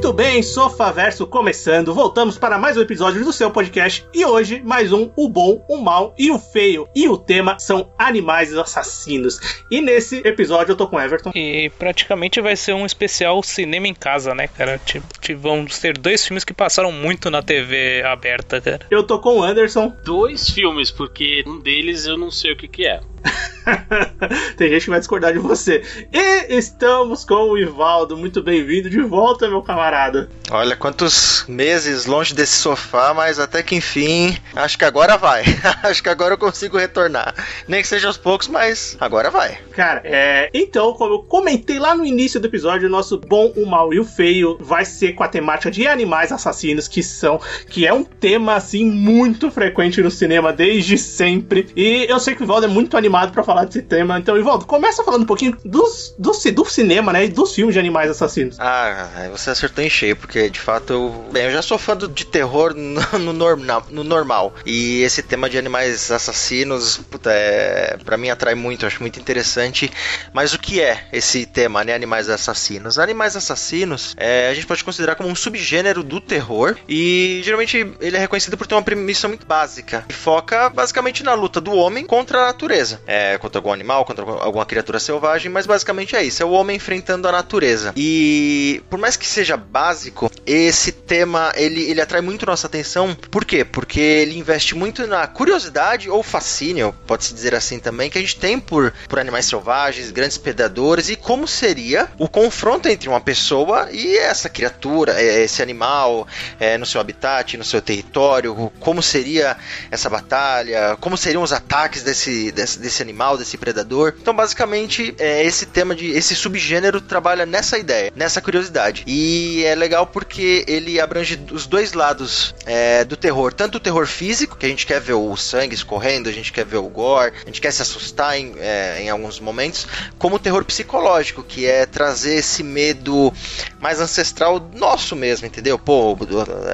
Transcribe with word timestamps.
Muito 0.00 0.14
bem, 0.14 0.42
Sofaverso 0.42 1.26
começando. 1.26 1.92
Voltamos 1.92 2.38
para 2.38 2.56
mais 2.56 2.74
um 2.74 2.80
episódio 2.80 3.22
do 3.22 3.34
seu 3.34 3.50
podcast. 3.50 4.08
E 4.14 4.24
hoje, 4.24 4.62
mais 4.64 4.94
um: 4.94 5.10
o 5.14 5.28
bom, 5.28 5.62
o 5.68 5.76
mal 5.76 6.14
e 6.18 6.30
o 6.30 6.38
feio. 6.38 6.88
E 6.94 7.06
o 7.06 7.18
tema 7.18 7.58
são 7.58 7.92
animais 7.98 8.56
assassinos. 8.56 9.38
E 9.70 9.82
nesse 9.82 10.22
episódio 10.24 10.72
eu 10.72 10.76
tô 10.76 10.88
com 10.88 10.96
o 10.96 11.00
Everton. 11.00 11.30
E 11.34 11.70
praticamente 11.78 12.40
vai 12.40 12.56
ser 12.56 12.72
um 12.72 12.86
especial 12.86 13.42
cinema 13.42 13.88
em 13.88 13.92
casa, 13.92 14.34
né, 14.34 14.48
cara? 14.48 14.80
Tipo, 14.82 15.06
vamos 15.38 15.78
ter 15.78 15.98
dois 15.98 16.26
filmes 16.26 16.44
que 16.44 16.54
passaram 16.54 16.90
muito 16.90 17.30
na 17.30 17.42
TV 17.42 18.02
aberta, 18.02 18.58
cara. 18.58 18.80
Eu 18.90 19.02
tô 19.02 19.18
com 19.18 19.40
o 19.40 19.42
Anderson. 19.42 19.94
Dois 20.02 20.48
filmes, 20.48 20.90
porque 20.90 21.44
um 21.46 21.60
deles 21.60 22.06
eu 22.06 22.16
não 22.16 22.30
sei 22.30 22.52
o 22.52 22.56
que, 22.56 22.68
que 22.68 22.86
é. 22.86 23.02
Tem 24.56 24.70
gente 24.70 24.84
que 24.84 24.90
vai 24.90 24.98
discordar 24.98 25.32
de 25.32 25.38
você. 25.38 25.82
E 26.12 26.56
estamos 26.56 27.24
com 27.24 27.50
o 27.50 27.58
Ivaldo. 27.58 28.16
Muito 28.16 28.42
bem-vindo 28.42 28.88
de 28.88 29.00
volta, 29.00 29.48
meu 29.48 29.62
camarada. 29.62 30.28
Olha, 30.50 30.76
quantos 30.76 31.44
meses 31.48 32.06
longe 32.06 32.34
desse 32.34 32.56
sofá, 32.56 33.14
mas 33.14 33.38
até 33.38 33.62
que 33.62 33.76
enfim, 33.76 34.36
acho 34.54 34.78
que 34.78 34.84
agora 34.84 35.16
vai. 35.16 35.44
acho 35.84 36.02
que 36.02 36.08
agora 36.08 36.34
eu 36.34 36.38
consigo 36.38 36.78
retornar. 36.78 37.34
Nem 37.68 37.82
que 37.82 37.88
seja 37.88 38.08
aos 38.08 38.16
poucos, 38.16 38.48
mas 38.48 38.96
agora 39.00 39.30
vai. 39.30 39.58
Cara, 39.72 40.02
é. 40.04 40.50
Então, 40.52 40.92
como 40.94 41.14
eu 41.14 41.22
comentei 41.22 41.78
lá 41.78 41.94
no 41.94 42.04
início 42.04 42.40
do 42.40 42.46
episódio, 42.46 42.88
o 42.88 42.90
nosso 42.90 43.18
bom, 43.18 43.52
o 43.56 43.66
mal 43.66 43.92
e 43.92 44.00
o 44.00 44.04
feio 44.04 44.56
vai 44.60 44.84
ser 44.84 45.12
com 45.12 45.22
a 45.22 45.28
temática 45.28 45.70
de 45.70 45.86
animais 45.86 46.32
assassinos, 46.32 46.88
que 46.88 47.02
são. 47.02 47.40
que 47.68 47.86
é 47.86 47.92
um 47.92 48.04
tema, 48.04 48.54
assim, 48.54 48.84
muito 48.84 49.50
frequente 49.50 50.02
no 50.02 50.10
cinema 50.10 50.52
desde 50.52 50.96
sempre. 50.98 51.68
E 51.76 52.06
eu 52.08 52.18
sei 52.18 52.34
que 52.34 52.42
o 52.42 52.44
Ivaldo 52.44 52.66
é 52.66 52.68
muito 52.68 52.96
animado 52.96 53.09
para 53.32 53.42
falar 53.42 53.64
desse 53.64 53.82
tema. 53.82 54.18
Então, 54.18 54.36
Ivaldo, 54.36 54.64
começa 54.64 55.04
falando 55.04 55.22
um 55.22 55.26
pouquinho 55.26 55.56
dos, 55.64 56.14
do, 56.18 56.32
do 56.52 56.64
cinema, 56.64 57.12
né? 57.12 57.24
E 57.24 57.28
dos 57.28 57.54
filmes 57.54 57.74
de 57.74 57.78
animais 57.80 58.10
assassinos. 58.10 58.56
Ah, 58.58 59.28
você 59.30 59.50
acertou 59.50 59.84
em 59.84 59.90
cheio, 59.90 60.16
porque 60.16 60.48
de 60.48 60.60
fato 60.60 60.92
eu. 60.92 61.24
Bem, 61.32 61.44
eu 61.44 61.52
já 61.52 61.62
sou 61.62 61.78
fã 61.78 61.96
de 61.96 62.24
terror 62.24 62.74
no, 62.74 63.00
no, 63.32 63.56
no 63.90 64.04
normal. 64.04 64.54
E 64.64 65.02
esse 65.02 65.22
tema 65.22 65.48
de 65.48 65.58
animais 65.58 66.10
assassinos, 66.10 66.98
puta, 67.10 67.30
é, 67.32 67.96
pra 68.04 68.16
mim 68.16 68.30
atrai 68.30 68.54
muito, 68.54 68.84
eu 68.84 68.86
acho 68.86 69.00
muito 69.00 69.18
interessante. 69.18 69.90
Mas 70.32 70.52
o 70.52 70.58
que 70.58 70.80
é 70.80 71.08
esse 71.12 71.46
tema, 71.46 71.84
né? 71.84 71.94
Animais 71.94 72.28
assassinos? 72.28 72.98
Animais 72.98 73.36
assassinos 73.36 74.14
é, 74.16 74.48
a 74.48 74.54
gente 74.54 74.66
pode 74.66 74.84
considerar 74.84 75.14
como 75.14 75.28
um 75.28 75.34
subgênero 75.34 76.02
do 76.02 76.20
terror. 76.20 76.76
E 76.88 77.40
geralmente 77.44 77.94
ele 78.00 78.16
é 78.16 78.20
reconhecido 78.20 78.56
por 78.56 78.66
ter 78.66 78.74
uma 78.74 78.82
premissa 78.82 79.28
muito 79.28 79.46
básica. 79.46 80.04
E 80.08 80.12
foca 80.12 80.68
basicamente 80.68 81.22
na 81.22 81.34
luta 81.34 81.60
do 81.60 81.72
homem 81.72 82.04
contra 82.04 82.42
a 82.42 82.46
natureza. 82.46 82.99
É, 83.06 83.38
contra 83.38 83.58
algum 83.58 83.72
animal, 83.72 84.04
contra 84.04 84.24
alguma 84.24 84.64
criatura 84.64 85.00
selvagem, 85.00 85.50
mas 85.50 85.66
basicamente 85.66 86.14
é 86.14 86.22
isso. 86.22 86.42
É 86.42 86.46
o 86.46 86.50
homem 86.50 86.76
enfrentando 86.76 87.26
a 87.26 87.32
natureza. 87.32 87.92
E 87.96 88.82
por 88.88 88.98
mais 88.98 89.16
que 89.16 89.26
seja 89.26 89.56
básico, 89.56 90.30
esse 90.46 90.92
tema 90.92 91.52
ele, 91.56 91.82
ele 91.82 92.00
atrai 92.00 92.20
muito 92.20 92.46
nossa 92.46 92.66
atenção. 92.66 93.14
Por 93.30 93.44
quê? 93.44 93.64
Porque 93.64 94.00
ele 94.00 94.38
investe 94.38 94.74
muito 94.74 95.06
na 95.06 95.26
curiosidade 95.26 96.08
ou 96.08 96.22
fascínio, 96.22 96.94
pode-se 97.06 97.34
dizer 97.34 97.54
assim 97.54 97.78
também, 97.78 98.10
que 98.10 98.18
a 98.18 98.20
gente 98.20 98.36
tem 98.36 98.58
por, 98.58 98.92
por 99.08 99.18
animais 99.18 99.46
selvagens, 99.46 100.10
grandes 100.10 100.38
predadores 100.38 101.08
e 101.08 101.16
como 101.16 101.46
seria 101.46 102.08
o 102.18 102.28
confronto 102.28 102.88
entre 102.88 103.08
uma 103.08 103.20
pessoa 103.20 103.88
e 103.90 104.16
essa 104.16 104.48
criatura, 104.48 105.20
é, 105.20 105.42
esse 105.42 105.62
animal, 105.62 106.26
é, 106.58 106.78
no 106.78 106.86
seu 106.86 107.00
habitat, 107.00 107.56
no 107.56 107.64
seu 107.64 107.80
território, 107.80 108.72
como 108.80 109.02
seria 109.02 109.56
essa 109.90 110.08
batalha, 110.08 110.96
como 111.00 111.16
seriam 111.16 111.42
os 111.42 111.52
ataques 111.52 112.02
desse, 112.02 112.52
desse, 112.52 112.78
desse 112.90 113.02
animal, 113.02 113.38
desse 113.38 113.56
predador. 113.56 114.14
Então, 114.20 114.34
basicamente, 114.34 115.14
é, 115.18 115.44
esse 115.44 115.64
tema 115.66 115.94
de 115.94 116.10
esse 116.10 116.34
subgênero 116.34 117.00
trabalha 117.00 117.46
nessa 117.46 117.78
ideia, 117.78 118.12
nessa 118.14 118.40
curiosidade. 118.40 119.04
E 119.06 119.62
é 119.64 119.74
legal 119.74 120.06
porque 120.06 120.64
ele 120.66 121.00
abrange 121.00 121.40
os 121.52 121.66
dois 121.66 121.92
lados 121.92 122.54
é, 122.66 123.04
do 123.04 123.16
terror, 123.16 123.52
tanto 123.52 123.76
o 123.76 123.80
terror 123.80 124.06
físico, 124.06 124.56
que 124.56 124.66
a 124.66 124.68
gente 124.68 124.86
quer 124.86 125.00
ver 125.00 125.14
o 125.14 125.36
sangue 125.36 125.74
escorrendo, 125.74 126.28
a 126.28 126.32
gente 126.32 126.52
quer 126.52 126.64
ver 126.64 126.78
o 126.78 126.88
gore, 126.88 127.32
a 127.42 127.46
gente 127.46 127.60
quer 127.60 127.72
se 127.72 127.80
assustar 127.80 128.36
em, 128.36 128.54
é, 128.58 129.02
em 129.02 129.08
alguns 129.08 129.38
momentos, 129.38 129.86
como 130.18 130.36
o 130.36 130.38
terror 130.38 130.64
psicológico, 130.64 131.42
que 131.42 131.66
é 131.66 131.86
trazer 131.86 132.34
esse 132.34 132.62
medo 132.62 133.32
mais 133.78 134.00
ancestral 134.00 134.60
nosso 134.74 135.14
mesmo, 135.14 135.46
entendeu? 135.46 135.78
Pô, 135.78 136.16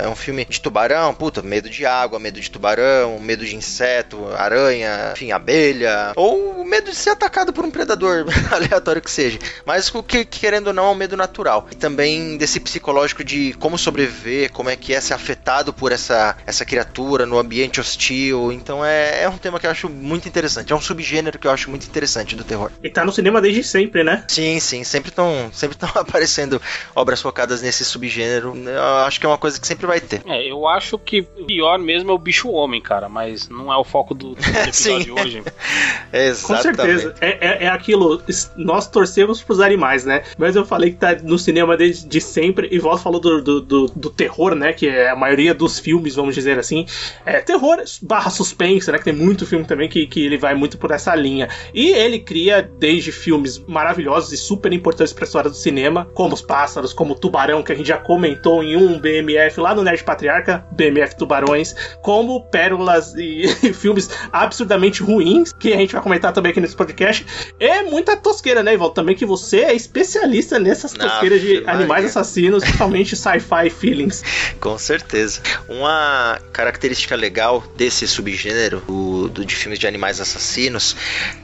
é 0.03 0.09
um 0.09 0.17
filme 0.17 0.45
de 0.47 0.61
tubarão, 0.61 1.15
puta, 1.15 1.43
medo 1.43 1.69
de 1.69 1.85
água, 1.85 2.19
medo 2.19 2.41
de 2.41 2.51
tubarão, 2.51 3.19
medo 3.19 3.45
de 3.45 3.55
inseto, 3.55 4.27
aranha, 4.35 5.13
enfim, 5.13 5.33
abelha, 5.33 6.06
ou 6.15 6.61
o 6.61 6.65
medo 6.65 6.91
de 6.91 6.97
ser 6.97 7.11
atacado 7.11 7.53
por 7.53 7.65
um 7.65 7.71
predador 7.71 8.27
aleatório 8.51 9.03
que 9.03 9.11
seja. 9.11 9.39
Mas 9.65 9.93
o 9.95 10.03
que, 10.03 10.25
querendo 10.25 10.69
ou 10.69 10.73
não, 10.73 10.87
é 10.87 10.91
um 10.91 10.95
medo 10.95 11.17
natural. 11.17 11.67
E 11.71 11.75
também 11.75 12.37
desse 12.37 12.61
psicológico 12.61 13.25
de 13.25 13.55
como 13.55 13.79
sobreviver, 13.79 14.53
como 14.53 14.71
é 14.71 14.77
que 14.77 14.95
é 14.95 15.01
ser 15.01 15.15
afetado 15.15 15.73
por 15.73 15.93
essa, 15.93 16.37
essa 16.47 16.65
criatura 16.65 17.27
no 17.27 17.39
ambiente 17.39 17.81
hostil. 17.81 18.53
Então 18.53 18.85
é, 18.85 19.23
é 19.23 19.29
um 19.29 19.39
tema 19.39 19.59
que 19.59 19.67
eu 19.67 19.71
acho 19.71 19.89
muito 19.89 20.29
interessante. 20.29 20.73
É 20.73 20.77
um 20.77 20.81
subgênero 20.81 21.39
que 21.39 21.47
eu 21.47 21.51
acho 21.51 21.71
muito 21.71 21.87
interessante 21.87 22.37
do 22.37 22.45
terror. 22.45 22.71
E 22.83 22.91
tá 22.91 23.05
no 23.05 23.13
cinema 23.13 23.41
desde 23.41 23.63
sempre, 23.63 24.05
né? 24.05 24.25
Sim, 24.29 24.61
sim. 24.61 24.85
Sempre 24.85 25.11
estão 25.11 25.51
sempre 25.53 25.77
aparecendo 25.95 26.61
obras 26.95 27.21
focadas 27.21 27.63
nesse 27.63 27.85
subgênero. 27.85 28.57
Eu 28.57 28.97
acho 29.07 29.21
que 29.21 29.27
é 29.27 29.29
uma 29.29 29.39
coisa 29.39 29.61
que 29.61 29.67
sempre 29.67 29.87
vai 29.87 30.01
ter. 30.01 30.23
É, 30.27 30.51
eu 30.51 30.67
acho 30.67 30.99
que 30.99 31.21
o 31.21 31.45
pior 31.45 31.79
mesmo 31.79 32.11
é 32.11 32.15
o 32.15 32.19
bicho 32.19 32.51
homem, 32.51 32.81
cara. 32.81 33.09
Mas 33.09 33.49
não 33.49 33.73
é 33.73 33.77
o 33.77 33.85
foco 33.85 34.15
do, 34.15 34.35
do 34.35 34.43
episódio 34.67 35.05
de 35.05 35.13
hoje. 35.13 35.43
Exatamente. 36.13 36.77
Com 36.77 36.85
certeza. 36.85 37.15
É, 37.21 37.29
é, 37.29 37.65
é, 37.65 37.69
aquilo. 37.69 38.23
Nós 38.57 38.89
torcemos 38.89 39.43
pros 39.43 39.61
animais, 39.61 40.05
né? 40.05 40.23
Mas 40.39 40.57
eu 40.57 40.65
falei 40.65 40.91
que 40.91 40.97
tá 40.97 41.17
no 41.23 41.39
cinema 41.39 41.77
desde 41.77 42.07
de 42.07 42.21
sempre. 42.21 42.69
E 42.71 42.79
Volta 42.79 43.03
falou 43.03 43.21
do, 43.21 43.43
do, 43.43 43.61
do, 43.61 43.87
do, 43.87 44.11
terror, 44.11 44.55
né? 44.55 44.73
Que 44.73 44.89
é 44.89 45.11
a 45.11 45.17
maioria 45.17 45.55
dos 45.55 45.79
filmes, 45.79 46.15
vamos 46.15 46.35
dizer 46.35 46.59
assim. 46.59 46.87
É 47.25 47.41
terror 47.41 47.83
barra 48.03 48.31
suspense, 48.31 48.91
né? 48.91 48.99
Que 48.99 49.05
tem 49.05 49.13
muito 49.13 49.47
filme 49.47 49.65
também 49.65 49.89
que, 49.89 50.07
que 50.07 50.25
ele 50.25 50.37
vai 50.37 50.55
muito 50.55 50.79
por 50.79 50.91
essa 50.91 51.15
linha. 51.15 51.49
E 51.73 51.89
ele 51.91 52.19
cria 52.19 52.63
desde 52.63 53.13
filmes 53.13 53.59
maravilhosos 53.59 54.33
e 54.33 54.37
super 54.37 54.73
importantes 54.73 55.13
pra 55.13 55.25
história 55.25 55.51
do 55.51 55.57
cinema, 55.57 56.07
como 56.15 56.35
Os 56.35 56.43
Pássaros, 56.43 56.93
como 56.93 57.15
Tubarão, 57.15 57.63
que 57.63 57.73
a 57.73 57.75
gente 57.75 57.87
já 57.87 57.99
comentou 57.99 58.63
em 58.63 58.77
um 58.77 58.99
BMF 58.99 59.61
lá 59.61 59.75
no 59.75 59.83
Nerd 59.83 60.05
Patriarca, 60.05 60.67
BMF 60.73 61.17
Tubarões, 61.17 61.75
como 62.03 62.41
Pérolas 62.41 63.15
e, 63.15 63.45
e 63.63 63.73
filmes 63.73 64.11
absurdamente 64.33 65.03
ruins, 65.03 65.53
que 65.53 65.73
a 65.77 65.81
gente 65.81 65.93
vai 65.93 66.03
comentar 66.03 66.33
também 66.33 66.51
aqui 66.51 66.61
nesse 66.61 66.77
podcast. 66.77 67.27
É 67.59 67.83
muita 67.83 68.17
tosqueira, 68.17 68.63
né, 68.63 68.75
Ivaldo? 68.75 68.95
Também 68.95 69.15
que 69.15 69.27
você 69.27 69.61
é 69.61 69.75
especialista 69.75 70.59
nessas 70.59 70.93
tosqueiras 70.93 71.41
de 71.41 71.61
Maria. 71.61 71.71
animais 71.71 72.05
assassinos, 72.07 72.63
totalmente 72.65 73.17
sci-fi 73.17 73.71
feelings. 73.71 74.23
Com 74.61 74.79
certeza. 74.79 75.41
Uma 75.69 76.39
característica 76.53 77.15
legal 77.15 77.63
desse 77.77 78.07
subgênero 78.07 78.83
do, 78.87 79.29
do, 79.29 79.45
de 79.45 79.55
filmes 79.55 79.79
de 79.79 79.87
animais 79.87 80.21
assassinos 80.21 80.97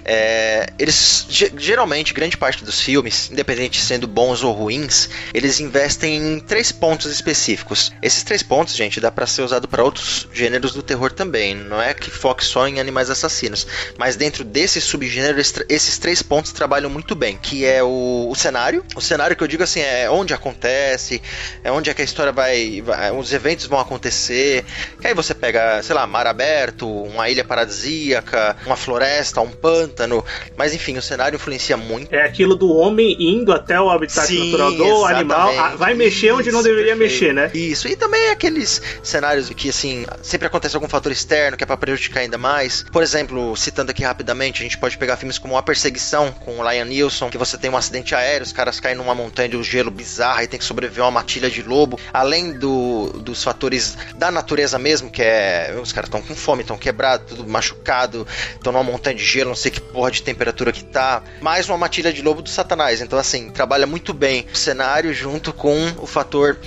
é 0.05 0.73
eles 0.79 1.27
geralmente 1.57 2.15
grande 2.15 2.37
parte 2.37 2.65
dos 2.65 2.81
filmes, 2.81 3.31
independente 3.31 3.81
sendo 3.81 4.07
bons 4.07 4.43
ou 4.43 4.53
ruins, 4.53 5.09
eles 5.33 5.61
investem 5.61 6.17
em 6.17 6.41
três 6.41 6.73
pontos 6.73 7.11
específicos. 7.11 7.93
Esses 8.03 8.23
três 8.23 8.43
pontos, 8.43 8.75
gente, 8.75 9.01
dá 9.01 9.11
para 9.11 9.27
ser 9.27 9.43
usado 9.43 9.69
para 9.69 9.83
outros 9.83 10.29
gêneros 10.33 10.73
do 10.75 10.83
terror 10.83 11.13
também. 11.13 11.55
Não 11.55 11.81
é 11.81 11.95
que 11.95 12.11
foque 12.11 12.45
só 12.45 12.67
em 12.67 12.81
animais 12.81 13.11
assassinos, 13.11 13.67
mas 13.99 14.17
dentro 14.23 14.45
desse 14.45 14.81
subgênero 14.81 15.41
esses 15.69 15.99
três 15.99 16.23
pontos 16.23 16.53
trabalham 16.53 16.89
muito 16.89 17.13
bem, 17.17 17.37
que 17.37 17.67
é 17.67 17.83
o, 17.83 18.29
o 18.31 18.35
cenário. 18.37 18.85
O 18.95 19.01
cenário 19.01 19.35
que 19.35 19.43
eu 19.43 19.49
digo 19.49 19.65
assim 19.65 19.81
é 19.81 20.09
onde 20.09 20.33
acontece, 20.33 21.21
é 21.65 21.73
onde 21.73 21.91
é 21.91 21.95
que 21.95 22.03
a 22.03 22.05
história 22.05 22.31
vai, 22.31 22.81
vai 22.83 23.11
os 23.11 23.33
eventos 23.33 23.67
vão 23.67 23.81
acontecer. 23.81 24.65
Que 25.01 25.09
aí 25.09 25.15
você 25.15 25.35
pega, 25.35 25.83
sei 25.83 25.97
lá, 25.97 26.07
mar 26.07 26.29
aberto, 26.29 26.89
uma 26.89 27.29
ilha 27.29 27.43
paradisíaca, 27.43 28.57
uma 28.65 28.77
floresta, 28.77 29.41
um 29.41 29.51
pântano. 29.51 30.25
Mas 30.57 30.73
enfim, 30.73 30.97
o 30.97 31.03
cenário 31.03 31.35
influencia 31.35 31.77
muito. 31.77 32.15
É 32.15 32.23
aquilo 32.23 32.55
do 32.55 32.73
homem 32.73 33.17
indo 33.19 33.53
até 33.53 33.81
o 33.81 33.91
habitat 33.91 34.29
Sim, 34.29 34.53
natural 34.53 34.73
do 34.73 35.05
animal. 35.05 35.77
Vai 35.77 35.95
mexer 35.95 36.31
onde 36.31 36.53
não 36.53 36.63
deveria 36.63 36.97
perfeito. 36.97 37.13
mexer, 37.13 37.35
né? 37.35 37.51
Isso. 37.53 37.89
E 37.89 37.97
também 37.97 38.31
aqueles 38.31 38.81
cenários 39.03 39.51
que, 39.51 39.71
assim, 39.71 40.07
sempre 40.23 40.47
acontece 40.47 40.77
algum 40.77 40.89
fator 40.89 41.11
externo 41.11 41.57
que 41.57 41.65
é 41.65 41.67
pra 41.67 41.77
prejudicar 41.77 42.21
ainda 42.21 42.39
mais. 42.39 42.85
Por 42.85 43.03
exemplo, 43.03 43.57
citando 43.57 43.91
aqui 43.91 44.05
rapidamente, 44.13 44.61
a 44.61 44.65
gente 44.65 44.77
pode 44.77 44.97
pegar 44.99 45.17
filmes 45.17 45.39
como 45.39 45.57
A 45.57 45.63
Perseguição, 45.63 46.31
com 46.31 46.59
o 46.59 46.71
Lion 46.71 46.85
Neeson, 46.85 47.31
que 47.31 47.39
você 47.39 47.57
tem 47.57 47.71
um 47.71 47.77
acidente 47.77 48.15
aéreo, 48.15 48.45
os 48.45 48.53
caras 48.53 48.79
caem 48.79 48.95
numa 48.95 49.15
montanha 49.15 49.49
de 49.49 49.63
gelo 49.63 49.91
bizarra 49.91 50.45
e 50.45 50.47
tem 50.47 50.59
que 50.59 50.65
sobreviver 50.65 51.03
a 51.03 51.07
uma 51.07 51.13
matilha 51.13 51.51
de 51.51 51.63
lobo. 51.63 51.99
Além 52.13 52.53
do, 52.53 53.09
dos 53.21 53.43
fatores 53.43 53.97
da 54.17 54.31
natureza 54.31 54.79
mesmo, 54.79 55.11
que 55.11 55.23
é. 55.23 55.79
Os 55.83 55.93
caras 55.93 56.09
estão 56.09 56.21
com 56.21 56.35
fome, 56.35 56.63
estão 56.63 56.77
quebrados, 56.77 57.27
tudo 57.29 57.49
machucado, 57.49 58.27
estão 58.55 58.73
numa 58.73 58.85
montanha 58.85 59.17
de 59.17 59.25
gelo, 59.25 59.49
não 59.49 59.57
sei 59.57 59.71
que 59.71 59.81
porra 59.81 60.11
de 60.11 60.23
temperatura 60.23 60.73
que 60.73 60.85
tá. 60.85 61.23
Mais 61.41 61.69
uma 61.69 61.79
matilha 61.79 62.13
de 62.13 62.21
lobo 62.21 62.43
do 62.43 62.51
Satanás. 62.51 63.01
Então, 63.01 63.19
assim, 63.19 63.51
trabalha 63.51 63.87
muito 63.87 64.13
bem 64.13 64.47
o 64.53 64.57
cenário 64.57 65.15
junto 65.15 65.53
com 65.53 65.75
o 65.99 66.07
fator 66.07 66.59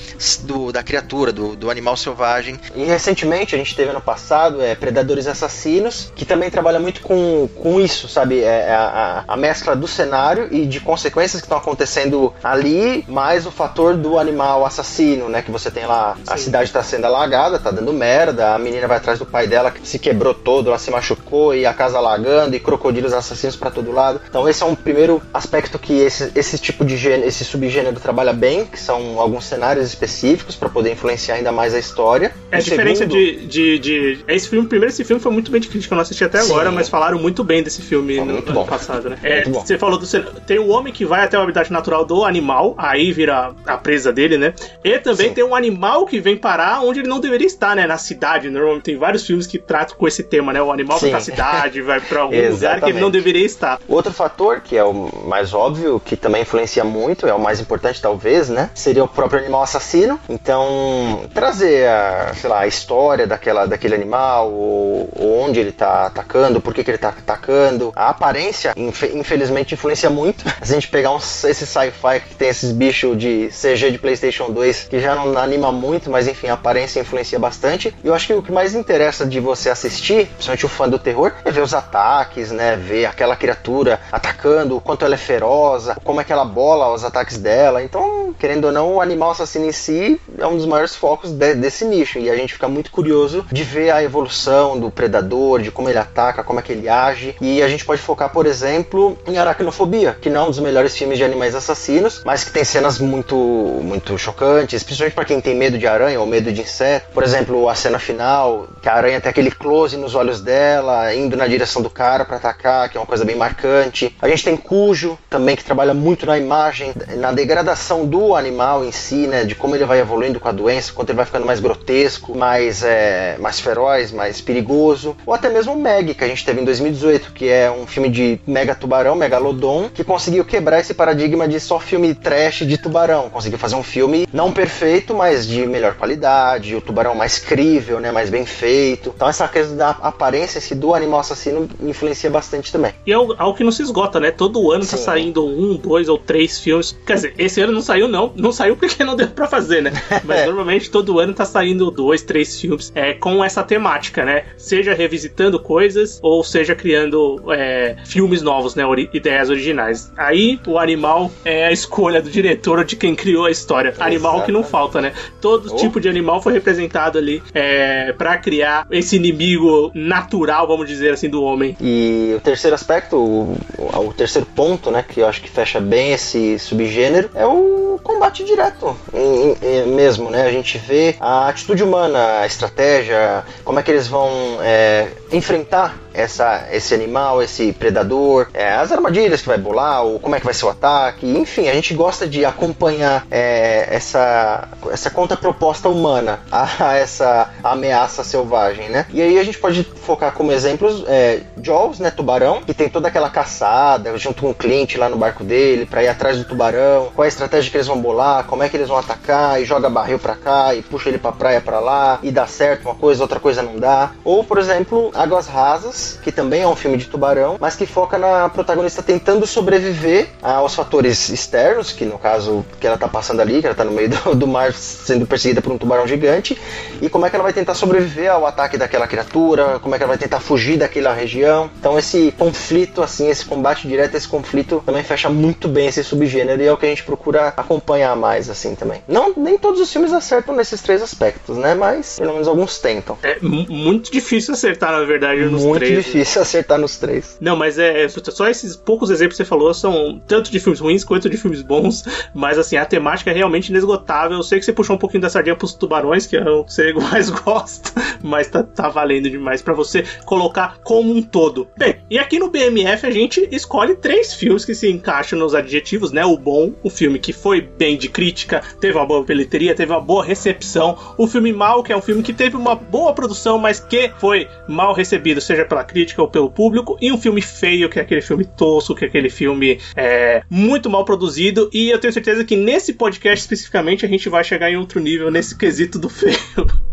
do, 0.43 0.71
da 0.71 0.81
criatura, 0.81 1.31
do, 1.31 1.55
do 1.55 1.69
animal 1.69 1.95
selvagem. 1.95 2.59
E 2.75 2.83
recentemente, 2.85 3.53
a 3.53 3.57
gente 3.57 3.75
teve 3.75 3.91
ano 3.91 4.01
passado, 4.01 4.61
é 4.61 4.73
Predadores 4.73 5.27
Assassinos, 5.27 6.11
que 6.15 6.25
também 6.25 6.49
trabalha 6.49 6.79
muito 6.79 7.01
com, 7.01 7.15
com 7.55 7.79
isso, 7.79 8.07
sabe? 8.07 8.41
É, 8.41 8.67
é 8.67 8.73
a, 8.73 9.23
a, 9.27 9.37
mescla 9.37 9.75
do 9.75 9.87
cenário 9.87 10.47
e 10.51 10.65
de 10.65 10.79
consequências 10.79 11.41
que 11.41 11.45
estão 11.45 11.57
acontecendo 11.57 12.33
ali, 12.43 13.05
mais 13.07 13.45
o 13.45 13.51
fator 13.51 13.95
do 13.95 14.17
animal 14.17 14.65
assassino, 14.65 15.29
né? 15.29 15.41
Que 15.41 15.51
você 15.51 15.69
tem 15.69 15.85
lá, 15.85 16.15
Sim. 16.15 16.33
a 16.33 16.37
cidade 16.37 16.65
está 16.65 16.83
sendo 16.83 17.05
alagada, 17.05 17.59
tá 17.59 17.71
dando 17.71 17.93
merda, 17.93 18.53
a 18.53 18.59
menina 18.59 18.87
vai 18.87 18.97
atrás 18.97 19.19
do 19.19 19.25
pai 19.25 19.47
dela 19.47 19.71
que 19.71 19.87
se 19.87 19.99
quebrou 19.99 20.33
todo, 20.33 20.69
ela 20.69 20.79
se 20.79 20.91
machucou 20.91 21.53
e 21.53 21.65
a 21.65 21.73
casa 21.73 21.97
alagando 21.97 22.55
e 22.55 22.59
crocodilos 22.59 23.13
assassinos 23.13 23.55
para 23.55 23.71
todo 23.71 23.91
lado. 23.91 24.21
Então 24.27 24.47
esse 24.47 24.63
é 24.63 24.65
um 24.65 24.75
primeiro 24.75 25.21
aspecto 25.33 25.77
que 25.77 25.93
esse, 25.93 26.31
esse 26.35 26.57
tipo 26.57 26.85
de 26.85 26.97
gênero, 26.97 27.27
esse 27.27 27.43
subgênero 27.43 27.99
trabalha 27.99 28.33
bem, 28.33 28.65
que 28.65 28.79
são 28.79 29.19
alguns 29.19 29.45
cenários 29.45 29.87
específicos 29.87 30.55
para 30.55 30.69
poder 30.69 30.91
influenciar 30.91 31.35
ainda 31.35 31.51
mais 31.51 31.73
a 31.73 31.79
história. 31.79 32.33
É 32.51 32.57
a 32.57 32.59
diferença 32.59 32.99
segundo... 32.99 33.17
de, 33.17 33.45
de, 33.47 33.79
de, 33.79 34.19
Esse 34.27 34.49
filme, 34.49 34.67
primeiro, 34.67 34.91
esse 34.91 35.03
filme 35.03 35.21
foi 35.21 35.31
muito 35.31 35.51
bem 35.51 35.61
de 35.61 35.67
crítica, 35.67 35.93
eu 35.93 35.95
não 35.95 36.03
assisti 36.03 36.23
até 36.23 36.41
Sim. 36.41 36.51
agora, 36.51 36.71
mas 36.71 36.89
falaram 36.89 37.19
muito 37.25 37.43
bem 37.43 37.63
desse 37.63 37.81
filme 37.81 38.17
no 38.17 38.37
ano 38.37 38.53
bom. 38.53 38.65
passado, 38.65 39.09
né? 39.09 39.17
É, 39.23 39.43
você 39.49 39.79
falou 39.79 39.97
do. 39.97 40.05
Tem 40.45 40.59
o 40.59 40.67
homem 40.67 40.93
que 40.93 41.03
vai 41.03 41.23
até 41.23 41.35
o 41.39 41.41
habitat 41.41 41.73
natural 41.73 42.05
do 42.05 42.23
animal, 42.23 42.75
aí 42.77 43.11
vira 43.11 43.51
a 43.65 43.77
presa 43.77 44.13
dele, 44.13 44.37
né? 44.37 44.53
E 44.83 44.99
também 44.99 45.29
Sim. 45.29 45.33
tem 45.33 45.43
um 45.43 45.55
animal 45.55 46.05
que 46.05 46.19
vem 46.19 46.37
parar 46.37 46.81
onde 46.83 46.99
ele 46.99 47.09
não 47.09 47.19
deveria 47.19 47.47
estar, 47.47 47.75
né? 47.75 47.87
Na 47.87 47.97
cidade. 47.97 48.47
Normalmente 48.51 48.83
tem 48.83 48.95
vários 48.95 49.25
filmes 49.25 49.47
que 49.47 49.57
tratam 49.57 49.97
com 49.97 50.07
esse 50.07 50.21
tema, 50.21 50.53
né? 50.53 50.61
O 50.61 50.71
animal 50.71 50.99
Sim. 50.99 51.05
vai 51.05 51.11
pra 51.13 51.19
cidade, 51.21 51.81
vai 51.81 51.99
pra 51.99 52.21
algum 52.21 52.35
lugar 52.51 52.79
que 52.79 52.91
ele 52.91 52.99
não 52.99 53.09
deveria 53.09 53.43
estar. 53.43 53.79
Outro 53.87 54.13
fator, 54.13 54.61
que 54.61 54.77
é 54.77 54.83
o 54.83 55.09
mais 55.25 55.51
óbvio, 55.51 55.99
que 55.99 56.15
também 56.15 56.43
influencia 56.43 56.83
muito, 56.83 57.25
é 57.25 57.33
o 57.33 57.39
mais 57.39 57.59
importante 57.59 57.99
talvez, 57.99 58.49
né? 58.49 58.69
Seria 58.75 59.03
o 59.03 59.07
próprio 59.07 59.39
animal 59.39 59.63
assassino. 59.63 60.19
Então, 60.29 61.23
trazer 61.33 61.87
a, 61.87 62.33
sei 62.35 62.49
lá, 62.51 62.59
a 62.59 62.67
história 62.67 63.25
daquela, 63.25 63.65
daquele 63.65 63.95
animal, 63.95 64.51
ou, 64.51 65.09
ou 65.15 65.39
onde 65.39 65.59
ele 65.59 65.71
tá 65.71 66.05
atacando, 66.05 66.61
por 66.61 66.71
que, 66.71 66.83
que 66.83 66.91
ele 66.91 66.99
tá 66.99 67.14
atacando. 67.19 67.91
A 67.95 68.09
aparência, 68.09 68.73
infelizmente, 68.75 69.73
influencia 69.73 70.09
muito. 70.09 70.43
Se 70.61 70.71
a 70.71 70.75
gente 70.75 70.87
pegar 70.87 71.11
uns, 71.11 71.43
esse 71.43 71.65
sci-fi 71.65 72.19
que 72.27 72.35
tem 72.35 72.49
esses 72.49 72.71
bichos 72.71 73.17
de 73.17 73.49
CG 73.49 73.91
de 73.91 73.97
PlayStation 73.97 74.49
2 74.51 74.87
que 74.89 74.99
já 74.99 75.15
não 75.15 75.37
anima 75.37 75.71
muito, 75.71 76.09
mas 76.09 76.27
enfim, 76.27 76.47
a 76.47 76.53
aparência 76.53 76.99
influencia 76.99 77.39
bastante. 77.39 77.93
E 78.03 78.07
eu 78.07 78.13
acho 78.13 78.27
que 78.27 78.33
o 78.33 78.41
que 78.41 78.51
mais 78.51 78.75
interessa 78.75 79.25
de 79.25 79.39
você 79.39 79.69
assistir, 79.69 80.27
principalmente 80.27 80.65
o 80.65 80.69
fã 80.69 80.89
do 80.89 80.99
terror, 80.99 81.33
é 81.43 81.51
ver 81.51 81.61
os 81.61 81.73
ataques, 81.73 82.51
né? 82.51 82.75
Ver 82.75 83.05
aquela 83.05 83.35
criatura 83.35 83.99
atacando, 84.11 84.77
o 84.77 84.81
quanto 84.81 85.05
ela 85.05 85.15
é 85.15 85.17
feroz, 85.17 85.89
como 86.03 86.21
é 86.21 86.23
que 86.23 86.31
ela 86.31 86.45
bola 86.45 86.93
os 86.93 87.03
ataques 87.03 87.37
dela. 87.37 87.83
Então, 87.83 88.14
querendo 88.45 88.65
ou 88.65 88.71
não, 88.71 88.93
o 88.93 89.01
animal 89.01 89.31
assassino 89.31 89.65
em 89.65 89.71
si 89.71 90.21
é 90.37 90.45
um 90.45 90.55
dos 90.55 90.67
maiores 90.67 90.95
focos 90.95 91.31
de, 91.31 91.55
desse 91.55 91.83
nicho. 91.83 92.19
E 92.19 92.29
a 92.29 92.35
gente 92.35 92.53
fica 92.53 92.67
muito 92.67 92.91
curioso 92.91 93.43
de 93.51 93.63
ver 93.63 93.89
a 93.89 94.03
evolução 94.03 94.79
do 94.79 94.91
predador, 94.91 95.63
de 95.63 95.71
como 95.71 95.89
ele 95.89 95.97
ataca, 95.97 96.43
como 96.43 96.59
é 96.59 96.61
que 96.61 96.71
ele 96.71 96.87
age. 96.87 97.35
E 97.41 97.63
a 97.63 97.67
gente 97.67 97.83
pode 97.83 98.03
focar, 98.03 98.31
por 98.31 98.45
exemplo, 98.45 99.17
em 99.25 99.39
Aracnofobia, 99.39 100.15
que 100.21 100.29
não 100.29 100.41
é 100.41 100.43
um 100.43 100.49
dos 100.51 100.59
melhores 100.59 100.95
filmes 100.95 101.17
de 101.17 101.23
animais 101.23 101.55
assassinos, 101.55 102.21
mas 102.23 102.43
que 102.43 102.51
tem 102.51 102.63
cenas 102.63 102.99
muito, 102.99 103.35
muito 103.35 104.15
chocantes, 104.15 104.83
principalmente 104.83 105.15
para 105.15 105.25
quem 105.25 105.41
tem 105.41 105.55
medo 105.55 105.79
de 105.79 105.87
aranha 105.87 106.19
ou 106.19 106.27
medo 106.27 106.51
de 106.53 106.61
inseto. 106.61 107.07
Por 107.15 107.23
exemplo, 107.23 107.67
a 107.67 107.73
cena 107.73 107.97
final, 107.97 108.67
que 108.79 108.87
a 108.87 108.93
aranha 108.93 109.19
tem 109.19 109.31
aquele 109.31 109.49
close 109.49 109.97
nos 109.97 110.13
olhos 110.13 110.39
dela, 110.39 111.15
indo 111.15 111.35
na 111.35 111.47
direção 111.47 111.81
do 111.81 111.89
cara 111.89 112.23
para 112.23 112.37
atacar, 112.37 112.89
que 112.89 112.97
é 112.97 112.99
uma 112.99 113.07
coisa 113.07 113.25
bem 113.25 113.35
marcante. 113.35 114.15
A 114.21 114.27
gente 114.27 114.43
tem 114.43 114.55
Cujo, 114.55 115.17
também 115.31 115.55
que 115.55 115.63
trabalha 115.63 115.95
muito 115.95 116.27
na 116.27 116.37
imagem, 116.37 116.93
na 117.17 117.31
degradação 117.31 118.05
do 118.05 118.34
animal 118.37 118.83
em 118.83 118.91
si, 118.91 119.27
né, 119.27 119.43
de 119.43 119.55
como 119.55 119.75
ele 119.75 119.85
vai 119.85 119.99
evoluindo 119.99 120.39
com 120.39 120.47
a 120.47 120.51
doença, 120.51 120.91
quanto 120.93 121.09
ele 121.09 121.17
vai 121.17 121.25
ficando 121.25 121.45
mais 121.45 121.59
grotesco, 121.59 122.37
mais, 122.37 122.83
é, 122.83 123.37
mais 123.39 123.59
feroz, 123.59 124.11
mais 124.11 124.41
perigoso. 124.41 125.15
Ou 125.25 125.33
até 125.33 125.49
mesmo 125.49 125.75
Meg, 125.75 126.13
que 126.13 126.23
a 126.23 126.27
gente 126.27 126.45
teve 126.45 126.61
em 126.61 126.65
2018, 126.65 127.31
que 127.33 127.47
é 127.47 127.71
um 127.71 127.85
filme 127.85 128.09
de 128.09 128.39
mega 128.45 128.75
tubarão, 128.75 129.15
megalodon, 129.15 129.89
que 129.93 130.03
conseguiu 130.03 130.43
quebrar 130.43 130.79
esse 130.79 130.93
paradigma 130.93 131.47
de 131.47 131.59
só 131.59 131.79
filme 131.79 132.13
trash 132.13 132.65
de 132.65 132.77
tubarão. 132.77 133.29
Conseguiu 133.29 133.59
fazer 133.59 133.75
um 133.75 133.83
filme 133.83 134.27
não 134.33 134.51
perfeito, 134.51 135.13
mas 135.13 135.47
de 135.47 135.65
melhor 135.65 135.95
qualidade, 135.95 136.75
o 136.75 136.81
tubarão 136.81 137.15
mais 137.15 137.39
crível, 137.39 137.99
né, 137.99 138.11
mais 138.11 138.29
bem 138.29 138.45
feito. 138.45 139.11
Então 139.15 139.27
essa 139.27 139.47
questão 139.47 139.77
da 139.77 139.89
aparência 139.89 140.59
esse 140.59 140.75
do 140.75 140.93
animal 140.93 141.19
assassino 141.19 141.67
influencia 141.81 142.29
bastante 142.29 142.71
também. 142.71 142.93
E 143.05 143.11
é 143.11 143.15
algo, 143.15 143.53
que 143.53 143.63
não 143.63 143.71
se 143.71 143.81
esgota, 143.81 144.19
né? 144.19 144.31
Todo 144.31 144.71
ano 144.71 144.81
tá 144.81 144.91
Sim. 144.91 144.97
tá 144.97 145.03
saindo 145.03 145.45
um, 145.45 145.75
dois 145.75 146.09
ou 146.09 146.17
três 146.17 146.59
filmes. 146.59 146.97
Quer 147.05 147.15
dizer, 147.15 147.33
esse 147.37 147.61
ano 147.61 147.73
não 147.73 147.81
saiu 147.81 148.07
não, 148.15 148.31
não 148.33 148.51
saiu 148.53 148.77
porque 148.77 149.03
não 149.03 149.15
deu 149.15 149.27
para 149.27 149.45
fazer, 149.45 149.81
né? 149.81 149.91
Mas 150.23 150.45
normalmente 150.47 150.89
todo 150.89 151.19
ano 151.19 151.33
tá 151.33 151.43
saindo 151.43 151.91
dois, 151.91 152.21
três 152.21 152.59
filmes 152.59 152.91
é, 152.95 153.13
com 153.13 153.43
essa 153.43 153.61
temática, 153.61 154.23
né? 154.23 154.45
Seja 154.57 154.93
revisitando 154.93 155.59
coisas 155.59 156.17
ou 156.21 156.41
seja 156.43 156.73
criando 156.73 157.43
é, 157.51 157.97
filmes 158.05 158.41
novos, 158.41 158.73
né? 158.73 158.85
Ori 158.85 159.09
ideias 159.13 159.49
originais. 159.49 160.11
Aí 160.15 160.59
o 160.65 160.79
animal 160.79 161.29
é 161.43 161.65
a 161.65 161.71
escolha 161.71 162.21
do 162.21 162.29
diretor 162.29 162.79
ou 162.79 162.83
de 162.85 162.95
quem 162.95 163.13
criou 163.13 163.45
a 163.45 163.51
história. 163.51 163.93
Animal 163.99 164.43
que 164.43 164.51
não 164.51 164.63
falta, 164.63 165.01
né? 165.01 165.11
Todo 165.41 165.73
oh. 165.73 165.75
tipo 165.75 165.99
de 165.99 166.07
animal 166.07 166.41
foi 166.41 166.53
representado 166.53 167.17
ali 167.17 167.43
é, 167.53 168.13
para 168.13 168.37
criar 168.37 168.87
esse 168.89 169.17
inimigo 169.17 169.91
natural, 169.93 170.67
vamos 170.67 170.87
dizer 170.87 171.13
assim, 171.13 171.29
do 171.29 171.43
homem. 171.43 171.75
E 171.81 172.33
o 172.37 172.39
terceiro 172.39 172.75
aspecto, 172.75 173.17
o, 173.17 173.57
o 173.77 174.13
terceiro 174.13 174.47
ponto, 174.55 174.89
né, 174.89 175.03
que 175.07 175.19
eu 175.19 175.27
acho 175.27 175.41
que 175.41 175.49
fecha 175.49 175.81
bem 175.81 176.13
esse 176.13 176.57
subgênero, 176.59 177.29
é 177.35 177.45
o 177.45 177.99
combate 178.05 178.43
direto 178.43 178.95
em, 179.11 179.57
em, 179.61 179.87
mesmo, 179.87 180.29
né? 180.29 180.43
A 180.43 180.51
gente 180.51 180.77
vê 180.77 181.15
a 181.19 181.49
atitude 181.49 181.83
humana, 181.83 182.39
a 182.39 182.45
estratégia, 182.45 183.43
como 183.63 183.79
é 183.79 183.83
que 183.83 183.89
eles 183.89 184.07
vão 184.07 184.29
é, 184.61 185.09
enfrentar 185.31 185.97
essa, 186.15 186.67
esse 186.71 186.93
animal, 186.93 187.41
esse 187.41 187.71
predador, 187.73 188.47
é, 188.53 188.73
as 188.73 188.91
armadilhas 188.91 189.41
que 189.41 189.47
vai 189.47 189.57
bolar, 189.57 190.03
ou 190.03 190.19
como 190.19 190.35
é 190.35 190.39
que 190.39 190.45
vai 190.45 190.53
ser 190.53 190.65
o 190.65 190.69
ataque, 190.69 191.27
enfim, 191.27 191.67
a 191.67 191.73
gente 191.73 191.93
gosta 191.93 192.27
de 192.27 192.45
acompanhar 192.45 193.25
é, 193.29 193.87
essa, 193.89 194.67
essa 194.91 195.09
contraproposta 195.09 195.89
humana 195.89 196.39
a, 196.51 196.95
essa 196.95 197.49
ameaça 197.63 198.23
selvagem, 198.23 198.89
né? 198.89 199.05
E 199.11 199.21
aí 199.21 199.39
a 199.39 199.43
gente 199.43 199.57
pode 199.57 199.83
focar 199.83 200.33
como 200.33 200.51
exemplos 200.51 201.03
é, 201.07 201.41
Jaws, 201.61 201.99
né, 201.99 202.11
tubarão, 202.11 202.61
que 202.61 202.73
tem 202.73 202.89
toda 202.89 203.07
aquela 203.07 203.29
caçada 203.29 204.17
junto 204.17 204.41
com 204.41 204.51
o 204.51 204.55
Clint 204.55 204.95
lá 204.95 205.09
no 205.09 205.17
barco 205.17 205.43
dele 205.43 205.85
para 205.85 206.03
ir 206.03 206.07
atrás 206.07 206.37
do 206.37 206.45
tubarão, 206.45 207.11
qual 207.13 207.23
é 207.23 207.27
a 207.27 207.29
estratégia 207.29 207.69
que 207.71 207.77
eles 207.77 207.87
vão 207.87 207.99
bolar, 207.99 208.45
como 208.45 208.63
é 208.63 208.69
que 208.69 208.77
eles 208.77 208.87
vão 208.87 208.97
atacar 208.97 209.61
e 209.61 209.65
joga 209.65 209.89
barril 209.89 210.19
para 210.19 210.35
cá 210.35 210.73
e 210.73 210.81
puxa 210.81 211.09
ele 211.09 211.17
para 211.17 211.31
praia 211.31 211.61
para 211.61 211.79
lá 211.79 212.19
e 212.21 212.31
dá 212.31 212.47
certo 212.47 212.85
uma 212.85 212.95
coisa, 212.95 213.23
outra 213.23 213.39
coisa 213.39 213.61
não 213.61 213.77
dá. 213.77 214.11
Ou, 214.23 214.43
por 214.43 214.57
exemplo, 214.57 215.11
Águas 215.13 215.47
Rasas, 215.47 216.04
que 216.21 216.31
também 216.31 216.61
é 216.61 216.67
um 216.67 216.75
filme 216.75 216.97
de 216.97 217.05
tubarão, 217.05 217.57
mas 217.59 217.75
que 217.75 217.85
foca 217.85 218.17
na 218.17 218.49
protagonista 218.49 219.01
tentando 219.01 219.45
sobreviver 219.45 220.27
aos 220.41 220.75
fatores 220.75 221.29
externos, 221.29 221.91
que 221.91 222.05
no 222.05 222.17
caso 222.17 222.65
que 222.79 222.87
ela 222.87 222.97
tá 222.97 223.07
passando 223.07 223.41
ali, 223.41 223.61
que 223.61 223.67
ela 223.67 223.75
tá 223.75 223.83
no 223.83 223.91
meio 223.91 224.09
do, 224.09 224.35
do 224.35 224.47
mar 224.47 224.73
sendo 224.73 225.25
perseguida 225.25 225.61
por 225.61 225.71
um 225.71 225.77
tubarão 225.77 226.07
gigante, 226.07 226.57
e 227.01 227.09
como 227.09 227.25
é 227.25 227.29
que 227.29 227.35
ela 227.35 227.43
vai 227.43 227.53
tentar 227.53 227.73
sobreviver 227.73 228.31
ao 228.31 228.45
ataque 228.45 228.77
daquela 228.77 229.07
criatura, 229.07 229.79
como 229.79 229.95
é 229.95 229.97
que 229.97 230.03
ela 230.03 230.11
vai 230.11 230.17
tentar 230.17 230.39
fugir 230.39 230.77
daquela 230.77 231.13
região. 231.13 231.69
Então 231.79 231.97
esse 231.97 232.33
conflito, 232.37 233.01
assim, 233.01 233.29
esse 233.29 233.45
combate 233.45 233.87
direto, 233.87 234.15
esse 234.15 234.27
conflito 234.27 234.81
também 234.85 235.03
fecha 235.03 235.29
muito 235.29 235.67
bem 235.67 235.87
esse 235.87 236.03
subgênero 236.03 236.61
e 236.61 236.67
é 236.67 236.73
o 236.73 236.77
que 236.77 236.85
a 236.85 236.89
gente 236.89 237.03
procura 237.03 237.47
acompanhar 237.55 238.15
mais, 238.15 238.49
assim, 238.49 238.75
também. 238.75 239.01
Não, 239.07 239.33
nem 239.35 239.57
todos 239.57 239.79
os 239.79 239.91
filmes 239.91 240.13
acertam 240.13 240.55
nesses 240.55 240.81
três 240.81 241.01
aspectos, 241.01 241.57
né? 241.57 241.73
Mas 241.73 242.17
pelo 242.17 242.33
menos 242.33 242.47
alguns 242.47 242.79
tentam. 242.79 243.17
É 243.23 243.37
muito 243.41 244.11
difícil 244.11 244.53
acertar, 244.53 244.91
na 244.91 245.03
verdade, 245.03 245.41
nos 245.45 245.63
muito 245.63 245.79
três 245.79 245.94
difícil 246.01 246.41
acertar 246.41 246.79
nos 246.79 246.97
três. 246.97 247.37
Não, 247.39 247.55
mas 247.55 247.77
é. 247.77 248.07
Só 248.07 248.47
esses 248.47 248.75
poucos 248.75 249.09
exemplos 249.09 249.37
que 249.37 249.43
você 249.43 249.45
falou 249.45 249.73
são 249.73 250.21
tanto 250.27 250.51
de 250.51 250.59
filmes 250.59 250.79
ruins 250.79 251.03
quanto 251.03 251.29
de 251.29 251.37
filmes 251.37 251.61
bons. 251.61 252.03
Mas 252.33 252.57
assim, 252.57 252.77
a 252.77 252.85
temática 252.85 253.31
é 253.31 253.33
realmente 253.33 253.69
inesgotável. 253.69 254.37
Eu 254.37 254.43
sei 254.43 254.59
que 254.59 254.65
você 254.65 254.73
puxou 254.73 254.95
um 254.95 254.99
pouquinho 254.99 255.21
da 255.21 255.29
sardinha 255.29 255.55
pros 255.55 255.73
tubarões, 255.73 256.27
que 256.27 256.35
é 256.35 256.49
o 256.49 256.63
que 256.63 256.73
você 256.73 256.93
mais 257.11 257.29
gosta. 257.29 257.91
Mas 258.21 258.47
tá, 258.47 258.63
tá 258.63 258.89
valendo 258.89 259.29
demais 259.29 259.61
para 259.61 259.73
você 259.73 260.03
colocar 260.25 260.77
como 260.83 261.11
um 261.11 261.21
todo. 261.21 261.67
Bem, 261.77 261.97
e 262.09 262.19
aqui 262.19 262.39
no 262.39 262.49
BMF 262.49 263.05
a 263.05 263.11
gente 263.11 263.47
escolhe 263.51 263.95
três 263.95 264.33
filmes 264.33 264.65
que 264.65 264.75
se 264.75 264.89
encaixam 264.89 265.39
nos 265.39 265.55
adjetivos, 265.55 266.11
né? 266.11 266.25
O 266.25 266.37
bom, 266.37 266.73
o 266.83 266.89
filme 266.89 267.19
que 267.19 267.33
foi 267.33 267.61
bem 267.61 267.97
de 267.97 268.09
crítica, 268.09 268.61
teve 268.79 268.97
uma 268.97 269.05
boa 269.05 269.23
bilheteria, 269.23 269.75
teve 269.75 269.91
uma 269.91 270.01
boa 270.01 270.23
recepção. 270.23 270.97
O 271.17 271.27
filme 271.27 271.53
mal, 271.53 271.83
que 271.83 271.93
é 271.93 271.97
um 271.97 272.01
filme 272.01 272.23
que 272.23 272.33
teve 272.33 272.55
uma 272.55 272.75
boa 272.75 273.13
produção, 273.13 273.57
mas 273.57 273.79
que 273.79 274.11
foi 274.19 274.47
mal 274.67 274.93
recebido, 274.93 275.39
seja 275.39 275.65
pela 275.65 275.83
crítica 275.85 276.21
ou 276.21 276.27
pelo 276.27 276.49
público. 276.49 276.97
E 277.01 277.11
um 277.11 277.17
filme 277.17 277.41
feio, 277.41 277.89
que 277.89 277.99
é 277.99 278.01
aquele 278.01 278.21
filme 278.21 278.43
tosco, 278.43 278.95
que 278.95 279.05
é 279.05 279.07
aquele 279.07 279.29
filme 279.29 279.79
é, 279.95 280.43
muito 280.49 280.89
mal 280.89 281.05
produzido. 281.05 281.69
E 281.73 281.89
eu 281.89 281.99
tenho 281.99 282.13
certeza 282.13 282.43
que 282.43 282.55
nesse 282.55 282.93
podcast 282.93 283.43
especificamente 283.43 284.05
a 284.05 284.09
gente 284.09 284.27
vai 284.27 284.43
chegar 284.43 284.69
em 284.69 284.77
outro 284.77 284.99
nível 284.99 285.31
nesse 285.31 285.57
quesito 285.57 285.99
do 285.99 286.09
feio. 286.09 286.35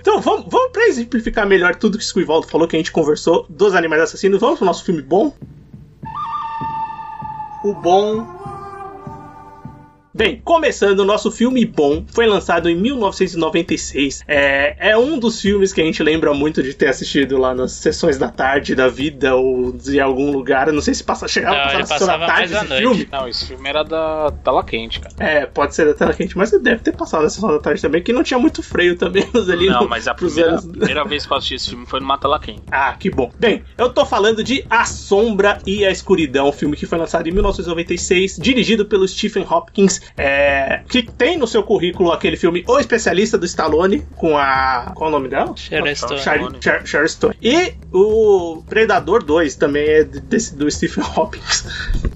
Então, 0.00 0.22
vamos, 0.22 0.46
vamos 0.48 0.72
para 0.72 0.88
exemplificar 0.88 1.46
melhor 1.46 1.76
tudo 1.76 1.98
que 1.98 2.18
o 2.18 2.20
Ivaldo 2.20 2.46
falou, 2.46 2.66
que 2.66 2.76
a 2.76 2.78
gente 2.78 2.90
conversou 2.90 3.44
dos 3.48 3.74
animais 3.74 4.02
assassinos. 4.02 4.40
Vamos 4.40 4.58
pro 4.58 4.64
nosso 4.64 4.82
filme 4.82 5.02
bom? 5.02 5.34
O 7.62 7.74
bom 7.74 8.39
Bem, 10.12 10.40
começando, 10.44 11.00
o 11.00 11.04
nosso 11.04 11.30
filme 11.30 11.64
bom 11.64 12.04
foi 12.08 12.26
lançado 12.26 12.68
em 12.68 12.74
1996. 12.74 14.24
É, 14.26 14.90
é 14.90 14.98
um 14.98 15.16
dos 15.16 15.40
filmes 15.40 15.72
que 15.72 15.80
a 15.80 15.84
gente 15.84 16.02
lembra 16.02 16.34
muito 16.34 16.64
de 16.64 16.74
ter 16.74 16.88
assistido 16.88 17.38
lá 17.38 17.54
nas 17.54 17.70
sessões 17.72 18.18
da 18.18 18.28
tarde 18.28 18.74
da 18.74 18.88
vida 18.88 19.36
ou 19.36 19.70
de 19.70 20.00
algum 20.00 20.32
lugar. 20.32 20.66
Eu 20.66 20.74
não 20.74 20.80
sei 20.80 20.94
se 20.94 21.04
passa, 21.04 21.28
chegava 21.28 21.54
não, 21.54 21.62
a 21.62 21.66
passar 21.66 21.78
na 21.78 21.86
sessão 21.86 22.06
da 22.18 22.26
tarde 22.26 22.54
esse 22.54 22.66
filme. 22.66 23.08
Não, 23.10 23.28
esse 23.28 23.46
filme 23.46 23.68
era 23.68 23.84
da 23.84 24.32
tela 24.42 24.64
quente, 24.64 24.98
cara. 24.98 25.14
É, 25.20 25.46
pode 25.46 25.76
ser 25.76 25.86
da 25.86 25.94
tela 25.94 26.12
quente, 26.12 26.36
mas 26.36 26.50
deve 26.50 26.82
ter 26.82 26.96
passado 26.96 27.22
na 27.22 27.30
sessão 27.30 27.48
da 27.48 27.60
tarde 27.60 27.80
também, 27.80 28.02
que 28.02 28.12
não 28.12 28.24
tinha 28.24 28.38
muito 28.38 28.64
freio 28.64 28.96
também 28.96 29.24
ali. 29.32 29.68
Não, 29.68 29.82
no, 29.82 29.88
mas 29.88 30.08
a 30.08 30.14
primeira, 30.14 30.50
anos... 30.50 30.66
primeira 30.66 31.04
vez 31.04 31.24
que 31.24 31.32
eu 31.32 31.36
assisti 31.36 31.54
esse 31.54 31.70
filme 31.70 31.86
foi 31.86 32.00
numa 32.00 32.18
tela 32.18 32.40
quente. 32.40 32.62
Ah, 32.68 32.96
que 32.98 33.08
bom. 33.10 33.30
Bem, 33.38 33.62
eu 33.78 33.88
tô 33.88 34.04
falando 34.04 34.42
de 34.42 34.64
A 34.68 34.84
Sombra 34.84 35.58
e 35.64 35.84
a 35.84 35.90
Escuridão, 35.92 36.48
um 36.48 36.52
filme 36.52 36.76
que 36.76 36.84
foi 36.84 36.98
lançado 36.98 37.28
em 37.28 37.32
1996, 37.32 38.38
dirigido 38.40 38.84
pelo 38.84 39.06
Stephen 39.06 39.46
Hopkins 39.48 39.99
é, 40.16 40.82
que 40.88 41.02
tem 41.02 41.36
no 41.36 41.46
seu 41.46 41.62
currículo 41.62 42.12
aquele 42.12 42.36
filme 42.36 42.64
O 42.66 42.78
Especialista 42.78 43.38
do 43.38 43.46
Stallone, 43.46 44.06
com 44.16 44.36
a. 44.36 44.92
Qual 44.94 45.08
é 45.08 45.12
o 45.12 45.16
nome 45.16 45.28
dela? 45.28 45.54
Sharon 45.56 45.94
Stone. 45.94 46.20
Sharon 46.84 47.08
Stone. 47.08 47.36
E 47.42 47.74
o 47.92 48.62
Predador 48.68 49.22
2 49.22 49.56
também 49.56 49.86
é 49.86 50.04
desse, 50.04 50.54
do 50.54 50.70
Stephen 50.70 51.04
Hopkins. 51.16 51.64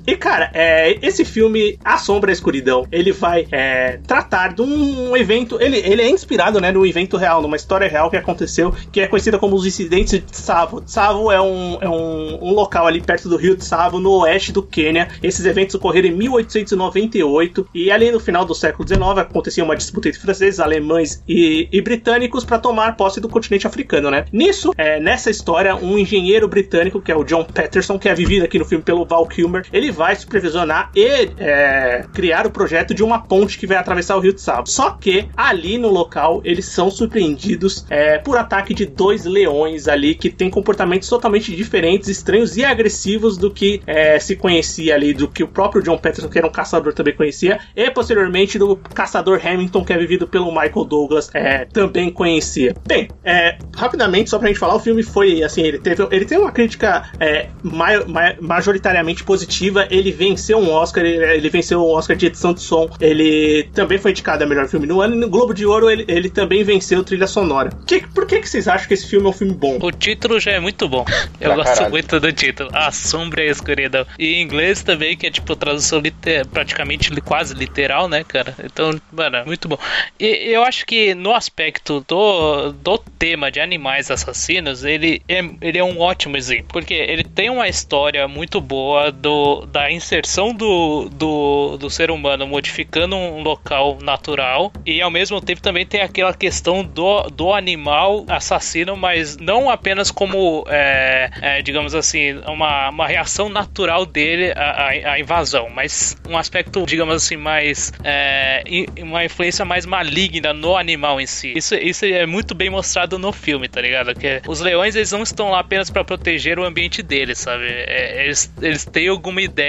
E, 0.07 0.17
cara, 0.17 0.51
é, 0.53 0.99
esse 1.03 1.25
filme, 1.25 1.79
A 1.85 1.97
Sombra 1.97 2.31
e 2.31 2.33
a 2.33 2.35
Escuridão, 2.35 2.87
ele 2.93 3.11
vai 3.11 3.47
é, 3.51 3.99
tratar 4.07 4.55
de 4.55 4.61
um 4.61 5.17
evento. 5.17 5.59
Ele, 5.61 5.79
ele 5.79 6.03
é 6.03 6.11
inspirado 6.11 6.61
né, 6.61 6.71
num 6.71 6.85
evento 6.85 7.17
real, 7.17 7.41
numa 7.41 7.57
história 7.57 7.89
real 7.89 8.11
que 8.11 8.17
aconteceu, 8.17 8.75
que 8.93 9.01
é 9.01 9.07
conhecida 9.07 9.39
como 9.39 9.57
os 9.57 9.67
incidentes 9.67 10.13
de 10.13 10.21
Tsavo. 10.21 10.83
Tsavo 10.83 11.33
é 11.33 11.41
um, 11.41 11.79
é 11.81 11.89
um, 11.89 12.39
um 12.43 12.53
local 12.53 12.87
ali 12.87 13.01
perto 13.01 13.29
do 13.29 13.37
rio 13.37 13.57
Tsavo, 13.57 13.99
no 13.99 14.11
oeste 14.21 14.53
do 14.53 14.63
Quênia. 14.63 15.09
Esses 15.23 15.47
eventos 15.47 15.75
ocorreram 15.75 16.09
em 16.09 16.13
1898 16.13 17.69
e 17.75 17.91
ali 17.91 18.11
no 18.11 18.21
final 18.21 18.45
do 18.45 18.55
século 18.55 18.87
XIX 18.87 19.03
acontecia 19.19 19.65
uma 19.65 19.77
disputa 19.77 20.09
entre 20.09 20.21
franceses, 20.21 20.61
alemães 20.61 21.23
e, 21.27 21.69
e 21.73 21.81
britânicos 21.81 22.45
para 22.45 22.59
tomar 22.59 22.97
posse 22.97 23.21
do 23.21 23.29
continente 23.29 23.67
africano, 23.67 24.11
né? 24.11 24.27
Nisso, 24.33 24.73
é, 24.77 25.01
nessa 25.01 25.31
história, 25.31 25.75
um 25.75 25.97
engenheiro 25.97 26.47
britânico, 26.47 27.01
que 27.01 27.11
é 27.11 27.17
o 27.17 27.25
John 27.25 27.45
Patterson, 27.45 27.99
que 27.99 28.09
é 28.09 28.15
vivido 28.15 28.45
aqui 28.45 28.59
no 28.59 28.65
filme 28.65 28.85
pelo 28.85 29.05
Val 29.05 29.27
Kilmer, 29.27 29.65
ele 29.73 29.94
vai 29.95 30.15
supervisionar 30.17 30.91
e 30.95 31.31
é, 31.39 32.05
criar 32.13 32.47
o 32.47 32.51
projeto 32.51 32.93
de 32.95 33.03
uma 33.03 33.21
ponte 33.21 33.59
que 33.59 33.67
vai 33.67 33.77
atravessar 33.77 34.17
o 34.17 34.21
rio 34.21 34.33
Tsavo. 34.33 34.69
Só 34.69 34.91
que 34.91 35.29
ali 35.37 35.79
no 35.79 35.89
local 35.89 36.41
eles 36.45 36.67
são 36.67 36.91
surpreendidos 36.91 37.87
é, 37.89 38.19
por 38.19 38.37
ataque 38.37 38.75
de 38.75 38.87
dois 38.87 39.25
leões 39.25 39.89
ali 39.89 40.15
que 40.15 40.31
têm 40.31 40.51
comportamentos 40.51 41.09
totalmente 41.09 41.55
diferentes, 41.55 42.09
estranhos 42.09 42.57
e 42.57 42.65
agressivos 42.65 43.39
do 43.39 43.51
que 43.51 43.81
é, 43.87 44.19
se 44.19 44.37
conhecia 44.37 44.95
ali, 44.95 45.15
do 45.15 45.29
que 45.29 45.43
o 45.43 45.49
próprio 45.49 45.83
John 45.83 45.97
Patterson, 45.97 46.29
que 46.29 46.39
era 46.39 46.47
um 46.47 46.53
caçador, 46.53 46.93
também 46.93 47.15
conhecia, 47.15 47.61
e 47.77 47.91
posteriormente 47.91 48.59
do 48.59 48.77
caçador 48.77 49.41
Hamilton, 49.45 49.85
que 49.85 49.93
é 49.93 49.99
vivido 49.99 50.27
pelo 50.27 50.47
Michael 50.51 50.85
Douglas, 50.85 51.31
é, 51.33 51.65
também 51.67 52.11
conhecia. 52.11 52.75
Bem, 52.87 53.09
é, 53.25 53.57
rapidamente, 53.75 54.31
só 54.31 54.39
pra 54.39 54.49
gente 54.49 54.59
falar, 54.59 54.75
o 54.75 54.81
filme 54.81 55.03
foi 55.03 55.43
assim, 55.43 55.63
ele 55.63 55.79
teve, 55.79 56.07
ele 56.11 56.25
teve 56.25 56.41
uma 56.41 56.53
crítica 56.53 57.11
é, 57.21 57.49
ma 57.63 58.05
ma 58.07 58.35
majoritariamente 58.41 59.25
positiva, 59.25 59.84
ele 59.91 60.13
venceu 60.13 60.59
um 60.59 60.71
Oscar, 60.71 61.05
ele, 61.05 61.25
ele, 61.25 61.49
venceu 61.49 61.81
um 61.81 61.91
Oscar 61.91 62.17
de 62.17 62.27
edição 62.27 62.53
de 62.53 62.61
som, 62.61 62.89
ele 63.01 63.69
também 63.73 63.99
foi 63.99 64.11
indicado 64.11 64.45
a 64.45 64.47
melhor 64.47 64.69
filme 64.69 64.87
no 64.87 65.01
ano, 65.01 65.15
e 65.15 65.19
no 65.19 65.29
Globo 65.29 65.55
de 65.55 65.67
Ouro 65.67 65.91
ele, 65.91 66.05
ele 66.09 66.29
também 66.29 66.63
venceu 66.65 67.03
trilha 67.05 67.27
sonora. 67.27 67.71
Que, 67.87 68.07
por 68.09 68.27
que, 68.27 68.41
que 68.41 68.49
vocês 68.49 68.69
acham 68.69 68.89
que 68.89 68.95
esse 68.95 69.09
filme 69.09 69.27
é 69.27 69.29
um 69.29 69.33
filme 69.33 69.55
bom? 69.55 69.79
O 69.81 69.91
título 69.91 70.39
já 70.41 70.53
é 70.53 70.61
muito 70.61 70.89
bom. 70.89 71.05
Eu 71.41 71.51
pra 71.51 71.57
gosto 71.57 71.75
caralho. 71.75 71.91
muito 71.91 72.21
do 72.21 72.33
título, 72.33 72.71
A 72.73 72.91
Sombra 72.91 73.45
e 73.45 73.49
a 73.49 73.53
Escuridão. 73.53 74.07
E 74.19 74.35
em 74.35 74.43
inglês 74.43 74.83
também, 74.83 75.17
que 75.17 75.27
é 75.27 75.31
tipo 75.31 75.55
tradução 75.57 75.99
liter, 75.99 76.47
praticamente 76.47 77.11
quase 77.21 77.55
literal, 77.55 78.09
né, 78.09 78.25
cara? 78.25 78.55
Então, 78.63 78.99
mano, 79.13 79.45
muito 79.47 79.69
bom. 79.69 79.79
E 80.19 80.53
eu 80.53 80.63
acho 80.63 80.87
que 80.87 81.15
no 81.15 81.33
aspecto 81.33 82.05
do, 82.07 82.73
do 82.73 82.99
tema 82.99 83.51
de 83.51 83.61
animais 83.61 84.11
assassinos, 84.11 84.85
ele 84.85 85.23
é, 85.29 85.45
ele 85.61 85.79
é 85.79 85.85
um 85.85 86.01
ótimo 86.01 86.37
exemplo. 86.37 86.69
Porque 86.69 86.95
ele 86.95 87.25
tem 87.25 87.51
uma 87.51 87.69
história 87.69 88.27
muito 88.29 88.61
boa 88.61 89.11
do, 89.11 89.67
da 89.75 89.91
inserção 89.91 90.55
do, 90.55 91.09
do, 91.11 91.77
do 91.77 91.91
ser 91.91 92.09
humano 92.09 92.47
modificando 92.47 93.17
um 93.17 93.43
local 93.43 93.99
natural. 94.01 94.73
E 94.87 95.03
ao 95.03 95.11
mesmo 95.11 95.41
tempo 95.41 95.61
também 95.61 95.85
tem 95.85 96.01
aquela 96.01 96.33
questão 96.33 96.85
do, 96.85 97.23
do 97.23 97.53
animal 97.53 98.25
assassino, 98.29 98.97
mas 98.97 99.37
não 99.37 99.69
apenas 99.69 100.13
como, 100.13 100.65
é, 100.69 101.29
é, 101.43 101.61
digamos 101.61 101.93
assim, 101.93 102.39
uma, 102.47 102.91
uma 102.91 103.09
reação 103.09 103.49
natural 103.49 104.07
dele 104.07 104.53
à, 104.55 104.91
à, 105.15 105.19
invasão, 105.19 105.69
mas 105.69 106.17
um 106.29 106.39
aspecto, 106.39 106.87
digamos 106.87 107.17
assim, 107.17 107.37
mais. 107.37 107.93
É, 108.05 108.63
uma 109.03 109.25
influência 109.25 109.65
mais 109.65 109.85
maligna 109.85 110.53
no 110.53 110.77
animal 110.77 111.21
em 111.21 111.27
si. 111.27 111.53
Isso, 111.57 111.75
isso 111.75 112.05
é 112.05 112.27
muito 112.27 112.55
bem 112.55 112.71
mostrado 112.71 113.19
no 113.19 113.33
filme, 113.33 113.69
tá 113.69 113.81
ligado? 113.81 114.15
Que 114.15 114.41
os 114.47 114.61
leões 114.61 114.95
eles 114.95 115.11
não 115.11 115.25
estão 115.25 115.51
lá 115.51 115.59
apenas 115.59 115.91
para 115.91 116.05
proteger 116.05 116.61
o 116.61 116.65
ambiente 116.65 117.03
deles, 117.03 117.39
sabe? 117.39 117.67
É, 117.67 118.25
eles, 118.25 118.55
eles 118.63 118.85
têm 118.85 119.09
alguma 119.09 119.43
ideia 119.43 119.64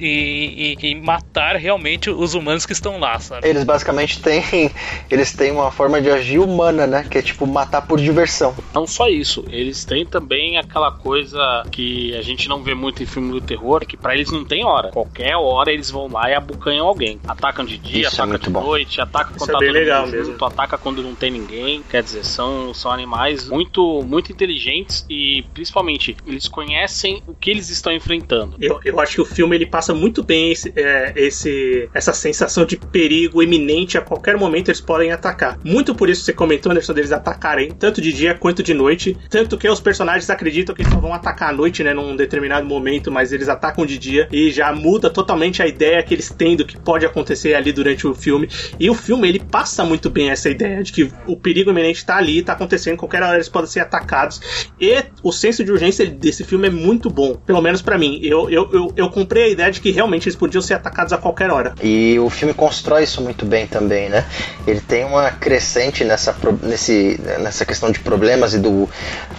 em, 0.00 0.72
em, 0.72 0.76
em, 0.82 1.00
matar 1.00 1.56
realmente 1.56 2.10
os 2.10 2.34
humanos 2.34 2.66
que 2.66 2.72
estão 2.72 2.98
lá, 2.98 3.18
sabe? 3.18 3.46
Eles 3.46 3.64
basicamente 3.64 4.20
têm 4.20 4.42
eles 5.10 5.32
têm 5.32 5.50
uma 5.52 5.70
forma 5.70 6.00
de 6.00 6.10
agir 6.10 6.38
humana, 6.38 6.86
né? 6.86 7.06
Que 7.08 7.18
é 7.18 7.22
tipo 7.22 7.46
matar 7.46 7.82
por 7.82 8.00
diversão. 8.00 8.54
Não 8.74 8.86
só 8.86 9.08
isso, 9.08 9.44
eles 9.50 9.84
têm 9.84 10.06
também 10.06 10.58
aquela 10.58 10.90
coisa 10.90 11.64
que 11.70 12.14
a 12.16 12.22
gente 12.22 12.48
não 12.48 12.62
vê 12.62 12.74
muito 12.74 13.02
em 13.02 13.06
filme 13.06 13.32
do 13.32 13.40
terror, 13.40 13.84
que 13.86 13.96
para 13.96 14.14
eles 14.14 14.30
não 14.30 14.44
tem 14.44 14.64
hora. 14.64 14.90
Qualquer 14.90 15.36
hora 15.36 15.72
eles 15.72 15.90
vão 15.90 16.08
lá 16.08 16.30
e 16.30 16.34
abucanham 16.34 16.86
alguém. 16.86 17.20
Atacam 17.26 17.64
de 17.64 17.78
dia, 17.78 18.08
isso 18.08 18.20
é 18.20 18.24
atacam 18.24 18.34
é 18.34 18.38
de 18.38 18.50
bom. 18.50 18.62
noite, 18.62 19.00
ataca 19.00 19.30
quando 19.30 19.40
Isso 19.40 19.52
tá 19.52 19.58
é 19.58 19.60
bem 19.60 19.72
legal 19.72 20.06
junto, 20.06 20.16
mesmo. 20.16 20.44
ataca 20.44 20.78
quando 20.78 21.02
não 21.02 21.14
tem 21.14 21.30
ninguém. 21.30 21.82
Quer 21.88 22.02
dizer, 22.02 22.24
são, 22.24 22.72
são 22.74 22.90
animais 22.90 23.48
muito, 23.48 24.02
muito 24.02 24.32
inteligentes 24.32 25.04
e 25.08 25.44
principalmente 25.54 26.16
eles 26.26 26.48
conhecem 26.48 27.22
o 27.26 27.34
que 27.34 27.50
eles 27.50 27.70
estão 27.70 27.92
enfrentando. 27.92 28.56
Eu, 28.60 28.80
eu 28.84 29.00
acho 29.00 29.14
que 29.16 29.20
o 29.20 29.24
filme 29.24 29.39
ele 29.52 29.66
passa 29.66 29.92
muito 29.94 30.22
bem 30.22 30.52
esse, 30.52 30.72
é, 30.76 31.12
esse, 31.16 31.88
essa 31.92 32.12
sensação 32.12 32.64
de 32.64 32.76
perigo 32.76 33.42
iminente 33.42 33.98
a 33.98 34.00
qualquer 34.00 34.36
momento 34.36 34.68
eles 34.68 34.80
podem 34.80 35.10
atacar. 35.10 35.58
Muito 35.64 35.94
por 35.94 36.08
isso 36.08 36.22
você 36.22 36.32
comentou, 36.32 36.70
Anderson, 36.70 36.92
deles 36.92 37.12
atacarem 37.12 37.70
tanto 37.72 38.00
de 38.00 38.12
dia 38.12 38.34
quanto 38.34 38.62
de 38.62 38.74
noite. 38.74 39.16
Tanto 39.28 39.58
que 39.58 39.68
os 39.68 39.80
personagens 39.80 40.28
acreditam 40.30 40.74
que 40.74 40.82
eles 40.82 40.92
só 40.92 41.00
vão 41.00 41.12
atacar 41.12 41.50
à 41.50 41.52
noite, 41.52 41.82
né? 41.82 41.92
Num 41.92 42.14
determinado 42.14 42.66
momento, 42.66 43.10
mas 43.10 43.32
eles 43.32 43.48
atacam 43.48 43.84
de 43.84 43.98
dia 43.98 44.28
e 44.30 44.50
já 44.50 44.72
muda 44.72 45.10
totalmente 45.10 45.62
a 45.62 45.66
ideia 45.66 46.02
que 46.02 46.14
eles 46.14 46.30
têm 46.30 46.56
do 46.56 46.64
que 46.64 46.78
pode 46.78 47.04
acontecer 47.04 47.54
ali 47.54 47.72
durante 47.72 48.06
o 48.06 48.14
filme. 48.14 48.48
E 48.78 48.88
o 48.88 48.94
filme 48.94 49.28
ele 49.28 49.40
passa 49.40 49.84
muito 49.84 50.08
bem 50.08 50.30
essa 50.30 50.48
ideia 50.48 50.82
de 50.82 50.92
que 50.92 51.10
o 51.26 51.36
perigo 51.36 51.70
iminente 51.70 51.98
está 51.98 52.16
ali, 52.16 52.38
está 52.38 52.52
acontecendo, 52.52 52.96
qualquer 52.96 53.22
hora 53.22 53.34
eles 53.34 53.48
podem 53.48 53.68
ser 53.68 53.80
atacados. 53.80 54.40
E 54.80 55.04
o 55.22 55.32
senso 55.32 55.64
de 55.64 55.72
urgência 55.72 56.06
desse 56.06 56.44
filme 56.44 56.68
é 56.68 56.70
muito 56.70 57.00
muito 57.00 57.08
bom, 57.08 57.34
pelo 57.34 57.62
menos 57.62 57.80
para 57.80 57.96
mim. 57.96 58.20
Eu, 58.22 58.50
eu, 58.50 58.68
eu, 58.72 58.92
eu, 58.94 59.10
comprei 59.30 59.44
a 59.44 59.48
ideia 59.48 59.70
de 59.70 59.80
que 59.80 59.92
realmente 59.92 60.28
eles 60.28 60.34
podiam 60.34 60.60
ser 60.60 60.74
atacados 60.74 61.12
a 61.12 61.16
qualquer 61.16 61.52
hora. 61.52 61.72
E 61.80 62.18
o 62.18 62.28
filme 62.28 62.52
constrói 62.52 63.04
isso 63.04 63.22
muito 63.22 63.46
bem 63.46 63.64
também, 63.64 64.08
né? 64.08 64.26
Ele 64.66 64.80
tem 64.80 65.04
uma 65.04 65.30
crescente 65.30 66.04
nessa, 66.04 66.34
nesse, 66.64 67.20
nessa 67.38 67.64
questão 67.64 67.92
de 67.92 68.00
problemas 68.00 68.54
e 68.54 68.58
do, 68.58 68.88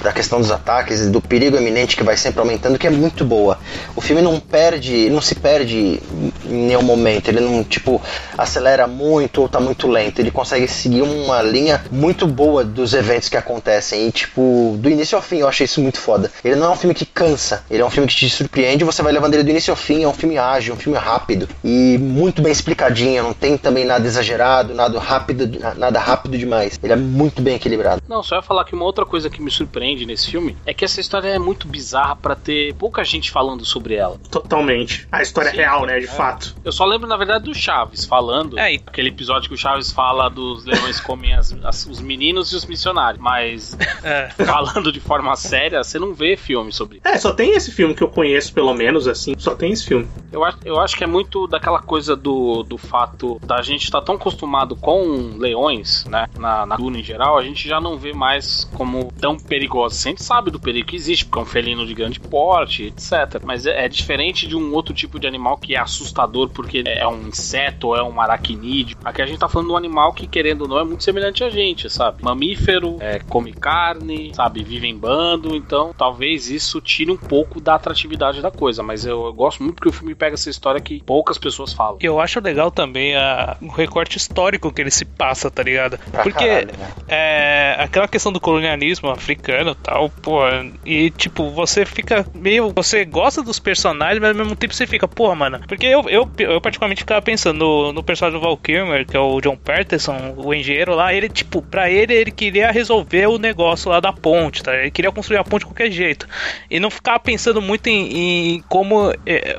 da 0.01 0.13
questão 0.13 0.39
dos 0.39 0.49
ataques 0.49 1.01
e 1.01 1.09
do 1.09 1.19
perigo 1.19 1.57
eminente 1.57 1.97
que 1.97 2.03
vai 2.03 2.15
sempre 2.15 2.39
aumentando, 2.39 2.79
que 2.79 2.87
é 2.87 2.89
muito 2.89 3.25
boa. 3.25 3.59
O 3.93 3.99
filme 3.99 4.21
não 4.21 4.39
perde, 4.39 5.09
não 5.09 5.19
se 5.19 5.35
perde 5.35 5.99
em 6.45 6.67
nenhum 6.67 6.83
momento. 6.83 7.27
Ele 7.27 7.41
não, 7.41 7.61
tipo, 7.61 8.01
acelera 8.37 8.87
muito 8.87 9.41
ou 9.41 9.49
tá 9.49 9.59
muito 9.59 9.89
lento. 9.89 10.19
Ele 10.19 10.31
consegue 10.31 10.69
seguir 10.69 11.01
uma 11.01 11.41
linha 11.41 11.83
muito 11.91 12.25
boa 12.25 12.63
dos 12.63 12.93
eventos 12.93 13.27
que 13.27 13.35
acontecem. 13.35 14.07
E, 14.07 14.11
tipo, 14.11 14.77
do 14.79 14.89
início 14.89 15.17
ao 15.17 15.21
fim, 15.21 15.39
eu 15.39 15.49
achei 15.49 15.65
isso 15.65 15.81
muito 15.81 15.99
foda. 15.99 16.31
Ele 16.45 16.55
não 16.55 16.67
é 16.67 16.69
um 16.69 16.77
filme 16.77 16.95
que 16.95 17.05
cansa, 17.05 17.65
ele 17.69 17.81
é 17.81 17.85
um 17.85 17.89
filme 17.89 18.07
que 18.07 18.15
te 18.15 18.29
surpreende, 18.29 18.85
você 18.85 19.01
vai 19.01 19.11
levando 19.11 19.33
ele 19.33 19.43
do 19.43 19.49
início 19.49 19.71
ao 19.71 19.80
fim, 19.81 20.03
é 20.03 20.07
um 20.07 20.13
filme 20.13 20.37
ágil, 20.37 20.73
um 20.73 20.77
filme 20.77 20.97
rápido 20.97 21.47
e 21.63 21.97
muito 21.99 22.41
bem 22.41 22.51
explicadinho, 22.51 23.23
não 23.23 23.33
tem 23.33 23.57
também 23.57 23.85
nada 23.85 24.05
exagerado, 24.05 24.73
nada 24.73 24.99
rápido, 24.99 25.59
nada 25.77 25.99
rápido 25.99 26.37
demais. 26.37 26.79
Ele 26.81 26.93
é 26.93 26.95
muito 26.95 27.41
bem 27.41 27.55
equilibrado. 27.55 28.01
Não, 28.07 28.23
só 28.23 28.35
ia 28.35 28.41
falar 28.41 28.65
que 28.65 28.75
uma 28.75 28.85
outra 28.85 29.05
coisa 29.05 29.29
que 29.29 29.41
me 29.41 29.51
surpreende 29.51 30.05
nesse 30.05 30.29
filme 30.29 30.57
é 30.65 30.73
que 30.73 30.85
essa 30.85 30.99
história 30.99 31.27
é 31.29 31.39
muito 31.39 31.67
bizarra 31.67 32.15
para 32.15 32.35
ter 32.35 32.73
pouca 32.75 33.03
gente 33.03 33.31
falando 33.31 33.65
sobre 33.65 33.95
ela. 33.95 34.17
Totalmente. 34.29 35.07
A 35.11 35.21
história 35.21 35.49
é 35.49 35.51
Sim, 35.51 35.57
real, 35.57 35.85
né, 35.85 35.99
de 35.99 36.05
é. 36.05 36.09
fato. 36.09 36.55
Eu 36.63 36.71
só 36.71 36.85
lembro, 36.85 37.07
na 37.07 37.17
verdade, 37.17 37.45
do 37.45 37.53
Chaves 37.53 38.05
falando. 38.05 38.57
É, 38.57 38.75
aquele 38.75 39.09
episódio 39.09 39.49
que 39.49 39.55
o 39.55 39.57
Chaves 39.57 39.91
fala 39.91 40.29
dos 40.29 40.65
leões 40.65 40.99
comem 40.99 41.33
as, 41.33 41.53
as, 41.63 41.85
os 41.85 42.01
meninos 42.01 42.51
e 42.51 42.55
os 42.55 42.65
missionários. 42.65 43.21
Mas 43.21 43.77
é. 44.03 44.29
falando 44.45 44.91
de 44.91 44.99
forma 44.99 45.35
séria, 45.35 45.83
você 45.83 45.99
não 45.99 46.13
vê 46.13 46.35
filme 46.35 46.71
sobre 46.71 46.97
isso. 46.97 47.07
É, 47.07 47.17
só 47.17 47.31
tem 47.33 47.55
esse 47.55 47.71
filme 47.71 47.93
que 47.93 48.03
eu 48.03 48.09
conheço, 48.09 48.53
pelo 48.53 48.73
menos, 48.73 49.07
assim. 49.07 49.33
Só 49.37 49.55
tem 49.61 49.71
esse 49.73 49.85
filme. 49.85 50.07
Eu 50.31 50.43
acho, 50.43 50.57
eu 50.65 50.79
acho 50.79 50.97
que 50.97 51.03
é 51.03 51.07
muito 51.07 51.45
daquela 51.45 51.79
coisa 51.79 52.15
do, 52.15 52.63
do 52.63 52.79
fato 52.79 53.39
da 53.43 53.61
gente 53.61 53.83
estar 53.83 53.99
tá 53.99 54.05
tão 54.07 54.15
acostumado 54.15 54.75
com 54.75 55.37
leões, 55.37 56.03
né? 56.05 56.27
Na, 56.35 56.65
na 56.65 56.75
Duna 56.75 56.97
em 56.97 57.03
geral, 57.03 57.37
a 57.37 57.43
gente 57.43 57.69
já 57.69 57.79
não 57.79 57.95
vê 57.95 58.11
mais 58.11 58.63
como 58.73 59.11
tão 59.19 59.37
perigoso. 59.37 59.95
A 59.95 60.09
gente 60.09 60.23
sabe 60.23 60.49
do 60.49 60.59
perigo 60.59 60.87
que 60.87 60.95
existe, 60.95 61.25
porque 61.25 61.37
é 61.37 61.41
um 61.43 61.45
felino 61.45 61.85
de 61.85 61.93
grande 61.93 62.19
porte, 62.19 62.85
etc. 62.85 63.39
Mas 63.43 63.67
é, 63.67 63.85
é 63.85 63.87
diferente 63.87 64.47
de 64.47 64.55
um 64.55 64.73
outro 64.73 64.95
tipo 64.95 65.19
de 65.19 65.27
animal 65.27 65.57
que 65.57 65.75
é 65.75 65.79
assustador 65.79 66.49
porque 66.49 66.81
é 66.83 67.07
um 67.07 67.27
inseto 67.27 67.95
é 67.95 68.01
um 68.01 68.19
aracnídeo. 68.19 68.97
Aqui 69.05 69.21
a 69.21 69.27
gente 69.27 69.37
tá 69.37 69.47
falando 69.47 69.67
de 69.67 69.73
um 69.73 69.77
animal 69.77 70.11
que, 70.11 70.25
querendo 70.25 70.63
ou 70.63 70.67
não, 70.67 70.79
é 70.79 70.83
muito 70.83 71.03
semelhante 71.03 71.43
a 71.43 71.51
gente, 71.51 71.87
sabe? 71.87 72.23
Mamífero, 72.23 72.97
é, 72.99 73.19
come 73.19 73.53
carne, 73.53 74.31
sabe? 74.33 74.63
Vive 74.63 74.87
em 74.87 74.97
bando, 74.97 75.55
então 75.55 75.93
talvez 75.95 76.49
isso 76.49 76.81
tire 76.81 77.11
um 77.11 77.17
pouco 77.17 77.61
da 77.61 77.75
atratividade 77.75 78.41
da 78.41 78.49
coisa. 78.49 78.81
Mas 78.81 79.05
eu, 79.05 79.25
eu 79.25 79.33
gosto 79.33 79.50
muito 79.59 79.81
que 79.81 79.87
o 79.87 79.91
filme 79.91 80.15
pega 80.15 80.35
essa 80.35 80.49
história 80.49 80.79
que 80.79 81.01
poucas 81.03 81.37
pessoas 81.37 81.73
falam. 81.73 81.97
Eu 82.01 82.19
acho 82.19 82.39
legal 82.39 82.71
também 82.71 83.15
a, 83.15 83.57
o 83.61 83.67
recorte 83.67 84.17
histórico 84.17 84.71
que 84.71 84.81
ele 84.81 84.91
se 84.91 85.05
passa, 85.05 85.49
tá 85.49 85.63
ligado? 85.63 85.97
Porque 86.23 86.47
caralho, 86.47 86.77
né? 86.77 86.91
é, 87.07 87.75
aquela 87.79 88.07
questão 88.07 88.31
do 88.31 88.39
colonialismo 88.39 89.09
africano 89.09 89.75
tal, 89.75 90.09
pô, 90.09 90.41
e 90.85 91.09
tipo, 91.11 91.49
você 91.51 91.85
fica 91.85 92.25
meio. 92.33 92.71
Você 92.75 93.05
gosta 93.05 93.41
dos 93.43 93.59
personagens, 93.59 94.19
mas 94.19 94.29
ao 94.31 94.35
mesmo 94.35 94.55
tempo 94.55 94.73
você 94.73 94.87
fica, 94.87 95.07
pô, 95.07 95.33
mano. 95.35 95.61
Porque 95.67 95.85
eu, 95.85 96.09
eu, 96.09 96.29
eu 96.39 96.61
particularmente 96.61 97.01
ficava 97.01 97.21
pensando 97.21 97.57
no, 97.57 97.93
no 97.93 98.03
personagem 98.03 98.39
do 98.39 98.43
Val 98.43 98.57
Kilmer, 98.57 99.05
que 99.05 99.15
é 99.15 99.19
o 99.19 99.39
John 99.41 99.57
Patterson, 99.57 100.33
o 100.37 100.53
engenheiro 100.53 100.95
lá, 100.95 101.13
ele, 101.13 101.29
tipo, 101.29 101.61
pra 101.61 101.89
ele, 101.89 102.13
ele 102.13 102.31
queria 102.31 102.71
resolver 102.71 103.27
o 103.27 103.37
negócio 103.37 103.89
lá 103.89 103.99
da 103.99 104.11
ponte, 104.11 104.63
tá? 104.63 104.75
Ele 104.75 104.91
queria 104.91 105.11
construir 105.11 105.37
a 105.37 105.43
ponte 105.43 105.61
de 105.61 105.67
qualquer 105.67 105.91
jeito. 105.91 106.27
E 106.69 106.79
não 106.79 106.89
ficava 106.89 107.19
pensando 107.19 107.61
muito 107.61 107.87
em, 107.87 108.55
em 108.55 108.61
como. 108.67 109.11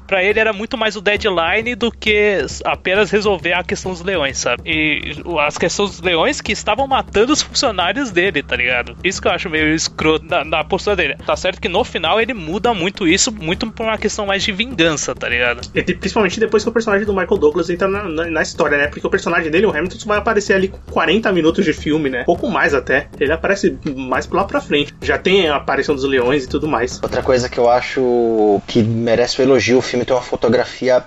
Pra 0.06 0.22
ele 0.22 0.38
era 0.38 0.52
muito 0.52 0.76
mais 0.76 0.96
o 0.96 1.00
deadline 1.00 1.74
do 1.74 1.90
que 1.90 2.44
apenas 2.64 3.10
resolver 3.10 3.52
a 3.52 3.62
questão 3.62 3.92
dos 3.92 4.02
leões, 4.02 4.38
sabe? 4.38 4.62
E 4.66 5.22
as 5.40 5.58
questões 5.58 5.90
dos 5.90 6.00
leões 6.00 6.40
que 6.40 6.52
estavam 6.52 6.86
matando 6.86 7.32
os 7.32 7.42
funcionários 7.42 8.10
dele, 8.10 8.42
tá 8.42 8.56
ligado? 8.56 8.96
Isso 9.02 9.20
que 9.20 9.28
eu 9.28 9.32
acho 9.32 9.48
meio 9.48 9.74
escroto 9.74 10.24
na, 10.24 10.44
na 10.44 10.64
postura 10.64 10.96
dele. 10.96 11.16
Tá 11.24 11.36
certo 11.36 11.60
que 11.60 11.68
no 11.68 11.84
final 11.84 12.20
ele 12.20 12.34
muda 12.34 12.74
muito 12.74 13.06
isso, 13.06 13.32
muito 13.32 13.70
por 13.70 13.84
uma 13.84 13.98
questão 13.98 14.26
mais 14.26 14.42
de 14.42 14.52
vingança, 14.52 15.14
tá 15.14 15.28
ligado? 15.28 15.60
E, 15.74 15.82
principalmente 15.82 16.38
depois 16.38 16.62
que 16.62 16.68
o 16.68 16.72
personagem 16.72 17.06
do 17.06 17.12
Michael 17.12 17.38
Douglas 17.38 17.70
entra 17.70 17.88
na, 17.88 18.04
na, 18.04 18.26
na, 18.26 18.42
história, 18.42 18.76
né? 18.76 18.86
Porque 18.88 19.06
o 19.06 19.10
personagem 19.10 19.50
dele, 19.50 19.66
o 19.66 19.70
Hamilton, 19.70 19.98
vai 20.06 20.18
aparecer 20.18 20.54
ali 20.54 20.68
com 20.68 20.78
40 20.90 21.32
minutos 21.32 21.64
de 21.64 21.72
filme, 21.72 22.10
né? 22.10 22.24
Pouco 22.24 22.48
mais 22.48 22.74
até. 22.74 23.08
Ele 23.18 23.32
aparece 23.32 23.78
mais 23.96 24.28
lá 24.28 24.44
pra 24.44 24.60
frente. 24.60 24.94
Já 25.02 25.18
tem 25.18 25.48
a 25.48 25.56
aparição 25.56 25.94
dos 25.94 26.04
leões 26.04 26.44
e 26.44 26.48
tudo 26.48 26.68
mais. 26.68 27.00
Outra 27.02 27.22
coisa 27.22 27.48
que 27.48 27.58
eu 27.58 27.68
acho 27.68 28.60
que 28.66 28.82
merece 28.82 29.40
o 29.40 29.42
elogio, 29.42 29.72
o 29.75 29.83
filme 29.83 30.05
tem 30.05 30.14
uma 30.14 30.23
fotografia 30.23 31.05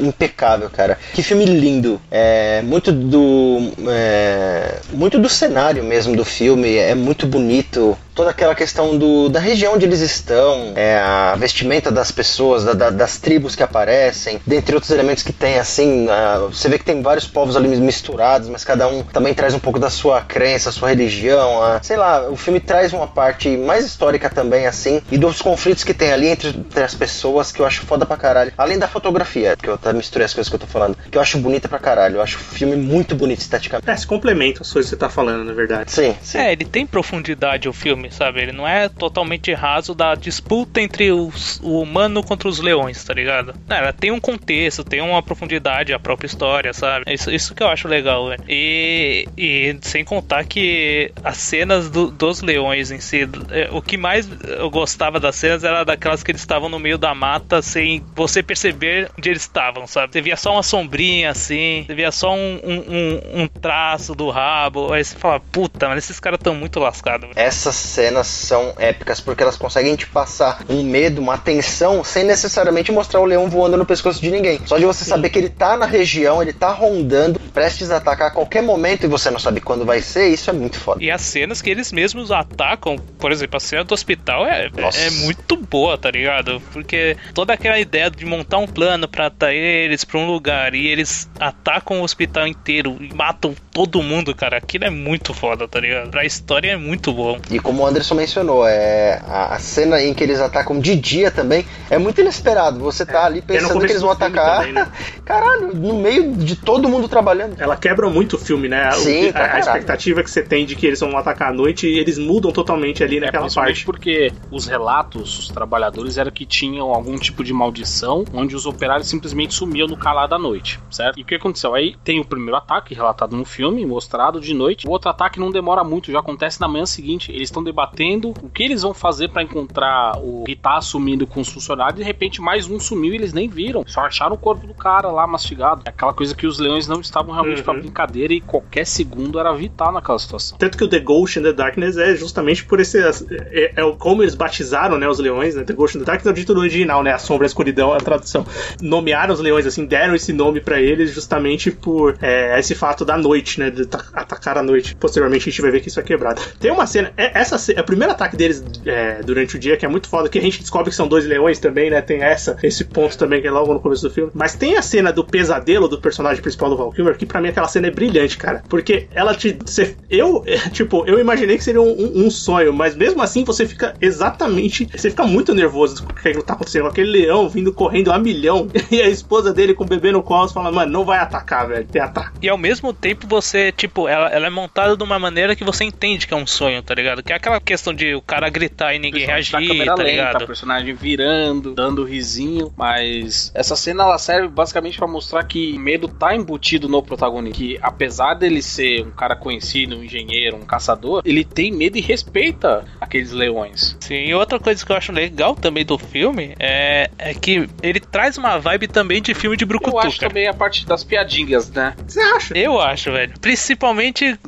impecável, 0.00 0.70
cara. 0.70 0.98
Que 1.12 1.22
filme 1.22 1.44
lindo. 1.44 2.00
É 2.10 2.62
muito 2.62 2.92
do. 2.92 3.72
É, 3.88 4.80
muito 4.92 5.18
do 5.18 5.28
cenário 5.28 5.82
mesmo 5.82 6.16
do 6.16 6.24
filme. 6.24 6.76
É 6.76 6.94
muito 6.94 7.26
bonito 7.26 7.96
toda 8.14 8.30
aquela 8.30 8.54
questão 8.54 8.96
do, 8.96 9.28
da 9.28 9.40
região 9.40 9.74
onde 9.74 9.84
eles 9.84 10.00
estão, 10.00 10.72
é, 10.76 10.96
a 10.98 11.34
vestimenta 11.34 11.90
das 11.90 12.10
pessoas, 12.10 12.64
da, 12.64 12.72
da, 12.72 12.90
das 12.90 13.18
tribos 13.18 13.56
que 13.56 13.62
aparecem, 13.62 14.40
dentre 14.46 14.74
outros 14.74 14.92
elementos 14.92 15.22
que 15.22 15.32
tem, 15.32 15.58
assim, 15.58 16.06
uh, 16.06 16.48
você 16.48 16.68
vê 16.68 16.78
que 16.78 16.84
tem 16.84 17.02
vários 17.02 17.26
povos 17.26 17.56
ali 17.56 17.68
misturados, 17.76 18.48
mas 18.48 18.64
cada 18.64 18.86
um 18.88 19.02
também 19.02 19.34
traz 19.34 19.54
um 19.54 19.58
pouco 19.58 19.78
da 19.78 19.90
sua 19.90 20.20
crença, 20.20 20.70
sua 20.70 20.90
religião, 20.90 21.58
uh, 21.58 21.80
sei 21.82 21.96
lá, 21.96 22.28
o 22.28 22.36
filme 22.36 22.60
traz 22.60 22.92
uma 22.92 23.06
parte 23.06 23.56
mais 23.56 23.84
histórica 23.84 24.30
também, 24.30 24.66
assim, 24.66 25.02
e 25.10 25.18
dos 25.18 25.42
conflitos 25.42 25.82
que 25.82 25.92
tem 25.92 26.12
ali 26.12 26.28
entre, 26.28 26.48
entre 26.48 26.82
as 26.82 26.94
pessoas, 26.94 27.50
que 27.50 27.60
eu 27.60 27.66
acho 27.66 27.82
foda 27.82 28.06
pra 28.06 28.16
caralho. 28.16 28.52
Além 28.56 28.78
da 28.78 28.86
fotografia, 28.86 29.56
que 29.56 29.68
eu 29.68 29.74
até 29.74 29.92
misturei 29.92 30.24
as 30.24 30.32
coisas 30.34 30.48
que 30.48 30.54
eu 30.54 30.60
tô 30.60 30.66
falando, 30.66 30.96
que 31.10 31.18
eu 31.18 31.22
acho 31.22 31.38
bonita 31.38 31.68
pra 31.68 31.78
caralho, 31.78 32.16
eu 32.16 32.22
acho 32.22 32.38
o 32.38 32.40
filme 32.40 32.76
muito 32.76 33.14
bonito 33.16 33.40
esteticamente. 33.40 33.90
É, 33.90 33.96
se 33.96 34.06
complementa 34.06 34.62
as 34.62 34.72
coisas 34.72 34.90
que 34.90 34.96
você 34.96 35.00
tá 35.00 35.08
falando, 35.08 35.44
na 35.44 35.52
verdade. 35.52 35.90
Sim, 35.90 36.14
sim. 36.22 36.38
É, 36.38 36.52
ele 36.52 36.64
tem 36.64 36.86
profundidade 36.86 37.68
o 37.68 37.72
filme 37.72 38.03
filme, 38.04 38.10
sabe? 38.10 38.40
Ele 38.40 38.52
não 38.52 38.66
é 38.66 38.88
totalmente 38.88 39.52
raso 39.52 39.94
da 39.94 40.14
disputa 40.14 40.80
entre 40.80 41.10
os, 41.12 41.60
o 41.62 41.80
humano 41.80 42.22
contra 42.22 42.48
os 42.48 42.60
leões, 42.60 43.02
tá 43.04 43.14
ligado? 43.14 43.54
Ela 43.68 43.92
tem 43.92 44.10
um 44.10 44.20
contexto, 44.20 44.84
tem 44.84 45.00
uma 45.00 45.22
profundidade, 45.22 45.92
a 45.92 45.98
própria 45.98 46.26
história, 46.26 46.72
sabe? 46.72 47.12
Isso, 47.12 47.30
isso 47.30 47.54
que 47.54 47.62
eu 47.62 47.68
acho 47.68 47.88
legal, 47.88 48.28
velho. 48.28 48.44
E, 48.48 49.26
e 49.36 49.76
sem 49.82 50.04
contar 50.04 50.44
que 50.44 51.12
as 51.22 51.36
cenas 51.36 51.90
do, 51.90 52.10
dos 52.10 52.42
leões 52.42 52.90
em 52.90 53.00
si, 53.00 53.28
é, 53.50 53.68
o 53.70 53.80
que 53.80 53.96
mais 53.96 54.28
eu 54.42 54.70
gostava 54.70 55.18
das 55.18 55.36
cenas 55.36 55.64
era 55.64 55.84
daquelas 55.84 56.22
que 56.22 56.30
eles 56.30 56.40
estavam 56.40 56.68
no 56.68 56.78
meio 56.78 56.98
da 56.98 57.14
mata 57.14 57.62
sem 57.62 58.04
você 58.14 58.42
perceber 58.42 59.10
onde 59.16 59.28
eles 59.28 59.42
estavam, 59.42 59.86
sabe? 59.86 60.12
Você 60.12 60.20
via 60.20 60.36
só 60.36 60.52
uma 60.52 60.62
sombrinha 60.62 61.30
assim, 61.30 61.84
você 61.86 61.94
via 61.94 62.10
só 62.10 62.34
um, 62.34 62.60
um, 62.64 63.42
um 63.42 63.46
traço 63.48 64.14
do 64.14 64.30
rabo, 64.30 64.92
aí 64.92 65.04
você 65.04 65.16
fala, 65.16 65.40
puta, 65.40 65.88
mas 65.88 65.98
esses 65.98 66.20
caras 66.20 66.38
estão 66.38 66.54
muito 66.54 66.78
lascados. 66.78 67.30
Essas 67.36 67.93
cenas 67.94 68.26
são 68.26 68.74
épicas 68.76 69.20
porque 69.20 69.42
elas 69.42 69.56
conseguem 69.56 69.94
te 69.94 70.06
passar 70.06 70.64
um 70.68 70.82
medo, 70.82 71.20
uma 71.20 71.38
tensão, 71.38 72.02
sem 72.02 72.24
necessariamente 72.24 72.90
mostrar 72.90 73.20
o 73.20 73.24
leão 73.24 73.48
voando 73.48 73.76
no 73.76 73.86
pescoço 73.86 74.20
de 74.20 74.30
ninguém. 74.30 74.60
Só 74.66 74.76
de 74.76 74.84
você 74.84 75.04
Sim. 75.04 75.10
saber 75.10 75.30
que 75.30 75.38
ele 75.38 75.48
tá 75.48 75.76
na 75.76 75.86
região, 75.86 76.42
ele 76.42 76.52
tá 76.52 76.72
rondando, 76.72 77.38
prestes 77.38 77.90
a 77.90 77.98
atacar 77.98 78.28
a 78.28 78.30
qualquer 78.30 78.62
momento 78.62 79.04
e 79.04 79.08
você 79.08 79.30
não 79.30 79.38
sabe 79.38 79.60
quando 79.60 79.84
vai 79.84 80.02
ser, 80.02 80.28
isso 80.28 80.50
é 80.50 80.52
muito 80.52 80.78
foda. 80.78 81.02
E 81.02 81.10
as 81.10 81.22
cenas 81.22 81.62
que 81.62 81.70
eles 81.70 81.92
mesmos 81.92 82.32
atacam, 82.32 82.96
por 83.18 83.30
exemplo, 83.30 83.56
a 83.56 83.60
cena 83.60 83.84
do 83.84 83.94
hospital 83.94 84.44
é, 84.44 84.66
é 84.66 85.10
muito 85.22 85.56
boa, 85.56 85.96
tá 85.96 86.10
ligado? 86.10 86.60
Porque 86.72 87.16
toda 87.32 87.52
aquela 87.52 87.78
ideia 87.78 88.10
de 88.10 88.24
montar 88.26 88.58
um 88.58 88.66
plano 88.66 89.06
para 89.06 89.26
atrair 89.26 89.84
eles 89.84 90.04
pra 90.04 90.18
um 90.18 90.26
lugar 90.26 90.74
e 90.74 90.86
eles 90.86 91.28
atacam 91.38 92.00
o 92.00 92.04
hospital 92.04 92.46
inteiro 92.46 92.96
e 93.00 93.14
matam 93.14 93.54
todo 93.74 94.00
mundo, 94.00 94.32
cara, 94.36 94.56
aquilo 94.56 94.84
é 94.84 94.90
muito 94.90 95.34
foda, 95.34 95.66
tá 95.66 95.80
ligado? 95.80 96.08
Pra 96.08 96.24
história 96.24 96.70
é 96.70 96.76
muito 96.76 97.12
bom. 97.12 97.40
E 97.50 97.58
como 97.58 97.82
o 97.82 97.86
Anderson 97.86 98.14
mencionou, 98.14 98.64
é 98.64 99.20
a, 99.26 99.56
a, 99.56 99.58
cena 99.58 100.00
em 100.00 100.14
que 100.14 100.22
eles 100.22 100.40
atacam 100.40 100.78
de 100.78 100.94
dia 100.94 101.28
também 101.32 101.66
é 101.90 101.98
muito 101.98 102.20
inesperado. 102.20 102.78
Você 102.78 103.04
tá 103.04 103.22
é, 103.22 103.24
ali 103.24 103.42
pensando 103.42 103.80
que 103.80 103.86
eles 103.86 104.00
vão 104.00 104.12
atacar. 104.12 104.60
Também, 104.60 104.72
né? 104.72 104.86
Caralho, 105.26 105.74
no 105.74 105.98
meio 105.98 106.36
de 106.36 106.54
todo 106.54 106.88
mundo 106.88 107.08
trabalhando. 107.08 107.56
Ela 107.60 107.76
quebra 107.76 108.08
muito 108.08 108.36
o 108.36 108.38
filme, 108.38 108.68
né? 108.68 108.92
Sim, 108.92 109.30
o, 109.30 109.36
a, 109.36 109.54
a, 109.54 109.58
expectativa 109.58 110.22
que 110.22 110.30
você 110.30 110.42
tem 110.42 110.64
de 110.64 110.76
que 110.76 110.86
eles 110.86 111.00
vão 111.00 111.18
atacar 111.18 111.50
à 111.50 111.52
noite 111.52 111.88
e 111.88 111.98
eles 111.98 112.16
mudam 112.16 112.52
totalmente 112.52 113.02
ali 113.02 113.16
é, 113.16 113.20
naquela 113.20 113.48
é, 113.48 113.50
parte. 113.50 113.84
Porque 113.84 114.32
os 114.52 114.68
relatos, 114.68 115.36
os 115.40 115.48
trabalhadores, 115.48 116.16
eram 116.16 116.30
que 116.30 116.46
tinham 116.46 116.94
algum 116.94 117.18
tipo 117.18 117.42
de 117.42 117.52
maldição 117.52 118.24
onde 118.32 118.54
os 118.54 118.66
operários 118.66 119.08
simplesmente 119.08 119.52
sumiam 119.52 119.88
no 119.88 119.96
calar 119.96 120.28
da 120.28 120.38
noite, 120.38 120.78
certo? 120.88 121.18
E 121.18 121.22
o 121.22 121.24
que 121.24 121.34
aconteceu? 121.34 121.74
Aí 121.74 121.96
tem 122.04 122.20
o 122.20 122.24
primeiro 122.24 122.56
ataque 122.56 122.94
relatado 122.94 123.36
no 123.36 123.44
filme 123.44 123.63
filme 123.64 123.86
mostrado 123.86 124.40
de 124.40 124.52
noite. 124.52 124.86
O 124.86 124.90
outro 124.90 125.08
ataque 125.08 125.40
não 125.40 125.50
demora 125.50 125.82
muito, 125.82 126.12
já 126.12 126.18
acontece 126.18 126.60
na 126.60 126.68
manhã 126.68 126.84
seguinte. 126.84 127.32
Eles 127.32 127.48
estão 127.48 127.64
debatendo 127.64 128.34
o 128.42 128.50
que 128.50 128.62
eles 128.62 128.82
vão 128.82 128.92
fazer 128.92 129.28
para 129.28 129.42
encontrar 129.42 130.18
o 130.18 130.44
que 130.44 130.54
tá 130.54 130.80
sumindo 130.82 131.26
com 131.26 131.40
os 131.40 131.48
funcionários. 131.48 131.96
De 131.96 132.02
repente, 132.02 132.42
mais 132.42 132.68
um 132.68 132.78
sumiu 132.78 133.12
e 133.12 133.16
eles 133.16 133.32
nem 133.32 133.48
viram. 133.48 133.82
Só 133.86 134.00
acharam 134.00 134.34
o 134.34 134.38
corpo 134.38 134.66
do 134.66 134.74
cara 134.74 135.10
lá 135.10 135.26
mastigado. 135.26 135.82
É 135.86 135.88
aquela 135.88 136.12
coisa 136.12 136.34
que 136.34 136.46
os 136.46 136.58
leões 136.58 136.86
não 136.86 137.00
estavam 137.00 137.32
realmente 137.32 137.58
uhum. 137.58 137.64
pra 137.64 137.74
brincadeira 137.74 138.34
e 138.34 138.40
qualquer 138.40 138.84
segundo 138.84 139.38
era 139.38 139.52
vital 139.54 139.92
naquela 139.92 140.18
situação. 140.18 140.58
Tanto 140.58 140.76
que 140.76 140.84
o 140.84 140.88
The 140.88 141.00
Ghost 141.00 141.38
in 141.38 141.42
the 141.42 141.52
Darkness 141.52 141.96
é 141.96 142.14
justamente 142.14 142.64
por 142.64 142.80
esse. 142.80 142.98
É, 143.00 143.72
é 143.76 143.92
como 143.98 144.22
eles 144.22 144.34
batizaram 144.34 144.98
né, 144.98 145.08
os 145.08 145.18
leões, 145.18 145.54
né? 145.54 145.64
The 145.64 145.72
Ghost 145.72 145.96
in 145.96 146.00
the 146.00 146.06
Darkness 146.06 146.26
é 146.26 146.30
o 146.30 146.34
título 146.34 146.60
original, 146.60 147.02
né? 147.02 147.12
A 147.12 147.18
Sombra, 147.18 147.46
a 147.46 147.48
Escuridão, 147.48 147.94
a 147.94 147.98
tradução. 147.98 148.46
Nomearam 148.80 149.32
os 149.32 149.40
leões, 149.40 149.66
assim, 149.66 149.86
deram 149.86 150.14
esse 150.14 150.32
nome 150.32 150.60
para 150.60 150.80
eles 150.80 151.14
justamente 151.14 151.70
por 151.70 152.16
é, 152.20 152.58
esse 152.58 152.74
fato 152.74 153.04
da 153.04 153.16
noite, 153.16 153.53
né? 153.58 153.70
De 153.70 153.88
atacar 154.12 154.58
a 154.58 154.62
noite. 154.62 154.94
Posteriormente 154.96 155.48
a 155.48 155.50
gente 155.50 155.62
vai 155.62 155.70
ver 155.70 155.80
que 155.80 155.88
isso 155.88 156.00
é 156.00 156.02
quebrado. 156.02 156.40
Tem 156.58 156.70
uma 156.70 156.86
cena. 156.86 157.12
É, 157.16 157.38
essa 157.38 157.72
é 157.72 157.80
o 157.80 157.84
primeiro 157.84 158.12
ataque 158.12 158.36
deles 158.36 158.64
é, 158.86 159.22
durante 159.22 159.56
o 159.56 159.58
dia, 159.58 159.76
que 159.76 159.84
é 159.84 159.88
muito 159.88 160.08
foda, 160.08 160.28
que 160.28 160.38
a 160.38 160.42
gente 160.42 160.60
descobre 160.60 160.90
que 160.90 160.96
são 160.96 161.08
dois 161.08 161.26
leões 161.26 161.58
também, 161.58 161.90
né? 161.90 162.00
Tem 162.00 162.22
essa, 162.22 162.56
esse 162.62 162.84
ponto 162.84 163.16
também 163.16 163.40
que 163.40 163.46
é 163.46 163.50
logo 163.50 163.72
no 163.72 163.80
começo 163.80 164.02
do 164.02 164.10
filme. 164.10 164.30
Mas 164.34 164.54
tem 164.54 164.76
a 164.76 164.82
cena 164.82 165.12
do 165.12 165.24
pesadelo 165.24 165.88
do 165.88 166.00
personagem 166.00 166.42
principal 166.42 166.70
do 166.70 166.76
Val 166.76 166.92
Kilmer, 166.92 167.16
que 167.16 167.26
pra 167.26 167.40
mim 167.40 167.48
aquela 167.48 167.68
cena 167.68 167.88
é 167.88 167.90
brilhante, 167.90 168.36
cara. 168.36 168.62
Porque 168.68 169.08
ela 169.12 169.34
te. 169.34 169.58
Cê, 169.66 169.96
eu, 170.10 170.44
tipo, 170.72 171.04
eu 171.06 171.18
imaginei 171.18 171.56
que 171.56 171.64
seria 171.64 171.80
um, 171.80 171.90
um, 171.90 172.26
um, 172.26 172.30
sonho, 172.30 172.72
mas 172.72 172.94
mesmo 172.94 173.22
assim 173.22 173.44
você 173.44 173.66
fica 173.66 173.94
exatamente. 174.00 174.88
Você 174.94 175.10
fica 175.10 175.24
muito 175.24 175.54
nervoso 175.54 176.02
com 176.04 176.12
o 176.12 176.14
que 176.14 176.42
tá 176.42 176.54
acontecendo. 176.54 176.88
Aquele 176.88 177.10
leão 177.10 177.48
vindo 177.48 177.72
correndo 177.72 178.12
a 178.12 178.18
milhão 178.18 178.68
e 178.90 179.00
a 179.00 179.08
esposa 179.08 179.52
dele 179.52 179.74
com 179.74 179.84
o 179.84 179.86
bebê 179.86 180.12
no 180.12 180.22
colo 180.22 180.48
falando, 180.48 180.74
mano, 180.74 180.92
não 180.92 181.04
vai 181.04 181.18
atacar, 181.18 181.68
velho. 181.68 181.86
Tem 181.86 182.02
ataque. 182.02 182.38
E 182.42 182.48
ao 182.48 182.58
mesmo 182.58 182.92
tempo 182.92 183.26
você, 183.26 183.43
tipo, 183.76 184.08
ela, 184.08 184.28
ela 184.28 184.46
é 184.46 184.50
montada 184.50 184.96
de 184.96 185.02
uma 185.02 185.18
maneira 185.18 185.54
que 185.56 185.64
você 185.64 185.84
entende 185.84 186.26
que 186.26 186.34
é 186.34 186.36
um 186.36 186.46
sonho, 186.46 186.82
tá 186.82 186.94
ligado? 186.94 187.22
Que 187.22 187.32
é 187.32 187.36
aquela 187.36 187.60
questão 187.60 187.92
de 187.92 188.14
o 188.14 188.22
cara 188.22 188.48
gritar 188.48 188.94
e 188.94 188.98
ninguém 188.98 189.26
reagir, 189.26 189.52
tá 189.52 189.58
lenta, 189.58 190.02
ligado? 190.02 190.42
O 190.42 190.46
personagem 190.46 190.94
virando, 190.94 191.74
dando 191.74 192.04
risinho, 192.04 192.72
mas 192.76 193.52
essa 193.54 193.76
cena 193.76 194.04
ela 194.04 194.18
serve 194.18 194.48
basicamente 194.48 194.98
para 194.98 195.06
mostrar 195.06 195.44
que 195.44 195.78
medo 195.78 196.08
tá 196.08 196.34
embutido 196.34 196.88
no 196.88 197.02
protagonista, 197.02 197.58
que 197.58 197.78
apesar 197.82 198.34
dele 198.34 198.62
ser 198.62 199.02
um 199.02 199.10
cara 199.10 199.36
conhecido, 199.36 199.96
um 199.96 200.04
engenheiro, 200.04 200.56
um 200.56 200.64
caçador, 200.64 201.22
ele 201.24 201.44
tem 201.44 201.72
medo 201.72 201.98
e 201.98 202.00
respeita 202.00 202.84
aqueles 203.00 203.32
leões. 203.32 203.96
Sim, 204.00 204.24
e 204.26 204.34
outra 204.34 204.58
coisa 204.58 204.84
que 204.84 204.90
eu 204.90 204.96
acho 204.96 205.12
legal 205.12 205.54
também 205.54 205.84
do 205.84 205.98
filme 205.98 206.54
é, 206.58 207.10
é 207.18 207.34
que 207.34 207.68
ele 207.82 208.00
traz 208.00 208.38
uma 208.38 208.58
vibe 208.58 208.88
também 208.88 209.20
de 209.20 209.34
filme 209.34 209.56
de 209.56 209.64
brucutu. 209.64 209.96
Eu 209.96 210.00
acho 210.00 210.18
também 210.18 210.46
a 210.46 210.54
parte 210.54 210.86
das 210.86 211.04
piadinhas, 211.04 211.70
né? 211.70 211.94
Você 212.06 212.20
acha? 212.20 212.56
Eu 212.56 212.80
acho, 212.80 213.12
velho. 213.12 213.33
Principalmente 213.40 214.38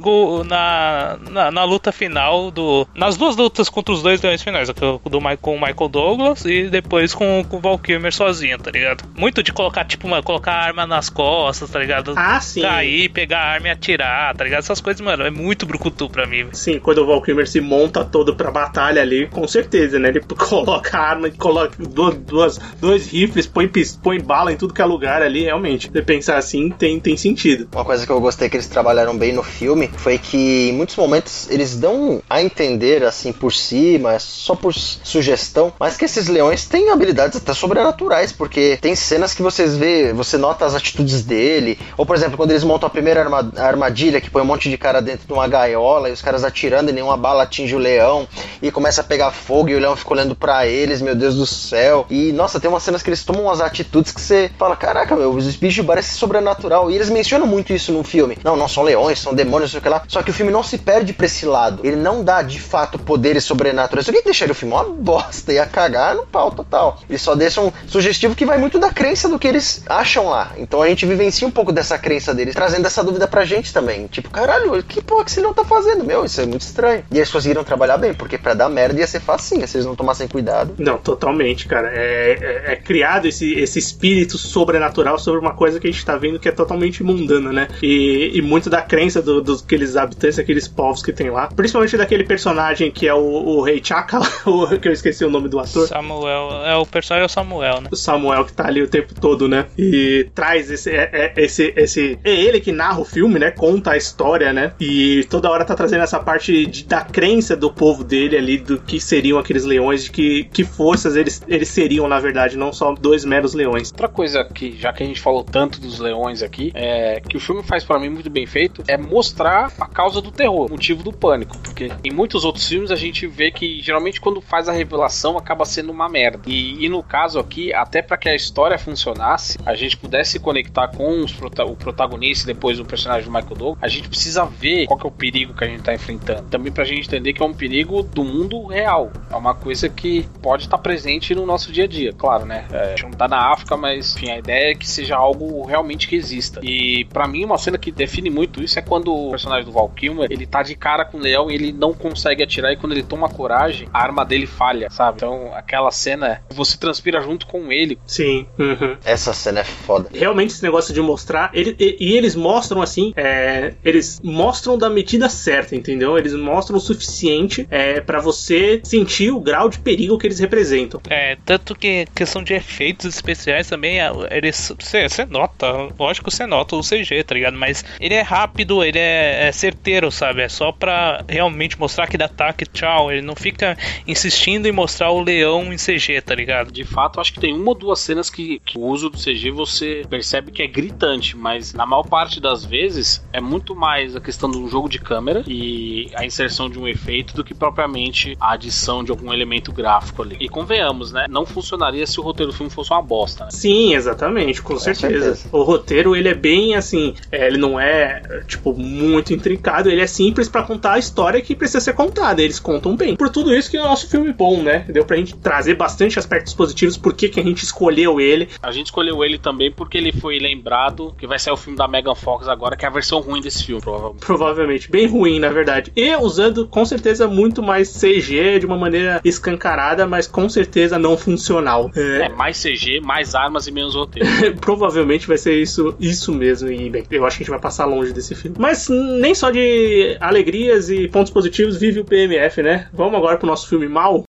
na, 0.46 1.18
na, 1.31 1.51
na 1.51 1.64
luta 1.64 1.92
final 1.92 2.51
do... 2.51 2.87
Nas 2.94 3.16
duas 3.16 3.37
lutas 3.37 3.68
contra 3.68 3.94
os 3.94 4.03
dois 4.03 4.20
leões 4.22 4.42
finais, 4.42 4.68
do, 4.68 5.01
do 5.05 5.20
com 5.40 5.57
o 5.57 5.61
Michael 5.61 5.88
Douglas 5.88 6.44
e 6.44 6.68
depois 6.68 7.14
com, 7.14 7.44
com 7.49 7.57
o 7.57 7.61
Val 7.61 7.79
Kilmer 7.79 8.12
sozinho, 8.12 8.59
tá 8.59 8.70
ligado? 8.70 9.05
Muito 9.16 9.42
de 9.42 9.53
colocar, 9.53 9.85
tipo, 9.85 10.07
uma, 10.07 10.22
colocar 10.22 10.53
a 10.53 10.64
arma 10.64 10.87
nas 10.87 11.09
costas, 11.09 11.70
tá 11.70 11.79
ligado? 11.79 12.14
Ah, 12.16 12.40
sim. 12.40 12.62
Cair, 12.62 13.11
pegar 13.11 13.40
a 13.40 13.53
arma 13.53 13.68
e 13.68 13.70
atirar, 13.70 14.37
tá 14.37 14.44
ligado? 14.44 14.61
Essas 14.61 14.81
coisas, 14.81 15.01
mano, 15.01 15.25
é 15.25 15.31
muito 15.31 15.66
brucutu 15.66 16.09
pra 16.09 16.27
mim. 16.27 16.46
Sim, 16.53 16.79
quando 16.79 16.99
o 16.99 17.07
Val 17.07 17.22
Kilmer 17.22 17.49
se 17.49 17.61
monta 17.61 18.05
todo 18.05 18.37
pra 18.37 18.51
batalha 18.51 19.03
ali, 19.03 19.27
com 19.27 19.46
certeza, 19.49 19.99
né? 19.99 20.09
Ele 20.09 20.20
coloca 20.37 20.96
a 20.96 21.01
arma, 21.01 21.31
coloca 21.31 21.77
duas, 21.79 22.14
duas, 22.16 22.59
dois 22.81 23.11
rifles, 23.11 23.46
põe, 23.46 23.70
põe 24.03 24.20
bala 24.20 24.53
em 24.53 24.57
tudo 24.57 24.75
que 24.75 24.83
é 24.83 24.85
lugar 24.85 25.22
ali, 25.22 25.44
realmente. 25.44 25.90
Você 25.90 26.03
pensar 26.03 26.37
assim, 26.37 26.70
tem, 26.70 27.01
tem 27.01 27.16
sentido. 27.16 27.68
Uma 27.72 27.85
coisa 27.85 28.07
que 28.07 28.12
eu 28.12 28.20
gostei 28.20 28.49
que 28.49 28.57
eles 28.57 28.66
trabalharam 28.76 29.16
bem 29.16 29.32
no 29.32 29.42
filme 29.42 29.90
foi 29.96 30.18
que 30.18 30.68
em 30.68 30.72
muitos 30.74 30.96
momentos 30.96 31.48
eles 31.48 31.76
dão 31.78 32.20
a 32.28 32.42
entender, 32.42 33.02
assim, 33.04 33.32
por 33.32 33.50
cima, 33.50 34.18
só 34.18 34.54
por 34.54 34.74
sugestão, 34.74 35.72
mas 35.80 35.96
que 35.96 36.04
esses 36.04 36.28
leões 36.28 36.66
têm 36.66 36.90
habilidades 36.90 37.38
até 37.38 37.54
sobrenaturais, 37.54 38.32
porque 38.32 38.76
tem 38.78 38.94
cenas 38.94 39.32
que 39.32 39.40
vocês 39.40 39.74
vê, 39.76 40.12
você 40.12 40.36
nota 40.36 40.66
as 40.66 40.74
atitudes 40.74 41.22
dele, 41.22 41.78
ou 41.96 42.04
por 42.04 42.14
exemplo, 42.14 42.36
quando 42.36 42.50
eles 42.50 42.64
montam 42.64 42.86
a 42.86 42.90
primeira 42.90 43.26
armadilha, 43.56 44.20
que 44.20 44.28
põe 44.28 44.42
um 44.42 44.46
monte 44.46 44.68
de 44.68 44.76
cara 44.76 45.00
dentro 45.00 45.26
de 45.26 45.32
uma 45.32 45.48
gaiola 45.48 46.10
e 46.10 46.12
os 46.12 46.20
caras 46.20 46.44
atirando 46.44 46.90
e 46.90 46.92
nenhuma 46.92 47.16
bala 47.16 47.44
atinge 47.44 47.74
o 47.74 47.78
leão 47.78 48.28
e 48.60 48.70
começa 48.70 49.00
a 49.00 49.04
pegar 49.04 49.30
fogo 49.30 49.70
e 49.70 49.74
o 49.74 49.78
leão 49.78 49.96
fica 49.96 50.12
olhando 50.12 50.34
para 50.34 50.66
eles, 50.66 51.00
meu 51.00 51.14
Deus 51.14 51.34
do 51.34 51.46
céu. 51.46 52.04
E 52.10 52.30
nossa, 52.32 52.60
tem 52.60 52.68
umas 52.68 52.82
cenas 52.82 53.02
que 53.02 53.08
eles 53.08 53.24
tomam 53.24 53.44
umas 53.44 53.62
atitudes 53.62 54.12
que 54.12 54.20
você 54.20 54.50
fala: 54.58 54.76
caraca, 54.76 55.16
meu, 55.16 55.30
os 55.30 55.56
bichos 55.56 55.86
parecem 55.86 56.14
sobrenatural. 56.14 56.90
E 56.90 56.94
eles 56.94 57.08
mencionam 57.08 57.46
muito 57.46 57.72
isso 57.72 57.92
no 57.92 58.04
filme. 58.04 58.36
Não, 58.44 58.55
não 58.56 58.68
são 58.68 58.82
leões, 58.82 59.18
são 59.18 59.34
demônios, 59.34 59.72
não 59.72 59.72
sei 59.72 59.80
o 59.80 59.82
que 59.82 59.88
lá. 59.88 60.02
Só 60.08 60.22
que 60.22 60.30
o 60.30 60.34
filme 60.34 60.52
não 60.52 60.62
se 60.62 60.78
perde 60.78 61.12
pra 61.12 61.26
esse 61.26 61.46
lado. 61.46 61.80
Ele 61.84 61.96
não 61.96 62.22
dá 62.22 62.42
de 62.42 62.60
fato 62.60 62.98
poderes 62.98 63.44
sobrenaturais. 63.44 64.08
O 64.08 64.12
que 64.12 64.22
deixaria 64.22 64.52
o 64.52 64.54
filme 64.54 64.74
uma 64.74 64.84
bosta, 64.84 65.52
ia 65.52 65.66
cagar 65.66 66.14
no 66.14 66.26
pau 66.26 66.50
total. 66.50 67.00
Eles 67.08 67.22
só 67.22 67.34
deixam 67.34 67.72
sugestivo 67.86 68.34
que 68.34 68.46
vai 68.46 68.58
muito 68.58 68.78
da 68.78 68.90
crença 68.90 69.28
do 69.28 69.38
que 69.38 69.46
eles 69.48 69.82
acham 69.88 70.28
lá. 70.28 70.52
Então 70.56 70.82
a 70.82 70.88
gente 70.88 71.06
vivencia 71.06 71.46
um 71.46 71.50
pouco 71.50 71.72
dessa 71.72 71.98
crença 71.98 72.34
deles, 72.34 72.54
trazendo 72.54 72.86
essa 72.86 73.02
dúvida 73.02 73.26
pra 73.26 73.44
gente 73.44 73.72
também. 73.72 74.06
Tipo, 74.06 74.30
caralho, 74.30 74.82
que 74.82 75.02
porra 75.02 75.24
que 75.24 75.30
esse 75.30 75.40
leão 75.40 75.54
tá 75.54 75.64
fazendo? 75.64 76.04
Meu, 76.04 76.24
isso 76.24 76.40
é 76.40 76.46
muito 76.46 76.62
estranho. 76.62 77.04
E 77.10 77.16
eles 77.16 77.30
conseguiram 77.30 77.64
trabalhar 77.64 77.96
bem, 77.96 78.14
porque 78.14 78.38
para 78.38 78.54
dar 78.54 78.68
merda 78.68 79.00
ia 79.00 79.06
ser 79.06 79.20
facinho 79.20 79.66
se 79.66 79.76
eles 79.76 79.86
não 79.86 79.96
tomassem 79.96 80.28
cuidado. 80.28 80.74
Não, 80.78 80.98
totalmente, 80.98 81.66
cara. 81.66 81.90
É, 81.94 82.32
é, 82.40 82.72
é, 82.72 82.76
criado 82.76 83.26
esse, 83.26 83.54
esse 83.54 83.78
espírito 83.78 84.38
sobrenatural 84.38 85.18
sobre 85.18 85.40
uma 85.40 85.54
coisa 85.54 85.80
que 85.80 85.86
a 85.86 85.90
gente 85.90 86.04
tá 86.04 86.16
vendo 86.16 86.38
que 86.38 86.48
é 86.48 86.52
totalmente 86.52 87.02
mundana, 87.02 87.52
né? 87.52 87.68
E, 87.82 88.32
e 88.34 88.42
muito 88.46 88.70
da 88.70 88.82
crença 88.82 89.20
do, 89.20 89.40
dos 89.40 89.62
aqueles 89.62 89.96
habitantes, 89.96 90.38
aqueles 90.38 90.68
povos 90.68 91.02
que 91.02 91.12
tem 91.12 91.30
lá. 91.30 91.48
Principalmente 91.48 91.96
daquele 91.96 92.24
personagem 92.24 92.90
que 92.90 93.06
é 93.06 93.14
o, 93.14 93.18
o 93.18 93.62
Rei 93.62 93.80
Chaka, 93.82 94.20
que 94.80 94.88
eu 94.88 94.92
esqueci 94.92 95.24
o 95.24 95.30
nome 95.30 95.48
do 95.48 95.59
ator. 95.59 95.87
Samuel. 95.87 96.64
É 96.64 96.76
o 96.76 96.87
personagem 96.87 97.22
é 97.22 97.26
o 97.26 97.28
Samuel, 97.28 97.80
né? 97.80 97.88
O 97.90 97.96
Samuel 97.96 98.44
que 98.44 98.52
tá 98.52 98.66
ali 98.66 98.82
o 98.82 98.88
tempo 98.88 99.14
todo, 99.20 99.48
né? 99.48 99.66
E 99.76 100.28
traz 100.35 100.70
esse. 100.70 100.90
É, 100.90 101.11
é, 101.12 101.32
esse, 101.37 101.72
esse 101.76 102.18
é 102.22 102.35
ele 102.35 102.61
que 102.61 102.72
narra 102.72 103.00
o 103.00 103.04
filme, 103.04 103.38
né? 103.38 103.50
Conta 103.50 103.92
a 103.92 103.96
história, 103.96 104.52
né? 104.52 104.72
E 104.80 105.24
toda 105.28 105.50
hora 105.50 105.64
tá 105.64 105.74
trazendo 105.74 106.02
essa 106.02 106.20
parte 106.20 106.66
de, 106.66 106.85
da 106.85 107.02
crença 107.02 107.56
do 107.56 107.72
povo 107.72 108.04
dele 108.04 108.37
ali, 108.37 108.59
do 108.59 108.78
que 108.78 109.00
seriam 109.00 109.38
aqueles 109.38 109.64
leões, 109.64 110.04
de 110.04 110.11
que, 110.11 110.44
que 110.44 110.64
forças 110.64 111.16
eles, 111.16 111.42
eles 111.48 111.68
seriam, 111.68 112.06
na 112.09 112.20
verdade, 112.20 112.56
não 112.56 112.72
só 112.72 112.94
dois 112.94 113.24
meros 113.24 113.54
leões. 113.54 113.90
Outra 113.90 114.09
coisa 114.09 114.44
que, 114.44 114.76
já 114.76 114.92
que 114.92 115.02
a 115.02 115.06
gente 115.06 115.20
falou 115.20 115.42
tanto 115.42 115.80
dos 115.80 115.98
leões 115.98 116.42
aqui, 116.42 116.70
é 116.74 117.20
que 117.20 117.37
o 117.37 117.40
filme 117.40 117.62
faz 117.62 117.85
para 117.85 117.98
mim 117.98 118.11
muito 118.11 118.30
bem 118.30 118.36
feito, 118.44 118.83
é 118.88 118.96
mostrar 118.96 119.72
a 119.79 119.87
causa 119.87 120.20
do 120.20 120.33
terror, 120.33 120.66
o 120.66 120.70
motivo 120.70 121.03
do 121.05 121.12
pânico. 121.12 121.57
Porque 121.59 121.92
em 122.03 122.12
muitos 122.12 122.44
outros 122.44 122.68
filmes 122.68 122.90
a 122.90 122.96
gente 122.96 123.27
vê 123.27 123.53
que 123.53 123.81
geralmente 123.81 124.20
quando 124.20 124.40
faz 124.40 124.68
a 124.68 124.72
revelação 124.72 125.38
acaba 125.38 125.64
sendo 125.64 125.92
uma 125.92 126.09
merda. 126.09 126.42
E, 126.46 126.85
e 126.85 126.88
no 126.88 127.03
caso 127.03 127.38
aqui, 127.38 127.72
até 127.72 128.03
para 128.03 128.16
que 128.16 128.29
a 128.29 128.35
história 128.35 128.77
funcionasse, 128.77 129.59
a 129.64 129.75
gente 129.75 129.96
pudesse 129.96 130.40
conectar 130.40 130.88
com 130.88 131.20
os, 131.20 131.33
o 131.33 131.77
protagonista 131.77 132.51
e 132.51 132.55
depois 132.55 132.81
o 132.81 132.85
personagem 132.85 133.25
do 133.25 133.33
Michael 133.33 133.57
Douglas, 133.57 133.79
a 133.81 133.88
gente 133.88 134.09
precisa 134.09 134.44
ver 134.44 134.87
qual 134.87 134.99
é 135.03 135.07
o 135.07 135.11
perigo 135.11 135.55
que 135.55 135.64
a 135.64 135.68
gente 135.68 135.83
tá 135.83 135.94
enfrentando. 135.94 136.49
Também 136.49 136.72
pra 136.72 136.85
gente 136.85 137.07
entender 137.07 137.33
que 137.33 137.42
é 137.42 137.46
um 137.46 137.55
perigo 137.55 138.03
do 138.03 138.25
mundo 138.25 138.66
real. 138.66 139.12
É 139.31 139.37
uma 139.37 139.55
coisa 139.55 139.88
que 139.88 140.27
pode 140.42 140.64
estar 140.64 140.79
presente 140.79 141.35
no 141.35 141.46
nosso 141.46 141.70
dia 141.70 141.85
a 141.85 141.87
dia, 141.87 142.12
claro, 142.12 142.44
né? 142.44 142.66
É, 142.72 142.79
a 142.79 142.88
gente 142.88 143.05
não 143.05 143.11
tá 143.11 143.29
na 143.29 143.53
África, 143.53 143.77
mas 143.77 144.16
enfim, 144.16 144.31
a 144.31 144.38
ideia 144.38 144.72
é 144.72 144.75
que 144.75 144.88
seja 144.88 145.16
algo 145.16 145.64
realmente 145.66 146.09
que 146.09 146.16
exista. 146.16 146.61
E 146.62 147.05
para 147.07 147.29
mim, 147.29 147.44
uma 147.44 147.59
cena 147.59 147.79
que 147.79 147.90
define 147.90 148.25
muito 148.30 148.62
isso 148.62 148.78
é 148.78 148.82
quando 148.82 149.14
o 149.14 149.30
personagem 149.30 149.64
do 149.64 149.72
Val 149.72 149.88
Kilmer, 149.88 150.28
ele 150.30 150.46
tá 150.46 150.62
de 150.62 150.74
cara 150.74 151.04
com 151.04 151.18
o 151.18 151.20
leão 151.20 151.50
e 151.50 151.54
ele 151.54 151.72
não 151.72 151.92
consegue 151.92 152.42
atirar 152.42 152.72
e 152.72 152.76
quando 152.76 152.92
ele 152.92 153.02
toma 153.02 153.28
coragem, 153.28 153.88
a 153.92 154.02
arma 154.02 154.24
dele 154.24 154.46
falha, 154.46 154.90
sabe? 154.90 155.16
Então, 155.16 155.52
aquela 155.54 155.90
cena, 155.90 156.42
você 156.50 156.76
transpira 156.76 157.20
junto 157.20 157.46
com 157.46 157.72
ele. 157.72 157.98
Sim. 158.06 158.46
Uhum. 158.58 158.96
Essa 159.04 159.32
cena 159.32 159.60
é 159.60 159.64
foda. 159.64 160.08
Realmente 160.12 160.50
esse 160.50 160.62
negócio 160.62 160.92
de 160.92 161.00
mostrar, 161.00 161.50
ele, 161.52 161.76
e, 161.78 161.96
e 162.00 162.16
eles 162.16 162.34
mostram 162.34 162.82
assim, 162.82 163.12
é, 163.16 163.74
eles 163.84 164.20
mostram 164.22 164.76
da 164.76 164.90
medida 164.90 165.28
certa, 165.28 165.74
entendeu? 165.74 166.18
Eles 166.18 166.34
mostram 166.34 166.76
o 166.76 166.80
suficiente 166.80 167.66
é, 167.70 168.00
para 168.00 168.20
você 168.20 168.80
sentir 168.84 169.30
o 169.30 169.40
grau 169.40 169.68
de 169.68 169.78
perigo 169.78 170.18
que 170.18 170.26
eles 170.26 170.38
representam. 170.38 171.00
É, 171.08 171.36
tanto 171.44 171.74
que 171.74 172.06
questão 172.14 172.42
de 172.42 172.54
efeitos 172.54 173.06
especiais 173.06 173.68
também, 173.68 174.00
é, 174.00 174.10
eles. 174.30 174.72
Você 174.78 175.24
nota, 175.26 175.88
lógico 175.98 176.30
você 176.30 176.46
nota 176.46 176.76
o 176.76 176.80
CG, 176.80 177.22
tá 177.24 177.34
ligado? 177.34 177.56
Mas 177.56 177.84
ele 178.00 178.14
é 178.16 178.22
rápido, 178.22 178.83
ele 178.83 178.98
é, 178.98 179.48
é 179.48 179.52
certeiro, 179.52 180.11
sabe? 180.11 180.42
É 180.42 180.48
só 180.48 180.72
pra 180.72 181.24
realmente 181.29 181.79
mostrar 181.79 182.07
que 182.07 182.18
dá 182.18 182.26
ataque, 182.26 182.66
tchau. 182.66 183.12
Ele 183.12 183.22
não 183.22 183.37
fica 183.37 183.76
insistindo 184.07 184.66
em 184.66 184.72
mostrar 184.72 185.11
o 185.11 185.20
leão 185.20 185.72
em 185.72 185.76
CG, 185.76 186.20
tá 186.22 186.35
ligado? 186.35 186.72
De 186.72 186.85
fato, 186.85 187.20
acho 187.20 187.33
que 187.33 187.40
tem 187.40 187.55
uma 187.55 187.68
ou 187.68 187.74
duas 187.74 188.00
cenas 188.00 188.29
que, 188.29 188.61
que 188.64 188.79
o 188.79 188.83
uso 188.83 189.09
do 189.09 189.16
CG 189.16 189.50
você 189.50 190.02
percebe 190.09 190.50
que 190.50 190.62
é 190.62 190.66
gritante, 190.66 191.37
mas 191.37 191.72
na 191.72 191.87
maior 191.87 192.05
parte 192.05 192.40
das 192.40 192.64
vezes 192.64 193.24
é 193.33 193.40
muito 193.40 193.74
mais 193.74 194.16
a 194.16 194.20
questão 194.20 194.50
um 194.57 194.68
jogo 194.68 194.88
de 194.88 194.98
câmera 194.98 195.44
e 195.46 196.11
a 196.14 196.24
inserção 196.24 196.68
de 196.68 196.79
um 196.79 196.88
efeito 196.88 197.35
do 197.35 197.44
que 197.44 197.55
propriamente 197.55 198.37
a 198.40 198.52
adição 198.52 199.05
de 199.05 199.11
algum 199.11 199.33
elemento 199.33 199.72
gráfico 199.72 200.22
ali. 200.22 200.37
E 200.40 200.48
convenhamos, 200.48 201.12
né? 201.12 201.26
Não 201.29 201.44
funcionaria 201.44 202.07
se 202.07 202.18
o 202.20 202.22
roteiro 202.22 202.52
do 202.52 202.57
filme 202.57 202.70
fosse 202.70 202.90
uma 202.90 203.02
bosta, 203.02 203.44
né? 203.44 203.50
Sim, 203.50 203.94
exatamente, 203.94 204.62
com, 204.62 204.74
com 204.74 204.81
certeza. 204.81 205.35
certeza. 205.35 205.48
O 205.52 205.62
roteiro, 205.62 206.16
ele 206.16 206.29
é 206.29 206.35
bem 206.35 206.74
assim, 206.74 207.14
é, 207.31 207.46
ele 207.46 207.59
não 207.59 207.79
é 207.79 208.05
é, 208.06 208.40
tipo, 208.46 208.72
muito 208.74 209.32
intrincado, 209.32 209.90
ele 209.90 210.00
é 210.00 210.06
simples 210.06 210.48
para 210.48 210.62
contar 210.62 210.94
a 210.94 210.98
história 210.98 211.40
que 211.40 211.54
precisa 211.54 211.80
ser 211.80 211.94
contada. 211.94 212.42
Eles 212.42 212.58
contam 212.58 212.96
bem. 212.96 213.16
Por 213.16 213.28
tudo 213.28 213.54
isso 213.54 213.70
que 213.70 213.76
é 213.76 213.80
o 213.80 213.84
nosso 213.84 214.08
filme 214.08 214.32
bom, 214.32 214.62
né? 214.62 214.84
Deu 214.88 215.04
pra 215.04 215.16
gente 215.16 215.34
trazer 215.36 215.74
bastante 215.74 216.18
aspectos 216.18 216.54
positivos, 216.54 216.96
por 216.96 217.14
que, 217.14 217.28
que 217.28 217.40
a 217.40 217.42
gente 217.42 217.62
escolheu 217.62 218.20
ele. 218.20 218.48
A 218.62 218.70
gente 218.70 218.86
escolheu 218.86 219.24
ele 219.24 219.38
também 219.38 219.70
porque 219.72 219.98
ele 219.98 220.12
foi 220.12 220.38
lembrado 220.38 221.14
que 221.18 221.26
vai 221.26 221.38
ser 221.38 221.50
o 221.50 221.56
filme 221.56 221.76
da 221.76 221.88
Megan 221.88 222.14
Fox 222.14 222.48
agora, 222.48 222.76
que 222.76 222.84
é 222.84 222.88
a 222.88 222.92
versão 222.92 223.20
ruim 223.20 223.40
desse 223.40 223.64
filme, 223.64 223.80
provavelmente. 223.80 224.24
Provavelmente, 224.24 224.90
bem 224.90 225.06
ruim, 225.06 225.38
na 225.40 225.48
verdade. 225.48 225.92
E 225.96 226.14
usando 226.16 226.66
com 226.66 226.84
certeza 226.84 227.26
muito 227.26 227.62
mais 227.62 227.92
CG 227.92 228.58
de 228.60 228.66
uma 228.66 228.76
maneira 228.76 229.20
escancarada, 229.24 230.06
mas 230.06 230.26
com 230.26 230.48
certeza 230.48 230.98
não 230.98 231.16
funcional. 231.16 231.90
É, 231.94 232.26
é 232.26 232.28
mais 232.28 232.62
CG, 232.62 233.00
mais 233.00 233.34
armas 233.34 233.66
e 233.66 233.72
menos 233.72 233.94
roteiro. 233.94 234.28
Provavelmente 234.60 235.26
vai 235.26 235.38
ser 235.38 235.60
isso, 235.60 235.94
isso 235.98 236.32
mesmo. 236.32 236.70
E 236.70 236.88
bem, 236.90 237.04
eu 237.10 237.24
acho 237.24 237.36
que 237.36 237.42
a 237.42 237.44
gente 237.44 237.50
vai 237.50 237.60
passar 237.60 237.84
longe 237.84 237.95
desse 238.04 238.35
filme. 238.35 238.56
Mas 238.59 238.88
nem 238.88 239.35
só 239.35 239.50
de 239.50 240.16
alegrias 240.20 240.88
e 240.90 241.09
pontos 241.09 241.32
positivos 241.32 241.76
vive 241.76 242.00
o 242.00 242.04
PMF, 242.04 242.62
né? 242.62 242.88
Vamos 242.92 243.14
agora 243.14 243.37
pro 243.37 243.46
nosso 243.46 243.68
filme 243.68 243.88
mal. 243.88 244.22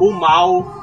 O 0.00 0.12
mal 0.12 0.77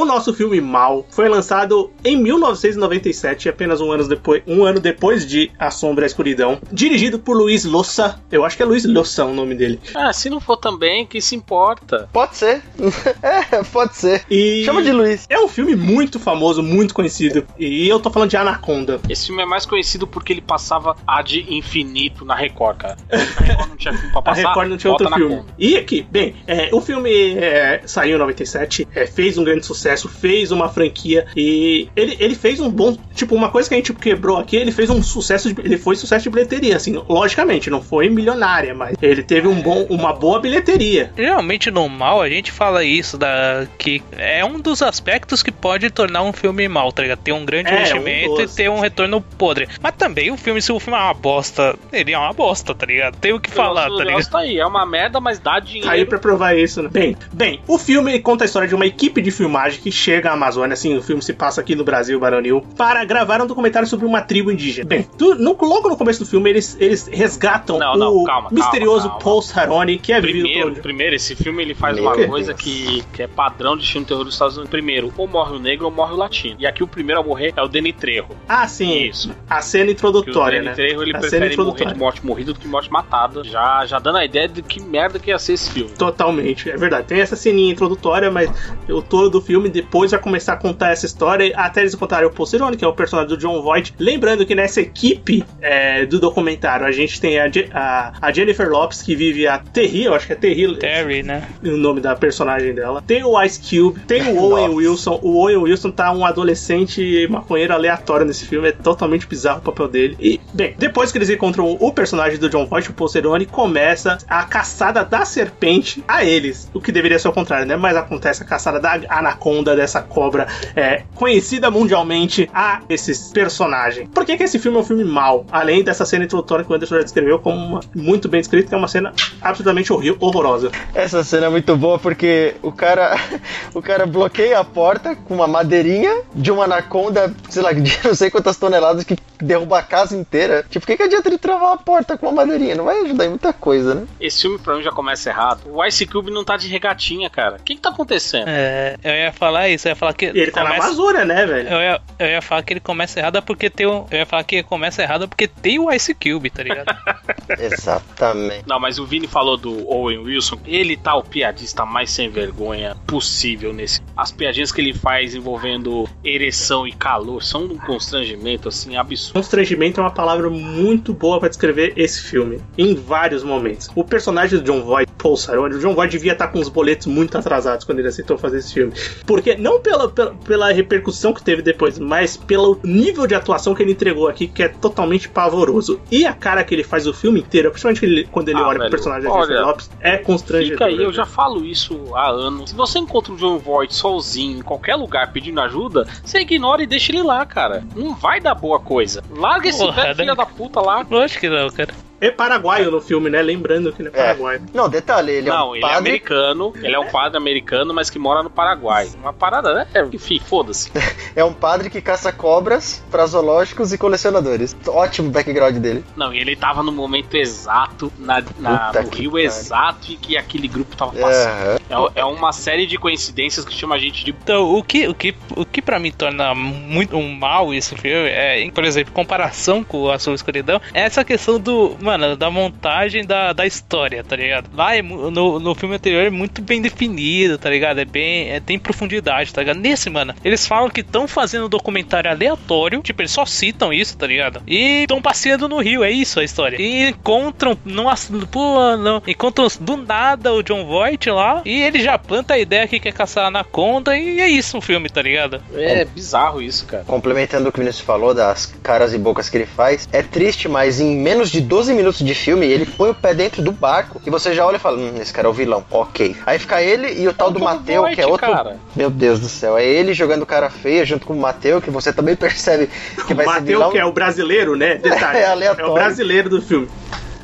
o 0.00 0.04
nosso 0.06 0.32
filme 0.32 0.60
Mal 0.60 1.06
foi 1.10 1.28
lançado 1.28 1.90
em 2.02 2.16
1997, 2.16 3.48
apenas 3.48 3.80
um 3.80 3.92
ano 3.92 4.08
depois, 4.08 4.42
um 4.46 4.64
ano 4.64 4.80
depois 4.80 5.26
de 5.26 5.50
A 5.58 5.70
Sombra 5.70 6.04
e 6.04 6.06
a 6.06 6.06
Escuridão, 6.06 6.58
dirigido 6.72 7.18
por 7.18 7.36
Luiz 7.36 7.64
Lossa. 7.64 8.20
Eu 8.32 8.44
acho 8.44 8.56
que 8.56 8.62
é 8.62 8.66
Luiz 8.66 8.84
Lossa 8.84 9.26
o 9.26 9.34
nome 9.34 9.54
dele. 9.54 9.78
Ah, 9.94 10.12
se 10.12 10.30
não 10.30 10.40
for 10.40 10.56
também, 10.56 11.04
que 11.06 11.20
se 11.20 11.36
importa. 11.36 12.08
Pode 12.12 12.36
ser. 12.36 12.62
é, 13.22 13.62
pode 13.64 13.96
ser. 13.96 14.24
E 14.30 14.64
Chama 14.64 14.82
de 14.82 14.90
Luiz. 14.90 15.26
É 15.28 15.38
um 15.38 15.48
filme 15.48 15.76
muito 15.76 16.18
famoso, 16.18 16.62
muito 16.62 16.94
conhecido. 16.94 17.46
E 17.58 17.86
eu 17.86 18.00
tô 18.00 18.10
falando 18.10 18.30
de 18.30 18.36
Anaconda. 18.36 19.00
Esse 19.08 19.26
filme 19.26 19.42
é 19.42 19.46
mais 19.46 19.66
conhecido 19.66 20.06
porque 20.06 20.32
ele 20.32 20.40
passava 20.40 20.96
ad 21.06 21.46
infinito 21.48 22.24
na 22.24 22.34
Record, 22.34 22.78
cara. 22.78 22.96
A 23.12 23.42
Record 23.42 23.68
não 23.68 23.76
tinha 23.76 23.92
filme 23.92 24.12
pra 24.12 24.22
passar. 24.22 24.40
A 24.46 24.48
Record 24.48 24.70
não 24.70 24.76
tinha 24.78 24.90
outro 24.92 25.10
filme. 25.10 25.44
E 25.58 25.76
aqui, 25.76 26.06
bem, 26.10 26.36
é, 26.46 26.70
o 26.72 26.80
filme 26.80 27.34
é, 27.36 27.82
saiu 27.84 28.16
em 28.16 28.18
97, 28.18 28.88
é, 28.94 29.06
fez 29.06 29.36
um 29.36 29.44
grande 29.44 29.66
sucesso 29.66 29.89
sucesso, 29.90 30.08
fez 30.08 30.50
uma 30.50 30.68
franquia 30.68 31.26
e 31.36 31.88
ele, 31.96 32.16
ele 32.20 32.34
fez 32.34 32.60
um 32.60 32.70
bom. 32.70 32.96
Tipo, 33.14 33.34
uma 33.34 33.50
coisa 33.50 33.68
que 33.68 33.74
a 33.74 33.78
gente 33.78 33.92
quebrou 33.94 34.36
aqui, 34.36 34.56
ele 34.56 34.72
fez 34.72 34.90
um 34.90 35.02
sucesso. 35.02 35.52
De, 35.52 35.60
ele 35.60 35.78
foi 35.78 35.96
sucesso 35.96 36.24
de 36.24 36.30
bilheteria, 36.30 36.76
assim. 36.76 37.00
Logicamente, 37.08 37.70
não 37.70 37.82
foi 37.82 38.08
milionária, 38.08 38.74
mas 38.74 38.96
ele 39.00 39.22
teve 39.22 39.48
um 39.48 39.60
bom, 39.60 39.86
uma 39.88 40.12
boa 40.12 40.40
bilheteria. 40.40 41.12
Realmente, 41.16 41.70
no 41.70 41.88
mal, 41.88 42.20
a 42.20 42.28
gente 42.28 42.52
fala 42.52 42.84
isso, 42.84 43.16
da 43.16 43.66
que 43.78 44.02
é 44.16 44.44
um 44.44 44.60
dos 44.60 44.82
aspectos 44.82 45.42
que 45.42 45.52
pode 45.52 45.90
tornar 45.90 46.22
um 46.22 46.32
filme 46.32 46.68
mal, 46.68 46.92
tá 46.92 47.02
ligado? 47.02 47.20
Ter 47.20 47.32
um 47.32 47.44
grande 47.44 47.70
é, 47.70 47.74
investimento 47.74 48.34
um 48.34 48.40
e 48.40 48.48
ter 48.48 48.70
um 48.70 48.80
retorno 48.80 49.20
podre. 49.20 49.68
Mas 49.80 49.94
também 49.96 50.30
o 50.30 50.36
filme, 50.36 50.60
se 50.62 50.72
o 50.72 50.80
filme 50.80 50.98
é 50.98 51.02
uma 51.02 51.14
bosta, 51.14 51.76
ele 51.92 52.12
é 52.12 52.18
uma 52.18 52.32
bosta, 52.32 52.74
tá 52.74 52.86
ligado? 52.86 53.16
Tem 53.16 53.32
o 53.32 53.40
que 53.40 53.50
falar, 53.50 53.88
tá 53.88 54.04
ligado? 54.04 54.30
Tá 54.30 54.38
aí, 54.40 54.58
é 54.58 54.66
uma 54.66 54.86
merda, 54.86 55.20
mas 55.20 55.38
dá 55.38 55.58
dinheiro. 55.58 55.86
Tá 55.86 55.94
aí 55.94 56.04
pra 56.04 56.18
provar 56.18 56.56
isso, 56.56 56.82
né? 56.82 56.88
Bem, 56.92 57.16
bem, 57.32 57.60
o 57.66 57.78
filme 57.78 58.18
conta 58.20 58.44
a 58.44 58.46
história 58.46 58.68
de 58.68 58.74
uma 58.74 58.86
equipe 58.86 59.20
de 59.20 59.30
filmagem 59.30 59.69
personagem 59.70 59.80
que 59.80 59.92
chega 59.92 60.30
à 60.30 60.32
Amazônia, 60.32 60.74
assim, 60.74 60.96
o 60.96 61.02
filme 61.02 61.22
se 61.22 61.32
passa 61.32 61.60
aqui 61.60 61.74
no 61.74 61.84
Brasil, 61.84 62.18
Baronil, 62.18 62.62
para 62.76 63.04
gravar 63.04 63.40
um 63.40 63.46
documentário 63.46 63.86
sobre 63.88 64.06
uma 64.06 64.20
tribo 64.20 64.50
indígena. 64.50 64.88
Bem, 64.88 65.06
tu, 65.16 65.34
no, 65.36 65.56
logo 65.60 65.88
no 65.88 65.96
começo 65.96 66.20
do 66.20 66.26
filme, 66.26 66.50
eles, 66.50 66.76
eles 66.80 67.06
resgatam 67.06 67.78
não, 67.78 67.96
não, 67.96 68.16
o 68.16 68.24
calma, 68.24 68.48
misterioso 68.50 69.08
calma, 69.08 69.10
calma. 69.10 69.24
Paul 69.24 69.42
Saroni, 69.42 69.98
que 69.98 70.12
é 70.12 70.20
primeiro, 70.20 70.48
vivido 70.48 70.74
por... 70.74 70.82
Primeiro, 70.82 71.14
esse 71.14 71.36
filme 71.36 71.62
ele 71.62 71.74
faz 71.74 71.98
uma 71.98 72.14
coisa 72.26 72.54
que, 72.54 73.02
que 73.12 73.22
é 73.22 73.26
padrão 73.26 73.76
de 73.76 73.90
filme 73.90 74.06
terror 74.06 74.24
dos 74.24 74.34
Estados 74.34 74.56
Unidos. 74.56 74.70
Primeiro, 74.70 75.12
ou 75.16 75.26
morre 75.26 75.56
o 75.56 75.58
negro 75.58 75.86
ou 75.86 75.92
morre 75.92 76.12
o 76.12 76.16
latino. 76.16 76.56
E 76.58 76.66
aqui 76.66 76.82
o 76.82 76.86
primeiro 76.86 77.20
a 77.20 77.24
morrer 77.24 77.52
é 77.56 77.62
o 77.62 77.68
Danny 77.68 77.92
Trejo. 77.92 78.28
Ah, 78.48 78.66
sim. 78.66 79.04
Isso. 79.04 79.30
A 79.48 79.60
cena 79.60 79.90
introdutória, 79.90 80.60
o 80.60 80.64
Danny 80.64 80.68
né? 80.70 80.74
Trejo, 80.74 81.02
ele 81.02 81.16
a 81.16 81.20
prefere 81.20 81.56
morrer 81.56 81.86
de 81.86 81.98
morte 81.98 82.26
morrida 82.26 82.52
do 82.52 82.58
que 82.58 82.68
morte 82.68 82.90
matada. 82.90 83.44
Já, 83.44 83.84
já 83.86 83.98
dando 83.98 84.18
a 84.18 84.24
ideia 84.24 84.48
de 84.48 84.62
que 84.62 84.80
merda 84.80 85.18
que 85.18 85.30
ia 85.30 85.38
ser 85.38 85.54
esse 85.54 85.70
filme. 85.70 85.90
Totalmente, 85.90 86.70
é 86.70 86.76
verdade. 86.76 87.06
Tem 87.06 87.20
essa 87.20 87.36
ceninha 87.36 87.72
introdutória, 87.72 88.30
mas 88.30 88.50
o 88.88 89.02
todo 89.02 89.30
do 89.30 89.40
filme 89.40 89.59
depois 89.68 90.10
vai 90.10 90.20
começar 90.20 90.54
a 90.54 90.56
contar 90.56 90.90
essa 90.90 91.06
história 91.06 91.52
até 91.56 91.80
eles 91.80 91.94
contarem 91.94 92.26
o 92.26 92.30
Paul 92.30 92.46
Cirone, 92.46 92.76
que 92.76 92.84
é 92.84 92.88
o 92.88 92.92
personagem 92.92 93.28
do 93.28 93.36
John 93.36 93.60
Voight. 93.62 93.94
Lembrando 93.98 94.46
que 94.46 94.54
nessa 94.54 94.80
equipe 94.80 95.44
é, 95.60 96.06
do 96.06 96.18
documentário 96.18 96.86
a 96.86 96.92
gente 96.92 97.20
tem 97.20 97.38
a, 97.38 97.50
a, 97.72 98.12
a, 98.20 98.32
Jennifer 98.32 98.68
Lopes, 98.68 99.02
que 99.02 99.14
vive 99.14 99.46
a 99.46 99.58
Terry, 99.58 100.04
eu 100.04 100.14
acho 100.14 100.26
que 100.26 100.32
é 100.32 100.36
Terry. 100.36 100.78
Terry, 100.78 101.22
né? 101.22 101.48
O 101.64 101.76
nome 101.76 102.00
da 102.00 102.14
personagem 102.14 102.74
dela. 102.74 103.02
Tem 103.06 103.24
o 103.24 103.40
Ice 103.42 103.60
Cube, 103.60 104.00
tem 104.00 104.22
o 104.22 104.38
Owen 104.38 104.70
Wilson. 104.70 105.18
O 105.22 105.36
Owen 105.42 105.56
Wilson 105.56 105.90
tá 105.90 106.12
um 106.12 106.24
adolescente 106.24 107.26
maconheiro 107.28 107.74
aleatório 107.74 108.26
nesse 108.26 108.46
filme, 108.46 108.68
é 108.68 108.72
totalmente 108.72 109.26
bizarro 109.26 109.58
o 109.58 109.62
papel 109.62 109.88
dele. 109.88 110.16
E, 110.20 110.40
bem, 110.52 110.74
depois 110.78 111.12
que 111.12 111.18
eles 111.18 111.30
encontram 111.30 111.76
o 111.78 111.92
personagem 111.92 112.38
do 112.38 112.48
John 112.48 112.66
Voight, 112.66 112.90
o 112.90 112.94
Paul 112.94 113.10
começa 113.50 114.18
a 114.28 114.44
caçada 114.44 115.04
da 115.04 115.24
serpente 115.24 116.02
a 116.06 116.24
eles. 116.24 116.70
O 116.72 116.80
que 116.80 116.92
deveria 116.92 117.18
ser 117.18 117.28
o 117.28 117.32
contrário, 117.32 117.66
né? 117.66 117.76
Mas 117.76 117.96
acontece 117.96 118.42
a 118.42 118.46
caçada 118.46 118.78
da 118.78 119.00
anaconda, 119.08 119.49
dessa 119.62 120.00
cobra 120.00 120.30
obra 120.30 120.46
é, 120.76 121.02
conhecida 121.14 121.70
mundialmente 121.70 122.48
a 122.54 122.80
esses 122.88 123.32
personagens. 123.32 124.08
Por 124.14 124.24
que, 124.24 124.36
que 124.36 124.44
esse 124.44 124.58
filme 124.58 124.78
é 124.78 124.80
um 124.80 124.84
filme 124.84 125.04
mau? 125.04 125.44
Além 125.50 125.82
dessa 125.82 126.06
cena 126.06 126.24
introdutória 126.24 126.64
que 126.64 126.72
o 126.72 126.74
Anderson 126.74 126.96
já 126.96 127.02
descreveu 127.02 127.38
como 127.38 127.56
uma, 127.56 127.80
muito 127.94 128.28
bem 128.28 128.40
descrita, 128.40 128.68
que 128.68 128.74
é 128.74 128.78
uma 128.78 128.88
cena 128.88 129.12
absolutamente 129.42 129.92
horrível, 129.92 130.16
horrorosa. 130.20 130.70
Essa 130.94 131.24
cena 131.24 131.46
é 131.46 131.48
muito 131.48 131.76
boa 131.76 131.98
porque 131.98 132.54
o 132.62 132.70
cara, 132.70 133.16
o 133.74 133.82
cara 133.82 134.06
bloqueia 134.06 134.58
a 134.58 134.64
porta 134.64 135.16
com 135.16 135.34
uma 135.34 135.48
madeirinha 135.48 136.22
de 136.34 136.50
uma 136.50 136.64
anaconda, 136.64 137.34
sei 137.48 137.62
lá, 137.62 137.72
de 137.72 137.98
não 138.04 138.14
sei 138.14 138.30
quantas 138.30 138.56
toneladas 138.56 139.04
que 139.04 139.16
derruba 139.40 139.78
a 139.78 139.82
casa 139.82 140.16
inteira. 140.16 140.64
Tipo, 140.68 140.84
o 140.84 140.86
que, 140.86 140.96
que 140.96 141.02
adianta 141.02 141.28
ele 141.28 141.38
travar 141.38 141.72
a 141.72 141.76
porta 141.76 142.16
com 142.16 142.26
uma 142.26 142.44
madeirinha? 142.44 142.74
Não 142.74 142.84
vai 142.84 143.00
ajudar 143.00 143.24
em 143.24 143.30
muita 143.30 143.52
coisa, 143.52 143.94
né? 143.94 144.06
Esse 144.20 144.42
filme 144.42 144.58
pra 144.58 144.76
mim 144.76 144.82
já 144.82 144.92
começa 144.92 145.28
errado. 145.30 145.62
O 145.66 145.84
Ice 145.84 146.06
Cube 146.06 146.30
não 146.30 146.44
tá 146.44 146.56
de 146.56 146.68
regatinha, 146.68 147.28
cara. 147.30 147.56
O 147.56 147.62
que 147.62 147.74
que 147.74 147.80
tá 147.80 147.90
acontecendo? 147.90 148.48
É, 148.48 148.96
eu 149.02 149.12
ia 149.12 149.32
falar 149.40 149.70
isso, 149.70 149.88
eu 149.88 149.92
ia 149.92 149.96
falar 149.96 150.12
que 150.12 150.26
ele 150.26 150.50
tá 150.50 150.62
na 150.62 150.74
Amazônia, 150.74 151.24
né, 151.24 151.46
velho? 151.46 151.68
Eu 151.68 151.80
ia, 151.80 152.00
eu 152.18 152.26
ia 152.26 152.42
falar 152.42 152.62
que 152.62 152.74
ele 152.74 152.80
começa 152.80 153.18
errado 153.18 153.42
porque 153.42 153.70
tem 153.70 153.86
o. 153.86 154.06
Eu 154.10 154.18
ia 154.18 154.26
falar 154.26 154.44
que 154.44 154.56
ele 154.56 154.62
começa 154.62 155.02
errado 155.02 155.26
porque 155.26 155.48
tem 155.48 155.78
o 155.78 155.90
Ice 155.90 156.14
Cube, 156.14 156.50
tá 156.50 156.62
ligado? 156.62 156.94
Exatamente. 157.58 158.64
Não, 158.66 158.78
mas 158.78 158.98
o 158.98 159.06
Vini 159.06 159.26
falou 159.26 159.56
do 159.56 159.88
Owen 159.88 160.18
Wilson. 160.18 160.58
Ele 160.66 160.96
tá 160.96 161.14
o 161.16 161.22
piadista 161.22 161.86
mais 161.86 162.10
sem 162.10 162.28
vergonha 162.28 162.94
possível 163.06 163.72
nesse. 163.72 164.02
As 164.14 164.30
piadinhas 164.30 164.70
que 164.70 164.80
ele 164.80 164.92
faz 164.92 165.34
envolvendo 165.34 166.06
ereção 166.22 166.86
e 166.86 166.92
calor 166.92 167.42
são 167.42 167.64
um 167.64 167.78
constrangimento, 167.78 168.68
assim, 168.68 168.96
absurdo. 168.96 169.34
Constrangimento 169.34 170.00
é 170.00 170.02
uma 170.02 170.12
palavra 170.12 170.50
muito 170.50 171.14
boa 171.14 171.40
para 171.40 171.48
descrever 171.48 171.94
esse 171.96 172.20
filme. 172.22 172.60
Em 172.76 172.94
vários 172.94 173.42
momentos. 173.42 173.88
O 173.94 174.04
personagem 174.04 174.58
do 174.58 174.64
John 174.64 174.82
Voight, 174.82 175.10
Paul 175.16 175.36
Sarone, 175.36 175.76
o 175.76 175.78
John 175.78 175.94
Voight 175.94 176.12
devia 176.12 176.32
estar 176.32 176.48
tá 176.48 176.52
com 176.52 176.58
os 176.58 176.68
boletos 176.68 177.06
muito 177.06 177.38
atrasados 177.38 177.84
quando 177.84 178.00
ele 178.00 178.08
aceitou 178.08 178.36
fazer 178.36 178.58
esse 178.58 178.74
filme. 178.74 178.92
Porque 179.30 179.54
não 179.54 179.80
pela, 179.80 180.08
pela, 180.08 180.34
pela, 180.34 180.72
repercussão 180.72 181.32
que 181.32 181.40
teve 181.40 181.62
depois, 181.62 182.00
mas 182.00 182.36
pelo 182.36 182.80
nível 182.82 183.28
de 183.28 183.34
atuação 183.36 183.76
que 183.76 183.82
ele 183.82 183.92
entregou 183.92 184.26
aqui, 184.26 184.48
que 184.48 184.60
é 184.60 184.68
totalmente 184.68 185.28
pavoroso. 185.28 186.00
E 186.10 186.26
a 186.26 186.32
cara 186.32 186.64
que 186.64 186.74
ele 186.74 186.82
faz 186.82 187.06
o 187.06 187.14
filme 187.14 187.38
inteiro, 187.38 187.70
principalmente 187.70 188.04
ele, 188.04 188.24
quando 188.24 188.48
ele 188.48 188.58
ah, 188.58 188.66
olha 188.66 188.78
velho, 188.78 188.90
pro 188.90 188.98
personagem 188.98 189.30
da 189.30 189.34
Jennifer 189.36 189.66
Lopes, 189.66 189.90
é 190.00 190.16
constrangedor. 190.16 190.78
Fica 190.78 190.86
aí, 190.86 191.00
eu 191.00 191.12
já 191.12 191.24
falo 191.24 191.64
isso 191.64 191.96
há 192.12 192.28
anos. 192.28 192.70
Se 192.70 192.76
você 192.76 192.98
encontra 192.98 193.32
o 193.32 193.36
John 193.36 193.58
Voight 193.58 193.94
sozinho, 193.94 194.58
em 194.58 194.62
qualquer 194.62 194.96
lugar, 194.96 195.32
pedindo 195.32 195.60
ajuda, 195.60 196.08
você 196.24 196.40
ignora 196.40 196.82
e 196.82 196.86
deixa 196.86 197.12
ele 197.12 197.22
lá, 197.22 197.46
cara. 197.46 197.84
Não 197.94 198.12
vai 198.14 198.40
dar 198.40 198.56
boa 198.56 198.80
coisa. 198.80 199.22
Larga 199.30 199.68
esse 199.68 199.88
velho 199.92 200.16
filho 200.16 200.34
da 200.34 200.46
puta 200.46 200.80
lá. 200.80 201.06
Lógico 201.08 201.40
que 201.40 201.48
não, 201.48 201.70
cara 201.70 202.09
é 202.20 202.30
paraguaio 202.30 202.90
no 202.90 203.00
filme, 203.00 203.30
né? 203.30 203.40
Lembrando 203.40 203.92
que 203.92 204.02
ele 204.02 204.10
é, 204.12 204.12
é. 204.12 204.24
paraguaio. 204.24 204.62
Não, 204.74 204.88
detalhe, 204.88 205.32
ele 205.32 205.48
não, 205.48 205.56
é 205.56 205.64
um 205.64 205.74
ele 205.74 205.80
padre... 205.80 205.94
é 205.94 205.98
americano, 205.98 206.72
ele 206.76 206.94
é 206.94 206.98
um 206.98 207.10
padre 207.10 207.38
americano, 207.38 207.94
mas 207.94 208.10
que 208.10 208.18
mora 208.18 208.42
no 208.42 208.50
Paraguai. 208.50 209.08
Uma 209.14 209.32
parada, 209.32 209.72
né? 209.72 209.86
É, 209.94 210.04
enfim, 210.12 210.38
foda-se. 210.38 210.92
é 211.34 211.44
um 211.44 211.52
padre 211.52 211.88
que 211.88 212.00
caça 212.00 212.32
cobras 212.32 213.02
pra 213.10 213.26
zoológicos 213.26 213.92
e 213.92 213.98
colecionadores. 213.98 214.76
Ótimo 214.86 215.30
background 215.30 215.76
dele. 215.76 216.04
Não, 216.16 216.32
e 216.32 216.38
ele 216.38 216.56
tava 216.56 216.82
no 216.82 216.92
momento 216.92 217.34
exato, 217.36 218.12
na, 218.18 218.42
na 218.58 218.92
no 218.92 219.10
rio 219.10 219.32
cara. 219.32 219.44
exato 219.44 220.12
em 220.12 220.16
que 220.16 220.36
aquele 220.36 220.68
grupo 220.68 220.96
tava 220.96 221.12
passando. 221.12 221.80
É, 221.88 222.20
é, 222.20 222.24
uma 222.24 222.52
série 222.52 222.86
de 222.86 222.98
coincidências 222.98 223.64
que 223.64 223.74
chama 223.74 223.94
a 223.94 223.98
gente 223.98 224.24
de. 224.24 224.30
Então, 224.30 224.74
o 224.74 224.82
que, 224.82 225.08
o 225.08 225.14
que, 225.14 225.34
o 225.56 225.64
que 225.64 225.80
pra 225.80 225.98
mim 225.98 226.12
torna 226.12 226.54
muito 226.54 227.16
um 227.16 227.34
mal 227.34 227.72
esse 227.72 227.96
filme 227.96 228.28
é, 228.28 228.68
por 228.70 228.84
exemplo, 228.84 229.12
comparação 229.12 229.82
com 229.82 230.10
a 230.10 230.18
sua 230.18 230.34
escuridão, 230.34 230.80
é 230.92 231.02
essa 231.02 231.24
questão 231.24 231.58
do 231.58 231.96
mano, 232.18 232.36
da 232.36 232.50
montagem 232.50 233.24
da, 233.24 233.52
da 233.52 233.66
história, 233.66 234.24
tá 234.24 234.34
ligado? 234.36 234.70
Lá 234.74 234.96
é, 234.96 235.02
no, 235.02 235.60
no 235.60 235.74
filme 235.74 235.94
anterior 235.94 236.24
é 236.24 236.30
muito 236.30 236.60
bem 236.62 236.82
definido, 236.82 237.58
tá 237.58 237.70
ligado? 237.70 238.00
É 238.00 238.04
bem. 238.04 238.50
É, 238.50 238.60
tem 238.60 238.78
profundidade, 238.78 239.52
tá 239.52 239.60
ligado? 239.60 239.78
Nesse, 239.78 240.10
mano, 240.10 240.34
eles 240.44 240.66
falam 240.66 240.90
que 240.90 241.00
estão 241.00 241.28
fazendo 241.28 241.66
um 241.66 241.68
documentário 241.68 242.30
aleatório, 242.30 243.00
tipo, 243.02 243.22
eles 243.22 243.30
só 243.30 243.46
citam 243.46 243.92
isso, 243.92 244.16
tá 244.16 244.26
ligado? 244.26 244.62
E 244.66 245.02
estão 245.02 245.22
passeando 245.22 245.68
no 245.68 245.78
rio, 245.78 246.02
é 246.02 246.10
isso 246.10 246.40
a 246.40 246.44
história. 246.44 246.80
E 246.80 247.08
encontram, 247.08 247.76
não, 247.84 248.06
pô, 248.50 248.96
não, 248.96 249.22
encontram 249.26 249.68
do 249.80 249.96
nada 249.96 250.52
o 250.52 250.62
John 250.62 250.84
Voight 250.86 251.30
lá, 251.30 251.62
e 251.64 251.82
ele 251.82 252.02
já 252.02 252.18
planta 252.18 252.54
a 252.54 252.58
ideia 252.58 252.88
que 252.88 252.98
quer 252.98 253.12
caçar 253.12 253.46
Anaconda, 253.46 254.16
e 254.16 254.40
é 254.40 254.48
isso 254.48 254.78
o 254.78 254.80
filme, 254.80 255.08
tá 255.08 255.22
ligado? 255.22 255.62
É 255.74 256.04
bizarro 256.04 256.60
isso, 256.60 256.86
cara. 256.86 257.04
Complementando 257.04 257.68
o 257.68 257.72
que 257.72 257.78
o 257.78 257.82
Vinícius 257.82 258.04
falou 258.04 258.34
das 258.34 258.66
caras 258.82 259.14
e 259.14 259.18
bocas 259.18 259.48
que 259.48 259.56
ele 259.56 259.66
faz, 259.66 260.08
é 260.12 260.22
triste, 260.22 260.68
mas 260.68 261.00
em 261.00 261.16
menos 261.16 261.50
de 261.50 261.60
12 261.60 261.92
minutos 261.92 261.99
de 262.24 262.34
filme, 262.34 262.66
ele 262.66 262.86
põe 262.86 263.10
o 263.10 263.14
pé 263.14 263.34
dentro 263.34 263.62
do 263.62 263.72
barco 263.72 264.20
e 264.26 264.30
você 264.30 264.54
já 264.54 264.66
olha 264.66 264.76
e 264.76 264.80
fala: 264.80 264.98
hum, 264.98 265.14
esse 265.20 265.32
cara 265.32 265.46
é 265.46 265.50
o 265.50 265.54
vilão, 265.54 265.84
ok. 265.90 266.36
Aí 266.46 266.58
fica 266.58 266.82
ele 266.82 267.20
e 267.20 267.28
o 267.28 267.32
tal 267.32 267.50
do 267.50 267.60
Mateu, 267.60 268.04
que 268.04 268.20
é 268.20 268.26
outro. 268.26 268.50
Cara. 268.50 268.76
Meu 268.96 269.10
Deus 269.10 269.40
do 269.40 269.48
céu, 269.48 269.76
é 269.78 269.84
ele 269.84 270.12
jogando 270.14 270.44
cara 270.46 270.68
feia 270.70 271.04
junto 271.04 271.26
com 271.26 271.34
o 271.34 271.40
Mateu, 271.40 271.80
que 271.80 271.90
você 271.90 272.12
também 272.12 272.34
percebe 272.36 272.88
que 273.26 273.34
vai 273.34 273.46
o 273.46 273.52
ser 273.52 273.62
vilão. 273.62 273.90
que 273.90 273.98
é 273.98 274.04
o 274.04 274.12
brasileiro, 274.12 274.76
né? 274.76 274.96
Detalhe, 275.02 275.38
é, 275.38 275.46
aleatório. 275.46 275.88
é 275.88 275.90
o 275.90 275.94
brasileiro 275.94 276.48
do 276.48 276.60
filme. 276.60 276.88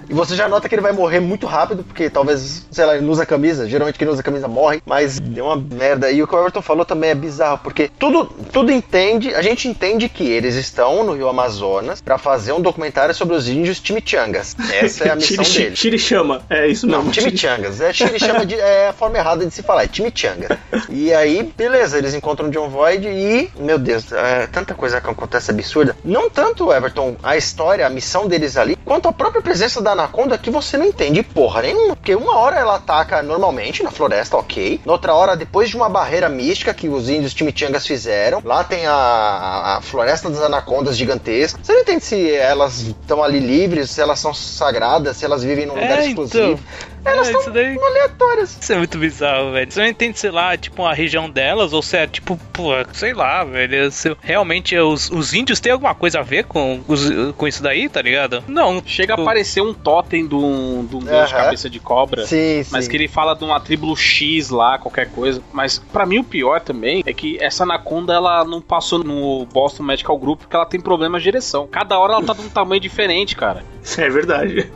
E 0.08 0.14
você 0.14 0.36
já 0.36 0.48
nota 0.48 0.68
que 0.68 0.74
ele 0.74 0.82
vai 0.82 0.92
morrer 0.92 1.20
muito 1.20 1.46
rápido, 1.46 1.82
porque 1.82 2.08
talvez, 2.08 2.66
sei 2.70 2.84
lá, 2.84 2.94
ele 2.94 3.04
não 3.04 3.12
usa 3.12 3.26
camisa. 3.26 3.68
Geralmente 3.68 3.98
quem 3.98 4.06
não 4.06 4.14
usa 4.14 4.22
camisa 4.22 4.48
morre, 4.48 4.82
mas 4.86 5.18
deu 5.18 5.46
uma 5.46 5.56
merda. 5.56 6.10
E 6.10 6.22
o 6.22 6.26
que 6.26 6.34
o 6.34 6.38
Everton 6.38 6.62
falou 6.62 6.84
também 6.84 7.10
é 7.10 7.14
bizarro, 7.14 7.58
porque 7.58 7.90
tudo, 7.98 8.26
tudo 8.52 8.70
entende, 8.70 9.34
a 9.34 9.42
gente 9.42 9.68
entende 9.68 10.08
que 10.08 10.24
eles 10.24 10.54
estão 10.54 11.04
no 11.04 11.14
Rio 11.14 11.28
Amazonas 11.28 12.00
para 12.00 12.18
fazer 12.18 12.52
um 12.52 12.60
documentário 12.60 13.14
sobre 13.14 13.34
os 13.34 13.48
índios 13.48 13.80
Chimichangas. 13.82 14.56
Essa 14.72 15.04
é 15.04 15.10
a 15.10 15.16
missão 15.16 15.44
deles. 15.44 15.78
Chirichama, 15.78 16.42
é 16.48 16.68
isso 16.68 16.86
mesmo. 16.86 17.04
Não, 17.04 17.12
Chimichangas. 17.12 17.80
É 17.80 17.92
Chirichama 17.92 18.46
de, 18.46 18.54
é 18.54 18.88
a 18.88 18.92
forma 18.92 19.18
errada 19.18 19.44
de 19.44 19.52
se 19.52 19.62
falar, 19.62 19.84
é 19.84 19.88
Chimichanga. 19.90 20.58
E 20.88 21.12
aí, 21.12 21.52
beleza, 21.56 21.98
eles 21.98 22.14
encontram 22.14 22.50
John 22.50 22.68
Void 22.68 23.06
e, 23.08 23.50
meu 23.58 23.78
Deus, 23.78 24.12
é, 24.12 24.46
tanta 24.46 24.74
coisa 24.74 25.00
que 25.00 25.10
acontece 25.10 25.50
absurda. 25.50 25.96
Não 26.04 26.30
tanto, 26.30 26.72
Everton, 26.72 27.16
a 27.22 27.36
história, 27.36 27.86
a 27.86 27.90
missão 27.90 28.28
deles 28.28 28.56
ali, 28.56 28.76
quanto 28.84 29.08
a 29.08 29.12
própria 29.12 29.42
presença 29.42 29.82
da 29.82 29.95
anaconda 29.96 30.38
que 30.38 30.50
você 30.50 30.76
não 30.76 30.86
entende 30.86 31.22
porra 31.22 31.62
nenhuma. 31.62 31.96
Porque 31.96 32.14
uma 32.14 32.36
hora 32.36 32.56
ela 32.56 32.76
ataca 32.76 33.22
normalmente 33.22 33.82
na 33.82 33.90
floresta, 33.90 34.36
ok. 34.36 34.80
Na 34.84 34.92
outra 34.92 35.14
hora, 35.14 35.36
depois 35.36 35.68
de 35.68 35.76
uma 35.76 35.88
barreira 35.88 36.28
mística 36.28 36.72
que 36.74 36.88
os 36.88 37.08
índios 37.08 37.32
Chimichangas 37.32 37.86
fizeram, 37.86 38.40
lá 38.44 38.64
tem 38.64 38.86
a, 38.86 39.76
a 39.76 39.80
floresta 39.82 40.30
das 40.30 40.40
anacondas 40.40 40.96
gigantescas. 40.96 41.60
Você 41.66 41.72
não 41.72 41.80
entende 41.80 42.04
se 42.04 42.34
elas 42.34 42.80
estão 42.80 43.22
ali 43.22 43.38
livres, 43.38 43.90
se 43.90 44.00
elas 44.00 44.18
são 44.18 44.32
sagradas, 44.32 45.16
se 45.16 45.24
elas 45.24 45.42
vivem 45.42 45.66
num 45.66 45.76
é, 45.76 45.82
lugar 45.82 46.06
então. 46.06 46.24
exclusivo. 46.24 46.52
Então. 46.52 46.96
Elas 47.06 47.28
estão 47.28 47.52
daí... 47.52 47.78
aleatórias. 47.78 48.58
Isso 48.60 48.72
é 48.72 48.76
muito 48.76 48.98
bizarro, 48.98 49.52
velho. 49.52 49.70
Você 49.70 49.80
não 49.80 49.86
entende, 49.86 50.18
sei 50.18 50.30
lá, 50.30 50.56
tipo, 50.56 50.84
a 50.84 50.92
região 50.92 51.30
delas, 51.30 51.72
ou 51.72 51.80
se 51.80 51.96
é 51.96 52.06
tipo, 52.06 52.36
pô, 52.52 52.70
sei 52.92 53.14
lá, 53.14 53.44
velho. 53.44 53.90
Se 53.92 54.16
realmente 54.20 54.76
os, 54.76 55.08
os 55.10 55.32
índios 55.32 55.60
têm 55.60 55.72
alguma 55.72 55.94
coisa 55.94 56.18
a 56.18 56.22
ver 56.22 56.44
com, 56.44 56.80
os, 56.88 57.08
com 57.36 57.46
isso 57.46 57.62
daí, 57.62 57.88
tá 57.88 58.02
ligado? 58.02 58.42
Não. 58.48 58.82
Chega 58.84 59.14
tipo... 59.14 59.20
a 59.20 59.24
aparecer 59.24 59.60
um 59.60 59.72
totem 59.86 60.26
de 60.26 60.34
um, 60.34 60.84
de 60.84 60.96
um 60.96 60.98
deus 60.98 61.28
de 61.28 61.34
cabeça 61.34 61.70
de 61.70 61.78
cobra. 61.78 62.26
Sim, 62.26 62.64
sim. 62.64 62.70
Mas 62.72 62.88
que 62.88 62.96
ele 62.96 63.06
fala 63.06 63.36
de 63.36 63.44
uma 63.44 63.60
tribo 63.60 63.94
X 63.94 64.50
lá, 64.50 64.76
qualquer 64.78 65.08
coisa. 65.12 65.40
Mas 65.52 65.78
para 65.78 66.04
mim 66.04 66.18
o 66.18 66.24
pior 66.24 66.60
também 66.60 67.04
é 67.06 67.12
que 67.12 67.38
essa 67.40 67.62
anaconda 67.62 68.12
ela 68.12 68.44
não 68.44 68.60
passou 68.60 69.04
no 69.04 69.46
Boston 69.46 69.84
Medical 69.84 70.18
Group 70.18 70.40
porque 70.40 70.56
ela 70.56 70.66
tem 70.66 70.80
problemas 70.80 71.22
de 71.22 71.30
direção. 71.30 71.68
Cada 71.68 71.96
hora 72.00 72.14
ela 72.14 72.22
tá 72.24 72.32
de 72.32 72.40
um 72.40 72.48
tamanho 72.48 72.80
diferente, 72.80 73.36
cara. 73.36 73.62
É 73.98 74.10
verdade. 74.10 74.68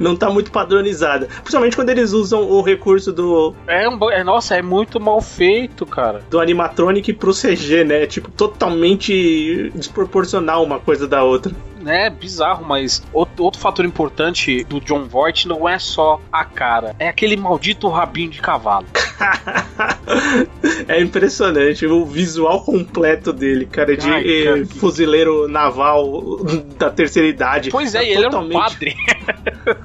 Não 0.00 0.16
tá 0.16 0.28
muito 0.28 0.50
padronizada. 0.50 1.26
Principalmente 1.26 1.76
quando 1.76 1.90
eles 1.90 2.12
usam 2.12 2.42
o 2.42 2.60
recurso 2.62 3.12
do. 3.12 3.54
É, 3.68 3.88
um, 3.88 4.10
é 4.10 4.24
nossa, 4.24 4.56
é 4.56 4.62
muito 4.62 4.98
mal 4.98 5.20
feito, 5.20 5.86
cara. 5.86 6.20
Do 6.28 6.40
animatronic 6.40 7.12
pro 7.12 7.32
CG, 7.32 7.84
né? 7.84 8.06
Tipo, 8.06 8.32
totalmente 8.32 9.70
desproporcional 9.72 10.64
uma 10.64 10.80
coisa 10.80 11.06
da 11.06 11.22
outra 11.22 11.54
né, 11.84 12.08
bizarro, 12.08 12.64
mas 12.64 13.02
outro, 13.12 13.44
outro 13.44 13.60
fator 13.60 13.84
importante 13.84 14.64
do 14.64 14.80
John 14.80 15.04
Voight 15.04 15.46
não 15.46 15.68
é 15.68 15.78
só 15.78 16.20
a 16.32 16.44
cara, 16.44 16.96
é 16.98 17.08
aquele 17.08 17.36
maldito 17.36 17.88
rabinho 17.88 18.30
de 18.30 18.40
cavalo. 18.40 18.86
é 20.88 21.00
impressionante 21.00 21.86
o 21.86 22.04
visual 22.04 22.64
completo 22.64 23.32
dele, 23.32 23.66
cara, 23.66 23.96
de 23.96 24.08
Ai, 24.08 24.22
cara, 24.22 24.60
eh, 24.60 24.64
fuzileiro 24.64 25.46
naval 25.46 26.38
da 26.78 26.90
terceira 26.90 27.28
idade. 27.28 27.70
Pois 27.70 27.94
é, 27.94 27.98
tá 27.98 28.04
ele 28.04 28.22
totalmente... 28.22 28.54
é 28.54 28.56
um 28.56 28.60
padre. 28.60 28.96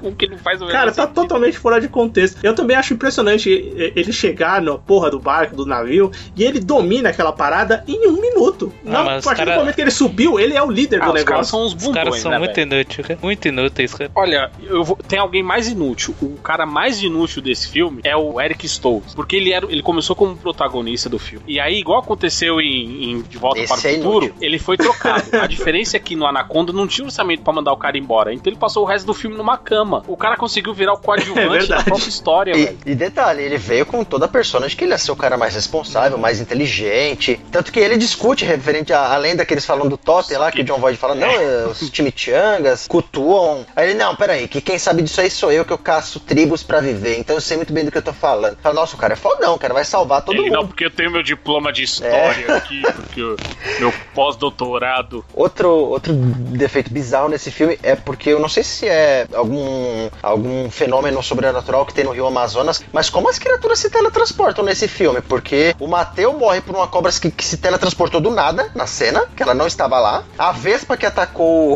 o 0.02 0.12
que 0.12 0.26
não 0.26 0.38
faz 0.38 0.60
o 0.62 0.66
Cara, 0.66 0.92
tá 0.92 1.02
sentido. 1.02 1.14
totalmente 1.14 1.58
fora 1.58 1.80
de 1.80 1.88
contexto. 1.88 2.38
Eu 2.42 2.54
também 2.54 2.76
acho 2.76 2.94
impressionante 2.94 3.50
ele 3.50 4.12
chegar 4.12 4.62
na 4.62 4.76
porra 4.76 5.10
do 5.10 5.18
barco, 5.18 5.54
do 5.56 5.66
navio, 5.66 6.10
e 6.36 6.44
ele 6.44 6.60
domina 6.60 7.10
aquela 7.10 7.32
parada 7.32 7.84
em 7.86 8.08
um 8.08 8.20
minuto. 8.20 8.72
Ah, 8.86 8.90
não, 8.90 9.00
a 9.00 9.22
partir 9.22 9.44
cara... 9.44 9.52
do 9.52 9.58
momento 9.60 9.74
que 9.74 9.80
ele 9.80 9.90
subiu, 9.90 10.38
ele 10.38 10.54
é 10.54 10.62
o 10.62 10.70
líder 10.70 11.02
ah, 11.02 11.06
do 11.06 11.12
negócio. 11.12 11.44
são 11.44 11.66
os 11.66 11.74
os 11.89 11.89
caras 11.92 12.20
são 12.20 12.30
né, 12.30 12.38
muito 12.38 12.60
inúteis, 12.60 13.18
muito 13.22 13.48
inúteis, 13.48 13.94
cara. 13.94 14.10
Olha, 14.14 14.50
eu 14.62 14.84
vou, 14.84 14.96
tem 14.96 15.18
alguém 15.18 15.42
mais 15.42 15.68
inútil. 15.68 16.14
O 16.20 16.36
cara 16.36 16.66
mais 16.66 17.02
inútil 17.02 17.42
desse 17.42 17.68
filme 17.68 18.00
é 18.04 18.16
o 18.16 18.40
Eric 18.40 18.66
Stoltz, 18.66 19.14
porque 19.14 19.36
ele 19.36 19.52
era, 19.52 19.66
ele 19.66 19.82
começou 19.82 20.14
como 20.14 20.36
protagonista 20.36 21.08
do 21.08 21.18
filme. 21.18 21.44
E 21.46 21.60
aí, 21.60 21.78
igual 21.78 22.00
aconteceu 22.00 22.60
em, 22.60 23.10
em 23.10 23.22
De 23.22 23.38
Volta 23.38 23.60
Esse 23.60 23.68
para 23.68 23.76
o 23.76 23.92
é 23.92 23.94
Futuro, 23.94 24.26
inútil. 24.26 24.34
ele 24.40 24.58
foi 24.58 24.76
trocado. 24.76 25.24
A 25.40 25.46
diferença 25.46 25.96
é 25.96 26.00
que 26.00 26.16
no 26.16 26.26
Anaconda 26.26 26.72
não 26.72 26.86
tinha 26.86 27.04
orçamento 27.04 27.42
para 27.42 27.52
mandar 27.52 27.72
o 27.72 27.76
cara 27.76 27.96
embora, 27.98 28.32
então 28.32 28.50
ele 28.50 28.58
passou 28.58 28.84
o 28.84 28.86
resto 28.86 29.06
do 29.06 29.14
filme 29.14 29.36
numa 29.36 29.56
cama. 29.56 30.02
O 30.06 30.16
cara 30.16 30.36
conseguiu 30.36 30.74
virar 30.74 30.94
o 30.94 30.98
coadjuvante 31.00 31.64
é 31.64 31.68
da 31.68 31.82
própria 31.82 32.08
história, 32.08 32.52
e, 32.56 32.76
e, 32.86 32.94
detalhe, 32.94 33.42
ele 33.42 33.56
veio 33.56 33.86
com 33.86 34.04
toda 34.04 34.26
a 34.26 34.28
persona 34.28 34.68
de 34.68 34.76
que 34.76 34.84
ele 34.84 34.92
ia 34.92 34.98
ser 34.98 35.12
o 35.12 35.16
cara 35.16 35.36
mais 35.36 35.54
responsável, 35.54 36.18
mais 36.18 36.40
inteligente. 36.40 37.40
Tanto 37.50 37.72
que 37.72 37.80
ele 37.80 37.96
discute 37.96 38.44
referente 38.44 38.92
a, 38.92 39.12
além 39.12 39.36
daqueles 39.36 39.64
falando 39.64 39.90
do 39.90 39.96
Totem 39.96 40.36
lá, 40.36 40.50
que 40.50 40.60
o 40.60 40.64
John 40.64 40.78
Voight 40.78 40.98
fala, 40.98 41.14
não, 41.14 41.28
é, 41.28 41.66
os 41.82 41.90
chimichangas, 41.90 42.86
cultuam. 42.86 43.66
Aí 43.74 43.90
ele, 43.90 43.98
não, 43.98 44.14
peraí, 44.16 44.48
que 44.48 44.60
quem 44.60 44.78
sabe 44.78 45.02
disso 45.02 45.20
aí 45.20 45.30
sou 45.30 45.52
eu 45.52 45.64
que 45.64 45.72
eu 45.72 45.78
caço 45.78 46.20
tribos 46.20 46.62
para 46.62 46.80
viver, 46.80 47.18
então 47.18 47.36
eu 47.36 47.40
sei 47.40 47.56
muito 47.56 47.72
bem 47.72 47.84
do 47.84 47.90
que 47.90 47.98
eu 47.98 48.02
tô 48.02 48.12
falando. 48.12 48.56
Fala, 48.62 48.74
nossa, 48.74 48.96
o 48.96 48.98
cara 48.98 49.14
é 49.14 49.16
fodão, 49.16 49.56
cara, 49.58 49.74
vai 49.74 49.84
salvar 49.84 50.22
todo 50.22 50.36
ele, 50.36 50.44
mundo. 50.44 50.52
Não, 50.52 50.66
porque 50.66 50.84
eu 50.84 50.90
tenho 50.90 51.10
meu 51.10 51.22
diploma 51.22 51.72
de 51.72 51.82
história 51.82 52.44
é. 52.46 52.52
aqui, 52.52 52.82
porque 52.94 53.20
eu, 53.20 53.36
meu 53.78 53.92
pós-doutorado. 54.14 55.24
Outro, 55.34 55.68
outro 55.68 56.12
defeito 56.12 56.92
bizarro 56.92 57.28
nesse 57.28 57.50
filme 57.50 57.78
é 57.82 57.94
porque 57.94 58.30
eu 58.30 58.40
não 58.40 58.48
sei 58.48 58.62
se 58.62 58.86
é 58.86 59.26
algum, 59.32 60.08
algum 60.22 60.70
fenômeno 60.70 61.22
sobrenatural 61.22 61.86
que 61.86 61.94
tem 61.94 62.04
no 62.04 62.12
Rio 62.12 62.26
Amazonas, 62.26 62.82
mas 62.92 63.10
como 63.10 63.28
as 63.28 63.38
criaturas 63.38 63.78
se 63.78 63.90
teletransportam 63.90 64.64
nesse 64.64 64.88
filme? 64.88 65.20
Porque 65.20 65.74
o 65.78 65.86
Mateu 65.86 66.32
morre 66.32 66.60
por 66.60 66.74
uma 66.74 66.86
cobra 66.86 67.10
que, 67.12 67.30
que 67.30 67.44
se 67.44 67.56
teletransportou 67.56 68.20
do 68.20 68.30
nada 68.30 68.70
na 68.74 68.86
cena, 68.86 69.26
que 69.36 69.42
ela 69.42 69.54
não 69.54 69.66
estava 69.66 69.98
lá. 69.98 70.24
A 70.38 70.52
Vespa 70.52 70.96
que 70.96 71.06
atacou 71.06 71.69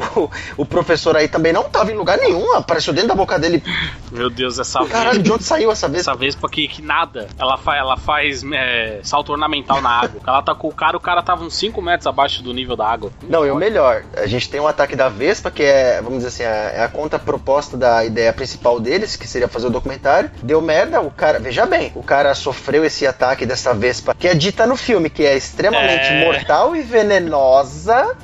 o, 0.56 0.64
professor 0.64 1.16
aí 1.16 1.28
também 1.28 1.52
não 1.52 1.64
tava 1.64 1.92
em 1.92 1.94
lugar 1.94 2.18
nenhum, 2.18 2.54
apareceu 2.54 2.92
dentro 2.92 3.08
da 3.08 3.14
boca 3.14 3.38
dele. 3.38 3.62
Meu 4.10 4.30
Deus, 4.30 4.58
essa 4.58 4.84
Caralho, 4.86 5.22
de 5.22 5.32
onde 5.32 5.44
saiu 5.44 5.70
essa 5.70 5.88
vez? 5.88 6.02
Essa 6.02 6.14
vez 6.14 6.34
porque 6.34 6.68
que 6.68 6.82
nada. 6.82 7.28
Ela, 7.38 7.56
fa 7.56 7.76
ela 7.76 7.96
faz 7.96 8.42
é, 8.52 9.00
salto 9.02 9.32
ornamental 9.32 9.80
na 9.80 9.90
água. 9.90 10.20
Ela 10.26 10.38
atacou 10.38 10.70
o 10.70 10.74
cara, 10.74 10.96
o 10.96 11.00
cara 11.00 11.22
tava 11.22 11.44
uns 11.44 11.54
5 11.56 11.80
metros 11.82 12.06
abaixo 12.06 12.42
do 12.42 12.52
nível 12.52 12.76
da 12.76 12.86
água. 12.86 13.10
Não, 13.22 13.46
e 13.46 13.50
o 13.50 13.56
melhor, 13.56 14.04
a 14.16 14.26
gente 14.26 14.48
tem 14.48 14.60
um 14.60 14.68
ataque 14.68 14.96
da 14.96 15.08
Vespa, 15.08 15.50
que 15.50 15.62
é, 15.62 16.00
vamos 16.00 16.22
dizer 16.22 16.28
assim, 16.28 16.42
é 16.42 16.82
a 16.82 16.88
conta 16.88 17.18
proposta 17.18 17.76
da 17.76 18.04
ideia 18.04 18.32
principal 18.32 18.78
deles, 18.80 19.16
que 19.16 19.26
seria 19.26 19.48
fazer 19.48 19.66
o 19.66 19.70
documentário. 19.70 20.30
Deu 20.42 20.60
merda, 20.60 21.00
o 21.00 21.10
cara, 21.10 21.38
veja 21.38 21.66
bem, 21.66 21.92
o 21.94 22.02
cara 22.02 22.34
sofreu 22.34 22.84
esse 22.84 23.06
ataque 23.06 23.44
dessa 23.44 23.74
Vespa, 23.74 24.14
que 24.14 24.28
é 24.28 24.34
dita 24.34 24.66
no 24.66 24.76
filme, 24.76 25.10
que 25.10 25.24
é 25.24 25.36
extremamente 25.36 26.06
é... 26.06 26.24
mortal 26.24 26.76
e 26.76 26.82
venenosa. 26.82 28.16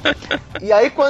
e 0.60 0.72
aí 0.72 0.90
quando 0.90 1.03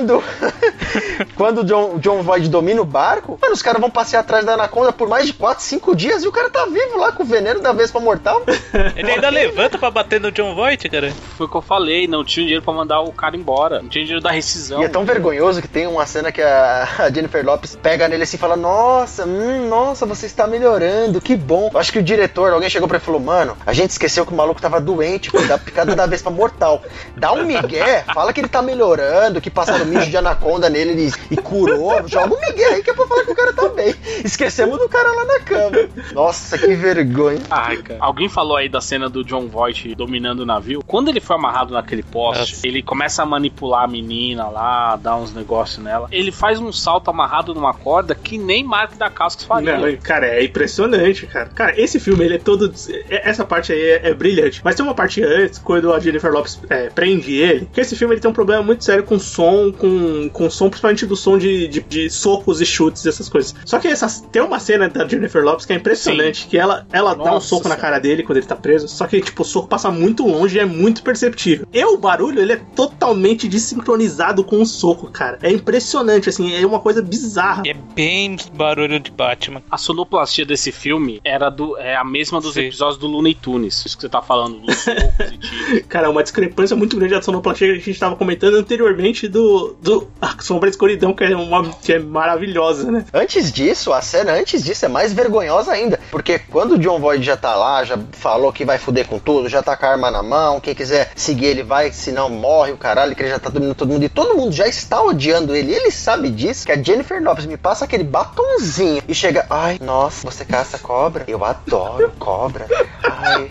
quando 1.36 1.60
o 1.60 1.64
John, 1.64 1.98
John 1.98 2.22
Void 2.22 2.48
domina 2.48 2.80
o 2.80 2.84
barco, 2.84 3.38
mano, 3.40 3.54
os 3.54 3.62
caras 3.62 3.80
vão 3.80 3.90
passear 3.90 4.20
atrás 4.20 4.44
da 4.44 4.54
Anaconda 4.54 4.92
por 4.92 5.08
mais 5.08 5.26
de 5.26 5.32
4, 5.32 5.62
5 5.62 5.96
dias 5.96 6.24
e 6.24 6.28
o 6.28 6.32
cara 6.32 6.50
tá 6.50 6.66
vivo 6.66 6.96
lá 6.96 7.12
com 7.12 7.22
o 7.22 7.26
veneno 7.26 7.60
da 7.60 7.72
Vespa 7.72 8.00
Mortal. 8.00 8.42
Ele 8.96 9.10
ainda 9.10 9.28
levanta 9.28 9.78
pra 9.78 9.90
bater 9.90 10.20
no 10.20 10.30
John 10.30 10.54
Voight, 10.54 10.88
cara. 10.88 11.12
Foi 11.36 11.46
o 11.46 11.48
que 11.48 11.56
eu 11.56 11.62
falei, 11.62 12.06
não 12.06 12.24
tinha 12.24 12.44
dinheiro 12.44 12.62
pra 12.62 12.72
mandar 12.72 13.00
o 13.00 13.12
cara 13.12 13.36
embora. 13.36 13.80
Não 13.82 13.88
tinha 13.88 14.04
dinheiro 14.04 14.22
da 14.22 14.30
rescisão. 14.30 14.82
E 14.82 14.84
é 14.84 14.88
tão 14.88 15.04
vergonhoso 15.04 15.60
que 15.60 15.68
tem 15.68 15.86
uma 15.86 16.06
cena 16.06 16.30
que 16.32 16.42
a, 16.42 17.10
Jennifer 17.12 17.44
Lopes 17.44 17.76
pega 17.76 18.08
nele 18.08 18.22
assim 18.22 18.36
e 18.36 18.40
fala: 18.40 18.56
Nossa, 18.56 19.24
hum, 19.24 19.68
nossa, 19.68 20.06
você 20.06 20.26
está 20.26 20.46
melhorando, 20.46 21.20
que 21.20 21.36
bom. 21.36 21.70
Eu 21.72 21.78
acho 21.78 21.92
que 21.92 21.98
o 21.98 22.02
diretor, 22.02 22.52
alguém 22.52 22.70
chegou 22.70 22.88
pra 22.88 22.96
ele 22.96 23.02
e 23.02 23.06
falou: 23.06 23.20
Mano, 23.20 23.56
a 23.64 23.72
gente 23.72 23.90
esqueceu 23.90 24.26
que 24.26 24.32
o 24.32 24.36
maluco 24.36 24.60
tava 24.60 24.80
doente, 24.80 25.30
pô, 25.30 25.40
da 25.42 25.58
picada 25.58 25.94
da 25.94 26.06
Vespa 26.06 26.30
Mortal. 26.30 26.82
Dá 27.16 27.32
um 27.32 27.44
migué, 27.44 28.04
fala 28.14 28.32
que 28.32 28.40
ele 28.40 28.48
tá 28.48 28.62
melhorando, 28.62 29.40
que 29.40 29.50
passaram 29.50 29.83
mijo 29.84 30.10
de 30.10 30.16
anaconda 30.16 30.68
nele 30.68 31.08
e, 31.08 31.34
e 31.34 31.36
curou. 31.36 32.06
Joga 32.06 32.34
o 32.34 32.40
Miguel 32.40 32.72
aí 32.72 32.82
que 32.82 32.90
é 32.90 32.94
pra 32.94 33.06
falar 33.06 33.24
que 33.24 33.32
o 33.32 33.34
cara 33.34 33.52
tá 33.52 33.68
bem. 33.68 33.94
Esquecemos 34.24 34.78
do 34.78 34.88
cara 34.88 35.10
lá 35.12 35.24
na 35.24 35.40
cama. 35.40 35.76
Nossa, 36.12 36.58
que 36.58 36.74
vergonha. 36.74 37.40
Ai, 37.50 37.76
cara. 37.78 38.00
Alguém 38.00 38.28
falou 38.28 38.56
aí 38.56 38.68
da 38.68 38.80
cena 38.80 39.08
do 39.08 39.24
John 39.24 39.46
Voight 39.48 39.94
dominando 39.94 40.40
o 40.40 40.46
navio. 40.46 40.82
Quando 40.86 41.08
ele 41.08 41.20
foi 41.20 41.36
amarrado 41.36 41.74
naquele 41.74 42.02
poste, 42.02 42.54
Nossa. 42.54 42.66
ele 42.66 42.82
começa 42.82 43.22
a 43.22 43.26
manipular 43.26 43.84
a 43.84 43.88
menina 43.88 44.48
lá, 44.48 44.96
dar 44.96 45.16
uns 45.16 45.32
negócios 45.32 45.82
nela. 45.82 46.08
Ele 46.10 46.32
faz 46.32 46.58
um 46.60 46.72
salto 46.72 47.10
amarrado 47.10 47.54
numa 47.54 47.74
corda 47.74 48.14
que 48.14 48.38
nem 48.38 48.64
Mark 48.64 48.96
da 48.96 49.10
Cascos 49.10 49.44
faria. 49.44 49.78
Não, 49.78 49.96
cara, 49.96 50.26
é 50.26 50.44
impressionante, 50.44 51.26
cara. 51.26 51.48
Cara, 51.48 51.80
esse 51.80 52.00
filme, 52.00 52.24
ele 52.24 52.34
é 52.34 52.38
todo. 52.38 52.72
É, 53.08 53.28
essa 53.28 53.44
parte 53.44 53.72
aí 53.72 53.80
é, 53.80 54.10
é 54.10 54.14
brilhante. 54.14 54.60
Mas 54.64 54.74
tem 54.74 54.84
uma 54.84 54.94
parte 54.94 55.22
antes, 55.22 55.58
quando 55.58 55.92
a 55.92 56.00
Jennifer 56.00 56.32
Lopes 56.32 56.60
é, 56.68 56.90
prende 56.90 57.34
ele, 57.34 57.68
que 57.72 57.80
esse 57.80 57.96
filme 57.96 58.14
ele 58.14 58.20
tem 58.20 58.30
um 58.30 58.34
problema 58.34 58.62
muito 58.62 58.84
sério 58.84 59.04
com 59.04 59.18
som, 59.18 59.72
com, 59.74 60.28
com 60.30 60.50
som, 60.50 60.68
principalmente 60.68 61.06
do 61.06 61.16
som 61.16 61.38
de, 61.38 61.68
de, 61.68 61.80
de 61.80 62.10
socos 62.10 62.60
e 62.60 62.66
chutes, 62.66 63.04
essas 63.06 63.28
coisas. 63.28 63.54
Só 63.64 63.78
que 63.78 63.88
essa, 63.88 64.22
tem 64.26 64.42
uma 64.42 64.58
cena 64.58 64.88
da 64.88 65.06
Jennifer 65.06 65.42
Lopes 65.42 65.66
que 65.66 65.72
é 65.72 65.76
impressionante, 65.76 66.42
Sim. 66.42 66.48
que 66.48 66.58
ela, 66.58 66.86
ela 66.92 67.14
dá 67.14 67.36
um 67.36 67.40
soco 67.40 67.68
na 67.68 67.76
cara 67.76 67.98
dele 67.98 68.22
quando 68.22 68.38
ele 68.38 68.46
tá 68.46 68.56
preso, 68.56 68.88
só 68.88 69.06
que, 69.06 69.20
tipo, 69.20 69.42
o 69.42 69.44
soco 69.44 69.68
passa 69.68 69.90
muito 69.90 70.26
longe 70.26 70.56
e 70.56 70.60
é 70.60 70.64
muito 70.64 71.02
perceptível. 71.02 71.66
E 71.72 71.84
o 71.84 71.96
barulho, 71.96 72.40
ele 72.40 72.52
é 72.52 72.56
totalmente 72.56 73.48
desincronizado 73.48 74.44
com 74.44 74.60
o 74.60 74.66
soco, 74.66 75.10
cara. 75.10 75.38
É 75.42 75.50
impressionante, 75.50 76.28
assim, 76.28 76.54
é 76.54 76.66
uma 76.66 76.80
coisa 76.80 77.02
bizarra. 77.02 77.62
É 77.66 77.74
bem 77.74 78.36
barulho 78.54 78.98
de 79.00 79.10
Batman. 79.10 79.62
A 79.70 79.78
sonoplastia 79.78 80.44
desse 80.44 80.72
filme 80.72 81.20
era 81.24 81.50
do, 81.50 81.76
é 81.78 81.96
a 81.96 82.04
mesma 82.04 82.40
dos 82.40 82.54
Sim. 82.54 82.62
episódios 82.62 82.98
do 82.98 83.06
Looney 83.06 83.34
Tunes. 83.34 83.84
Isso 83.84 83.96
que 83.96 84.02
você 84.02 84.08
tá 84.08 84.22
falando, 84.22 84.60
dos 84.60 84.76
socos 84.82 85.32
e 85.32 85.38
tiros. 85.38 85.86
Cara, 85.88 86.10
uma 86.10 86.22
discrepância 86.22 86.76
muito 86.76 86.96
grande 86.96 87.14
da 87.14 87.22
sonoplastia 87.22 87.68
que 87.68 87.74
a 87.74 87.80
gente 87.80 87.98
tava 87.98 88.16
comentando 88.16 88.54
anteriormente 88.54 89.28
do, 89.28 89.63
do 89.80 90.08
A 90.20 90.34
Sombra 90.40 90.68
de 90.68 90.74
Escuridão, 90.74 91.12
que 91.14 91.24
é, 91.24 91.36
uma, 91.36 91.68
que 91.70 91.92
é 91.92 91.98
maravilhosa, 91.98 92.90
né? 92.90 93.04
Antes 93.12 93.52
disso, 93.52 93.92
a 93.92 94.02
cena 94.02 94.32
antes 94.32 94.62
disso 94.62 94.84
é 94.84 94.88
mais 94.88 95.12
vergonhosa 95.12 95.72
ainda. 95.72 95.98
Porque 96.10 96.38
quando 96.38 96.72
o 96.72 96.78
John 96.78 96.98
Voight 96.98 97.24
já 97.24 97.36
tá 97.36 97.54
lá, 97.54 97.84
já 97.84 97.98
falou 98.12 98.52
que 98.52 98.64
vai 98.64 98.78
fuder 98.78 99.06
com 99.06 99.18
tudo, 99.18 99.48
já 99.48 99.62
tá 99.62 99.76
com 99.76 99.86
a 99.86 99.90
arma 99.90 100.10
na 100.10 100.22
mão, 100.22 100.60
quem 100.60 100.74
quiser 100.74 101.10
seguir 101.14 101.46
ele 101.46 101.62
vai, 101.62 101.92
se 101.92 102.12
não 102.12 102.28
morre 102.28 102.72
o 102.72 102.76
caralho, 102.76 103.14
que 103.14 103.22
ele 103.22 103.30
já 103.30 103.38
tá 103.38 103.50
dominando 103.50 103.76
todo 103.76 103.88
mundo. 103.88 104.04
E 104.04 104.08
todo 104.08 104.36
mundo 104.36 104.52
já 104.52 104.66
está 104.66 105.02
odiando 105.02 105.54
ele. 105.54 105.72
E 105.72 105.74
ele 105.74 105.90
sabe 105.90 106.30
disso, 106.30 106.66
que 106.66 106.72
a 106.72 106.82
Jennifer 106.82 107.22
Lopes 107.22 107.46
me 107.46 107.56
passa 107.56 107.84
aquele 107.84 108.04
batonzinho 108.04 109.02
e 109.06 109.14
chega, 109.14 109.46
ai, 109.48 109.78
nossa, 109.80 110.28
você 110.28 110.44
caça 110.44 110.78
cobra? 110.78 111.24
Eu 111.26 111.44
adoro 111.44 112.12
cobra. 112.18 112.66
Ai, 113.02 113.48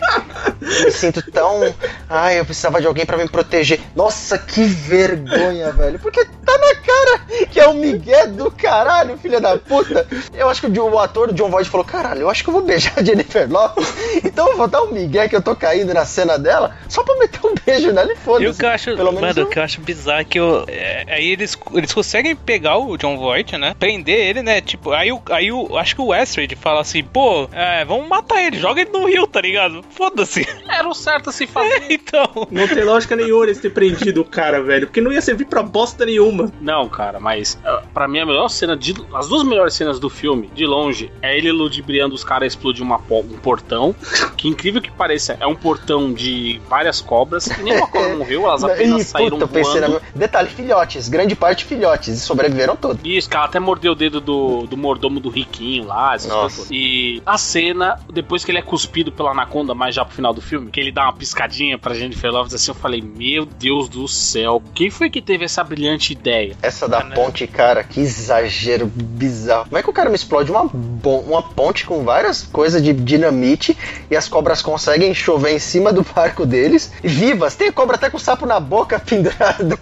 eu 0.60 0.84
me 0.84 0.90
sinto 0.90 1.22
tão. 1.30 1.74
Ai, 2.08 2.38
eu 2.38 2.44
precisava 2.44 2.80
de 2.80 2.86
alguém 2.86 3.06
para 3.06 3.16
me 3.16 3.28
proteger. 3.28 3.80
Nossa, 3.94 4.38
que 4.38 4.64
vergonha, 4.64 5.72
velho. 5.72 5.98
Porque 6.04 6.22
tá 6.22 6.58
na 6.58 6.74
cara 6.74 7.46
que 7.46 7.58
é 7.58 7.66
o 7.66 7.72
Miguel 7.72 8.32
do 8.32 8.50
caralho, 8.50 9.16
filha 9.16 9.40
da 9.40 9.56
puta. 9.56 10.06
Eu 10.34 10.50
acho 10.50 10.60
que 10.60 10.78
o 10.78 10.98
ator 10.98 11.32
John 11.32 11.48
Voight 11.48 11.70
falou: 11.70 11.86
caralho, 11.86 12.20
eu 12.20 12.30
acho 12.30 12.44
que 12.44 12.50
eu 12.50 12.52
vou 12.52 12.62
beijar 12.62 12.92
a 12.98 13.02
Jennifer 13.02 13.50
Lopes. 13.50 13.94
Então 14.22 14.50
eu 14.50 14.56
vou 14.58 14.68
dar 14.68 14.82
um 14.82 14.92
Miguel 14.92 15.30
que 15.30 15.34
eu 15.34 15.40
tô 15.40 15.56
caindo 15.56 15.94
na 15.94 16.04
cena 16.04 16.38
dela 16.38 16.76
só 16.90 17.02
pra 17.02 17.16
meter 17.16 17.40
um 17.42 17.54
beijo 17.64 17.90
nela 17.90 18.12
e 18.12 18.16
foda-se. 18.16 18.50
o 18.50 18.54
que 18.54 18.64
eu 18.66 18.68
acho, 18.68 18.96
Pelo 18.96 19.12
mano, 19.12 19.40
eu... 19.40 19.46
o 19.46 19.48
que 19.48 19.58
eu 19.58 19.62
acho 19.62 19.80
bizarro 19.80 20.20
é 20.20 20.24
que 20.24 20.38
eu, 20.38 20.64
é, 20.68 21.06
aí 21.08 21.30
eles, 21.30 21.56
eles 21.72 21.92
conseguem 21.92 22.36
pegar 22.36 22.76
o 22.76 22.98
John 22.98 23.16
Voight, 23.16 23.56
né? 23.56 23.74
Prender 23.78 24.18
ele, 24.18 24.42
né? 24.42 24.60
Tipo, 24.60 24.92
aí, 24.92 25.08
aí 25.30 25.50
o, 25.50 25.78
acho 25.78 25.94
que 25.94 26.02
o 26.02 26.08
Westred 26.08 26.54
fala 26.56 26.82
assim: 26.82 27.02
pô, 27.02 27.48
é, 27.50 27.82
vamos 27.86 28.06
matar 28.08 28.42
ele, 28.42 28.58
joga 28.58 28.82
ele 28.82 28.90
no 28.90 29.06
rio, 29.06 29.26
tá 29.26 29.40
ligado? 29.40 29.82
Foda-se. 29.88 30.46
Era 30.68 30.86
o 30.86 30.94
certo 30.94 31.30
a 31.30 31.32
se 31.32 31.46
fazer. 31.48 31.84
É, 31.88 31.94
então. 31.94 32.46
Não 32.50 32.68
tem 32.68 32.84
lógica 32.84 33.16
nenhuma 33.16 33.44
eles 33.44 33.58
ter 33.58 33.70
prendido 33.70 34.20
o 34.20 34.24
cara, 34.24 34.62
velho. 34.62 34.86
Porque 34.86 35.00
não 35.00 35.12
ia 35.12 35.22
servir 35.22 35.46
pra 35.46 35.62
bosta 35.62 35.93
nenhuma. 36.04 36.52
Não, 36.60 36.88
cara, 36.88 37.20
mas 37.20 37.58
uh, 37.64 37.86
pra 37.92 38.08
mim 38.08 38.20
a 38.20 38.26
melhor 38.26 38.48
cena, 38.48 38.76
de, 38.76 38.94
as 39.14 39.28
duas 39.28 39.42
melhores 39.42 39.74
cenas 39.74 39.98
do 39.98 40.08
filme, 40.08 40.50
de 40.54 40.66
longe, 40.66 41.10
é 41.22 41.36
ele 41.36 41.52
ludibriando 41.52 42.14
os 42.14 42.24
caras 42.24 42.52
explodir 42.52 42.82
uma, 42.82 42.96
um 42.96 43.38
portão. 43.42 43.94
Que 44.36 44.48
incrível 44.48 44.80
que 44.80 44.90
pareça, 44.90 45.36
é 45.40 45.46
um 45.46 45.54
portão 45.54 46.12
de 46.12 46.60
várias 46.68 47.00
cobras. 47.00 47.46
E 47.46 47.62
nenhuma 47.62 47.86
cobra 47.86 48.14
morreu, 48.16 48.46
elas 48.46 48.64
apenas 48.64 49.02
e, 49.02 49.04
saíram 49.04 49.38
puta, 49.38 49.62
voando. 49.62 49.94
Na... 49.94 50.00
Detalhe, 50.14 50.48
filhotes, 50.48 51.08
grande 51.08 51.34
parte 51.34 51.64
filhotes, 51.64 52.16
e 52.16 52.20
sobreviveram 52.20 52.76
todos. 52.76 53.00
Isso, 53.04 53.28
cara 53.28 53.44
até 53.44 53.60
mordeu 53.60 53.92
o 53.92 53.94
dedo 53.94 54.20
do, 54.20 54.66
do 54.66 54.76
mordomo 54.76 55.20
do 55.20 55.28
riquinho 55.28 55.86
lá, 55.86 56.14
essas 56.14 56.30
Nossa. 56.30 56.56
coisas. 56.56 56.70
E 56.70 57.22
a 57.24 57.38
cena, 57.38 57.98
depois 58.12 58.44
que 58.44 58.50
ele 58.50 58.58
é 58.58 58.62
cuspido 58.62 59.12
pela 59.12 59.30
anaconda, 59.30 59.74
mais 59.74 59.94
já 59.94 60.04
pro 60.04 60.14
final 60.14 60.32
do 60.32 60.40
filme, 60.40 60.70
que 60.70 60.80
ele 60.80 60.90
dá 60.90 61.04
uma 61.04 61.12
piscadinha 61.12 61.78
pra 61.78 61.94
Jennifer 61.94 62.30
Lopes, 62.30 62.54
assim, 62.54 62.70
eu 62.70 62.74
falei, 62.74 63.02
meu 63.02 63.44
Deus 63.44 63.88
do 63.88 64.08
céu, 64.08 64.62
quem 64.74 64.90
foi 64.90 65.10
que 65.10 65.20
teve 65.20 65.44
essa 65.44 65.62
brilhante 65.62 65.83
ideia? 66.12 66.56
Essa 66.62 66.88
da 66.88 67.02
ponte, 67.02 67.46
cara, 67.46 67.84
que 67.84 68.00
exagero 68.00 68.86
bizarro. 68.86 69.64
Como 69.64 69.78
é 69.78 69.82
que 69.82 69.90
o 69.90 69.92
cara 69.92 70.08
me 70.08 70.16
explode 70.16 70.50
uma, 70.50 70.62
uma 70.62 71.42
ponte 71.42 71.84
com 71.84 72.04
várias 72.04 72.42
coisas 72.42 72.82
de 72.82 72.92
dinamite 72.92 73.76
e 74.10 74.16
as 74.16 74.28
cobras 74.28 74.62
conseguem 74.62 75.14
chover 75.14 75.52
em 75.52 75.58
cima 75.58 75.92
do 75.92 76.02
barco 76.02 76.46
deles, 76.46 76.92
vivas? 77.02 77.54
Tem 77.54 77.70
cobra 77.72 77.96
até 77.96 78.10
com 78.10 78.18
sapo 78.18 78.46
na 78.46 78.60
boca 78.60 78.98
pendurada. 79.00 79.78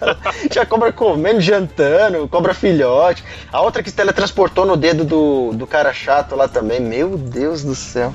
Já 0.51 0.65
cobra 0.65 0.91
comendo, 0.91 1.41
jantando, 1.41 2.27
cobra 2.27 2.53
filhote. 2.53 3.23
A 3.51 3.61
outra 3.61 3.83
que 3.83 3.89
se 3.89 3.95
teletransportou 3.95 4.65
no 4.65 4.75
dedo 4.75 5.03
do, 5.03 5.53
do 5.53 5.67
cara 5.67 5.93
chato 5.93 6.35
lá 6.35 6.47
também. 6.47 6.79
Meu 6.79 7.17
Deus 7.17 7.63
do 7.63 7.75
céu. 7.75 8.13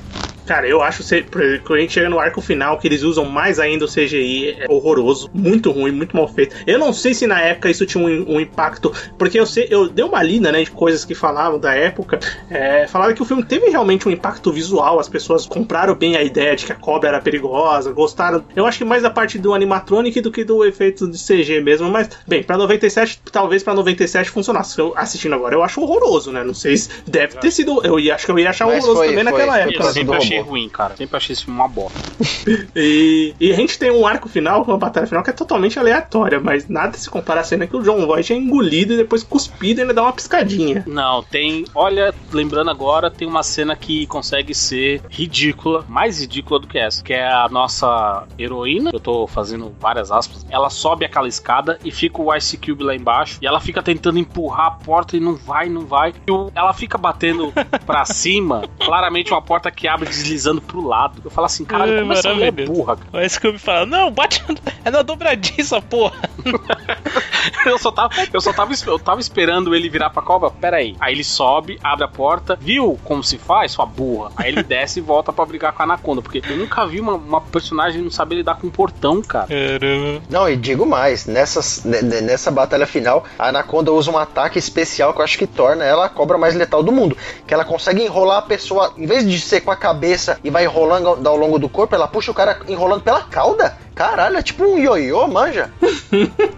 Cara, 0.49 0.67
eu 0.67 0.81
acho 0.81 1.03
que 1.03 1.21
quando 1.59 1.77
a 1.77 1.81
gente 1.81 1.93
chega 1.93 2.09
no 2.09 2.19
arco 2.19 2.41
final, 2.41 2.79
que 2.79 2.87
eles 2.87 3.03
usam 3.03 3.23
mais 3.23 3.59
ainda 3.59 3.85
o 3.85 3.87
CGI, 3.87 4.57
é 4.61 4.65
horroroso, 4.67 5.29
muito 5.31 5.69
ruim, 5.69 5.91
muito 5.91 6.15
mal 6.15 6.27
feito. 6.27 6.55
Eu 6.65 6.79
não 6.79 6.91
sei 6.91 7.13
se 7.13 7.27
na 7.27 7.39
época 7.39 7.69
isso 7.69 7.85
tinha 7.85 8.03
um, 8.03 8.33
um 8.33 8.41
impacto, 8.41 8.91
porque 9.15 9.39
eu 9.39 9.45
sei, 9.45 9.67
eu 9.69 9.87
dei 9.87 10.03
uma 10.03 10.23
lida, 10.23 10.51
né, 10.51 10.63
de 10.63 10.71
coisas 10.71 11.05
que 11.05 11.13
falavam 11.13 11.59
da 11.59 11.75
época, 11.75 12.19
é, 12.49 12.87
falaram 12.87 13.13
que 13.13 13.21
o 13.21 13.25
filme 13.25 13.43
teve 13.43 13.69
realmente 13.69 14.07
um 14.07 14.11
impacto 14.11 14.51
visual, 14.51 14.99
as 14.99 15.07
pessoas 15.07 15.45
compraram 15.45 15.93
bem 15.93 16.17
a 16.17 16.23
ideia 16.23 16.55
de 16.55 16.65
que 16.65 16.71
a 16.71 16.75
cobra 16.75 17.09
era 17.09 17.21
perigosa, 17.21 17.91
gostaram. 17.91 18.43
Eu 18.55 18.65
acho 18.65 18.79
que 18.79 18.83
mais 18.83 19.03
da 19.03 19.11
parte 19.11 19.37
do 19.37 19.53
animatronic 19.53 20.19
do 20.19 20.31
que 20.31 20.43
do 20.43 20.65
efeito 20.65 21.07
de 21.07 21.19
CG 21.19 21.61
mesmo, 21.61 21.91
mas, 21.91 22.09
bem, 22.27 22.41
pra 22.41 22.57
97, 22.57 23.21
talvez 23.31 23.61
pra 23.61 23.75
97 23.75 24.31
funcionasse. 24.31 24.79
Eu, 24.79 24.93
assistindo 24.95 25.35
agora, 25.35 25.53
eu 25.53 25.61
acho 25.61 25.79
horroroso, 25.79 26.31
né? 26.31 26.43
Não 26.43 26.55
sei 26.55 26.75
se 26.75 26.89
deve 27.05 27.37
ter 27.37 27.51
sido. 27.51 27.85
Eu 27.85 27.99
ia, 27.99 28.15
acho 28.15 28.25
que 28.25 28.31
eu 28.31 28.39
ia 28.39 28.49
achar 28.49 28.65
mas 28.65 28.83
horroroso 28.83 28.97
foi, 28.97 29.09
também 29.09 29.23
foi, 29.25 29.31
naquela 29.31 29.53
foi, 29.53 29.73
época 29.73 30.17
achei 30.17 30.38
ruim, 30.41 30.69
cara. 30.69 30.95
Sempre 30.95 31.17
achei 31.17 31.33
esse 31.33 31.45
filme 31.45 31.59
uma 31.59 31.67
bosta. 31.67 31.99
e, 32.75 33.33
e, 33.39 33.51
a 33.51 33.55
gente 33.55 33.77
tem 33.77 33.91
um 33.91 34.05
arco 34.05 34.29
final, 34.29 34.63
uma 34.63 34.77
batalha 34.77 35.07
final 35.07 35.23
que 35.23 35.29
é 35.29 35.33
totalmente 35.33 35.79
aleatória, 35.79 36.39
mas 36.39 36.67
nada 36.67 36.97
se 36.97 37.09
compara 37.09 37.41
à 37.41 37.43
cena 37.43 37.67
que 37.67 37.75
o 37.75 37.81
John 37.81 38.05
Voight 38.05 38.31
é 38.31 38.35
engolido 38.35 38.93
e 38.93 38.97
depois 38.97 39.23
cuspido 39.23 39.79
e 39.79 39.81
ainda 39.81 39.93
dá 39.93 40.03
uma 40.03 40.13
piscadinha. 40.13 40.83
Não, 40.87 41.23
tem. 41.23 41.65
Olha, 41.73 42.13
lembrando 42.31 42.69
agora, 42.69 43.11
tem 43.11 43.27
uma 43.27 43.43
cena 43.43 43.75
que 43.75 44.05
consegue 44.07 44.53
ser 44.53 45.01
ridícula, 45.09 45.85
mais 45.87 46.19
ridícula 46.21 46.59
do 46.59 46.67
que 46.67 46.77
essa, 46.77 47.03
que 47.03 47.13
é 47.13 47.27
a 47.27 47.47
nossa 47.49 48.27
heroína. 48.37 48.91
Eu 48.93 48.99
tô 48.99 49.27
fazendo 49.27 49.73
várias 49.79 50.11
aspas. 50.11 50.45
Ela 50.49 50.69
sobe 50.69 51.05
aquela 51.05 51.27
escada 51.27 51.79
e 51.83 51.91
fica 51.91 52.21
o 52.21 52.35
Ice 52.35 52.57
Cube 52.57 52.83
lá 52.83 52.95
embaixo. 52.95 53.37
E 53.41 53.47
ela 53.47 53.59
fica 53.59 53.81
tentando 53.81 54.19
empurrar 54.19 54.67
a 54.67 54.71
porta 54.71 55.15
e 55.15 55.19
não 55.19 55.35
vai, 55.35 55.69
não 55.69 55.85
vai. 55.85 56.11
E 56.11 56.31
ela 56.55 56.73
fica 56.73 56.97
batendo 56.97 57.51
pra 57.85 58.05
cima. 58.05 58.63
Claramente 58.79 59.31
uma 59.31 59.41
porta 59.41 59.71
que 59.71 59.87
abre 59.87 60.09
deslizando 60.21 60.61
pro 60.61 60.85
lado. 60.85 61.21
Eu 61.23 61.31
falo 61.31 61.45
assim, 61.45 61.65
caralho, 61.65 61.99
como 61.99 62.13
essa 62.13 62.33
mulher 62.33 62.47
é 62.47 62.65
burra? 62.65 62.97
Cara. 62.97 63.25
Esse 63.25 63.39
que 63.39 63.47
eu 63.47 63.53
me 63.53 63.59
falo, 63.59 63.85
não, 63.85 64.11
bate 64.11 64.43
é 64.83 64.91
na 64.91 65.01
dobradiça, 65.01 65.81
porra. 65.81 66.17
eu 67.65 67.77
só 67.77 67.91
tava, 67.91 68.13
eu 68.33 68.41
só 68.41 68.53
tava, 68.53 68.73
eu 68.85 68.99
tava 68.99 69.21
esperando 69.21 69.73
ele 69.75 69.89
virar 69.89 70.09
pra 70.09 70.21
cobra. 70.21 70.49
Pera 70.49 70.77
aí. 70.77 70.95
Aí 70.99 71.13
ele 71.13 71.23
sobe, 71.23 71.79
abre 71.83 72.05
a 72.05 72.07
porta, 72.07 72.57
viu 72.59 72.99
como 73.03 73.23
se 73.23 73.37
faz, 73.37 73.71
sua 73.71 73.85
burra. 73.85 74.31
Aí 74.35 74.49
ele 74.49 74.63
desce 74.63 74.99
e 74.99 75.01
volta 75.01 75.31
pra 75.31 75.45
brigar 75.45 75.73
com 75.73 75.81
a 75.81 75.85
Anaconda. 75.85 76.21
Porque 76.21 76.41
eu 76.47 76.57
nunca 76.57 76.85
vi 76.85 76.99
uma, 76.99 77.13
uma 77.13 77.41
personagem 77.41 78.01
não 78.01 78.11
saber 78.11 78.35
lidar 78.35 78.55
com 78.55 78.67
um 78.67 78.71
portão, 78.71 79.21
cara. 79.21 79.47
Caramba. 79.47 80.21
Não, 80.29 80.49
e 80.49 80.55
digo 80.55 80.85
mais, 80.85 81.25
nessas, 81.25 81.83
nessa 81.83 82.51
batalha 82.51 82.85
final, 82.85 83.25
a 83.37 83.49
Anaconda 83.49 83.91
usa 83.91 84.11
um 84.11 84.17
ataque 84.17 84.59
especial 84.59 85.13
que 85.13 85.19
eu 85.19 85.23
acho 85.23 85.37
que 85.37 85.47
torna 85.47 85.83
ela 85.83 86.05
a 86.05 86.09
cobra 86.09 86.37
mais 86.37 86.55
letal 86.55 86.83
do 86.83 86.91
mundo. 86.91 87.15
Que 87.47 87.53
ela 87.53 87.65
consegue 87.65 88.03
enrolar 88.03 88.39
a 88.39 88.41
pessoa, 88.41 88.93
em 88.97 89.05
vez 89.05 89.27
de 89.27 89.39
ser 89.39 89.61
com 89.61 89.71
a 89.71 89.75
cabeça 89.75 90.08
cabeça 90.09 90.39
e 90.43 90.49
vai 90.49 90.63
enrolando 90.63 91.27
ao 91.27 91.35
longo 91.35 91.59
do 91.59 91.69
corpo, 91.69 91.93
ela 91.93 92.07
puxa 92.07 92.31
o 92.31 92.33
cara 92.33 92.59
enrolando 92.67 93.01
pela 93.01 93.21
cauda. 93.21 93.77
Caralho, 93.99 94.37
é 94.37 94.41
tipo 94.41 94.63
um 94.63 94.79
ioiô, 94.79 95.27
manja. 95.27 95.69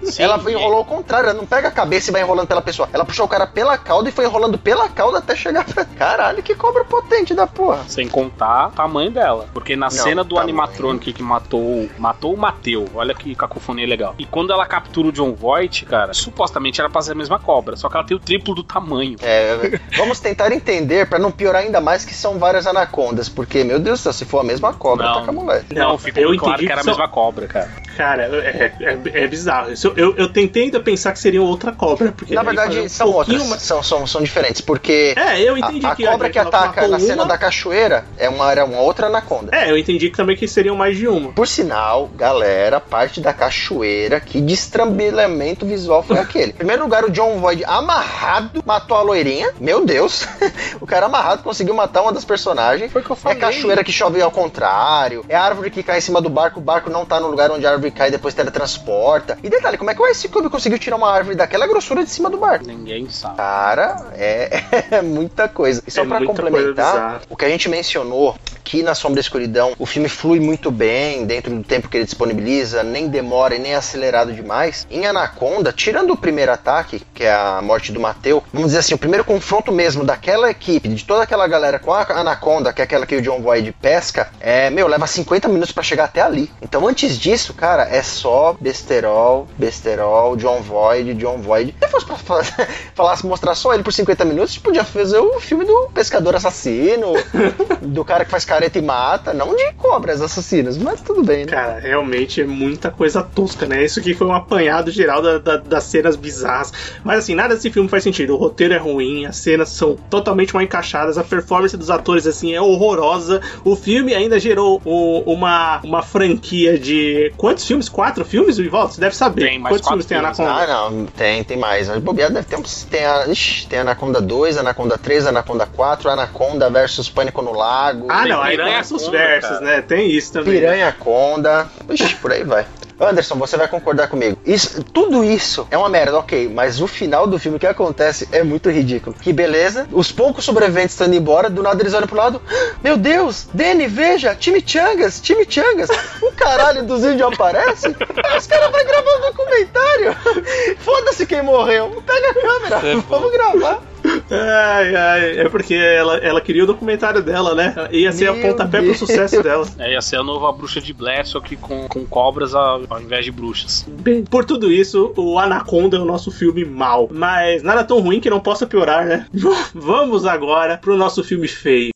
Sim, 0.03 0.21
ela 0.21 0.39
enrolou 0.47 0.77
ao 0.77 0.85
contrário, 0.85 1.27
ela 1.31 1.39
não 1.39 1.47
pega 1.47 1.69
a 1.69 1.71
cabeça 1.71 2.11
e 2.11 2.13
vai 2.13 2.21
enrolando 2.21 2.47
pela 2.47 2.61
pessoa. 2.61 2.87
Ela 2.93 3.03
puxou 3.03 3.25
o 3.25 3.27
cara 3.27 3.47
pela 3.47 3.79
cauda 3.79 4.09
e 4.09 4.11
foi 4.11 4.25
enrolando 4.25 4.59
pela 4.59 4.87
cauda 4.87 5.17
até 5.17 5.35
chegar 5.35 5.65
pra. 5.65 5.83
Caralho, 5.83 6.43
que 6.43 6.53
cobra 6.53 6.85
potente 6.85 7.33
da 7.33 7.47
porra. 7.47 7.79
Sem 7.87 8.07
contar 8.07 8.67
o 8.67 8.71
tamanho 8.73 9.09
dela. 9.09 9.47
Porque 9.51 9.75
na 9.75 9.87
não, 9.87 9.89
cena 9.89 10.23
do 10.23 10.35
tamanho. 10.35 10.43
animatronic 10.43 11.13
que 11.13 11.23
matou. 11.23 11.89
Matou 11.97 12.35
o 12.35 12.37
Mateu. 12.37 12.87
Olha 12.93 13.15
que 13.15 13.33
cacofonia 13.33 13.87
legal. 13.87 14.13
E 14.19 14.25
quando 14.25 14.53
ela 14.53 14.67
captura 14.67 15.07
o 15.07 15.11
John 15.11 15.33
Voight, 15.33 15.83
cara, 15.85 16.13
supostamente 16.13 16.79
era 16.79 16.91
pra 16.91 17.01
ser 17.01 17.13
a 17.13 17.15
mesma 17.15 17.39
cobra. 17.39 17.75
Só 17.75 17.89
que 17.89 17.97
ela 17.97 18.05
tem 18.05 18.15
o 18.15 18.19
triplo 18.19 18.53
do 18.53 18.63
tamanho. 18.63 19.15
É, 19.19 19.79
vamos 19.97 20.19
tentar 20.19 20.51
entender 20.51 21.09
para 21.09 21.17
não 21.17 21.31
piorar 21.31 21.63
ainda 21.63 21.81
mais 21.81 22.05
que 22.05 22.13
são 22.13 22.37
várias 22.37 22.67
anacondas. 22.67 23.27
Porque, 23.29 23.63
meu 23.63 23.79
Deus 23.79 23.99
do 23.99 24.03
céu, 24.03 24.13
se 24.13 24.25
for 24.25 24.41
a 24.41 24.43
mesma 24.43 24.73
cobra, 24.73 25.07
não, 25.07 25.13
tá 25.15 25.25
com 25.25 25.31
a 25.31 25.33
mulher. 25.33 25.65
Não, 25.71 25.97
ficou 25.97 26.21
eu 26.21 26.37
claro 26.37 26.59
que 26.59 26.71
era 26.71 26.81
a 26.81 26.83
mesma 26.83 27.07
cobra 27.07 27.30
cobra, 27.31 27.47
cara. 27.47 27.69
Cara, 28.01 28.23
é, 28.23 28.73
é, 28.79 29.23
é 29.23 29.27
bizarro. 29.27 29.69
Eu, 29.83 29.95
eu, 29.95 30.15
eu, 30.17 30.33
tentei 30.33 30.63
ainda 30.63 30.79
pensar 30.79 31.11
que 31.11 31.19
seria 31.19 31.39
outra 31.39 31.71
cobra. 31.71 32.11
Porque 32.11 32.33
Na 32.33 32.41
verdade, 32.41 32.79
um 32.79 32.89
são 32.89 33.11
outras. 33.11 33.47
Mais... 33.47 33.61
São, 33.61 33.83
são, 33.83 34.07
são 34.07 34.23
diferentes, 34.23 34.59
porque. 34.59 35.13
É, 35.15 35.39
eu 35.39 35.55
entendi 35.55 35.85
a, 35.85 35.95
que. 35.95 36.07
A 36.07 36.11
cobra 36.11 36.29
que 36.31 36.39
ataca 36.39 36.87
na 36.87 36.99
cena 36.99 37.27
da 37.27 37.37
cachoeira 37.37 38.03
é 38.17 38.27
uma, 38.27 38.51
era 38.51 38.65
uma 38.65 38.79
outra 38.79 39.05
anaconda. 39.05 39.55
É, 39.55 39.69
eu 39.69 39.77
entendi 39.77 40.09
que 40.09 40.17
também 40.17 40.35
que 40.35 40.47
seriam 40.47 40.75
mais 40.75 40.97
de 40.97 41.07
uma. 41.07 41.31
Por 41.31 41.47
sinal, 41.47 42.09
galera, 42.15 42.79
parte 42.79 43.21
da 43.21 43.33
cachoeira, 43.33 44.19
que 44.19 44.41
destrambilamento 44.41 45.63
visual 45.63 46.01
foi 46.01 46.17
aquele. 46.19 46.53
Em 46.53 46.55
primeiro 46.55 46.81
lugar, 46.81 47.05
o 47.05 47.11
John 47.11 47.37
Void 47.37 47.63
amarrado 47.65 48.63
matou 48.65 48.97
a 48.97 49.03
loirinha. 49.03 49.51
Meu 49.59 49.85
Deus. 49.85 50.27
o 50.81 50.87
cara 50.87 51.05
amarrado 51.05 51.43
conseguiu 51.43 51.75
matar 51.75 52.01
uma 52.01 52.11
das 52.11 52.25
personagens. 52.25 52.91
Foi 52.91 53.03
que 53.03 53.11
eu 53.11 53.15
falei. 53.15 53.37
É 53.37 53.41
cachoeira 53.41 53.83
que 53.83 53.91
chove 53.91 54.19
ao 54.19 54.31
contrário. 54.31 55.23
É 55.29 55.35
árvore 55.35 55.69
que 55.69 55.83
cai 55.83 55.99
em 55.99 56.01
cima 56.01 56.19
do 56.19 56.31
barco. 56.31 56.59
O 56.59 56.63
barco 56.63 56.89
não 56.89 57.05
tá 57.05 57.19
no 57.19 57.27
lugar 57.27 57.51
onde 57.51 57.67
a 57.67 57.69
árvore 57.69 57.90
cai 57.91 58.07
e 58.07 58.11
depois 58.11 58.33
teletransporta. 58.33 59.37
E 59.43 59.49
detalhe, 59.49 59.77
como 59.77 59.91
é 59.91 59.95
que 59.95 60.01
o 60.01 60.07
Ice 60.07 60.27
Cube 60.27 60.49
conseguiu 60.49 60.79
tirar 60.79 60.95
uma 60.95 61.11
árvore 61.11 61.35
daquela 61.35 61.67
grossura 61.67 62.03
de 62.03 62.09
cima 62.09 62.29
do 62.29 62.37
barco? 62.37 62.65
Ninguém 62.65 63.09
sabe. 63.09 63.37
Cara, 63.37 64.07
é, 64.13 64.63
é 64.97 65.01
muita 65.01 65.47
coisa. 65.47 65.83
E 65.85 65.91
só 65.91 66.03
é 66.03 66.05
pra 66.05 66.25
complementar, 66.25 67.21
o 67.29 67.35
que 67.35 67.45
a 67.45 67.49
gente 67.49 67.69
mencionou 67.69 68.35
que 68.63 68.83
na 68.83 68.95
Sombra 68.95 69.19
e 69.19 69.21
Escuridão 69.21 69.73
o 69.77 69.85
filme 69.85 70.07
flui 70.07 70.39
muito 70.39 70.71
bem 70.71 71.25
dentro 71.25 71.53
do 71.53 71.63
tempo 71.63 71.89
que 71.89 71.97
ele 71.97 72.05
disponibiliza, 72.05 72.83
nem 72.83 73.07
demora 73.07 73.55
e 73.55 73.59
nem 73.59 73.73
é 73.73 73.75
acelerado 73.75 74.31
demais. 74.33 74.87
Em 74.89 75.05
Anaconda, 75.05 75.73
tirando 75.73 76.11
o 76.11 76.17
primeiro 76.17 76.51
ataque, 76.51 77.01
que 77.13 77.23
é 77.23 77.33
a 77.33 77.61
morte 77.61 77.91
do 77.91 77.99
Mateu, 77.99 78.43
vamos 78.53 78.69
dizer 78.69 78.79
assim, 78.79 78.93
o 78.93 78.97
primeiro 78.97 79.25
confronto 79.25 79.71
mesmo 79.71 80.03
daquela 80.03 80.49
equipe, 80.49 80.87
de 80.87 81.03
toda 81.03 81.23
aquela 81.23 81.47
galera 81.47 81.79
com 81.79 81.93
a 81.93 82.01
Anaconda, 82.11 82.71
que 82.71 82.81
é 82.81 82.85
aquela 82.85 83.05
que 83.05 83.15
o 83.15 83.21
John 83.21 83.41
Void 83.41 83.73
pesca, 83.81 84.29
é, 84.39 84.69
meu, 84.69 84.87
leva 84.87 85.05
50 85.05 85.47
minutos 85.47 85.71
para 85.71 85.83
chegar 85.83 86.05
até 86.05 86.21
ali. 86.21 86.49
Então 86.61 86.87
antes 86.87 87.17
disso, 87.17 87.53
cara, 87.53 87.70
é 87.79 88.01
só 88.01 88.55
besterol, 88.59 89.47
besterol, 89.57 90.35
John 90.35 90.61
Void, 90.61 91.13
John 91.15 91.37
Void. 91.37 91.75
Se 91.81 91.89
fosse 91.89 92.05
pra 92.05 92.15
falar, 92.95 93.17
mostrar 93.23 93.55
só 93.55 93.73
ele 93.73 93.83
por 93.83 93.93
50 93.93 94.25
minutos, 94.25 94.57
podia 94.57 94.83
fazer 94.83 95.19
o 95.19 95.39
filme 95.39 95.65
do 95.65 95.89
pescador 95.93 96.35
assassino, 96.35 97.13
do 97.81 98.03
cara 98.03 98.25
que 98.25 98.31
faz 98.31 98.45
careta 98.45 98.77
e 98.77 98.81
mata, 98.81 99.33
não 99.33 99.55
de 99.55 99.73
cobras 99.73 100.21
assassinas, 100.21 100.77
mas 100.77 101.01
tudo 101.01 101.23
bem, 101.23 101.45
né? 101.45 101.51
Cara, 101.51 101.79
realmente 101.79 102.41
é 102.41 102.45
muita 102.45 102.91
coisa 102.91 103.21
tosca, 103.23 103.65
né? 103.65 103.83
Isso 103.83 103.99
aqui 103.99 104.13
foi 104.13 104.27
um 104.27 104.33
apanhado 104.33 104.91
geral 104.91 105.21
da, 105.21 105.37
da, 105.37 105.57
das 105.57 105.83
cenas 105.85 106.15
bizarras. 106.15 106.71
Mas 107.03 107.19
assim, 107.19 107.35
nada 107.35 107.55
desse 107.55 107.69
filme 107.69 107.89
faz 107.89 108.03
sentido. 108.03 108.33
O 108.33 108.37
roteiro 108.37 108.73
é 108.73 108.77
ruim, 108.77 109.25
as 109.25 109.37
cenas 109.37 109.69
são 109.69 109.95
totalmente 110.09 110.53
mal 110.53 110.63
encaixadas, 110.63 111.17
a 111.17 111.23
performance 111.23 111.75
dos 111.75 111.89
atores 111.89 112.27
assim 112.27 112.53
é 112.53 112.61
horrorosa. 112.61 113.41
O 113.63 113.75
filme 113.75 114.13
ainda 114.13 114.39
gerou 114.39 114.81
o, 114.85 115.21
uma, 115.31 115.79
uma 115.83 116.01
franquia 116.01 116.77
de. 116.77 117.31
Quantos 117.37 117.60
filmes? 117.65 117.89
Quatro 117.89 118.23
filmes, 118.25 118.57
Ivaldo? 118.57 118.93
Você 118.93 119.01
deve 119.01 119.15
saber. 119.15 119.41
Tem 119.47 119.59
mais 119.59 119.75
Quantos 119.75 119.87
filmes 119.87 120.05
tem 120.05 120.17
Anaconda? 120.17 120.51
Ah, 120.51 120.67
não, 120.67 121.05
tem, 121.05 121.43
tem 121.43 121.57
mais. 121.57 121.87
Mas 121.87 121.99
bobeado 121.99 122.33
deve 122.33 122.47
ter 122.47 122.57
uns. 122.57 122.83
Tem, 122.83 123.05
a, 123.05 123.27
ixi, 123.27 123.67
tem 123.67 123.79
Anaconda 123.79 124.21
2, 124.21 124.57
Anaconda 124.57 124.97
3, 124.97 125.27
Anaconda 125.27 125.65
4, 125.65 126.09
Anaconda 126.09 126.69
versus 126.69 127.09
Pânico 127.09 127.41
no 127.41 127.53
Lago. 127.53 128.07
Ah, 128.09 128.25
não, 128.25 128.41
aí 128.41 128.57
começa 128.57 128.95
os 128.95 129.07
versos, 129.07 129.59
né? 129.61 129.81
Tem 129.81 130.09
isso 130.09 130.33
também. 130.33 130.53
Piranha 130.53 130.91
Conda. 130.97 131.67
Ixi, 131.89 132.15
por 132.15 132.31
aí 132.31 132.43
vai. 132.43 132.65
Anderson, 133.01 133.35
você 133.35 133.57
vai 133.57 133.67
concordar 133.67 134.07
comigo. 134.07 134.37
Isso, 134.45 134.83
tudo 134.83 135.23
isso 135.23 135.67
é 135.71 135.77
uma 135.77 135.89
merda, 135.89 136.17
ok, 136.19 136.47
mas 136.47 136.81
o 136.81 136.87
final 136.87 137.25
do 137.27 137.39
filme 137.39 137.59
que 137.59 137.67
acontece 137.67 138.27
é 138.31 138.43
muito 138.43 138.69
ridículo. 138.69 139.15
Que 139.19 139.33
beleza, 139.33 139.87
os 139.91 140.11
poucos 140.11 140.45
sobreviventes 140.45 140.91
estão 140.91 141.07
indo 141.07 141.15
embora, 141.15 141.49
do 141.49 141.63
nada 141.63 141.81
eles 141.81 141.93
olham 141.93 142.07
pro 142.07 142.17
lado. 142.17 142.41
Meu 142.83 142.97
Deus, 142.97 143.47
Danny, 143.53 143.87
veja, 143.87 144.35
time 144.35 144.61
Changas, 144.65 145.19
time 145.19 145.45
Changas. 145.49 145.89
O 146.21 146.31
caralho 146.33 146.83
dos 146.83 147.03
índios 147.03 147.33
aparece. 147.33 147.87
Os 147.87 148.47
caras 148.47 148.71
vão 148.71 148.85
gravar 148.85 149.17
um 149.17 149.21
documentário. 149.21 150.15
Foda-se 150.79 151.25
quem 151.25 151.41
morreu. 151.41 152.03
Pega 152.05 152.29
a 152.29 152.33
câmera, 152.33 152.87
é 152.87 152.95
vamos 153.07 153.31
gravar. 153.31 153.90
Ai, 154.31 154.95
ai, 154.95 155.39
é 155.39 155.49
porque 155.49 155.75
ela, 155.75 156.15
ela 156.17 156.39
queria 156.39 156.63
o 156.63 156.67
documentário 156.67 157.21
dela, 157.21 157.53
né? 157.53 157.75
Ia 157.91 158.11
ser 158.13 158.31
Meu 158.31 158.35
a 158.35 158.47
pontapé 158.47 158.79
Deus. 158.81 158.97
pro 158.97 159.07
sucesso 159.07 159.43
dela. 159.43 159.67
É, 159.77 159.91
ia 159.91 160.01
ser 160.01 160.17
a 160.17 160.23
nova 160.23 160.51
bruxa 160.53 160.79
de 160.79 160.93
Blair, 160.93 161.27
só 161.27 161.41
que 161.41 161.57
com, 161.57 161.87
com 161.87 162.05
cobras 162.05 162.55
ao, 162.55 162.81
ao 162.89 163.01
invés 163.01 163.25
de 163.25 163.31
bruxas. 163.31 163.85
Bem, 163.87 164.23
por 164.23 164.45
tudo 164.45 164.71
isso, 164.71 165.13
o 165.17 165.37
Anaconda 165.37 165.97
é 165.97 165.99
o 165.99 166.05
nosso 166.05 166.31
filme 166.31 166.63
mal. 166.63 167.09
Mas 167.11 167.61
nada 167.61 167.83
tão 167.83 167.99
ruim 167.99 168.21
que 168.21 168.29
não 168.29 168.39
possa 168.39 168.65
piorar, 168.65 169.05
né? 169.05 169.25
Vamos 169.75 170.25
agora 170.25 170.77
pro 170.77 170.95
nosso 170.95 171.23
filme 171.23 171.47
feio. 171.47 171.91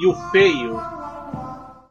E 0.00 0.06
o 0.06 0.14
feio 0.30 0.80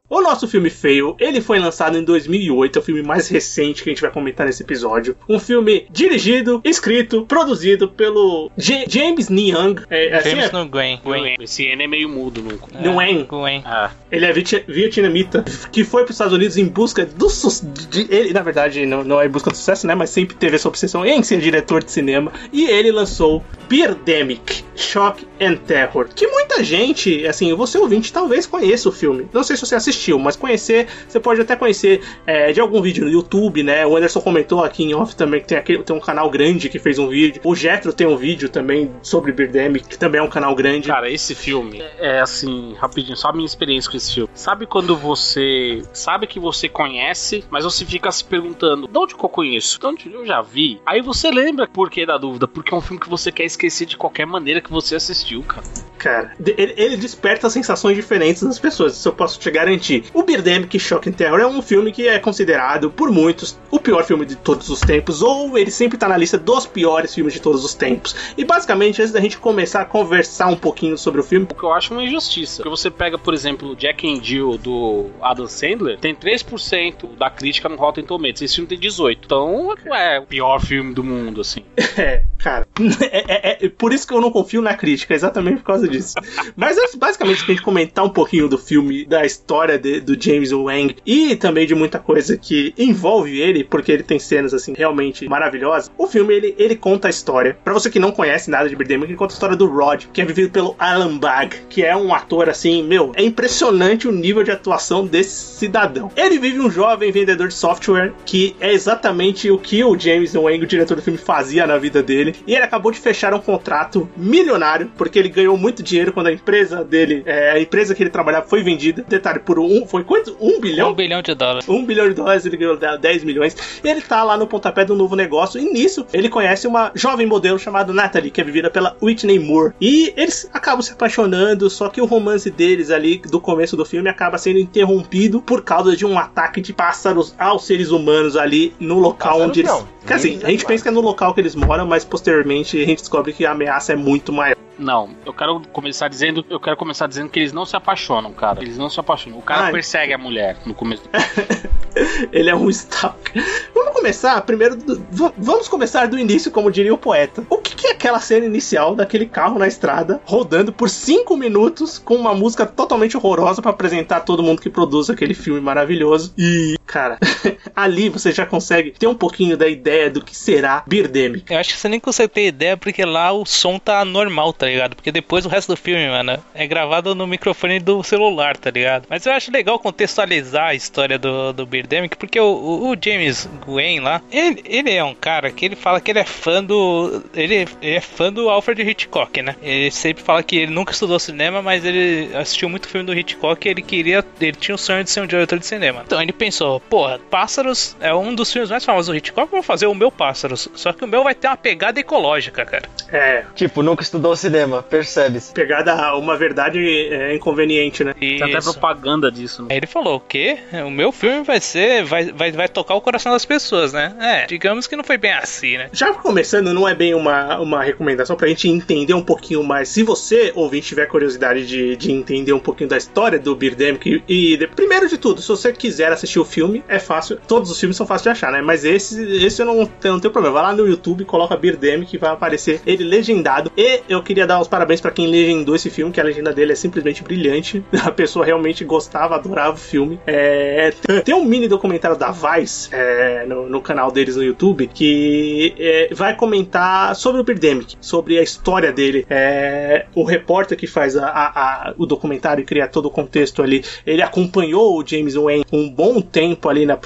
o 0.09 0.21
nosso 0.21 0.47
filme 0.47 0.69
feio, 0.69 1.15
ele 1.19 1.41
foi 1.41 1.59
lançado 1.59 1.97
em 1.97 2.03
2008, 2.03 2.79
é 2.79 2.81
o 2.81 2.85
filme 2.85 3.03
mais 3.03 3.27
recente 3.27 3.83
que 3.83 3.89
a 3.89 3.91
gente 3.93 4.01
vai 4.01 4.11
comentar 4.11 4.45
nesse 4.45 4.63
episódio. 4.63 5.17
Um 5.27 5.39
filme 5.39 5.85
dirigido, 5.89 6.61
escrito, 6.63 7.25
produzido 7.25 7.89
pelo 7.89 8.49
J 8.57 8.85
James 8.87 9.27
Niang. 9.27 9.83
É, 9.89 10.15
assim 10.15 10.29
James 10.31 10.53
é? 10.53 10.63
Nguyen. 10.63 11.01
Gwen. 11.03 11.35
Esse 11.39 11.65
N 11.65 11.83
é 11.83 11.87
meio 11.87 12.07
mudo. 12.07 12.41
No... 12.41 12.91
Nguyen. 12.93 13.27
Nguyen. 13.29 13.63
Ah. 13.65 13.91
Ele 14.09 14.25
é 14.25 14.31
vietnamita, 14.31 15.43
que 15.71 15.83
foi 15.83 16.03
para 16.03 16.11
os 16.11 16.15
Estados 16.15 16.33
Unidos 16.33 16.57
em 16.57 16.65
busca 16.65 17.05
do 17.05 17.29
sucesso. 17.29 17.67
Ele, 18.09 18.31
na 18.31 18.41
verdade, 18.41 18.85
não, 18.85 19.03
não 19.03 19.21
é 19.21 19.25
em 19.25 19.29
busca 19.29 19.49
do 19.49 19.57
sucesso, 19.57 19.85
né? 19.85 19.93
Mas 19.93 20.09
sempre 20.09 20.35
teve 20.37 20.55
essa 20.55 20.69
obsessão 20.69 21.05
em 21.05 21.21
ser 21.21 21.39
diretor 21.39 21.83
de 21.83 21.91
cinema. 21.91 22.31
E 22.53 22.65
ele 22.65 22.91
lançou 22.91 23.43
Birdemic, 23.67 24.63
Shock 24.73 25.27
and 25.41 25.55
Terror. 25.67 26.07
Que 26.15 26.27
muita 26.27 26.63
gente, 26.63 27.27
assim, 27.27 27.53
você 27.53 27.77
ouvinte, 27.77 28.13
talvez 28.13 28.45
conheça 28.45 28.87
o 28.87 28.91
filme. 28.91 29.27
Não 29.33 29.43
sei 29.43 29.57
se 29.57 29.65
você 29.65 29.75
assistiu 29.75 29.96
assistiu, 29.97 30.19
mas 30.19 30.35
conhecer, 30.35 30.87
você 31.07 31.19
pode 31.19 31.41
até 31.41 31.55
conhecer 31.55 32.01
é, 32.25 32.53
de 32.53 32.61
algum 32.61 32.81
vídeo 32.81 33.03
no 33.03 33.11
YouTube, 33.11 33.63
né? 33.63 33.85
O 33.85 33.97
Anderson 33.97 34.21
comentou 34.21 34.63
aqui 34.63 34.83
em 34.83 34.93
off 34.93 35.15
também 35.15 35.41
que 35.41 35.47
tem, 35.47 35.57
aquele, 35.57 35.83
tem 35.83 35.95
um 35.95 35.99
canal 35.99 36.29
grande 36.29 36.69
que 36.69 36.79
fez 36.79 36.99
um 36.99 37.07
vídeo. 37.07 37.41
O 37.43 37.55
Jetro 37.55 37.91
tem 37.91 38.07
um 38.07 38.15
vídeo 38.15 38.47
também 38.47 38.91
sobre 39.01 39.31
Birdemic, 39.31 39.87
que 39.87 39.97
também 39.97 40.19
é 40.19 40.23
um 40.23 40.29
canal 40.29 40.53
grande. 40.55 40.87
Cara, 40.87 41.09
esse 41.09 41.33
filme 41.33 41.81
é 41.97 42.19
assim, 42.19 42.75
rapidinho, 42.79 43.17
só 43.17 43.29
a 43.29 43.33
minha 43.33 43.45
experiência 43.45 43.89
com 43.89 43.97
esse 43.97 44.13
filme. 44.13 44.29
Sabe 44.33 44.65
quando 44.65 44.95
você 44.95 45.81
sabe 45.91 46.27
que 46.27 46.39
você 46.39 46.69
conhece, 46.69 47.43
mas 47.49 47.63
você 47.63 47.83
fica 47.83 48.11
se 48.11 48.23
perguntando, 48.23 48.87
de 48.87 48.97
onde 48.97 49.15
que 49.15 49.25
eu 49.25 49.29
conheço? 49.29 49.79
De 49.79 49.87
onde 49.87 50.13
eu 50.13 50.25
já 50.25 50.41
vi? 50.41 50.79
Aí 50.85 51.01
você 51.01 51.31
lembra 51.31 51.67
por 51.67 51.89
que 51.89 52.05
da 52.05 52.17
dúvida? 52.17 52.47
Porque 52.47 52.73
é 52.73 52.77
um 52.77 52.81
filme 52.81 52.99
que 52.99 53.09
você 53.09 53.31
quer 53.31 53.45
esquecer 53.45 53.85
de 53.85 53.97
qualquer 53.97 54.25
maneira 54.25 54.61
que 54.61 54.71
você 54.71 54.95
assistiu, 54.95 55.43
cara. 55.43 55.65
Cara, 55.97 56.33
ele, 56.39 56.73
ele 56.77 56.97
desperta 56.97 57.49
sensações 57.49 57.95
diferentes 57.95 58.43
nas 58.43 58.59
pessoas, 58.59 58.93
isso 58.93 59.07
eu 59.07 59.13
posso 59.13 59.39
te 59.39 59.49
garantir 59.49 59.86
O 60.13 60.23
Birdemic 60.23 60.77
Shock 60.79 61.09
and 61.09 61.13
Terror 61.13 61.39
é 61.39 61.47
um 61.47 61.61
filme 61.61 61.91
que 61.91 62.07
é 62.07 62.19
considerado 62.19 62.89
por 62.91 63.11
muitos 63.11 63.57
o 63.71 63.79
pior 63.79 64.03
filme 64.03 64.25
de 64.25 64.35
todos 64.35 64.69
os 64.69 64.79
tempos, 64.79 65.21
ou 65.21 65.57
ele 65.57 65.71
sempre 65.71 65.97
tá 65.97 66.07
na 66.07 66.17
lista 66.17 66.37
dos 66.37 66.65
piores 66.65 67.13
filmes 67.13 67.33
de 67.33 67.41
todos 67.41 67.63
os 67.63 67.73
tempos. 67.73 68.15
E 68.37 68.43
basicamente, 68.43 69.01
antes 69.01 69.13
da 69.13 69.19
gente 69.19 69.37
começar 69.37 69.81
a 69.81 69.85
conversar 69.85 70.47
um 70.47 70.55
pouquinho 70.55 70.97
sobre 70.97 71.21
o 71.21 71.23
filme. 71.23 71.47
O 71.49 71.55
que 71.55 71.63
eu 71.63 71.73
acho 71.73 71.93
uma 71.93 72.03
injustiça. 72.03 72.57
Porque 72.57 72.69
você 72.69 72.89
pega, 72.89 73.17
por 73.17 73.33
exemplo, 73.33 73.75
Jack 73.75 74.07
and 74.07 74.23
Jill 74.23 74.57
do 74.57 75.07
Adam 75.21 75.47
Sandler, 75.47 75.97
tem 75.99 76.15
3% 76.15 77.15
da 77.17 77.29
crítica 77.29 77.69
no 77.69 77.75
Rotten 77.75 78.03
Tomatoes. 78.03 78.41
Esse 78.41 78.55
filme 78.55 78.67
tem 78.67 78.79
18%. 78.79 79.17
Então 79.25 79.73
é 79.93 80.19
o 80.19 80.25
pior 80.25 80.59
filme 80.59 80.93
do 80.93 81.03
mundo, 81.03 81.41
assim. 81.41 81.63
É, 81.97 82.23
cara. 82.37 82.67
É, 83.09 83.51
é, 83.51 83.65
é, 83.65 83.69
por 83.69 83.91
isso 83.91 84.07
que 84.07 84.13
eu 84.13 84.21
não 84.21 84.29
confio 84.29 84.61
na 84.61 84.75
crítica, 84.75 85.13
exatamente 85.13 85.57
por 85.57 85.65
causa 85.65 85.87
disso. 85.87 86.13
Mas 86.55 86.77
basicamente, 86.95 87.43
a 87.43 87.45
gente 87.45 87.61
comentar 87.61 88.05
um 88.05 88.09
pouquinho 88.09 88.47
do 88.47 88.57
filme, 88.57 89.05
da 89.05 89.25
história 89.25 89.76
de, 89.77 89.99
do 89.99 90.21
James 90.21 90.51
Wang 90.51 90.95
e 91.05 91.35
também 91.35 91.65
de 91.65 91.75
muita 91.75 91.99
coisa 91.99 92.37
que 92.37 92.73
envolve 92.77 93.39
ele, 93.39 93.63
porque 93.63 93.91
ele 93.91 94.03
tem 94.03 94.19
cenas 94.19 94.53
assim 94.53 94.73
realmente 94.75 95.27
maravilhosas. 95.27 95.91
O 95.97 96.07
filme 96.07 96.33
ele, 96.33 96.55
ele 96.57 96.75
conta 96.75 97.07
a 97.07 97.09
história. 97.09 97.57
Para 97.63 97.73
você 97.73 97.89
que 97.89 97.99
não 97.99 98.11
conhece 98.11 98.49
nada 98.49 98.69
de 98.69 98.75
Birdemic, 98.75 99.09
ele 99.09 99.17
conta 99.17 99.33
a 99.33 99.35
história 99.35 99.55
do 99.55 99.67
Rod, 99.67 100.05
que 100.11 100.21
é 100.21 100.25
vivido 100.25 100.51
pelo 100.51 100.75
Alan 100.77 101.17
Bag, 101.17 101.55
que 101.69 101.83
é 101.83 101.95
um 101.95 102.13
ator 102.13 102.49
assim, 102.49 102.83
meu, 102.83 103.11
é 103.15 103.23
impressionante 103.23 104.07
o 104.07 104.11
nível 104.11 104.43
de 104.43 104.51
atuação 104.51 105.05
desse 105.05 105.57
cidadão. 105.57 106.11
Ele 106.15 106.39
vive 106.39 106.59
um 106.59 106.69
jovem 106.69 107.11
vendedor 107.11 107.47
de 107.47 107.53
software 107.53 108.13
que 108.25 108.55
é 108.59 108.71
exatamente 108.71 109.49
o 109.51 109.57
que 109.57 109.83
o 109.83 109.97
James 109.97 110.35
Wang, 110.35 110.63
o 110.63 110.67
diretor 110.67 110.95
do 110.95 111.01
filme, 111.01 111.17
fazia 111.17 111.67
na 111.67 111.77
vida 111.77 112.01
dele. 112.01 112.35
E 112.45 112.53
ele 112.53 112.63
acabou 112.63 112.91
de 112.91 112.99
fechar 112.99 113.33
um 113.33 113.39
contrato 113.39 114.09
milionário, 114.15 114.91
porque 114.97 115.19
ele 115.19 115.29
ganhou 115.29 115.57
muito 115.57 115.83
dinheiro 115.83 116.13
quando 116.13 116.27
a 116.27 116.33
empresa 116.33 116.83
dele, 116.83 117.23
é, 117.25 117.51
a 117.51 117.59
empresa 117.59 117.93
que 117.95 118.03
ele 118.03 118.09
trabalhava 118.09 118.47
foi 118.47 118.63
vendida. 118.63 119.05
Detalhe, 119.07 119.39
por 119.39 119.59
um. 119.67 119.85
Foi 119.85 120.03
quanto? 120.03 120.35
Um 120.39 120.59
bilhão? 120.59 120.91
Um 120.91 120.93
bilhão 120.93 121.21
de 121.21 121.33
dólares. 121.33 121.67
Um 121.69 121.85
bilhão 121.85 122.07
de 122.07 122.15
dólares, 122.15 122.45
ele 122.45 122.57
ganhou 122.57 122.77
10 122.77 123.23
milhões. 123.23 123.55
E 123.83 123.87
ele 123.87 124.01
tá 124.01 124.23
lá 124.23 124.37
no 124.37 124.47
pontapé 124.47 124.85
do 124.85 124.95
novo 124.95 125.15
negócio. 125.15 125.59
E 125.59 125.71
nisso, 125.71 126.05
ele 126.13 126.29
conhece 126.29 126.67
uma 126.67 126.91
jovem 126.95 127.27
modelo 127.27 127.59
chamada 127.59 127.93
Natalie, 127.93 128.31
que 128.31 128.41
é 128.41 128.43
vivida 128.43 128.69
pela 128.69 128.95
Whitney 129.01 129.39
Moore. 129.39 129.73
E 129.79 130.13
eles 130.15 130.49
acabam 130.53 130.81
se 130.81 130.91
apaixonando, 130.91 131.69
só 131.69 131.89
que 131.89 132.01
o 132.01 132.05
romance 132.05 132.49
deles 132.49 132.91
ali, 132.91 133.17
do 133.19 133.39
começo 133.39 133.75
do 133.75 133.85
filme, 133.85 134.09
acaba 134.09 134.37
sendo 134.37 134.59
interrompido 134.59 135.41
por 135.41 135.63
causa 135.63 135.95
de 135.95 136.05
um 136.05 136.17
ataque 136.17 136.61
de 136.61 136.73
pássaros 136.73 137.35
aos 137.37 137.65
seres 137.65 137.91
humanos 137.91 138.35
ali 138.35 138.73
no 138.79 138.99
local 138.99 139.41
onde 139.41 139.61
eles. 139.61 139.71
Não. 139.71 139.87
Quer 140.05 140.15
assim, 140.15 140.39
a 140.43 140.49
gente 140.49 140.65
pensa 140.65 140.83
que 140.83 140.89
é 140.89 140.91
no 140.91 141.01
local 141.01 141.33
que 141.33 141.41
eles 141.41 141.55
moram, 141.55 141.85
mas 141.85 142.05
posteriormente 142.05 142.81
a 142.81 142.85
gente 142.85 142.99
descobre 142.99 143.33
que 143.33 143.45
a 143.45 143.51
ameaça 143.51 143.93
é 143.93 143.95
muito 143.95 144.31
maior. 144.31 144.55
Não, 144.77 145.09
eu 145.25 145.33
quero 145.33 145.61
começar 145.71 146.07
dizendo, 146.07 146.45
eu 146.49 146.59
quero 146.59 146.77
começar 146.77 147.07
dizendo 147.07 147.29
que 147.29 147.39
eles 147.39 147.53
não 147.53 147.65
se 147.65 147.75
apaixonam, 147.75 148.31
cara. 148.31 148.61
Eles 148.61 148.77
não 148.77 148.89
se 148.89 148.99
apaixonam. 148.99 149.39
O 149.39 149.41
cara 149.41 149.65
Ai. 149.65 149.71
persegue 149.71 150.13
a 150.13 150.17
mulher 150.17 150.57
no 150.65 150.73
começo 150.73 151.03
do 151.03 151.09
ele 152.31 152.49
é 152.49 152.55
um 152.55 152.69
stalker. 152.69 153.43
Vamos 153.73 153.93
começar 153.93 154.39
primeiro. 154.41 154.75
Do, 154.75 155.33
vamos 155.37 155.67
começar 155.67 156.07
do 156.07 156.17
início, 156.17 156.51
como 156.51 156.71
diria 156.71 156.93
o 156.93 156.97
poeta. 156.97 157.43
O 157.49 157.57
que, 157.57 157.75
que 157.75 157.87
é 157.87 157.91
aquela 157.91 158.19
cena 158.19 158.45
inicial 158.45 158.95
daquele 158.95 159.25
carro 159.25 159.57
na 159.57 159.67
estrada 159.67 160.21
rodando 160.25 160.71
por 160.71 160.89
cinco 160.89 161.35
minutos 161.35 161.97
com 161.97 162.15
uma 162.15 162.33
música 162.33 162.65
totalmente 162.65 163.17
horrorosa 163.17 163.61
para 163.61 163.71
apresentar 163.71 164.21
todo 164.21 164.43
mundo 164.43 164.61
que 164.61 164.69
produz 164.69 165.09
aquele 165.09 165.33
filme 165.33 165.59
maravilhoso? 165.59 166.33
E, 166.37 166.77
cara, 166.85 167.17
ali 167.75 168.09
você 168.09 168.31
já 168.31 168.45
consegue 168.45 168.91
ter 168.91 169.07
um 169.07 169.15
pouquinho 169.15 169.57
da 169.57 169.67
ideia 169.67 170.09
do 170.09 170.23
que 170.23 170.35
será 170.35 170.83
Birdemic. 170.87 171.51
Eu 171.51 171.59
acho 171.59 171.73
que 171.73 171.79
você 171.79 171.89
nem 171.89 171.99
consegue 171.99 172.33
ter 172.33 172.47
ideia 172.47 172.77
porque 172.77 173.03
lá 173.03 173.31
o 173.31 173.45
som 173.45 173.79
tá 173.79 174.03
normal, 174.05 174.53
tá 174.53 174.66
ligado? 174.69 174.95
Porque 174.95 175.11
depois 175.11 175.45
o 175.45 175.49
resto 175.49 175.73
do 175.73 175.77
filme, 175.77 176.07
mano, 176.07 176.43
é 176.53 176.67
gravado 176.67 177.15
no 177.15 177.27
microfone 177.27 177.79
do 177.79 178.03
celular, 178.03 178.57
tá 178.57 178.69
ligado? 178.69 179.05
Mas 179.09 179.25
eu 179.25 179.33
acho 179.33 179.51
legal 179.51 179.79
contextualizar 179.79 180.67
a 180.67 180.75
história 180.75 181.17
do, 181.17 181.53
do 181.53 181.65
Birdemic 181.65 182.17
porque 182.17 182.39
o, 182.39 182.89
o 182.89 182.95
James 183.01 183.49
Gwen 183.65 183.99
lá, 183.99 184.21
ele, 184.31 184.63
ele 184.65 184.91
é 184.91 185.03
um 185.03 185.13
cara 185.13 185.51
que 185.51 185.65
ele 185.65 185.75
fala 185.75 186.01
que 186.01 186.11
ele 186.11 186.19
é 186.19 186.25
fã 186.25 186.63
do. 186.63 187.23
Ele, 187.33 187.67
ele 187.81 187.95
é 187.95 188.01
fã 188.01 188.31
do 188.31 188.49
Alfred 188.49 188.81
Hitchcock, 188.81 189.41
né? 189.41 189.55
Ele 189.61 189.91
sempre 189.91 190.23
fala 190.23 190.43
que 190.43 190.57
ele 190.57 190.71
nunca 190.71 190.91
estudou 190.91 191.19
cinema, 191.19 191.61
mas 191.61 191.85
ele 191.85 192.35
assistiu 192.35 192.69
muito 192.69 192.87
filme 192.87 193.05
do 193.05 193.17
Hitchcock 193.17 193.67
e 193.67 193.71
ele 193.71 193.81
queria. 193.81 194.23
Ele 194.39 194.53
tinha 194.53 194.75
o 194.75 194.77
sonho 194.77 195.03
de 195.03 195.09
ser 195.09 195.21
um 195.21 195.27
diretor 195.27 195.59
de 195.59 195.65
cinema. 195.65 196.03
Então 196.05 196.21
ele 196.21 196.33
pensou, 196.33 196.79
porra, 196.79 197.19
Pássaros 197.29 197.95
é 197.99 198.13
um 198.13 198.33
dos 198.33 198.51
filmes 198.51 198.69
mais 198.69 198.83
famosos 198.83 199.07
do 199.07 199.15
Hitchcock, 199.15 199.51
vou 199.51 199.63
fazer 199.63 199.87
o 199.87 199.95
meu 199.95 200.11
Pássaros. 200.11 200.69
Só 200.73 200.93
que 200.93 201.03
o 201.03 201.07
meu 201.07 201.23
vai 201.23 201.35
ter 201.35 201.47
uma 201.47 201.57
pegada 201.57 201.99
ecológica, 201.99 202.65
cara. 202.65 202.89
É. 203.11 203.43
Tipo, 203.55 203.81
nunca 203.81 204.03
estudou 204.03 204.35
cinema, 204.35 204.56
percebe-se. 204.89 205.53
Pegada 205.53 206.15
uma 206.15 206.35
verdade 206.35 206.79
é, 206.79 207.35
inconveniente, 207.35 208.03
né? 208.03 208.13
Isso. 208.19 208.43
Tem 208.43 208.55
até 208.55 208.61
propaganda 208.61 209.31
disso. 209.31 209.63
Né? 209.63 209.69
Ele 209.71 209.87
falou, 209.87 210.15
o 210.15 210.19
quê? 210.19 210.57
O 210.85 210.89
meu 210.89 211.11
filme 211.11 211.43
vai 211.43 211.59
ser. 211.59 212.03
Vai, 212.03 212.31
vai, 212.31 212.51
vai 212.51 212.67
tocar 212.67 212.95
o 212.95 213.01
coração 213.01 213.31
das 213.31 213.45
pessoas, 213.45 213.93
né? 213.93 214.15
É, 214.19 214.45
digamos 214.45 214.87
que 214.87 214.95
não 214.95 215.03
foi 215.03 215.17
bem 215.17 215.33
assim, 215.33 215.77
né? 215.77 215.89
Já 215.91 216.13
começando, 216.13 216.73
não 216.73 216.87
é 216.87 216.95
bem 216.95 217.13
uma, 217.13 217.59
uma 217.59 217.83
recomendação 217.83 218.35
pra 218.35 218.47
gente 218.47 218.67
entender 218.67 219.13
um 219.13 219.23
pouquinho 219.23 219.63
mais. 219.63 219.89
Se 219.89 220.03
você, 220.03 220.51
ouvinte, 220.55 220.87
tiver 220.87 221.05
curiosidade 221.05 221.65
de, 221.65 221.95
de 221.95 222.11
entender 222.11 222.53
um 222.53 222.59
pouquinho 222.59 222.89
da 222.89 222.97
história 222.97 223.39
do 223.39 223.55
Birdemic, 223.55 224.23
e 224.27 224.57
de, 224.57 224.67
primeiro 224.67 225.07
de 225.07 225.17
tudo, 225.17 225.41
se 225.41 225.47
você 225.47 225.71
quiser 225.71 226.11
assistir 226.11 226.39
o 226.39 226.45
filme, 226.45 226.83
é 226.87 226.99
fácil. 226.99 227.39
Todos 227.47 227.69
os 227.69 227.79
filmes 227.79 227.95
são 227.97 228.07
fáceis 228.07 228.23
de 228.23 228.29
achar, 228.29 228.51
né? 228.51 228.61
Mas 228.61 228.83
esse, 228.83 229.21
esse 229.43 229.61
eu 229.61 229.65
não, 229.65 229.81
eu 229.81 230.13
não 230.13 230.19
tenho 230.19 230.31
problema. 230.31 230.55
Vai 230.55 230.63
lá 230.63 230.73
no 230.73 230.87
YouTube, 230.87 231.25
coloca 231.25 231.55
Birdemic 231.55 232.07
que 232.07 232.17
vai 232.17 232.31
aparecer 232.31 232.81
ele 232.85 233.03
legendado. 233.03 233.71
E 233.77 234.01
eu 234.07 234.23
queria 234.23 234.46
dar 234.47 234.59
os 234.59 234.67
parabéns 234.67 235.01
para 235.01 235.11
quem 235.11 235.27
legendou 235.27 235.75
esse 235.75 235.89
filme, 235.89 236.11
que 236.11 236.19
a 236.19 236.23
legenda 236.23 236.53
dele 236.53 236.71
é 236.71 236.75
simplesmente 236.75 237.23
brilhante. 237.23 237.83
A 238.03 238.11
pessoa 238.11 238.45
realmente 238.45 238.83
gostava, 238.85 239.35
adorava 239.35 239.75
o 239.75 239.77
filme. 239.77 240.19
É, 240.25 240.93
tem 241.23 241.35
um 241.35 241.43
mini 241.43 241.67
documentário 241.67 242.17
da 242.17 242.31
Vice 242.31 242.89
é, 242.91 243.45
no, 243.45 243.67
no, 243.67 243.81
canal 243.81 244.11
deles 244.11 244.35
no 244.35 244.43
YouTube 244.43 244.87
que 244.87 245.73
é, 245.77 246.09
vai 246.13 246.35
comentar 246.35 247.15
sobre 247.15 247.41
o 247.41 247.43
Birdemic, 247.43 247.95
sobre 247.99 248.37
a 248.39 248.41
história 248.41 248.91
dele. 248.91 249.25
É, 249.29 250.05
o 250.15 250.23
repórter 250.23 250.77
que 250.77 250.87
faz 250.87 251.17
a, 251.17 251.27
a, 251.27 251.89
a, 251.89 251.93
o 251.97 252.05
documentário 252.05 252.61
e 252.61 252.65
cria 252.65 252.87
todo 252.87 253.07
o 253.07 253.11
contexto 253.11 253.61
ali, 253.61 253.83
ele 254.05 254.21
acompanhou 254.21 254.97
o 254.97 255.05
James 255.05 255.35
Wayne 255.35 255.65
um 255.71 255.89
bom 255.89 256.21
tempo 256.21 256.69
ali 256.69 256.85
na, 256.85 256.97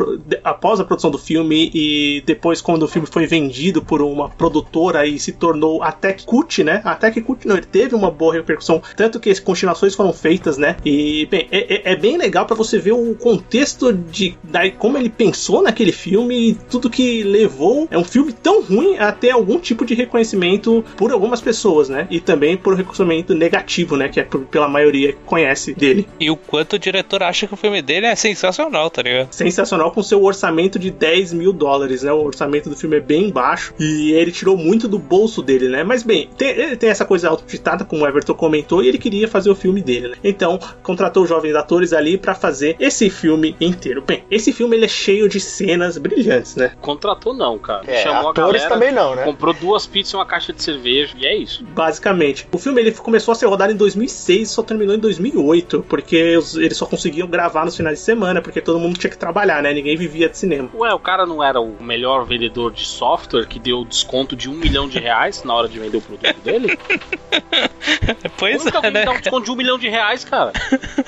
após 0.44 0.80
a 0.80 0.84
produção 0.84 1.10
do 1.10 1.18
filme 1.18 1.72
e 1.74 2.22
depois 2.26 2.62
quando 2.62 2.84
o 2.84 2.88
filme 2.88 3.08
foi 3.08 3.26
vendido 3.26 3.82
por 3.82 4.02
uma 4.02 4.30
produtora 4.30 5.06
e 5.06 5.18
se 5.20 5.32
tornou 5.32 5.82
até 5.82 6.14
cult, 6.14 6.64
né? 6.64 6.82
Até 6.84 7.12
que 7.12 7.22
não, 7.46 7.58
ele 7.58 7.66
teve 7.66 7.96
uma 7.96 8.12
boa 8.12 8.34
repercussão, 8.34 8.82
tanto 8.96 9.20
que 9.20 9.30
as 9.30 9.40
continuações 9.40 9.96
foram 9.96 10.14
feitas, 10.14 10.58
né? 10.58 10.78
E 10.86 11.28
bem, 11.30 11.48
é, 11.52 11.76
é, 11.76 11.94
é 11.94 11.96
bem 11.96 12.18
legal 12.18 12.46
para 12.46 12.56
você 12.56 12.78
ver 12.78 12.94
o 12.94 13.16
contexto 13.16 13.94
de 13.94 14.38
da, 14.44 14.70
como 14.72 14.98
ele 14.98 15.10
pensou 15.10 15.62
naquele 15.62 15.92
filme 15.92 16.50
e 16.50 16.54
tudo 16.70 16.90
que 16.90 17.24
levou 17.24 17.88
é 17.90 17.98
um 17.98 18.04
filme 18.04 18.34
tão 18.34 18.62
ruim 18.62 18.98
a 18.98 19.12
ter 19.12 19.32
algum 19.32 19.60
tipo 19.60 19.86
de 19.86 19.94
reconhecimento 19.94 20.84
por 20.98 21.12
algumas 21.12 21.42
pessoas, 21.42 21.90
né? 21.90 22.08
E 22.10 22.20
também 22.20 22.58
por 22.58 22.76
reconhecimento 22.76 23.34
negativo, 23.34 23.96
né? 23.96 24.10
Que 24.10 24.20
é 24.20 24.24
por, 24.24 24.42
pela 24.46 24.68
maioria 24.68 25.14
que 25.14 25.20
conhece 25.26 25.74
dele. 25.74 26.08
E 26.20 26.30
o 26.30 26.36
quanto 26.36 26.74
o 26.74 26.80
diretor 26.80 27.24
acha 27.24 27.48
que 27.48 27.54
o 27.54 27.58
filme 27.58 27.82
dele 27.82 28.06
é 28.06 28.16
sensacional, 28.16 28.90
tá 28.90 29.02
ligado? 29.02 29.34
Sensacional 29.34 29.92
com 29.92 30.02
seu 30.04 30.24
orçamento 30.24 30.80
de 30.80 30.92
10 30.92 31.34
mil 31.34 31.54
dólares, 31.54 32.04
né? 32.04 32.12
O 32.12 32.24
orçamento 32.24 32.70
do 32.70 32.76
filme 32.76 32.98
é 32.98 33.00
bem 33.00 33.30
baixo 33.30 33.74
e 33.80 34.12
ele 34.14 34.32
tirou 34.32 34.58
muito 34.58 34.88
do 34.88 35.00
bolso 35.00 35.42
dele, 35.42 35.68
né? 35.68 35.84
Mas 35.84 36.04
bem, 36.04 36.30
tem, 36.38 36.50
ele 36.50 36.76
tem 36.76 36.90
essa 36.90 37.06
coisa 37.06 37.21
autoditada, 37.24 37.86
como 37.86 38.04
o 38.04 38.08
Everton 38.08 38.34
comentou, 38.34 38.84
e 38.84 38.88
ele 38.88 38.98
queria 38.98 39.28
fazer 39.28 39.50
o 39.50 39.56
filme 39.56 39.82
dele, 39.82 40.10
né? 40.10 40.16
Então, 40.24 40.60
contratou 40.84 41.26
jovens 41.26 41.56
atores 41.56 41.94
ali 41.94 42.18
para 42.18 42.36
fazer 42.36 42.76
esse 42.80 43.10
filme 43.10 43.56
inteiro. 43.60 44.02
Bem, 44.02 44.24
esse 44.30 44.52
filme 44.52 44.76
ele 44.76 44.86
é 44.86 44.90
cheio 44.90 45.28
de 45.30 45.40
cenas 45.40 45.98
brilhantes, 45.98 46.56
né? 46.56 46.74
Contratou 46.82 47.34
não, 47.34 47.58
cara. 47.58 47.84
É, 47.88 48.04
Chamou 48.04 48.32
atores 48.32 48.64
a 48.64 48.70
galera, 48.70 48.74
também 48.74 48.92
não, 48.94 49.16
né? 49.16 49.24
Comprou 49.24 49.54
duas 49.54 49.86
pizzas 49.88 50.14
e 50.14 50.16
uma 50.16 50.26
caixa 50.26 50.54
de 50.54 50.62
cerveja 50.62 51.14
e 51.18 51.26
é 51.26 51.36
isso. 51.36 51.64
Basicamente. 51.64 52.48
O 52.52 52.58
filme 52.58 52.82
ele 52.82 52.92
começou 52.92 53.32
a 53.32 53.36
ser 53.36 53.46
rodado 53.46 53.72
em 53.72 53.76
2006 53.76 54.42
e 54.42 54.46
só 54.46 54.64
terminou 54.64 54.96
em 54.96 55.00
2008, 55.00 55.86
porque 55.88 56.16
eles 56.16 56.78
só 56.78 56.86
conseguiam 56.86 57.28
gravar 57.28 57.66
nos 57.66 57.76
finais 57.76 58.00
de 58.00 58.06
semana, 58.06 58.42
porque 58.42 58.62
todo 58.62 58.80
mundo 58.80 58.98
tinha 58.98 59.10
que 59.10 59.18
trabalhar, 59.18 59.62
né? 59.62 59.74
Ninguém 59.74 59.96
vivia 59.96 60.30
de 60.30 60.38
cinema. 60.38 60.70
Ué, 60.74 60.94
o 60.94 61.00
cara 61.00 61.26
não 61.26 61.44
era 61.44 61.60
o 61.60 61.82
melhor 61.82 62.26
vendedor 62.26 62.72
de 62.72 62.86
software 62.86 63.46
que 63.46 63.60
deu 63.60 63.84
desconto 63.86 64.36
de 64.36 64.50
um 64.50 64.54
milhão 64.54 64.88
de 64.88 65.00
reais 65.00 65.44
na 65.44 65.54
hora 65.54 65.68
de 65.68 65.80
vender 65.80 65.98
o 65.98 66.02
produto 66.02 66.40
dele? 66.44 66.78
pois 68.38 68.66
é, 68.66 68.92
né? 68.92 69.06
Dá 69.06 69.12
um 69.12 69.20
desconto 69.20 69.46
de 69.46 69.52
um 69.52 69.56
milhão 69.56 69.78
de 69.78 69.90
reais, 69.90 70.24
cara. 70.24 70.52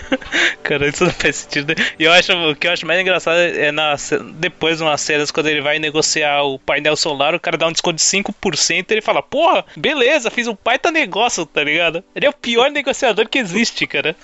cara, 0.63 0.87
isso 0.87 1.03
não 1.03 1.11
faz 1.11 1.35
sentido. 1.37 1.73
E 1.99 2.03
eu 2.03 2.11
acho, 2.11 2.33
o 2.33 2.55
que 2.55 2.67
eu 2.67 2.71
acho 2.71 2.85
mais 2.85 2.99
engraçado 2.99 3.37
é 3.37 3.71
na, 3.71 3.95
depois 4.35 4.77
de 4.77 4.83
umas 4.83 5.01
cenas, 5.01 5.31
quando 5.31 5.47
ele 5.47 5.61
vai 5.61 5.79
negociar 5.79 6.43
o 6.43 6.59
painel 6.59 6.95
solar, 6.95 7.35
o 7.35 7.39
cara 7.39 7.57
dá 7.57 7.67
um 7.67 7.71
desconto 7.71 7.95
de 7.95 8.03
5% 8.03 8.85
e 8.89 8.93
ele 8.93 9.01
fala, 9.01 9.21
porra, 9.21 9.65
beleza, 9.75 10.31
fiz 10.31 10.47
um 10.47 10.57
baita 10.63 10.91
negócio, 10.91 11.45
tá 11.45 11.63
ligado? 11.63 12.03
Ele 12.15 12.25
é 12.25 12.29
o 12.29 12.33
pior 12.33 12.69
negociador 12.71 13.27
que 13.27 13.39
existe, 13.39 13.85
cara. 13.87 14.15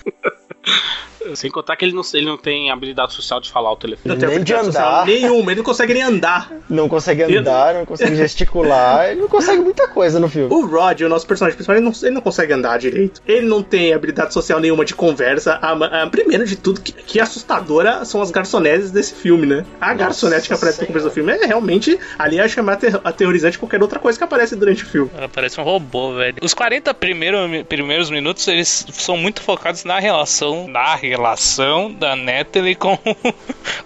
Sem 1.34 1.50
contar 1.50 1.76
que 1.76 1.84
ele 1.84 1.92
não, 1.92 2.02
ele 2.14 2.26
não 2.26 2.36
tem 2.36 2.70
habilidade 2.70 3.12
social 3.12 3.40
de 3.40 3.50
falar 3.50 3.70
o 3.72 3.76
telefone. 3.76 4.16
Não 4.16 4.28
nem 4.28 4.42
de 4.42 4.54
andar. 4.54 5.04
Nenhuma, 5.06 5.50
ele 5.50 5.58
não 5.58 5.64
consegue 5.64 5.92
nem 5.92 6.02
andar. 6.02 6.50
Não 6.68 6.88
consegue 6.88 7.22
andar, 7.22 7.74
não 7.74 7.84
consegue 7.84 8.16
gesticular, 8.16 9.10
ele 9.10 9.20
não 9.20 9.28
consegue 9.28 9.60
muita 9.60 9.88
coisa 9.88 10.18
no 10.18 10.28
filme. 10.28 10.52
O 10.52 10.66
Rod, 10.66 11.00
o 11.02 11.08
nosso 11.08 11.26
personagem 11.26 11.58
ele 11.68 11.80
não, 11.80 11.92
ele 12.02 12.10
não 12.10 12.20
consegue 12.20 12.52
andar 12.52 12.78
direito. 12.78 13.22
Ele 13.26 13.46
não 13.46 13.62
tem 13.62 13.92
habilidade 13.92 14.32
social 14.32 14.60
nenhuma 14.60 14.84
de 14.84 14.94
conversa. 14.94 15.58
A, 15.60 16.02
a, 16.02 16.06
primeiro 16.06 16.46
de 16.46 16.56
tudo, 16.56 16.80
que, 16.80 16.92
que 16.92 17.20
assustadora 17.20 18.04
são 18.04 18.22
as 18.22 18.30
garçonetes 18.30 18.90
desse 18.90 19.14
filme, 19.14 19.46
né? 19.46 19.64
A 19.80 19.94
Nossa 19.94 20.10
garçonete 20.10 20.48
que 20.48 20.54
aparece 20.54 20.80
no 20.80 20.86
começo 20.86 21.06
do 21.06 21.10
filme 21.12 21.32
é 21.32 21.46
realmente 21.46 21.98
ali 22.18 22.38
é 22.38 22.62
mais 22.62 22.78
aterrorizante 23.04 23.56
que 23.56 23.60
qualquer 23.60 23.82
outra 23.82 23.98
coisa 23.98 24.18
que 24.18 24.24
aparece 24.24 24.56
durante 24.56 24.84
o 24.84 24.86
filme. 24.86 25.10
Ela 25.16 25.28
parece 25.28 25.60
um 25.60 25.64
robô, 25.64 26.14
velho. 26.14 26.36
Os 26.42 26.54
40 26.54 26.92
primeiro, 26.94 27.38
primeiros 27.68 28.10
minutos, 28.10 28.46
eles 28.48 28.86
são 28.92 29.16
muito 29.16 29.40
focados 29.42 29.84
na 29.84 29.98
relação, 29.98 30.68
na 30.68 30.94
relação 30.94 31.92
da 31.92 32.16
Natalie 32.16 32.74
com, 32.74 32.98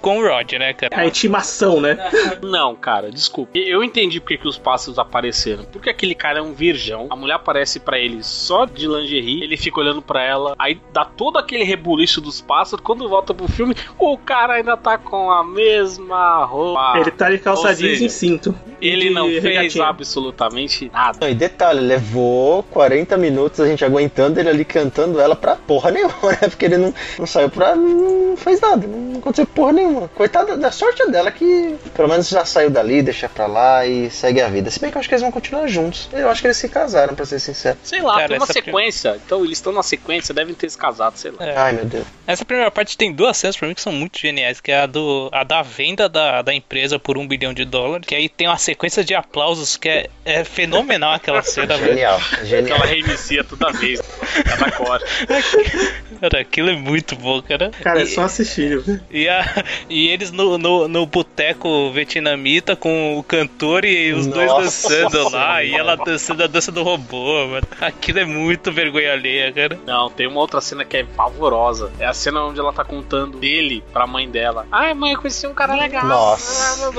com 0.04 0.18
o 0.18 0.22
Rod, 0.22 0.52
né, 0.52 0.74
cara? 0.74 1.00
A 1.00 1.06
intimação, 1.06 1.80
né? 1.80 1.96
Não, 2.44 2.76
cara, 2.76 3.10
desculpa. 3.10 3.56
Eu 3.56 3.82
entendi 3.82 4.20
porque 4.20 4.36
que 4.36 4.46
os 4.46 4.58
pássaros 4.58 4.98
apareceram. 4.98 5.64
Porque 5.64 5.88
aquele 5.88 6.14
cara 6.14 6.40
é 6.40 6.42
um 6.42 6.52
virgão. 6.52 7.06
A 7.08 7.16
mulher 7.16 7.36
aparece 7.36 7.80
para 7.80 7.98
ele 7.98 8.22
só 8.22 8.66
de 8.66 8.86
lingerie. 8.86 9.42
Ele 9.42 9.56
fica 9.56 9.80
olhando 9.80 10.02
para 10.02 10.22
ela. 10.22 10.54
Aí 10.58 10.78
dá 10.92 11.06
todo 11.06 11.38
aquele 11.38 11.64
rebuliço 11.64 12.20
dos 12.20 12.42
pássaros. 12.42 12.84
Quando 12.84 13.08
volta 13.08 13.32
pro 13.32 13.48
filme, 13.48 13.74
o 13.98 14.18
cara 14.18 14.54
ainda 14.54 14.76
tá 14.76 14.98
com 14.98 15.30
a 15.30 15.42
mesma 15.42 16.44
roupa. 16.44 16.98
Ele 16.98 17.10
tá 17.10 17.30
de 17.30 17.38
calça 17.38 17.74
jeans 17.74 18.02
e 18.02 18.10
cinto. 18.10 18.54
Ele 18.82 19.08
não 19.08 19.26
fez 19.28 19.42
regatinha. 19.42 19.86
absolutamente 19.86 20.90
nada. 20.92 21.30
E 21.30 21.34
detalhe, 21.34 21.80
levou 21.80 22.62
40 22.64 23.16
minutos 23.16 23.58
a 23.58 23.66
gente 23.66 23.82
aguentando 23.82 24.38
ele 24.38 24.50
ali 24.50 24.66
cantando 24.66 25.18
ela 25.18 25.34
pra 25.34 25.56
porra 25.56 25.90
nenhuma, 25.90 26.32
né? 26.32 26.48
Porque 26.48 26.66
ele 26.66 26.76
não, 26.76 26.92
não 27.18 27.26
saiu 27.26 27.48
pra. 27.48 27.74
não 27.74 28.36
fez 28.36 28.60
nada, 28.60 28.86
não 28.86 29.18
aconteceu 29.18 29.46
porra 29.46 29.72
nenhuma. 29.72 29.93
Coitada 30.14 30.56
da 30.56 30.70
sorte 30.70 31.10
dela 31.10 31.30
que 31.30 31.76
pelo 31.94 32.08
menos 32.08 32.28
já 32.28 32.44
saiu 32.44 32.70
dali, 32.70 33.02
deixa 33.02 33.28
pra 33.28 33.46
lá 33.46 33.86
e 33.86 34.10
segue 34.10 34.40
a 34.40 34.48
vida. 34.48 34.70
Se 34.70 34.80
bem 34.80 34.90
que 34.90 34.96
eu 34.96 35.00
acho 35.00 35.08
que 35.08 35.14
eles 35.14 35.22
vão 35.22 35.30
continuar 35.30 35.66
juntos. 35.66 36.08
Eu 36.12 36.28
acho 36.28 36.40
que 36.40 36.46
eles 36.46 36.56
se 36.56 36.68
casaram, 36.68 37.14
pra 37.14 37.24
ser 37.24 37.38
sincero. 37.38 37.78
Sei 37.82 38.00
lá, 38.00 38.14
Cara, 38.14 38.28
tem 38.28 38.36
uma 38.36 38.46
sequência. 38.46 39.12
Prim... 39.12 39.22
Então 39.24 39.44
eles 39.44 39.58
estão 39.58 39.72
na 39.72 39.82
sequência, 39.82 40.34
devem 40.34 40.54
ter 40.54 40.70
se 40.70 40.78
casado, 40.78 41.16
sei 41.16 41.30
lá. 41.30 41.44
É. 41.44 41.56
Ai 41.56 41.72
meu 41.72 41.84
Deus. 41.84 42.06
Essa 42.26 42.44
primeira 42.44 42.70
parte 42.70 42.96
tem 42.96 43.12
duas 43.12 43.36
cenas 43.36 43.56
pra 43.56 43.68
mim 43.68 43.74
que 43.74 43.80
são 43.80 43.92
muito 43.92 44.18
geniais, 44.18 44.60
que 44.60 44.72
é 44.72 44.80
a, 44.80 44.86
do, 44.86 45.28
a 45.32 45.44
da 45.44 45.62
venda 45.62 46.08
da, 46.08 46.42
da 46.42 46.54
empresa 46.54 46.98
por 46.98 47.18
um 47.18 47.26
bilhão 47.26 47.52
de 47.52 47.64
dólares, 47.64 48.06
que 48.06 48.14
aí 48.14 48.28
tem 48.28 48.46
uma 48.46 48.58
sequência 48.58 49.04
de 49.04 49.14
aplausos 49.14 49.76
que 49.76 49.88
é, 49.88 50.10
é 50.24 50.44
fenomenal 50.44 51.12
aquela 51.12 51.42
cena. 51.42 51.76
Genial, 51.76 52.20
genial. 52.44 52.78
Ela 52.78 52.86
reinicia 52.86 53.44
toda 53.44 53.70
vez, 53.72 54.00
cada 54.44 54.70
corte. 54.70 55.04
Cara, 56.20 56.40
aquilo 56.40 56.70
é 56.70 56.76
muito 56.76 57.16
bom, 57.16 57.40
cara. 57.42 57.70
Cara, 57.82 58.00
é 58.00 58.02
e, 58.02 58.06
é 58.06 58.06
só 58.06 58.22
assistir, 58.22 58.80
viu? 58.80 59.00
E, 59.10 59.28
a, 59.28 59.64
e 59.88 60.08
eles 60.08 60.30
no, 60.30 60.58
no, 60.58 60.88
no 60.88 61.06
boteco 61.06 61.90
vietnamita 61.92 62.76
com 62.76 63.18
o 63.18 63.22
cantor 63.22 63.84
e 63.84 64.12
os 64.12 64.26
Nossa, 64.26 64.38
dois 64.38 64.82
dançando 64.82 65.28
lá, 65.30 65.62
e 65.62 65.74
ela 65.74 65.96
dançando 65.96 66.42
a 66.42 66.46
dança 66.46 66.70
do 66.72 66.82
robô, 66.82 67.46
mano. 67.46 67.66
Aquilo 67.80 68.18
é 68.20 68.24
muito 68.24 68.72
vergonha 68.72 69.12
alheia, 69.12 69.52
cara. 69.52 69.78
Não, 69.86 70.10
tem 70.10 70.26
uma 70.26 70.40
outra 70.40 70.60
cena 70.60 70.84
que 70.84 70.96
é 70.96 71.04
pavorosa. 71.04 71.92
É 71.98 72.06
a 72.06 72.14
cena 72.14 72.44
onde 72.44 72.60
ela 72.60 72.72
tá 72.72 72.84
contando 72.84 73.38
dele 73.38 73.84
pra 73.92 74.06
mãe 74.06 74.28
dela. 74.28 74.66
Ai, 74.70 74.94
mãe, 74.94 75.12
eu 75.12 75.18
conheci 75.18 75.46
um 75.46 75.54
cara 75.54 75.74
legal. 75.74 76.06
Nossa. 76.06 76.92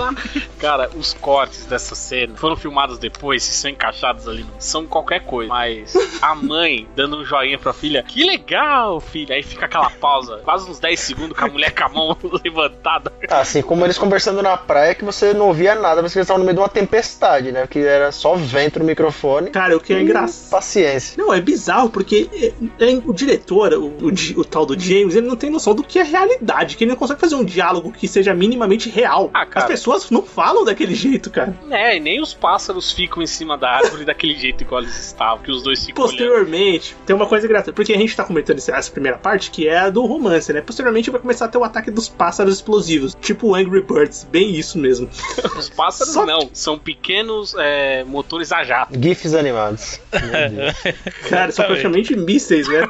Cara, 0.59 0.89
os 0.95 1.13
cortes 1.13 1.65
dessa 1.65 1.95
cena 1.95 2.35
foram 2.35 2.55
filmados 2.55 2.97
depois, 2.97 3.43
se 3.43 3.53
são 3.53 3.69
encaixados 3.69 4.27
ali, 4.27 4.43
não 4.43 4.59
são 4.59 4.85
qualquer 4.85 5.21
coisa. 5.21 5.49
Mas 5.49 5.93
a 6.21 6.35
mãe 6.35 6.87
dando 6.95 7.17
um 7.17 7.25
joinha 7.25 7.57
pra 7.57 7.73
filha, 7.73 8.03
que 8.03 8.23
legal, 8.23 8.99
filha. 9.05 9.35
Aí 9.35 9.43
fica 9.43 9.65
aquela 9.65 9.89
pausa, 9.89 10.41
quase 10.43 10.69
uns 10.69 10.79
10 10.79 10.99
segundos 10.99 11.37
com 11.37 11.45
a 11.45 11.47
mulher 11.47 11.71
com 11.73 11.83
a 11.83 11.89
mão 11.89 12.17
levantada. 12.43 13.11
Assim 13.29 13.61
como 13.61 13.85
eles 13.85 13.97
conversando 13.97 14.41
na 14.41 14.57
praia 14.57 14.93
que 14.95 15.05
você 15.05 15.33
não 15.33 15.47
ouvia 15.47 15.75
nada, 15.75 16.01
mas 16.01 16.11
que 16.11 16.19
eles 16.19 16.25
estavam 16.25 16.39
no 16.39 16.45
meio 16.45 16.55
de 16.55 16.61
uma 16.61 16.69
tempestade, 16.69 17.51
né? 17.51 17.67
Que 17.67 17.79
era 17.79 18.11
só 18.11 18.35
vento 18.35 18.79
no 18.79 18.85
microfone. 18.85 19.51
Cara, 19.51 19.75
o 19.75 19.79
que 19.79 19.93
é 19.93 20.01
engraçado. 20.01 20.49
Paciência. 20.49 21.15
Não, 21.17 21.33
é 21.33 21.41
bizarro, 21.41 21.89
porque 21.89 22.29
é, 22.33 22.85
é, 22.85 23.01
o 23.05 23.13
diretor, 23.13 23.73
o, 23.73 23.85
o, 23.87 24.11
o, 24.37 24.45
tal 24.45 24.65
do 24.65 24.79
James, 24.79 25.15
ele 25.15 25.27
não 25.27 25.35
tem 25.35 25.49
noção 25.49 25.73
do 25.73 25.83
que 25.83 25.99
é 25.99 26.03
realidade, 26.03 26.77
que 26.77 26.83
ele 26.83 26.91
não 26.91 26.97
consegue 26.97 27.19
fazer 27.19 27.35
um 27.35 27.43
diálogo 27.43 27.91
que 27.91 28.07
seja 28.07 28.33
minimamente 28.33 28.89
real. 28.89 29.29
Ah, 29.33 29.47
As 29.55 29.65
pessoas 29.65 30.09
não 30.09 30.21
falam 30.21 30.63
daquele 30.65 30.95
jeito, 30.95 31.29
cara. 31.29 31.55
É, 31.69 31.97
e 31.97 31.99
nem 31.99 32.21
os 32.21 32.33
pássaros 32.33 32.91
ficam 32.91 33.21
em 33.21 33.27
cima 33.27 33.57
da 33.57 33.69
árvore 33.69 34.05
daquele 34.05 34.35
jeito 34.35 34.63
igual 34.63 34.81
eles 34.81 34.97
estavam, 34.97 35.39
que 35.39 35.51
os 35.51 35.63
dois 35.63 35.85
ficam 35.85 36.03
Posteriormente, 36.03 36.93
olhando. 36.93 37.05
tem 37.05 37.15
uma 37.15 37.27
coisa 37.27 37.45
engraçada, 37.45 37.73
porque 37.73 37.93
a 37.93 37.97
gente 37.97 38.15
tá 38.15 38.23
comentando 38.23 38.57
essa 38.57 38.75
primeira 38.95 39.17
parte, 39.17 39.51
que 39.51 39.67
é 39.67 39.77
a 39.77 39.89
do 39.89 40.05
romance, 40.05 40.51
né? 40.51 40.61
Posteriormente 40.61 41.11
vai 41.11 41.19
começar 41.19 41.45
a 41.45 41.47
ter 41.49 41.57
o 41.57 41.63
ataque 41.63 41.91
dos 41.91 42.07
pássaros 42.07 42.55
explosivos, 42.55 43.15
tipo 43.21 43.53
Angry 43.53 43.81
Birds, 43.81 44.25
bem 44.31 44.55
isso 44.55 44.79
mesmo. 44.79 45.09
Os 45.55 45.69
pássaros 45.69 46.13
Só... 46.13 46.25
não, 46.25 46.49
são 46.53 46.79
pequenos 46.79 47.53
é, 47.57 48.03
motores 48.05 48.51
a 48.51 48.63
jato. 48.63 48.97
GIFs 48.99 49.33
animados. 49.33 49.99
Cara, 51.29 51.51
são 51.51 51.65
praticamente 51.65 52.15
mísseis, 52.15 52.67
né? 52.67 52.87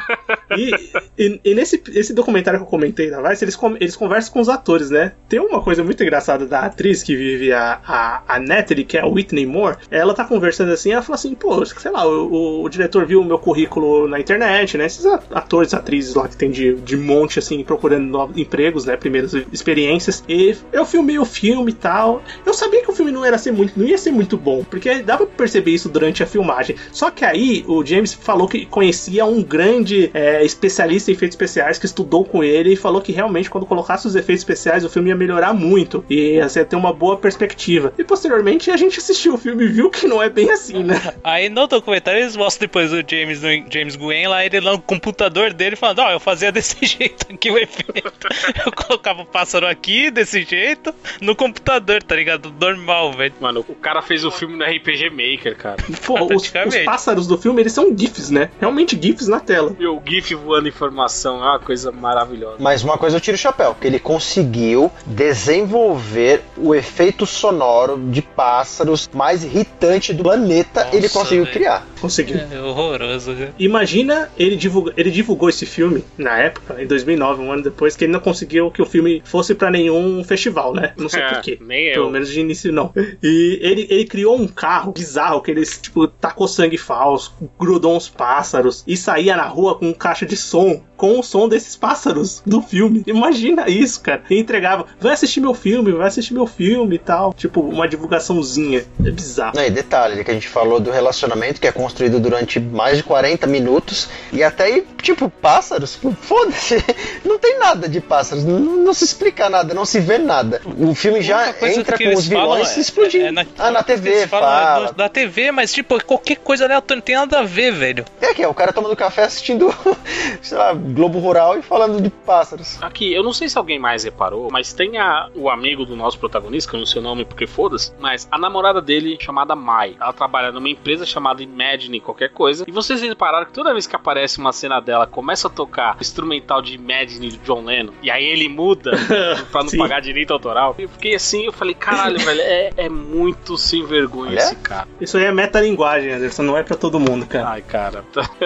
E, 0.56 0.72
e, 1.18 1.42
e, 1.44 1.56
nesse 1.56 1.82
esse 1.94 2.14
documentário 2.14 2.60
que 2.60 2.66
eu 2.66 2.70
comentei 2.70 3.10
na 3.10 3.22
Vice, 3.22 3.44
eles, 3.44 3.58
eles 3.80 3.96
conversam 3.96 4.34
com 4.34 4.40
os 4.40 4.50
atores, 4.50 4.90
né? 4.90 5.14
Tem 5.28 5.40
uma 5.40 5.62
coisa 5.62 5.84
muito 5.84 6.02
engraçada 6.04 6.46
da 6.46 6.62
atriz 6.62 7.02
que 7.02 7.16
vive 7.16 7.52
a, 7.52 7.80
a, 7.86 8.22
a 8.28 8.40
Natalie, 8.40 8.86
que 8.86 8.98
é 8.98 9.02
a 9.02 9.08
Whitney 9.08 9.46
Moore. 9.46 9.78
Ela 9.90 10.14
tá 10.14 10.24
conversando 10.24 10.72
assim, 10.72 10.92
ela 10.92 11.02
fala 11.02 11.16
assim, 11.16 11.34
pô, 11.34 11.66
sei 11.66 11.92
lá, 11.92 12.06
o, 12.06 12.32
o, 12.32 12.64
o 12.64 12.70
diretor 12.70 13.06
viu 13.06 13.22
o 13.22 13.26
meu 13.26 13.40
currículo 13.40 14.08
na 14.08 14.20
internet, 14.20 14.78
né? 14.78 14.86
Esses 14.86 15.06
atores, 15.06 15.74
atrizes 15.74 15.95
lá 16.14 16.28
que 16.28 16.36
tem 16.36 16.52
de, 16.52 16.76
de 16.76 16.98
monte, 16.98 17.40
assim, 17.40 17.64
procurando 17.64 18.06
novos 18.06 18.38
empregos, 18.38 18.86
né? 18.86 18.96
Primeiras 18.96 19.34
experiências. 19.52 20.24
E 20.28 20.56
eu 20.72 20.86
filmei 20.86 21.18
o 21.20 21.26
filme 21.26 21.72
e 21.72 21.76
tal. 21.76 22.22
Eu 22.46 22.54
sabia 22.54 22.82
que 22.82 22.90
o 22.90 22.94
filme 22.94 23.12
não 23.12 23.24
era 23.24 23.38
ser 23.38 23.52
muito, 23.52 23.80
não 23.80 23.86
ia 23.86 23.98
ser 23.98 24.12
muito 24.12 24.38
bom, 24.38 24.64
porque 24.64 24.96
dava 25.02 25.26
pra 25.26 25.36
perceber 25.38 25.72
isso 25.72 25.90
durante 25.90 26.24
a 26.24 26.26
filmagem. 26.26 26.76
Só 26.92 27.12
que 27.12 27.26
aí 27.26 27.64
o 27.68 27.86
James 27.86 28.14
falou 28.14 28.48
que 28.48 28.66
conhecia 28.66 29.26
um 29.26 29.42
grande 29.42 30.10
é, 30.14 30.44
especialista 30.44 31.12
em 31.12 31.14
efeitos 31.14 31.36
especiais 31.36 31.78
que 31.78 31.86
estudou 31.86 32.26
com 32.26 32.44
ele 32.44 32.74
e 32.74 32.76
falou 32.76 33.02
que 33.02 33.12
realmente 33.12 33.50
quando 33.50 33.66
colocasse 33.66 34.08
os 34.08 34.16
efeitos 34.16 34.42
especiais 34.42 34.84
o 34.84 34.90
filme 34.90 35.10
ia 35.10 35.16
melhorar 35.16 35.54
muito 35.54 36.04
e 36.10 36.36
ia 36.36 36.48
ter 36.66 36.76
uma 36.76 36.94
boa 36.94 37.18
perspectiva. 37.18 37.94
E 37.98 38.04
posteriormente 38.04 38.72
a 38.72 38.78
gente 38.78 39.00
assistiu 39.00 39.36
o 39.36 39.38
filme 39.38 39.66
e 39.66 39.68
viu 39.68 39.90
que 39.90 40.08
não 40.08 40.22
é 40.22 40.30
bem 40.30 40.52
assim, 40.52 40.84
né? 40.84 40.96
Aí 41.24 41.50
no 41.50 41.68
documentário 41.68 42.22
eles 42.22 42.36
mostram 42.36 42.66
depois 42.68 42.92
o 42.92 43.04
James, 43.08 43.42
James 43.70 43.96
Gwen 43.96 44.28
lá, 44.28 44.46
ele 44.46 44.60
lá 44.60 44.72
no 44.72 44.82
computador 44.82 45.54
dele 45.54 45.76
falando: 45.86 46.00
Ó, 46.00 46.08
oh, 46.08 46.12
eu 46.12 46.20
fazia 46.20 46.52
desse 46.52 46.78
jeito 46.86 47.28
aqui 47.32 47.52
o 47.52 47.58
efeito. 47.58 48.28
eu 48.66 48.72
colocava 48.72 49.22
o 49.22 49.26
pássaro 49.26 49.68
aqui 49.68 50.10
desse 50.10 50.44
jeito 50.44 50.94
no 51.22 51.36
computador, 51.36 52.02
tá 52.02 52.16
ligado? 52.16 52.54
Normal, 52.60 53.14
velho. 53.14 53.34
Mano, 53.40 53.66
o 53.68 53.76
cara 53.76 54.02
fez 54.02 54.26
o 54.26 54.32
filme 54.32 54.58
no 54.58 54.64
RPG 54.64 55.10
Maker, 55.10 55.58
cara. 55.58 55.78
Pô, 56.06 56.26
os, 56.34 56.44
os 56.44 56.78
pássaros 56.86 57.28
do 57.28 57.38
filme 57.38 57.62
eles 57.62 57.74
são 57.74 57.96
GIFs, 57.96 58.30
né? 58.30 58.50
Realmente 58.60 59.00
GIFs 59.00 59.28
na 59.28 59.40
tela. 59.40 59.76
E 59.80 59.86
o 59.86 60.02
GIF 60.04 60.34
voando 60.36 60.68
informação 60.68 61.38
é 61.44 61.50
uma 61.50 61.60
coisa 61.60 61.92
maravilhosa. 61.92 62.58
Mas 62.60 62.84
uma 62.84 62.98
coisa 62.98 63.18
eu 63.18 63.22
tiro 63.22 63.36
o 63.36 63.40
chapéu, 63.40 63.76
que 63.80 63.86
ele 63.86 64.00
conseguiu 64.00 64.92
desenvolver 65.06 66.42
o 66.58 66.74
efeito 66.74 67.26
sonoro 67.26 67.98
de 68.10 68.22
pássaros 68.22 69.10
mais 69.14 69.44
irritante 69.44 70.14
do 70.14 70.24
planeta, 70.24 70.86
Nossa, 70.86 70.96
ele 70.96 71.10
conseguiu 71.10 71.44
véio. 71.44 71.54
criar. 71.54 71.88
Conseguiu. 72.00 72.38
É, 72.38 72.60
horroroso. 72.60 73.34
Né? 73.34 73.50
Imagina 73.60 74.30
ele, 74.38 74.56
divulga, 74.56 74.94
ele 74.98 75.12
divulgou 75.12 75.50
esse 75.50 75.66
filme 75.66 75.75
na 76.18 76.38
época, 76.38 76.82
em 76.82 76.88
2009, 76.88 77.42
um 77.42 77.52
ano 77.52 77.64
depois, 77.64 77.96
que 77.96 78.06
ele 78.06 78.14
não 78.14 78.20
conseguiu 78.20 78.72
que 78.72 78.82
o 78.82 78.86
filme 78.86 79.22
fosse 79.26 79.54
para 79.56 79.72
nenhum 79.72 80.24
festival, 80.24 80.74
né? 80.74 80.94
Não 80.98 81.10
sei 81.10 81.22
é, 81.24 81.34
porquê. 81.34 81.58
Nem 81.62 81.94
Pelo 81.94 82.08
eu. 82.08 82.12
menos 82.12 82.30
de 82.30 82.40
início 82.40 82.72
não. 82.72 82.94
E 83.22 83.60
ele, 83.62 83.88
ele 83.90 84.06
criou 84.06 84.40
um 84.40 84.48
carro 84.48 84.92
bizarro 84.92 85.42
que 85.42 85.52
ele, 85.52 85.66
tipo, 85.66 86.08
tacou 86.08 86.48
sangue 86.48 86.78
falso, 86.78 87.34
grudou 87.60 87.96
uns 87.96 88.10
pássaros 88.10 88.84
e 88.88 88.96
saía 88.96 89.36
na 89.36 89.46
rua 89.46 89.76
com 89.76 89.90
um 89.90 89.94
caixa 89.94 90.26
de 90.26 90.36
som 90.36 90.82
com 90.96 91.20
o 91.20 91.24
som 91.24 91.48
desses 91.48 91.76
pássaros 91.76 92.42
do 92.46 92.62
filme. 92.62 93.04
Imagina 93.06 93.70
isso, 93.70 94.02
cara. 94.02 94.24
E 94.30 94.40
entregava, 94.40 94.86
vai 95.00 95.14
assistir 95.14 95.42
meu 95.42 95.54
filme, 95.54 95.92
vai 95.92 96.08
assistir 96.08 96.34
meu 96.34 96.48
filme 96.48 96.96
e 96.96 97.00
tal. 97.00 97.34
Tipo, 97.34 97.62
uma 97.62 97.88
divulgaçãozinha. 97.88 98.86
É 99.04 99.12
bizarro. 99.12 99.60
e 99.60 99.70
detalhe, 99.70 100.24
que 100.24 100.32
a 100.32 100.34
gente 100.34 100.48
falou 100.48 100.80
do 100.80 100.92
relacionamento 100.92 101.60
que 101.60 101.68
é 101.68 101.72
construído 101.72 102.20
durante 102.20 102.60
mais 102.60 102.98
de 102.98 103.04
40 103.04 103.48
minutos. 103.48 104.10
E 104.32 104.44
até 104.44 104.66
aí, 104.66 104.88
tipo, 105.02 105.30
pássaros, 105.30 106.00
foda-se. 106.22 106.84
Não 107.24 107.40
tem 107.40 107.60
nada 107.60 107.88
de 107.88 108.00
pássaros. 108.00 108.44
Não, 108.44 108.60
não, 108.60 108.94
se 108.94 109.04
explica 109.04 109.50
nada, 109.50 109.74
não 109.74 109.86
se 109.86 110.00
vê 110.00 110.18
nada. 110.18 110.62
O 110.78 110.94
filme 110.96 111.22
já 111.22 111.50
entra 111.62 111.98
com 111.98 112.14
os 112.14 112.28
vilões 112.28 112.78
é, 112.78 112.80
explodindo. 112.80 113.26
É, 113.26 113.28
é 113.28 113.32
na, 113.32 113.46
ah, 113.58 113.72
na 113.72 113.84
TV, 113.84 114.28
fala. 114.28 114.94
Na 114.96 115.10
TV, 115.10 115.52
mas 115.52 115.74
tipo, 115.74 116.04
qualquer 116.04 116.38
coisa 116.38 116.66
aleatória 116.66 117.00
não 117.00 117.06
tem 117.06 117.16
nada 117.16 117.40
a 117.40 117.44
ver, 117.44 117.72
velho. 117.72 118.06
É 118.22 118.34
que 118.34 118.44
é, 118.44 118.48
o 118.48 118.54
cara 118.54 118.72
tomando 118.72 118.96
café 118.96 119.24
assistindo, 119.24 119.74
sei 120.42 120.58
lá, 120.58 120.74
Globo 120.96 121.20
Rural 121.20 121.60
e 121.60 121.62
falando 121.62 122.02
de 122.02 122.10
pássaros. 122.10 122.82
Aqui, 122.82 123.14
eu 123.14 123.22
não 123.22 123.34
sei 123.34 123.50
se 123.50 123.58
alguém 123.58 123.78
mais 123.78 124.06
reparou, 124.06 124.48
mas 124.50 124.72
tem 124.72 124.98
a, 124.98 125.30
o 125.36 125.50
amigo 125.50 125.86
do 125.86 125.94
nosso 125.94 126.18
protagonista, 126.18 126.70
que 126.70 126.76
eu 126.78 126.80
não 126.80 126.88
sei 126.88 127.02
o 127.02 127.04
nome 127.04 127.26
porque 127.26 127.46
foda-se, 127.46 127.92
mas 128.00 128.26
a 128.32 128.38
namorada 128.38 128.82
dele, 128.82 129.18
chamada 129.20 129.56
Mai, 129.56 129.98
ela 130.00 130.14
trabalha 130.14 130.54
numa 130.54 130.70
empresa 130.70 131.06
chamada 131.06 131.44
Imagine 131.44 132.00
qualquer 132.00 132.30
coisa, 132.30 132.64
e 132.66 132.72
vocês 132.72 133.02
repararam 133.02 133.46
que 133.46 133.52
toda 133.52 133.74
vez 133.74 133.86
que 133.86 133.96
aparece 133.96 134.40
uma 134.40 134.54
cena 134.54 134.80
dela, 134.80 135.06
começa 135.06 135.48
a 135.48 135.52
tocar 135.52 135.98
instrumental 136.00 136.62
de 136.62 136.76
Imagine 136.76 137.28
de 137.28 137.38
John 137.40 137.66
Lennon, 137.66 137.92
e 138.02 138.10
aí 138.10 138.24
ele 138.24 138.48
muda 138.48 138.92
pra 139.52 139.64
não 139.64 139.72
pagar 139.72 140.00
direito 140.00 140.32
autoral. 140.32 140.76
Eu 140.80 140.88
fiquei 140.88 141.14
assim, 141.14 141.44
eu 141.46 141.52
falei, 141.52 141.74
caralho, 141.74 142.20
velho, 142.20 142.40
é, 142.40 142.70
é 142.78 142.90
muito 142.90 143.58
sem 143.58 143.86
vergonha 143.86 144.32
Olha? 144.32 144.40
esse 144.40 144.56
cara. 144.56 144.88
Isso 145.02 145.18
aí 145.18 145.26
é 145.26 145.32
metalinguagem, 145.34 146.14
Anderson, 146.14 146.44
não 146.44 146.58
é 146.58 146.64
pra 146.64 146.78
todo 146.78 147.02
mundo, 147.02 147.26
cara. 147.28 147.50
Ai, 147.50 147.62
cara. 147.62 148.06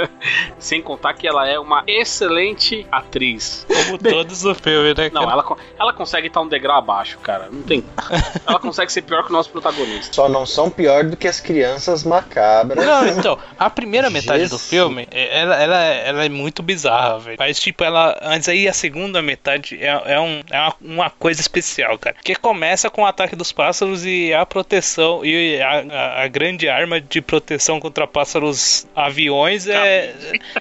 sem 0.57 0.81
contar 0.81 1.13
que 1.13 1.27
ela 1.27 1.47
é 1.47 1.59
uma 1.59 1.83
excelente 1.85 2.28
excelente 2.29 2.85
atriz. 2.91 3.65
Como 3.67 3.97
todos 3.97 4.43
no 4.43 4.55
filme, 4.55 4.93
né? 4.93 5.09
Não, 5.11 5.23
ela, 5.23 5.57
ela 5.77 5.93
consegue 5.93 6.27
estar 6.27 6.41
um 6.41 6.47
degrau 6.47 6.77
abaixo, 6.77 7.17
cara. 7.19 7.49
Não 7.51 7.61
tem. 7.63 7.83
ela 8.45 8.59
consegue 8.59 8.91
ser 8.91 9.01
pior 9.01 9.23
que 9.23 9.29
o 9.29 9.33
nosso 9.33 9.49
protagonista. 9.49 10.13
Só 10.13 10.29
não 10.29 10.45
são 10.45 10.69
pior 10.69 11.03
do 11.03 11.17
que 11.17 11.27
as 11.27 11.39
crianças 11.39 12.03
macabras. 12.03 12.85
Não, 12.85 13.07
então, 13.07 13.37
a 13.57 13.69
primeira 13.69 14.09
metade 14.11 14.43
Jesus. 14.43 14.61
do 14.61 14.67
filme, 14.67 15.07
é, 15.11 15.39
ela, 15.39 15.55
ela, 15.55 15.83
ela 15.83 16.25
é 16.25 16.29
muito 16.29 16.61
bizarra, 16.61 17.19
velho. 17.19 17.37
Mas, 17.39 17.59
tipo, 17.59 17.83
ela. 17.83 18.17
Antes 18.21 18.47
aí, 18.47 18.67
a 18.67 18.73
segunda 18.73 19.21
metade 19.21 19.77
é, 19.81 20.13
é, 20.13 20.19
um, 20.19 20.41
é 20.49 20.59
uma, 20.59 20.75
uma, 20.81 21.09
coisa 21.09 21.41
especial, 21.41 21.97
cara. 21.97 22.15
Que 22.23 22.35
começa 22.35 22.89
com 22.89 23.01
o 23.01 23.05
ataque 23.05 23.35
dos 23.35 23.51
pássaros 23.51 24.05
e 24.05 24.33
a 24.33 24.45
proteção. 24.45 25.25
E 25.25 25.59
a, 25.61 25.85
a, 25.89 26.23
a 26.23 26.27
grande 26.27 26.69
arma 26.69 27.01
de 27.01 27.21
proteção 27.21 27.79
contra 27.79 28.05
pássaros 28.05 28.87
aviões 28.95 29.67
é, 29.67 30.13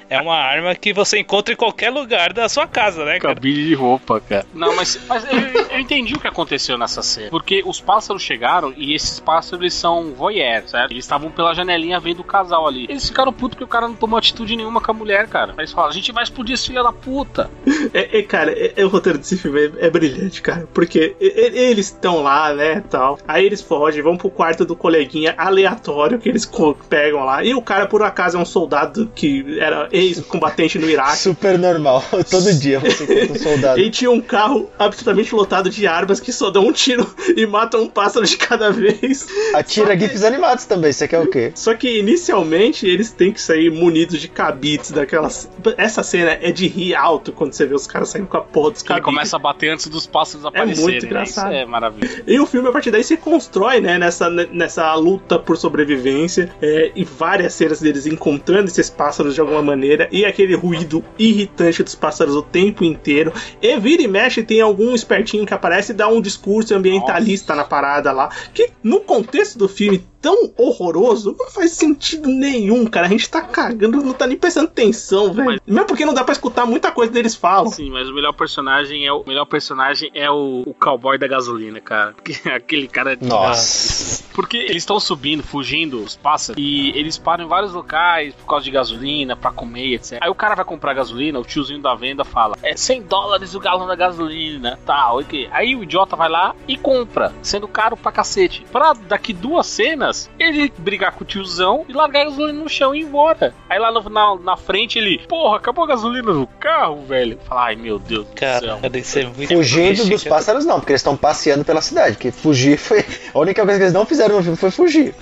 é 0.08 0.20
uma 0.20 0.36
arma 0.36 0.74
que 0.74 0.92
você 0.92 1.18
encontra 1.18 1.52
qualquer 1.59 1.90
lugar 1.90 2.32
da 2.32 2.48
sua 2.48 2.66
casa, 2.66 3.04
né, 3.04 3.18
cara? 3.18 3.34
Cabide 3.34 3.66
de 3.66 3.74
roupa, 3.74 4.20
cara. 4.20 4.46
Não, 4.54 4.74
mas, 4.76 4.98
mas 5.06 5.24
eu, 5.24 5.38
eu, 5.70 5.80
entendi 5.80 6.14
o 6.14 6.20
que 6.20 6.28
aconteceu 6.28 6.78
nessa 6.78 7.02
cena. 7.02 7.28
Porque 7.30 7.62
os 7.66 7.80
pássaros 7.80 8.22
chegaram 8.22 8.72
e 8.76 8.94
esses 8.94 9.18
pássaros 9.18 9.61
eles 9.61 9.74
são 9.74 10.14
voyeur, 10.14 10.62
certo? 10.66 10.92
Eles 10.92 11.04
estavam 11.04 11.30
pela 11.30 11.52
janelinha 11.52 11.98
vendo 11.98 12.20
o 12.20 12.24
casal 12.24 12.66
ali. 12.66 12.86
Eles 12.88 13.09
ficaram 13.09 13.32
putos 13.32 13.56
porque 13.56 13.64
o 13.64 13.68
cara 13.68 13.88
não 13.88 13.94
tomou 13.94 14.18
atitude 14.18 14.56
nenhuma 14.56 14.80
com 14.80 14.90
a 14.92 14.94
mulher, 14.94 15.26
cara. 15.26 15.52
Aí 15.52 15.61
eles 15.61 15.72
falam, 15.72 15.90
a 15.90 15.92
gente 15.92 16.12
vai 16.12 16.22
explodir 16.22 16.54
esse 16.54 16.68
filho 16.68 16.82
da 16.82 16.92
puta. 16.92 17.50
É, 17.92 18.18
é 18.18 18.22
cara, 18.22 18.52
é, 18.52 18.74
é, 18.76 18.84
o 18.84 18.88
roteiro 18.88 19.18
desse 19.18 19.36
filme 19.36 19.66
é, 19.78 19.86
é 19.86 19.90
brilhante, 19.90 20.40
cara. 20.40 20.68
Porque 20.72 21.16
eles 21.18 21.86
estão 21.86 22.22
lá, 22.22 22.54
né, 22.54 22.82
tal. 22.88 23.18
Aí 23.26 23.44
eles 23.44 23.61
fogem, 23.61 24.00
vão 24.00 24.16
pro 24.16 24.30
quarto 24.30 24.64
do 24.64 24.76
coleguinha 24.76 25.34
aleatório 25.36 26.18
que 26.18 26.28
eles 26.28 26.48
pegam 26.88 27.24
lá. 27.24 27.42
E 27.42 27.54
o 27.54 27.62
cara, 27.62 27.86
por 27.86 28.02
acaso, 28.02 28.38
é 28.38 28.40
um 28.40 28.44
soldado 28.44 29.11
que 29.14 29.59
era 29.59 29.88
ex-combatente 29.90 30.78
no 30.78 30.88
Iraque. 30.88 31.18
Super 31.18 31.47
super 31.49 31.59
normal. 31.59 32.05
Todo 32.30 32.53
dia 32.55 32.80
você 32.80 33.05
encontra 33.05 33.32
um 33.32 33.38
soldado. 33.38 33.80
e 33.80 33.90
tinha 33.90 34.11
um 34.11 34.20
carro 34.20 34.70
absolutamente 34.78 35.34
lotado 35.34 35.70
de 35.70 35.86
armas 35.86 36.20
que 36.20 36.32
só 36.32 36.51
dão 36.51 36.66
um 36.66 36.72
tiro 36.72 37.09
e 37.36 37.46
matam 37.46 37.82
um 37.82 37.88
pássaro 37.88 38.26
de 38.26 38.36
cada 38.36 38.70
vez. 38.72 39.26
Atira 39.55 39.96
que... 39.96 40.07
GIFs 40.07 40.24
animados 40.24 40.64
também, 40.64 40.92
você 40.92 41.09
quer 41.09 41.20
o 41.20 41.26
quê? 41.28 41.53
Só 41.55 41.74
que 41.74 41.99
inicialmente 41.99 42.86
eles 42.86 43.12
têm 43.12 43.32
que 43.32 43.40
sair 43.40 43.70
munidos 43.70 44.20
de 44.20 44.28
cabides 44.28 44.90
daquelas. 44.90 45.49
Essa 45.76 46.03
cena 46.03 46.38
é 46.40 46.51
de 46.51 46.66
rir 46.66 46.94
alto 46.94 47.32
quando 47.32 47.53
você 47.53 47.64
vê 47.64 47.74
os 47.74 47.86
caras 47.86 48.11
saindo 48.11 48.26
com 48.26 48.36
a 48.36 48.42
porra 48.42 48.72
dos 48.72 48.82
cabides. 48.82 49.07
Ele 49.07 49.16
começa 49.16 49.36
a 49.36 49.38
bater 49.38 49.70
antes 49.70 49.86
dos 49.86 50.07
pássaros 50.07 50.44
aparecerem. 50.44 50.78
É 50.78 50.82
muito 50.82 51.03
né? 51.03 51.09
engraçado. 51.09 51.51
Né? 51.51 51.62
é 51.62 51.66
maravilhoso. 51.66 52.22
E 52.26 52.40
o 52.40 52.46
filme, 52.46 52.68
a 52.68 52.72
partir 52.72 52.90
daí, 52.90 53.05
se 53.05 53.16
constrói, 53.16 53.80
né, 53.80 53.99
nessa, 53.99 54.28
nessa 54.28 54.94
luta 54.94 55.38
por 55.38 55.57
sobrevivência 55.57 56.51
é, 56.61 56.92
e 56.94 57.05
várias 57.05 57.55
cenas 57.55 57.80
deles 57.80 58.07
encontrando 58.07 58.68
esses 58.68 58.90
pássaros 58.90 59.34
de 59.34 59.40
alguma 59.40 59.62
maneira 59.62 60.09
e 60.11 60.24
aquele 60.24 60.55
ruído 60.55 61.05
irritante 61.18 61.38
irritante 61.39 61.82
dos 61.82 61.95
pássaros 61.95 62.34
o 62.34 62.43
tempo 62.43 62.84
inteiro. 62.84 63.32
E 63.62 63.78
vira 63.78 64.03
e 64.03 64.09
mexe, 64.09 64.43
tem 64.43 64.61
algum 64.61 64.95
espertinho 64.95 65.47
que 65.47 65.55
aparece 65.55 65.93
e 65.93 65.95
dá 65.95 66.09
um 66.09 66.20
discurso 66.20 66.74
ambientalista 66.74 67.55
Nossa. 67.55 67.62
na 67.62 67.68
parada 67.68 68.12
lá. 68.12 68.28
Que 68.53 68.70
no 68.82 69.01
contexto 69.01 69.59
do 69.59 69.68
filme 69.68 70.05
tão 70.20 70.52
horroroso, 70.56 71.34
não 71.38 71.48
faz 71.50 71.72
sentido 71.72 72.28
nenhum, 72.28 72.86
cara. 72.86 73.06
A 73.06 73.10
gente 73.10 73.28
tá 73.28 73.40
cagando, 73.40 74.02
não 74.02 74.12
tá 74.12 74.26
nem 74.26 74.36
prestando 74.36 74.66
atenção, 74.66 75.32
velho. 75.32 75.46
Mas... 75.46 75.60
Mesmo 75.66 75.86
porque 75.86 76.04
não 76.04 76.14
dá 76.14 76.24
pra 76.24 76.32
escutar 76.32 76.66
muita 76.66 76.90
coisa 76.90 77.12
deles 77.12 77.34
falam. 77.34 77.70
Sim, 77.70 77.90
mas 77.90 78.08
o 78.08 78.14
melhor 78.14 78.32
personagem 78.32 79.06
é 79.06 79.12
o, 79.12 79.20
o 79.20 79.28
melhor 79.28 79.46
personagem 79.46 80.10
é 80.14 80.30
o, 80.30 80.62
o 80.66 80.74
cowboy 80.74 81.18
da 81.18 81.26
gasolina, 81.26 81.80
cara. 81.80 82.14
Aquele 82.54 82.88
cara 82.88 83.16
de. 83.16 83.26
Nossa. 83.26 84.24
Porque 84.34 84.56
eles 84.56 84.82
estão 84.82 85.00
subindo, 85.00 85.42
fugindo, 85.42 86.02
os 86.02 86.16
pássaros, 86.16 86.62
e 86.62 86.90
eles 86.90 87.18
param 87.18 87.44
em 87.44 87.48
vários 87.48 87.72
locais 87.72 88.34
por 88.34 88.46
causa 88.46 88.64
de 88.64 88.70
gasolina, 88.70 89.36
pra 89.36 89.50
comer, 89.50 89.94
etc. 89.94 90.18
Aí 90.20 90.30
o 90.30 90.34
cara 90.34 90.54
vai 90.54 90.64
comprar 90.64 90.94
gasolina, 90.94 91.38
o 91.38 91.44
tiozinho 91.44 91.80
da 91.80 91.94
venda 91.94 92.24
fala: 92.24 92.56
é 92.62 92.76
100 92.76 93.02
dólares 93.02 93.54
o 93.54 93.60
galão 93.60 93.86
da 93.86 93.96
gasolina, 93.96 94.78
tal, 94.86 95.18
ok. 95.20 95.48
Aí 95.50 95.74
o 95.74 95.82
idiota 95.82 96.14
vai 96.14 96.28
lá 96.28 96.54
e 96.66 96.76
compra, 96.76 97.32
sendo 97.42 97.66
caro 97.66 97.96
pra 97.96 98.12
cacete. 98.12 98.64
Pra 98.70 98.92
daqui 98.92 99.32
duas 99.32 99.66
cenas 99.66 100.07
ele 100.38 100.72
brigar 100.78 101.12
com 101.12 101.24
o 101.24 101.26
tiozão 101.26 101.84
e 101.88 101.92
largar 101.92 102.22
a 102.22 102.24
gasolina 102.24 102.59
no 102.59 102.68
chão 102.68 102.94
e 102.94 103.00
ir 103.00 103.04
embora. 103.04 103.54
Aí 103.68 103.78
lá 103.78 103.90
no, 103.90 104.02
na, 104.09 104.36
na 104.36 104.56
frente 104.56 104.98
ele, 104.98 105.18
porra, 105.28 105.56
acabou 105.56 105.84
a 105.84 105.88
gasolina 105.88 106.32
no 106.32 106.46
carro, 106.46 107.04
velho. 107.06 107.38
Fala, 107.46 107.66
ai 107.66 107.76
meu 107.76 107.98
Deus 107.98 108.26
Cara, 108.34 108.76
do 108.76 109.04
céu. 109.04 109.30
Muito 109.36 109.54
Fugindo 109.54 110.04
dos 110.06 110.24
pássaros 110.24 110.64
não, 110.64 110.80
porque 110.80 110.92
eles 110.92 111.00
estão 111.00 111.16
passeando 111.16 111.64
pela 111.64 111.80
cidade. 111.80 112.16
Que 112.16 112.30
fugir 112.30 112.78
foi. 112.78 113.04
A 113.32 113.38
única 113.38 113.62
coisa 113.64 113.78
que 113.78 113.84
eles 113.84 113.94
não 113.94 114.06
fizeram 114.06 114.36
no 114.36 114.42
filme 114.42 114.56
foi 114.56 114.70
fugir. 114.70 115.14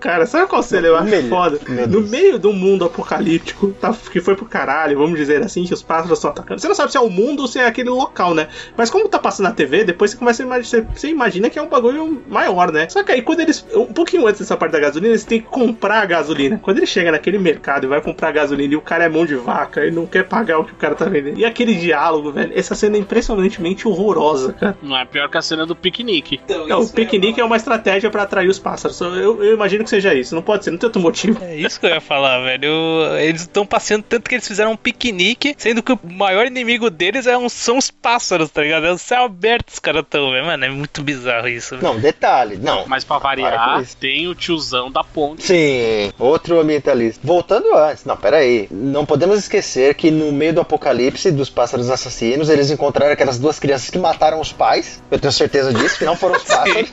Cara, 0.00 0.26
sabe 0.26 0.48
qual 0.48 0.62
cena 0.62 0.86
eu 0.86 0.96
acho 0.96 1.28
foda? 1.28 1.58
No 1.88 2.00
meio 2.00 2.38
do 2.38 2.52
mundo 2.52 2.84
apocalíptico, 2.84 3.68
tá, 3.72 3.94
que 4.10 4.20
foi 4.20 4.34
pro 4.34 4.46
caralho, 4.46 4.98
vamos 4.98 5.18
dizer 5.18 5.42
assim, 5.42 5.64
que 5.64 5.74
os 5.74 5.82
pássaros 5.82 6.18
estão 6.18 6.30
atacando. 6.30 6.60
Você 6.60 6.68
não 6.68 6.74
sabe 6.74 6.90
se 6.90 6.96
é 6.96 7.00
o 7.00 7.10
mundo 7.10 7.40
ou 7.40 7.48
se 7.48 7.58
é 7.58 7.66
aquele 7.66 7.90
local, 7.90 8.34
né? 8.34 8.48
Mas 8.76 8.90
como 8.90 9.08
tá 9.08 9.18
passando 9.18 9.46
na 9.46 9.52
TV, 9.52 9.84
depois 9.84 10.10
você 10.10 10.16
começa 10.16 10.42
a 10.42 10.46
imaginar, 10.46 10.86
você 10.94 11.08
imagina 11.08 11.50
que 11.50 11.58
é 11.58 11.62
um 11.62 11.68
bagulho 11.68 12.22
maior, 12.28 12.72
né? 12.72 12.88
Só 12.88 13.02
que 13.02 13.12
aí 13.12 13.22
quando 13.22 13.40
eles. 13.40 13.66
Um 13.74 13.92
pouquinho 13.92 14.26
antes 14.26 14.40
dessa 14.40 14.56
parte 14.56 14.72
da 14.72 14.80
gasolina, 14.80 15.12
eles 15.12 15.24
têm 15.24 15.40
que 15.40 15.46
comprar 15.46 16.02
a 16.02 16.06
gasolina. 16.06 16.58
Quando 16.62 16.78
ele 16.78 16.86
chega 16.86 17.12
naquele 17.12 17.38
mercado 17.38 17.84
e 17.84 17.88
vai 17.88 18.00
comprar 18.00 18.32
gasolina 18.32 18.74
e 18.74 18.76
o 18.76 18.80
cara 18.80 19.04
é 19.04 19.08
mão 19.08 19.26
de 19.26 19.34
vaca 19.34 19.84
e 19.86 19.90
não 19.90 20.06
quer 20.06 20.24
pagar 20.24 20.58
o 20.58 20.64
que 20.64 20.72
o 20.72 20.76
cara 20.76 20.94
tá 20.94 21.04
vendendo. 21.06 21.38
E 21.38 21.44
aquele 21.44 21.74
diálogo, 21.74 22.32
velho, 22.32 22.52
essa 22.54 22.74
cena 22.74 22.96
é 22.96 23.00
impressionantemente 23.00 23.86
horrorosa, 23.86 24.52
cara. 24.54 24.76
Não 24.82 24.96
é 24.96 25.04
pior 25.04 25.28
que 25.28 25.36
a 25.36 25.42
cena 25.42 25.66
do 25.66 25.76
piquenique. 25.76 26.40
Então, 26.44 26.66
não, 26.66 26.80
o 26.80 26.88
piquenique 26.88 27.40
é, 27.40 27.44
uma 27.44 27.56
estratégia 27.56 28.10
para 28.10 28.22
atrair 28.22 28.48
os 28.48 28.58
pássaros. 28.58 29.00
Eu, 29.00 29.42
eu 29.42 29.49
imagino 29.54 29.84
que 29.84 29.90
seja 29.90 30.14
isso. 30.14 30.34
Não 30.34 30.42
pode 30.42 30.64
ser, 30.64 30.70
não 30.70 30.78
tem 30.78 30.86
outro 30.86 31.00
motivo. 31.02 31.42
É 31.42 31.56
isso 31.56 31.78
que 31.78 31.86
eu 31.86 31.90
ia 31.90 32.00
falar, 32.00 32.38
velho. 32.40 32.70
Eles 33.18 33.42
estão 33.42 33.66
passeando 33.66 34.04
tanto 34.08 34.28
que 34.28 34.34
eles 34.34 34.46
fizeram 34.46 34.72
um 34.72 34.76
piquenique, 34.76 35.54
sendo 35.58 35.82
que 35.82 35.92
o 35.92 35.98
maior 36.02 36.46
inimigo 36.46 36.90
deles 36.90 37.26
é 37.26 37.36
um, 37.36 37.48
são 37.48 37.78
os 37.78 37.90
pássaros, 37.90 38.50
tá 38.50 38.62
ligado? 38.62 38.86
É 38.86 38.92
o 38.92 38.98
céu 38.98 39.24
aberto 39.24 39.68
os 39.68 39.78
caras 39.78 40.02
estão, 40.02 40.30
velho. 40.30 40.46
Mano, 40.46 40.64
é 40.64 40.70
muito 40.70 41.02
bizarro 41.02 41.48
isso. 41.48 41.76
Véio. 41.76 41.82
Não, 41.92 42.00
detalhe, 42.00 42.56
não. 42.56 42.86
Mas 42.86 43.04
pra 43.04 43.18
variar, 43.18 43.84
tem 43.98 44.28
o 44.28 44.34
tiozão 44.34 44.90
da 44.90 45.04
ponte. 45.04 45.42
Sim, 45.42 46.12
outro 46.18 46.60
ambientalista. 46.60 47.20
Voltando 47.22 47.74
antes, 47.74 48.04
não, 48.04 48.16
pera 48.16 48.38
aí. 48.38 48.68
Não 48.70 49.04
podemos 49.04 49.38
esquecer 49.38 49.94
que 49.94 50.10
no 50.10 50.32
meio 50.32 50.52
do 50.54 50.60
apocalipse 50.60 51.30
dos 51.30 51.50
pássaros 51.50 51.90
assassinos, 51.90 52.48
eles 52.48 52.70
encontraram 52.70 53.12
aquelas 53.12 53.38
duas 53.38 53.58
crianças 53.58 53.90
que 53.90 53.98
mataram 53.98 54.40
os 54.40 54.52
pais. 54.52 55.02
Eu 55.10 55.18
tenho 55.18 55.32
certeza 55.32 55.72
disso, 55.72 55.98
que 55.98 56.04
não 56.04 56.16
foram 56.16 56.36
os 56.36 56.44
pássaros. 56.44 56.90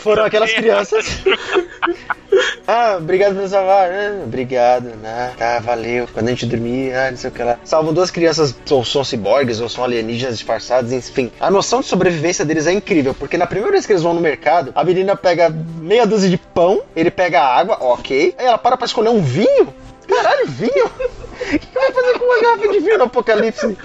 foram 0.00 0.24
aquelas 0.24 0.52
crianças. 0.52 1.06
ah, 2.66 2.96
obrigado 2.98 3.36
por 3.36 3.48
salvar. 3.48 3.90
Ah, 3.90 4.22
obrigado, 4.24 4.84
né? 4.96 5.32
Tá, 5.36 5.58
valeu. 5.58 6.08
Quando 6.12 6.28
a 6.28 6.30
gente 6.30 6.46
dormir, 6.46 6.92
ah, 6.94 7.10
não 7.10 7.18
sei 7.18 7.30
o 7.30 7.32
que 7.32 7.42
lá. 7.42 7.58
Salvam 7.64 7.92
duas 7.92 8.10
crianças, 8.10 8.54
ou 8.70 8.84
são 8.84 9.04
ciborgues, 9.04 9.60
ou 9.60 9.68
são 9.68 9.84
alienígenas 9.84 10.38
disfarçados, 10.38 10.92
enfim. 10.92 11.30
A 11.40 11.50
noção 11.50 11.80
de 11.80 11.86
sobrevivência 11.86 12.44
deles 12.44 12.66
é 12.66 12.72
incrível, 12.72 13.14
porque 13.14 13.38
na 13.38 13.46
primeira 13.46 13.72
vez 13.72 13.86
que 13.86 13.92
eles 13.92 14.02
vão 14.02 14.14
no 14.14 14.20
mercado, 14.20 14.72
a 14.74 14.84
menina 14.84 15.16
pega 15.16 15.48
meia 15.50 16.06
dúzia 16.06 16.28
de 16.28 16.38
pão, 16.38 16.82
ele 16.94 17.10
pega 17.10 17.42
água, 17.42 17.78
ok. 17.80 18.34
Aí 18.38 18.46
ela 18.46 18.58
para 18.58 18.76
pra 18.76 18.86
escolher 18.86 19.10
um 19.10 19.20
vinho. 19.20 19.72
Caralho, 20.06 20.46
vinho? 20.46 20.90
O 21.36 21.58
que 21.58 21.74
vai 21.74 21.92
fazer 21.92 22.18
com 22.18 22.24
uma 22.24 22.40
garrafa 22.40 22.72
de 22.72 22.80
vinho 22.80 22.98
no 22.98 23.04
apocalipse? 23.04 23.76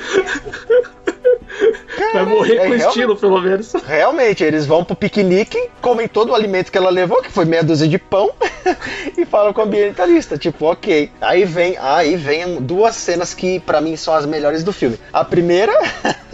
Vai 2.14 2.26
morrer 2.26 2.58
com 2.58 2.74
é, 2.74 2.78
estilo, 2.78 3.16
pelo 3.16 3.40
menos. 3.42 3.74
Realmente, 3.86 4.44
eles 4.44 4.66
vão 4.66 4.84
pro 4.84 4.96
piquenique, 4.96 5.70
comem 5.82 6.08
todo 6.08 6.30
o 6.30 6.36
alimento 6.36 6.72
que 6.72 6.78
ela 6.78 6.90
levou, 6.90 7.22
que 7.22 7.32
foi 7.32 7.46
meia 7.46 7.64
dúzia 7.64 7.88
de 7.88 7.98
pão, 7.98 8.32
e 9.18 9.26
falam 9.26 9.54
com 9.54 9.62
o 9.62 9.64
ambientalista, 9.64 10.38
tipo, 10.38 10.66
ok. 10.66 11.12
Aí 11.22 11.46
vem, 11.46 11.78
aí 11.80 12.16
vem 12.16 12.62
duas 12.62 12.96
cenas 12.96 13.34
que 13.34 13.60
para 13.60 13.82
mim 13.82 13.96
são 13.96 14.14
as 14.14 14.26
melhores 14.26 14.64
do 14.64 14.74
filme. 14.74 15.00
A 15.14 15.24
primeira 15.24 15.74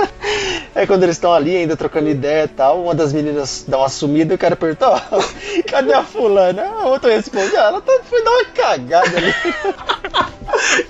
é 0.74 0.86
quando 0.86 1.04
eles 1.04 1.16
estão 1.16 1.34
ali 1.34 1.56
ainda 1.56 1.76
trocando 1.76 2.10
ideia 2.10 2.46
e 2.46 2.48
tal, 2.48 2.84
uma 2.84 2.96
das 2.96 3.14
meninas 3.14 3.66
dá 3.68 3.80
uma 3.80 3.90
sumida 3.90 4.34
e 4.34 4.36
o 4.36 4.38
cara 4.38 4.56
pergunta, 4.56 4.90
ó, 4.90 5.02
oh, 5.12 5.64
cadê 5.70 5.94
a 5.94 6.04
fulana? 6.04 6.64
A 6.64 6.88
outra 6.88 7.12
responde, 7.12 7.56
ah, 7.56 7.64
ela 7.64 7.82
tá, 7.82 8.00
foi 8.04 8.24
dar 8.24 8.32
uma 8.32 8.46
cagada 8.46 9.18
ali. 9.18 9.34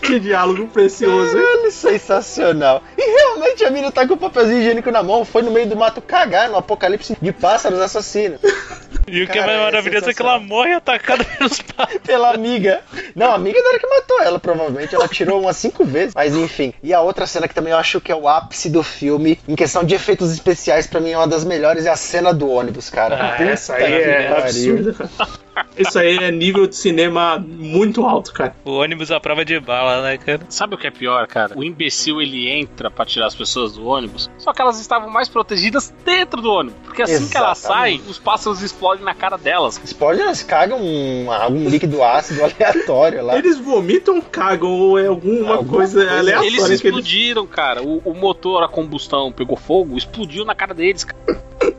que 0.02 0.20
diálogo 0.20 0.68
precioso. 0.68 1.34
Caralho, 1.34 1.72
sensacional. 1.72 2.84
E 2.98 3.02
realmente 3.38 3.64
a 3.64 3.70
menina 3.70 3.92
tá 3.92 4.06
com 4.08 4.16
o 4.16 4.18
papelzinho 4.18 4.60
higiênico 4.60 4.92
na 4.92 5.04
mão, 5.04 5.24
foi 5.24 5.42
no 5.42 5.52
meio 5.52 5.68
do 5.68 5.76
mato 5.76 6.02
cagar 6.02 6.50
no 6.50 6.58
apocalipse 6.58 7.16
de 7.22 7.32
pássaros 7.32 7.80
assassinos. 7.80 8.40
E 9.10 9.24
o 9.24 9.28
que 9.28 9.40
é 9.40 9.46
mais 9.46 9.58
maravilhoso 9.58 10.08
é, 10.08 10.10
é 10.10 10.14
que 10.14 10.22
ela 10.22 10.38
morre 10.38 10.74
atacada 10.74 11.24
pelos 11.24 11.62
pássaros. 11.62 12.02
Pela 12.04 12.34
amiga. 12.34 12.82
Não, 13.16 13.32
a 13.32 13.36
amiga 13.36 13.62
dela 13.62 13.80
que 13.80 13.88
matou 13.88 14.22
ela, 14.22 14.38
provavelmente. 14.38 14.94
Ela 14.94 15.08
tirou 15.08 15.40
umas 15.40 15.56
cinco 15.56 15.86
vezes. 15.86 16.14
Mas 16.14 16.36
enfim. 16.36 16.74
E 16.84 16.94
a 16.94 17.00
outra 17.00 17.26
cena 17.26 17.48
que 17.48 17.56
também 17.56 17.72
eu 17.72 17.78
acho 17.78 18.02
que 18.02 18.12
é 18.12 18.16
o 18.16 18.28
ápice 18.28 18.70
do 18.70 18.84
filme, 18.84 19.40
em 19.48 19.56
questão 19.56 19.86
de 19.86 19.96
efeitos 19.96 20.34
especiais, 20.34 20.88
para 20.88 21.00
mim 21.00 21.12
é 21.12 21.18
uma 21.18 21.28
das 21.28 21.46
melhores, 21.46 21.86
é 21.86 21.90
a 21.90 21.96
cena 21.96 22.34
do 22.34 22.50
ônibus, 22.50 22.90
cara. 22.90 23.38
Ah, 23.38 23.44
essa 23.44 23.76
aí 23.76 23.94
é 23.94 24.28
absurda. 24.28 25.10
Isso 25.78 25.98
aí 25.98 26.18
é 26.18 26.32
nível 26.32 26.68
de 26.68 26.76
cinema 26.76 27.38
muito 27.40 28.06
alto, 28.06 28.34
cara. 28.34 28.56
O 28.66 28.72
ônibus 28.72 29.12
à 29.12 29.20
prova 29.20 29.46
de 29.46 29.60
bala, 29.60 30.02
né, 30.02 30.18
cara? 30.18 30.42
Sabe 30.50 30.76
o 30.76 30.78
que 30.78 30.88
é 30.88 30.92
pior, 30.92 31.28
cara? 31.28 31.58
O 31.58 31.64
imbecil 31.64 32.22
ele 32.22 32.50
entra 32.50 32.90
para 32.90 33.06
tirar 33.06 33.28
as 33.28 33.36
pessoas 33.36 33.74
do 33.74 33.86
ônibus, 33.86 34.30
só 34.38 34.54
que 34.54 34.62
elas 34.62 34.80
estavam 34.80 35.10
mais 35.10 35.30
protegidas 35.30 35.94
dentro 36.04 36.42
do 36.42 36.52
ônibus. 36.52 36.78
Porque 36.84 37.02
assim 37.02 37.14
Exatamente. 37.14 37.32
que 37.32 37.38
elas 37.38 37.58
saem, 37.58 38.02
os 38.08 38.20
pássaros 38.20 38.62
explodem 38.62 39.04
na 39.04 39.14
cara 39.14 39.38
delas. 39.38 39.80
Explodem, 39.84 40.24
elas 40.24 40.44
cagam 40.44 40.80
um, 40.82 41.32
algum 41.32 41.70
líquido 41.70 42.04
ácido 42.04 42.42
aleatório 42.46 43.24
lá. 43.24 43.38
Eles 43.38 43.58
vomitam, 43.58 44.22
cagam 44.22 44.70
ou 44.70 45.00
é 45.00 45.08
alguma, 45.08 45.56
alguma 45.56 45.78
coisa, 45.78 46.00
coisa, 46.00 46.20
aleatória. 46.20 46.48
Eles 46.48 46.70
explodiram, 46.70 47.44
eles... 47.44 47.56
cara. 47.56 47.84
O, 47.84 48.02
o 48.06 48.14
motor 48.14 48.64
a 48.64 48.68
combustão 48.68 49.32
pegou 49.32 49.58
fogo, 49.58 49.98
explodiu 49.98 50.46
na 50.46 50.56
cara 50.56 50.74
deles, 50.74 51.04
cara. 51.04 51.42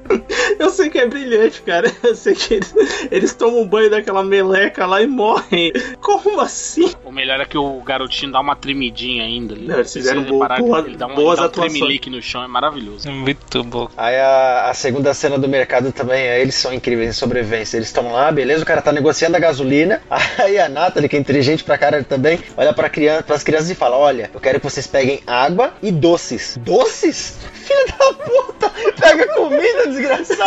Eu 0.69 0.71
sei 0.71 0.91
que 0.91 0.99
é 0.99 1.07
brilhante, 1.07 1.63
cara. 1.63 1.91
Eu 2.03 2.15
sei 2.15 2.35
que 2.35 2.55
eles, 2.55 2.75
eles 3.11 3.35
tomam 3.35 3.67
banho 3.67 3.91
daquela 3.91 4.23
meleca 4.23 4.87
lá 4.87 5.01
e 5.01 5.07
morrem. 5.07 5.73
Como 6.01 6.41
assim? 6.41 6.93
O 7.05 7.13
melhor 7.13 7.41
é 7.41 7.45
que 7.45 7.57
o 7.57 7.81
garotinho 7.81 8.33
dá 8.33 8.41
uma 8.41 8.57
tremidinha 8.57 9.25
ainda. 9.25 9.55
Ali. 9.55 9.67
Não, 9.67 9.77
eles 9.77 9.93
fizeram 9.93 10.23
boa, 10.25 10.49
boa, 10.49 10.81
ele 10.81 10.97
dá 10.97 11.07
uma, 11.07 11.15
boas 11.15 11.39
ele 11.39 11.49
dá 11.49 11.61
um 11.61 11.65
atuações. 11.65 12.07
no 12.07 12.23
chão, 12.23 12.43
é 12.43 12.49
maravilhoso. 12.49 13.11
Muito 13.11 13.63
bom. 13.65 13.89
Aí 13.97 14.17
a, 14.17 14.71
a, 14.71 14.75
segunda 14.75 15.15
cena 15.15 15.39
do 15.39 15.49
mercado 15.49 15.93
também, 15.93 16.25
eles 16.27 16.55
são 16.55 16.73
incríveis 16.73 17.11
em 17.11 17.13
sobrevivência. 17.13 17.77
Eles 17.77 17.89
estão 17.89 18.13
lá, 18.13 18.31
beleza, 18.33 18.63
o 18.63 18.67
cara 18.67 18.83
tá 18.83 18.93
negociando 18.93 19.37
a 19.37 19.41
gasolina. 19.41 20.03
Aí 20.39 20.59
a 20.59 20.69
Nathalie, 20.69 21.09
que 21.09 21.17
é 21.17 21.19
inteligente 21.19 21.65
pra 21.65 21.79
cara 21.79 22.03
também, 22.03 22.41
olha 22.57 22.73
pra 22.73 22.89
criança, 22.89 23.23
pras 23.23 23.43
crianças 23.43 23.71
e 23.71 23.75
fala: 23.75 23.97
Olha, 23.97 24.31
eu 24.33 24.41
quero 24.41 24.59
que 24.59 24.65
vocês 24.65 24.87
peguem 24.87 25.21
água 25.27 25.75
e 25.83 25.93
doces. 25.93 26.59
Doces? 26.61 27.37
Filha 27.53 27.87
da 27.87 28.13
puta! 28.13 28.73
Pega 29.01 29.27
comida, 29.35 29.91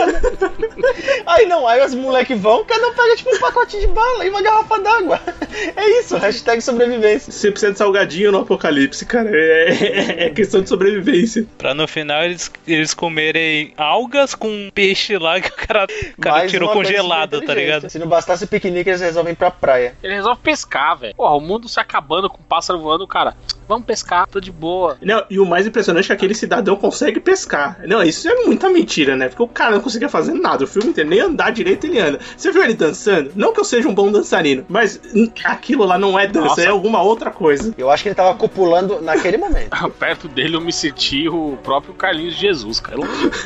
Aí 1.26 1.45
não, 1.45 1.68
aí 1.68 1.84
os 1.86 1.93
moleques 1.93 2.39
vão, 2.39 2.64
cada 2.66 2.88
um 2.88 2.93
pega 2.93 3.16
tipo 3.16 3.36
um 3.36 3.39
pacote 3.39 3.80
de 3.80 3.88
bala 3.88 4.26
e 4.26 4.30
uma 4.30 4.41
garrafa 4.41 4.80
d'água. 4.80 5.20
É 5.76 5.99
isso, 5.99 6.18
hashtag 6.18 6.62
sobrevivência. 6.62 7.32
Você 7.32 7.52
precisa 7.52 7.72
de 7.72 7.78
salgadinho 7.78 8.32
no 8.32 8.39
apocalipse, 8.39 9.06
cara. 9.06 9.30
É, 9.32 9.70
é, 9.70 10.26
é, 10.26 10.30
questão 10.30 10.62
de 10.62 10.70
sobrevivência. 10.70 11.45
Pra 11.58 11.74
no 11.74 11.88
final 11.88 12.24
eles, 12.24 12.52
eles 12.66 12.93
comerem 12.93 13.74
algas 13.78 14.34
com 14.34 14.70
peixe 14.74 15.18
lá 15.18 15.39
que 15.39 15.49
o 15.49 15.68
cara, 15.68 15.88
o 16.18 16.22
cara 16.22 16.47
tirou 16.47 16.70
congelado, 16.70 17.41
tá 17.41 17.54
ligado? 17.54 17.89
Se 17.89 17.99
não 17.99 18.08
bastasse 18.08 18.45
o 18.45 18.47
piquenique, 18.47 18.89
eles 18.89 19.02
resolvem 19.02 19.34
ir 19.34 19.36
pra 19.36 19.52
praia. 19.52 19.95
Eles 20.02 20.18
resolvem 20.18 20.41
pescar, 20.41 20.97
velho. 20.97 21.16
Porra, 21.16 21.36
o 21.36 21.41
mundo 21.41 21.68
se 21.68 21.80
acabando 21.80 22.30
com 22.30 22.41
pássaro 22.41 22.80
voando, 22.80 23.08
cara 23.08 23.36
vamos 23.72 23.86
pescar, 23.86 24.28
tô 24.28 24.41
de 24.41 24.52
boa. 24.52 24.97
Não, 25.02 25.24
e 25.30 25.39
o 25.39 25.45
mais 25.45 25.66
impressionante 25.66 26.04
é 26.04 26.08
que 26.08 26.12
aquele 26.12 26.34
cidadão 26.34 26.76
consegue 26.76 27.22
pescar. 27.22 27.80
Não, 27.88 28.04
isso 28.04 28.28
é 28.28 28.36
muita 28.43 28.70
mentira, 28.70 29.16
né? 29.16 29.30
Porque 29.30 29.43
o 29.43 29.47
cara 29.47 29.72
não 29.72 29.82
conseguia 29.91 30.09
fazer 30.09 30.33
nada. 30.33 30.63
O 30.63 30.67
filme 30.67 30.89
inteiro, 30.89 31.09
nem 31.09 31.19
andar 31.19 31.51
direito 31.51 31.85
ele 31.85 31.99
anda. 31.99 32.19
Você 32.35 32.51
viu 32.51 32.63
ele 32.63 32.73
dançando? 32.73 33.31
Não 33.35 33.53
que 33.53 33.59
eu 33.59 33.65
seja 33.65 33.87
um 33.87 33.93
bom 33.93 34.11
dançarino, 34.11 34.65
mas 34.69 34.99
aquilo 35.43 35.85
lá 35.85 35.97
não 35.97 36.17
é 36.17 36.27
dança, 36.27 36.47
Nossa. 36.47 36.61
é 36.61 36.67
alguma 36.67 37.01
outra 37.01 37.29
coisa. 37.29 37.73
Eu 37.77 37.89
acho 37.89 38.03
que 38.03 38.09
ele 38.09 38.15
tava 38.15 38.35
copulando 38.35 39.01
naquele 39.01 39.37
momento. 39.37 39.69
Perto 39.99 40.27
dele 40.27 40.55
eu 40.55 40.61
me 40.61 40.71
senti 40.71 41.27
o 41.27 41.57
próprio 41.63 41.93
Carlinhos 41.93 42.35
Jesus, 42.35 42.79
cara. 42.79 42.99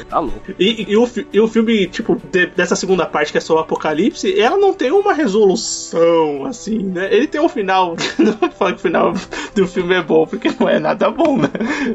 Tá 0.10 0.20
louco. 0.20 0.36
E, 0.58 0.92
e, 0.92 0.98
o, 0.98 1.10
e 1.34 1.40
o 1.40 1.48
filme, 1.48 1.88
tipo, 1.88 2.20
de, 2.32 2.46
dessa 2.48 2.76
segunda 2.76 3.06
parte 3.06 3.32
que 3.32 3.38
é 3.38 3.42
só 3.42 3.56
o 3.56 3.60
apocalipse, 3.60 4.40
ela 4.40 4.58
não 4.58 4.74
tem 4.74 4.92
uma 4.92 5.14
resolução, 5.14 6.46
assim, 6.46 6.78
né? 6.80 7.14
Ele 7.14 7.28
tem 7.28 7.42
um 7.42 7.50
final. 7.50 7.96
não 8.18 8.32
vou 8.34 8.50
falar 8.52 8.72
que 8.72 8.78
o 8.78 8.82
final 8.82 9.14
do 9.54 9.68
filme 9.68 9.96
é 9.96 10.02
bom, 10.02 10.26
porque 10.26 10.50
não 10.58 10.70
é 10.70 10.80
nada 10.80 11.10
bom, 11.10 11.38
né? 11.38 11.50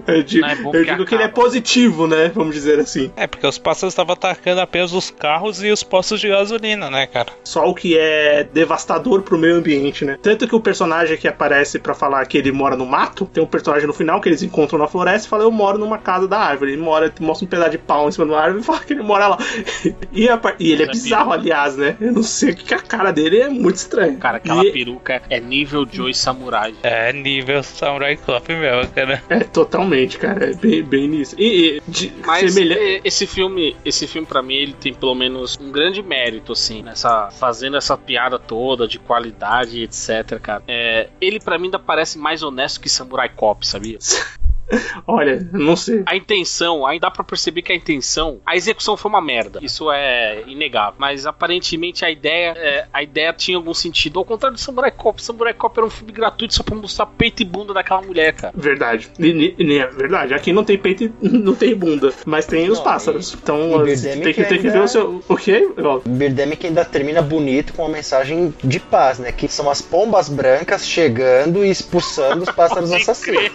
Eu 0.06 0.22
digo, 0.22 0.46
é 0.46 0.56
eu 0.74 0.84
digo 0.84 1.04
que 1.06 1.14
ele 1.14 1.22
é 1.22 1.28
positivo, 1.28 2.06
né? 2.06 2.30
Vamos 2.34 2.54
dizer 2.54 2.78
assim. 2.78 3.10
É, 3.16 3.26
porque 3.26 3.46
os 3.46 3.58
pássaros 3.58 3.92
estavam 3.92 4.16
atacando 4.40 4.60
apenas 4.60 4.92
os 4.92 5.10
carros 5.10 5.62
e 5.62 5.70
os 5.70 5.82
postos 5.82 6.20
de 6.20 6.28
gasolina, 6.28 6.90
né, 6.90 7.06
cara? 7.06 7.32
Só 7.44 7.68
o 7.68 7.74
que 7.74 7.96
é 7.96 8.44
devastador 8.44 9.22
pro 9.22 9.38
meio 9.38 9.56
ambiente, 9.56 10.04
né? 10.04 10.18
Tanto 10.20 10.48
que 10.48 10.54
o 10.54 10.60
personagem 10.60 11.16
que 11.16 11.28
aparece 11.28 11.78
para 11.78 11.94
falar 11.94 12.24
que 12.26 12.38
ele 12.38 12.50
mora 12.50 12.76
no 12.76 12.86
mato, 12.86 13.26
tem 13.26 13.42
um 13.42 13.46
personagem 13.46 13.86
no 13.86 13.92
final 13.92 14.20
que 14.20 14.28
eles 14.28 14.42
encontram 14.42 14.78
na 14.78 14.88
floresta 14.88 15.26
e 15.26 15.30
fala: 15.30 15.44
Eu 15.44 15.50
moro 15.50 15.78
numa 15.78 15.98
casa 15.98 16.26
da 16.26 16.38
árvore. 16.38 16.72
Ele 16.72 16.82
mora, 16.82 17.12
mostra 17.20 17.44
um 17.44 17.48
pedaço 17.48 17.70
de 17.70 17.78
pau 17.78 18.08
em 18.08 18.12
cima 18.12 18.26
da 18.26 18.40
árvore 18.40 18.62
e 18.62 18.64
fala 18.64 18.80
que 18.80 18.92
ele 18.92 19.02
mora 19.02 19.28
lá. 19.28 19.38
e, 20.12 20.28
a, 20.28 20.40
e 20.58 20.72
ele 20.72 20.84
é 20.84 20.86
bizarro, 20.86 21.32
aliás, 21.32 21.76
né? 21.76 21.96
Eu 22.00 22.12
não 22.12 22.22
sei 22.22 22.50
o 22.50 22.56
que 22.56 22.74
a 22.74 22.80
cara 22.80 23.12
dele 23.12 23.40
é 23.40 23.48
muito 23.48 23.76
estranho. 23.76 24.16
Cara, 24.18 24.38
aquela 24.38 24.64
e... 24.64 24.72
peruca 24.72 25.22
é 25.28 25.38
nível 25.38 25.86
Joey 25.90 26.14
Samurai. 26.14 26.74
É, 26.82 27.12
nível 27.12 27.62
Samurai 27.62 28.16
Cop 28.16 28.52
mesmo, 28.52 28.90
cara. 28.92 29.22
É, 29.28 29.40
totalmente, 29.40 30.18
cara. 30.18 30.50
É 30.50 30.54
bem, 30.54 30.82
bem 30.82 31.08
nisso. 31.08 31.34
E, 31.38 31.76
e 31.76 31.82
de, 31.86 32.12
Mas 32.24 32.52
semelha... 32.52 33.00
esse 33.04 33.26
filme, 33.26 33.76
esse 33.84 34.06
filme 34.06 34.26
para 34.30 34.42
mim, 34.42 34.54
ele 34.54 34.72
tem 34.72 34.94
pelo 34.94 35.12
menos 35.12 35.58
um 35.60 35.72
grande 35.72 36.00
mérito, 36.00 36.52
assim, 36.52 36.82
nessa 36.82 37.30
fazendo 37.32 37.76
essa 37.76 37.98
piada 37.98 38.38
toda 38.38 38.86
de 38.86 38.96
qualidade, 38.96 39.82
etc, 39.82 40.38
cara. 40.40 40.62
É, 40.68 41.08
ele 41.20 41.40
para 41.40 41.58
mim 41.58 41.64
ainda 41.64 41.80
parece 41.80 42.16
mais 42.16 42.40
honesto 42.40 42.80
que 42.80 42.88
Samurai 42.88 43.28
Cop, 43.28 43.66
sabia? 43.66 43.98
Olha, 45.06 45.48
não 45.52 45.76
sei. 45.76 46.02
A 46.06 46.16
intenção, 46.16 46.86
aí 46.86 46.98
dá 46.98 47.10
pra 47.10 47.24
perceber 47.24 47.62
que 47.62 47.72
a 47.72 47.74
intenção, 47.74 48.40
a 48.44 48.56
execução 48.56 48.96
foi 48.96 49.08
uma 49.08 49.20
merda. 49.20 49.60
Isso 49.62 49.90
é 49.90 50.44
inegável. 50.46 50.94
Mas 50.98 51.26
aparentemente 51.26 52.04
a 52.04 52.10
ideia, 52.10 52.54
é, 52.56 52.86
a 52.92 53.02
ideia 53.02 53.32
tinha 53.32 53.56
algum 53.56 53.74
sentido. 53.74 54.18
Ao 54.18 54.24
contrário 54.24 54.56
do 54.56 54.60
Samurai 54.60 54.90
Cop, 54.90 55.22
Samurai 55.22 55.54
Cop 55.54 55.76
era 55.76 55.86
um 55.86 55.90
filme 55.90 56.12
gratuito 56.12 56.54
só 56.54 56.62
pra 56.62 56.74
mostrar 56.74 57.06
peito 57.06 57.42
e 57.42 57.44
bunda 57.44 57.74
daquela 57.74 58.02
mulher, 58.02 58.32
cara. 58.32 58.52
Verdade. 58.56 59.10
É 59.18 59.86
verdade. 59.86 60.34
Aqui 60.34 60.52
não 60.52 60.64
tem 60.64 60.78
peito 60.78 61.04
e 61.04 61.12
não 61.28 61.54
tem 61.54 61.74
bunda, 61.74 62.12
mas 62.24 62.46
tem 62.46 62.66
não, 62.66 62.72
os 62.72 62.80
pássaros. 62.80 63.34
Então 63.34 63.84
tem 63.84 64.32
que, 64.32 64.44
tem 64.44 64.58
que 64.60 64.70
ver 64.70 64.82
o 64.82 64.88
seu. 64.88 65.22
O 65.28 65.36
quê? 65.36 65.68
Birdemic 66.06 66.66
ainda 66.66 66.84
termina 66.84 67.22
bonito 67.22 67.72
com 67.72 67.82
uma 67.82 67.88
mensagem 67.88 68.54
de 68.62 68.80
paz, 68.80 69.18
né? 69.18 69.32
Que 69.32 69.48
são 69.48 69.70
as 69.70 69.80
pombas 69.80 70.28
brancas 70.28 70.86
chegando 70.86 71.64
e 71.64 71.70
expulsando 71.70 72.42
os 72.42 72.50
pássaros 72.50 72.92
assassinos. 72.92 73.50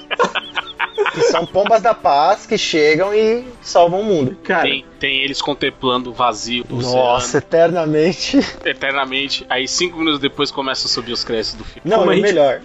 Que 1.13 1.21
são 1.23 1.45
pombas 1.45 1.81
da 1.81 1.93
paz 1.93 2.45
que 2.45 2.57
chegam 2.57 3.13
e 3.13 3.45
salvam 3.61 4.01
o 4.01 4.03
mundo. 4.03 4.37
Cara, 4.43 4.63
tem, 4.63 4.85
tem 5.05 5.21
eles 5.21 5.39
contemplando 5.39 6.09
o 6.09 6.13
vazio 6.13 6.63
do 6.63 6.77
Nossa, 6.77 7.37
oceano. 7.37 7.45
eternamente. 7.45 8.39
Eternamente. 8.65 9.45
Aí 9.47 9.67
cinco 9.67 9.99
minutos 9.99 10.19
depois 10.19 10.49
começam 10.49 10.87
a 10.87 10.89
subir 10.89 11.11
os 11.11 11.23
créditos 11.23 11.53
do 11.53 11.63
filme. 11.63 11.81
Não, 11.85 11.99
Como 11.99 12.09
o 12.09 12.13
gente... 12.15 12.23
melhor. 12.23 12.61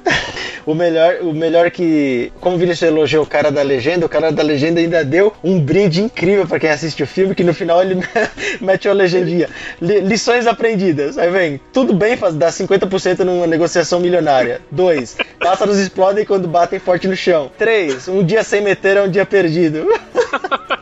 o 0.64 0.74
melhor. 0.74 1.16
O 1.20 1.34
melhor 1.34 1.70
que. 1.70 2.32
Como 2.41 2.57
o 2.57 2.59
Vinícius 2.59 2.88
elogiou 2.91 3.24
o 3.24 3.26
cara 3.26 3.53
da 3.53 3.61
legenda, 3.61 4.07
o 4.07 4.09
cara 4.09 4.32
da 4.32 4.43
legenda 4.43 4.80
ainda 4.80 5.05
deu 5.05 5.34
um 5.45 5.61
brinde 5.61 6.01
incrível 6.01 6.47
para 6.47 6.59
quem 6.59 6.70
assiste 6.70 7.03
o 7.03 7.07
filme, 7.07 7.34
que 7.34 7.45
no 7.45 7.53
final 7.53 7.82
ele 7.82 7.97
mete 8.59 8.88
uma 8.88 8.95
legendinha. 8.95 9.51
Lições 9.78 10.47
aprendidas. 10.47 11.18
Aí 11.18 11.30
vem, 11.30 11.61
tudo 11.74 11.93
bem 11.93 12.16
faz, 12.16 12.34
dá 12.34 12.49
50% 12.49 13.18
numa 13.18 13.47
negociação 13.47 14.01
milionária. 14.01 14.62
Dois, 14.70 15.14
pássaros 15.38 15.76
explodem 15.78 16.24
quando 16.24 16.49
batem 16.49 16.78
forte 16.78 17.07
no 17.07 17.16
chão. 17.16 17.53
Três, 17.59 18.09
um 18.09 18.24
dia 18.24 18.43
sem 18.43 18.62
meter 18.62 18.97
é 18.97 19.03
um 19.03 19.11
dia 19.11 19.26
perdido. 19.26 19.86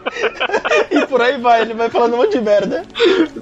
e 0.91 1.07
por 1.07 1.21
aí 1.21 1.41
vai, 1.41 1.63
ele 1.63 1.75
vai 1.75 1.91
falando 1.91 2.15
um 2.15 2.17
monte 2.19 2.33
de 2.33 2.41
merda. 2.41 2.83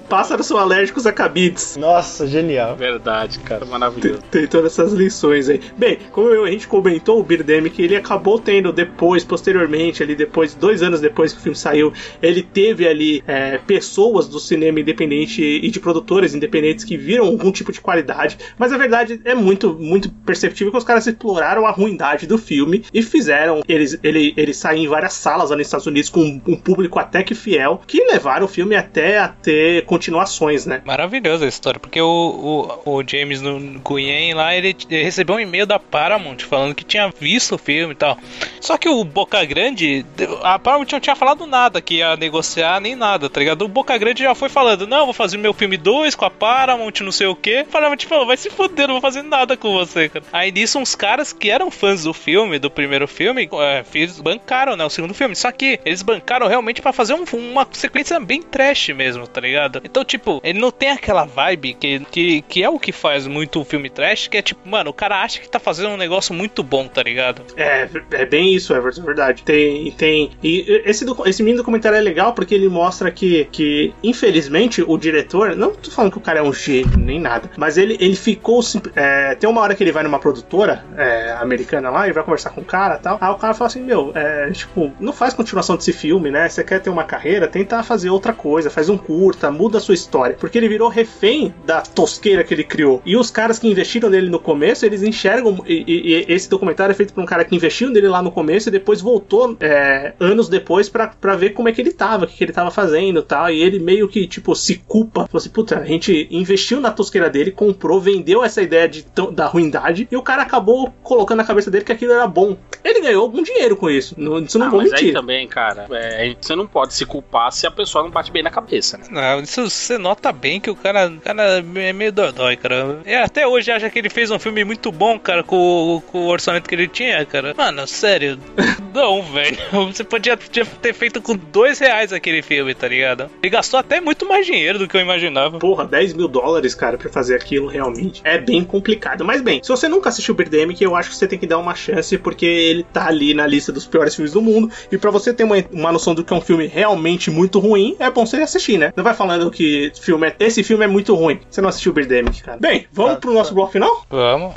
Pássaros 0.09 0.47
são 0.47 0.59
alérgicos 0.59 1.07
a 1.07 1.13
cabides. 1.13 1.77
Nossa, 1.77 2.27
genial. 2.27 2.77
Verdade, 2.77 3.39
cara, 3.41 3.65
maravilhoso. 3.65 4.21
Tem, 4.31 4.43
tem 4.43 4.47
todas 4.47 4.73
essas 4.73 4.93
lições 4.93 5.49
aí. 5.49 5.61
Bem, 5.77 5.99
como 6.13 6.45
a 6.45 6.51
gente 6.51 6.69
comentou, 6.69 7.21
o 7.21 7.23
Birdemic, 7.23 7.81
ele 7.83 7.97
acabou 7.97 8.39
tendo 8.39 8.73
depois, 8.73 9.25
posteriormente, 9.25 10.03
ali 10.03 10.15
depois, 10.15 10.55
dois 10.55 10.83
anos 10.83 11.01
depois 11.01 11.33
que 11.33 11.39
o 11.39 11.43
filme 11.43 11.57
saiu, 11.57 11.93
ele 12.23 12.43
teve 12.43 12.87
ali 12.87 13.23
é, 13.27 13.59
pessoas 13.59 14.29
do 14.29 14.39
cinema 14.39 14.81
independente 14.81 15.43
e 15.43 15.71
de 15.71 15.81
produtores 15.81 16.35
independentes 16.35 16.85
que 16.85 16.97
viram 16.97 17.27
algum 17.27 17.51
tipo 17.51 17.73
de 17.73 17.81
qualidade, 17.81 18.39
mas 18.59 18.73
a 18.73 18.79
verdade 18.79 19.21
é 19.25 19.35
muito, 19.35 19.75
muito 19.75 20.11
perceptível 20.11 20.71
que 20.71 20.79
os 20.79 20.85
caras 20.85 21.07
exploraram 21.07 21.67
a 21.67 21.71
ruindade 21.71 22.27
do 22.27 22.39
filme 22.39 22.85
e 22.93 23.03
fizeram 23.03 23.63
eles, 23.69 23.99
ele, 24.03 24.35
ele 24.37 24.55
sair 24.55 24.85
em 24.85 24.89
várias 24.89 25.15
salas 25.15 25.51
lá 25.51 25.57
nos 25.57 25.67
Estados 25.67 25.87
Unidos 25.87 26.11
com 26.11 26.41
um 26.47 26.57
público 26.57 26.99
até 26.99 27.23
que 27.27 27.35
fiel, 27.35 27.83
que 27.87 28.03
levaram 28.05 28.47
o 28.47 28.49
filme 28.49 28.75
até 28.75 29.19
a 29.19 29.29
ter 29.29 29.85
continuações, 29.85 30.65
né? 30.65 30.81
Maravilhosa 30.85 31.45
a 31.45 31.49
história, 31.49 31.79
porque 31.79 32.01
o, 32.01 32.81
o, 32.85 32.99
o 32.99 33.03
James 33.07 33.43
Nguyen 33.43 34.35
lá, 34.35 34.55
ele, 34.55 34.75
ele 34.89 35.03
recebeu 35.03 35.37
um 35.37 35.41
e-mail 35.41 35.67
da 35.67 35.79
Paramount 35.79 36.39
falando 36.39 36.75
que 36.75 36.85
tinha 36.85 37.13
visto 37.21 37.57
o 37.57 37.59
filme 37.59 37.93
e 37.93 37.97
tal. 37.97 38.17
Só 38.61 38.79
que 38.79 38.89
o 38.89 39.05
Boca 39.05 39.45
Grande, 39.45 40.07
a 40.43 40.59
Paramount 40.59 40.93
não 40.93 41.01
tinha 41.01 41.17
falado 41.17 41.47
nada 41.47 41.81
que 41.81 41.97
ia 41.97 42.17
negociar 42.17 42.81
nem 42.81 42.95
nada, 42.95 43.29
tá 43.29 43.41
ligado? 43.41 43.63
O 43.63 43.69
Boca 43.69 43.97
Grande 43.99 44.23
já 44.23 44.35
foi 44.35 44.49
falando, 44.49 44.87
não, 44.87 45.05
vou 45.05 45.15
fazer 45.15 45.37
meu 45.37 45.53
filme 45.53 45.77
2 45.77 46.15
com 46.15 46.25
a 46.25 46.31
Paramount, 46.31 47.01
não 47.01 47.13
sei 47.13 47.27
o 47.27 47.37
que. 47.37 47.65
Falava, 47.69 47.97
tipo, 47.97 48.25
vai 48.25 48.37
se 48.37 48.51
foder, 48.51 48.87
não 48.87 48.95
vou 48.95 49.03
fazer 49.03 49.23
nada 49.23 49.57
com 49.57 49.73
você, 49.73 50.09
cara. 50.09 50.25
Aí 50.33 50.53
nisso, 50.53 50.79
uns 50.79 50.95
caras 50.95 51.33
que 51.33 51.51
eram 51.51 51.71
fãs 51.71 52.05
do 52.05 52.13
filme, 52.13 52.59
do 52.59 52.71
primeiro 52.71 53.09
filme, 53.09 53.49
é, 53.53 53.85
bancaram, 54.23 54.77
né, 54.77 54.85
o 54.85 54.91
segundo 54.91 55.15
filme. 55.15 55.35
Só 55.35 55.51
que 55.51 55.81
eles 55.85 56.03
bancaram 56.03 56.47
realmente 56.47 56.83
para 56.83 56.93
fazer 56.93 57.15
um, 57.17 57.25
uma 57.51 57.67
sequência 57.73 58.19
bem 58.21 58.43
trash 58.43 58.91
mesmo, 58.91 59.27
tá 59.27 59.41
ligado? 59.41 59.81
Então, 59.85 60.05
tipo, 60.05 60.41
ele 60.45 60.59
não 60.59 60.71
tem 60.71 60.91
aquela 60.91 61.25
vibe 61.25 61.75
que, 61.75 62.01
que, 62.01 62.43
que 62.43 62.63
é 62.63 62.69
o 62.69 62.79
que 62.79 62.93
faz 62.93 63.27
muito 63.27 63.61
o 63.61 63.65
filme 63.65 63.91
trash, 63.91 64.29
que 64.29 64.37
é 64.37 64.43
tipo, 64.43 64.69
mano, 64.69 64.91
o 64.91 64.95
cara 64.95 65.23
acha 65.23 65.41
que 65.41 65.49
tá 65.49 65.59
fazendo 65.59 65.91
um 65.91 65.97
negócio 65.97 66.35
muito 66.35 66.63
bom, 66.63 66.87
tá 66.87 67.03
ligado? 67.03 67.43
É, 67.57 67.89
é 68.13 68.27
bem 68.27 68.55
isso, 68.55 68.75
Everton, 68.75 69.03
é 69.03 69.05
verdade. 69.05 69.43
Tem, 69.43 69.91
tem. 69.93 70.31
E 70.43 70.83
esse, 70.85 71.05
esse 71.27 71.43
mini 71.43 71.57
documentário 71.57 71.97
é 71.97 72.01
legal 72.01 72.33
porque 72.33 72.55
ele 72.55 72.69
mostra 72.69 73.11
que, 73.11 73.49
que, 73.51 73.95
infelizmente, 74.03 74.83
o 74.87 74.97
diretor, 74.97 75.57
não 75.57 75.75
tô 75.75 75.91
falando 75.91 76.13
que 76.13 76.19
o 76.19 76.21
cara 76.21 76.41
é 76.41 76.43
um 76.43 76.53
gênio 76.53 76.99
nem 76.99 77.21
nada, 77.21 77.51
mas 77.57 77.79
ele, 77.79 77.97
ele 78.01 78.17
ficou. 78.17 78.61
É, 78.95 79.35
tem 79.35 79.49
uma 79.49 79.61
hora 79.61 79.75
que 79.75 79.83
ele 79.83 79.93
vai 79.93 80.03
numa 80.03 80.19
produtora 80.19 80.85
é, 80.97 81.33
americana 81.41 81.91
lá 81.91 82.09
e 82.09 82.13
vai 82.13 82.25
conversar 82.25 82.51
com 82.51 82.61
o 82.61 82.65
cara 82.65 82.97
e 82.97 82.99
tal. 82.99 83.19
Aí 83.21 83.31
o 83.31 83.37
cara 83.37 83.55
fala 83.55 83.69
assim: 83.69 83.83
Meu, 83.83 84.13
é, 84.15 84.51
tipo, 84.51 84.93
não 84.99 85.13
faz 85.13 85.35
continuação 85.35 85.77
desse 85.77 85.93
filme, 85.93 86.31
né? 86.31 86.49
Você 86.49 86.65
quer 86.65 86.81
ter 86.81 86.91
uma 86.91 87.05
carreira, 87.07 87.49
tenta 87.49 87.83
fazer 87.83 88.11
outra 88.11 88.33
coisa, 88.33 88.71
faz 88.71 88.89
um 88.89 88.99
curta, 88.99 89.51
muda 89.51 89.79
a 89.79 89.81
sua 89.81 89.95
história. 89.95 90.37
Porque 90.39 90.59
ele 90.59 90.69
virou 90.69 90.89
refém 90.89 91.55
da 91.65 91.81
tosqueira 91.81 92.45
que 92.45 92.53
ele 92.53 92.65
criou. 92.65 93.01
E 93.05 93.17
os 93.17 93.31
caras 93.31 93.59
que 93.59 93.69
investiram 93.69 94.11
nele 94.11 94.29
no 94.29 94.39
começo, 94.39 94.85
eles 94.85 95.03
enxergam. 95.03 95.63
E, 95.67 95.85
e, 95.87 96.13
e 96.13 96.33
esse 96.33 96.49
documentário 96.49 96.93
é 96.93 96.95
feito 96.95 97.15
por 97.15 97.23
um 97.23 97.27
cara 97.27 97.45
que 97.45 97.55
investiu 97.55 97.91
nele 97.91 98.09
lá 98.09 98.23
no 98.23 98.31
começo 98.31 98.69
e 98.69 98.73
depois 98.73 99.01
voltou 99.01 99.57
é, 99.61 100.15
anos 100.21 100.49
depois 100.49 100.89
para 100.89 101.37
ver 101.37 101.51
como 101.51 101.69
é 101.69 101.73
que 101.73 101.81
ele 101.81 101.93
tava, 101.93 102.25
o 102.25 102.29
que, 102.29 102.37
que 102.37 102.45
ele 102.45 102.53
tava 102.53 102.71
fazendo 102.71 103.23
tal. 103.23 103.51
E 103.51 103.63
ele 103.63 103.79
meio 103.79 104.09
que, 104.09 104.27
tipo, 104.27 104.55
se 104.55 104.77
culpa. 104.77 105.27
Falou 105.27 105.39
assim, 105.39 105.51
puta, 105.51 105.79
a 105.79 105.85
gente 105.85 106.29
investiu 106.31 106.81
na 106.81 106.91
tosqueira 106.91 107.31
dele, 107.31 107.51
comprou, 107.51 108.01
vendeu 108.01 108.45
essa 108.45 108.63
ideia 108.63 108.89
de, 108.89 109.07
da 109.33 109.47
ruindade 109.47 110.09
e 110.11 110.17
o 110.17 110.23
cara 110.23 110.43
acabou 110.43 110.93
colocando 111.03 111.39
na 111.39 111.45
cabeça 111.45 111.71
dele 111.71 111.85
que 111.85 111.93
aquilo 111.93 112.13
era 112.13 112.27
bom. 112.27 112.57
Ele 112.85 113.01
ganhou 113.01 113.23
algum 113.23 113.43
dinheiro 113.43 113.77
com 113.77 113.89
isso. 113.89 114.15
Isso 114.45 114.59
não 114.59 114.67
ah, 114.67 114.71
vou 114.71 114.81
mas 114.81 114.91
mentir. 114.91 115.09
aí 115.09 115.13
também, 115.13 115.47
cara, 115.47 115.87
é, 115.91 116.35
você 116.41 116.55
não 116.55 116.67
pode 116.67 116.95
se 116.97 117.07
culpar 117.07 117.53
se 117.53 117.67
a 117.67 117.71
pessoa 117.71 118.05
não 118.05 118.11
bate 118.11 118.33
bem 118.33 118.43
na 118.43 118.51
cabeça, 118.51 118.99
né? 118.99 119.05
Não, 119.11 119.41
isso 119.41 119.69
você 119.69 119.99
nota 119.99 120.33
bem 120.33 120.61
que 120.61 120.71
o 120.71 120.77
cara, 120.77 121.09
o 121.09 121.21
cara 121.21 121.59
é 121.59 121.93
meio 121.93 122.13
dodói, 122.13 122.57
cara. 122.57 123.01
E 123.05 123.15
até 123.15 123.47
hoje 123.47 123.71
acha 123.71 123.91
que 123.91 123.99
ele 123.99 124.09
fez 124.09 124.31
um 124.31 124.39
filme 124.39 124.65
muito 124.65 124.91
bom, 124.91 125.19
cara, 125.19 125.43
com, 125.43 126.03
com 126.07 126.19
o 126.27 126.29
orçamento 126.29 126.69
que 126.69 126.75
ele 126.75 126.89
tinha, 126.89 127.25
cara. 127.25 127.55
Mano, 127.57 127.87
sério. 127.87 128.39
não, 128.95 129.23
velho. 129.23 129.57
Você 129.73 130.05
podia 130.05 130.37
ter 130.37 130.95
feito 130.95 131.21
com 131.21 131.37
dois 131.37 131.79
reais 131.79 132.13
aquele 132.13 132.43
filme, 132.43 132.75
tá 132.75 132.89
ligado? 132.89 133.31
Ele 133.43 133.51
gastou 133.51 133.79
até 133.79 134.01
muito 134.01 134.27
mais 134.27 134.47
dinheiro 134.47 134.79
do 134.79 134.89
que 134.89 134.97
eu 134.97 135.01
imaginava. 135.01 135.59
Porra, 135.59 135.85
10 135.85 136.15
mil 136.15 136.29
dólares, 136.29 136.75
cara, 136.75 136.97
pra 136.97 137.11
fazer 137.11 137.37
aquilo 137.37 137.67
realmente 137.67 138.21
é 138.25 138.39
bem 138.39 138.65
complicado. 138.65 139.25
Mas 139.25 139.43
bem, 139.43 139.63
se 139.63 139.69
você 139.69 139.89
nunca 139.89 140.09
assistiu 140.09 140.35
Birdemic, 140.35 140.83
eu 140.83 140.97
acho 140.97 141.11
que 141.11 141.17
você 141.17 141.29
tem 141.29 141.39
que 141.39 141.47
dar 141.47 141.59
uma 141.59 141.75
chance, 141.75 142.17
porque 142.19 142.47
ele 142.47 142.85
tá 142.85 143.07
ali 143.07 143.35
na 143.35 143.47
lista 143.47 143.73
dos 143.73 143.87
piores 143.87 144.15
filmes 144.15 144.33
do 144.33 144.41
mundo. 144.41 144.71
E 144.91 144.99
para 144.99 145.11
você 145.11 145.33
ter 145.33 145.45
uma, 145.45 145.57
uma 145.73 145.93
noção 145.93 146.15
do 146.15 146.25
que 146.25 146.33
é 146.33 146.37
um 146.37 146.41
filme 146.41 146.67
realmente 146.67 146.86
muito 147.31 147.59
ruim, 147.59 147.97
é 147.99 148.11
bom 148.11 148.25
você 148.27 148.37
assistir, 148.37 148.79
né? 148.79 148.93
Não 148.95 149.03
vai 149.03 149.15
falando 149.15 149.51
que 149.51 149.91
filme 150.01 150.29
é, 150.29 150.37
esse 150.41 150.63
filme 150.63 150.85
é 150.85 150.89
muito 150.89 151.15
ruim. 151.15 151.41
Você 151.51 151.61
não 151.61 151.69
assistiu 151.69 151.93
Birdemic, 151.93 152.43
cara. 152.43 152.59
Bem, 152.59 152.87
vamos 152.93 153.15
tá, 153.15 153.21
pro 153.21 153.33
nosso 153.33 153.51
tá. 153.51 153.55
bloco 153.55 153.73
final? 153.73 154.05
Vamos. 154.11 154.55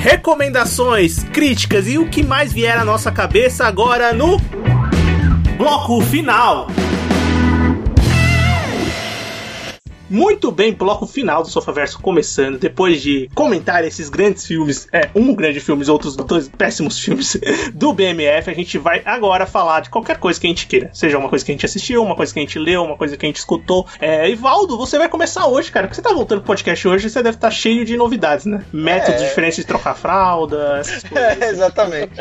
Recomendações, 0.00 1.22
críticas 1.32 1.86
e 1.86 1.96
o 1.96 2.08
que 2.08 2.24
mais 2.24 2.52
vier 2.52 2.76
à 2.76 2.84
nossa 2.84 3.12
cabeça 3.12 3.66
agora 3.66 4.12
no 4.12 4.36
bloco 5.56 6.00
final. 6.00 6.66
Muito 10.12 10.52
bem, 10.52 10.74
bloco 10.74 11.06
final 11.06 11.42
do 11.42 11.48
Sofaverso 11.48 11.98
começando. 11.98 12.58
Depois 12.58 13.00
de 13.00 13.30
comentar 13.34 13.82
esses 13.82 14.10
grandes 14.10 14.46
filmes, 14.46 14.86
é, 14.92 15.08
um 15.14 15.34
grande 15.34 15.58
filme 15.58 15.82
e 15.82 15.90
outros 15.90 16.14
dois 16.14 16.50
péssimos 16.50 16.98
filmes 17.00 17.34
do 17.72 17.94
BMF, 17.94 18.50
a 18.50 18.52
gente 18.52 18.76
vai 18.76 19.00
agora 19.06 19.46
falar 19.46 19.80
de 19.80 19.88
qualquer 19.88 20.18
coisa 20.18 20.38
que 20.38 20.46
a 20.46 20.50
gente 20.50 20.66
queira. 20.66 20.90
Seja 20.92 21.16
uma 21.16 21.30
coisa 21.30 21.42
que 21.42 21.50
a 21.50 21.54
gente 21.54 21.64
assistiu, 21.64 22.04
uma 22.04 22.14
coisa 22.14 22.30
que 22.30 22.38
a 22.38 22.42
gente 22.42 22.58
leu, 22.58 22.84
uma 22.84 22.98
coisa 22.98 23.16
que 23.16 23.24
a 23.24 23.28
gente 23.28 23.36
escutou. 23.36 23.86
É, 23.98 24.28
Ivaldo, 24.28 24.76
você 24.76 24.98
vai 24.98 25.08
começar 25.08 25.46
hoje, 25.46 25.72
cara, 25.72 25.86
porque 25.86 25.96
você 25.96 26.02
tá 26.02 26.12
voltando 26.12 26.40
pro 26.40 26.48
podcast 26.48 26.86
hoje, 26.86 27.08
você 27.08 27.22
deve 27.22 27.38
estar 27.38 27.48
tá 27.48 27.54
cheio 27.54 27.82
de 27.82 27.96
novidades, 27.96 28.44
né? 28.44 28.62
Métodos 28.70 29.22
é. 29.22 29.28
diferentes 29.28 29.56
de 29.56 29.64
trocar 29.64 29.94
fralda, 29.94 30.76
essas 30.78 31.04
coisas. 31.08 31.40
É, 31.40 31.48
exatamente. 31.48 32.20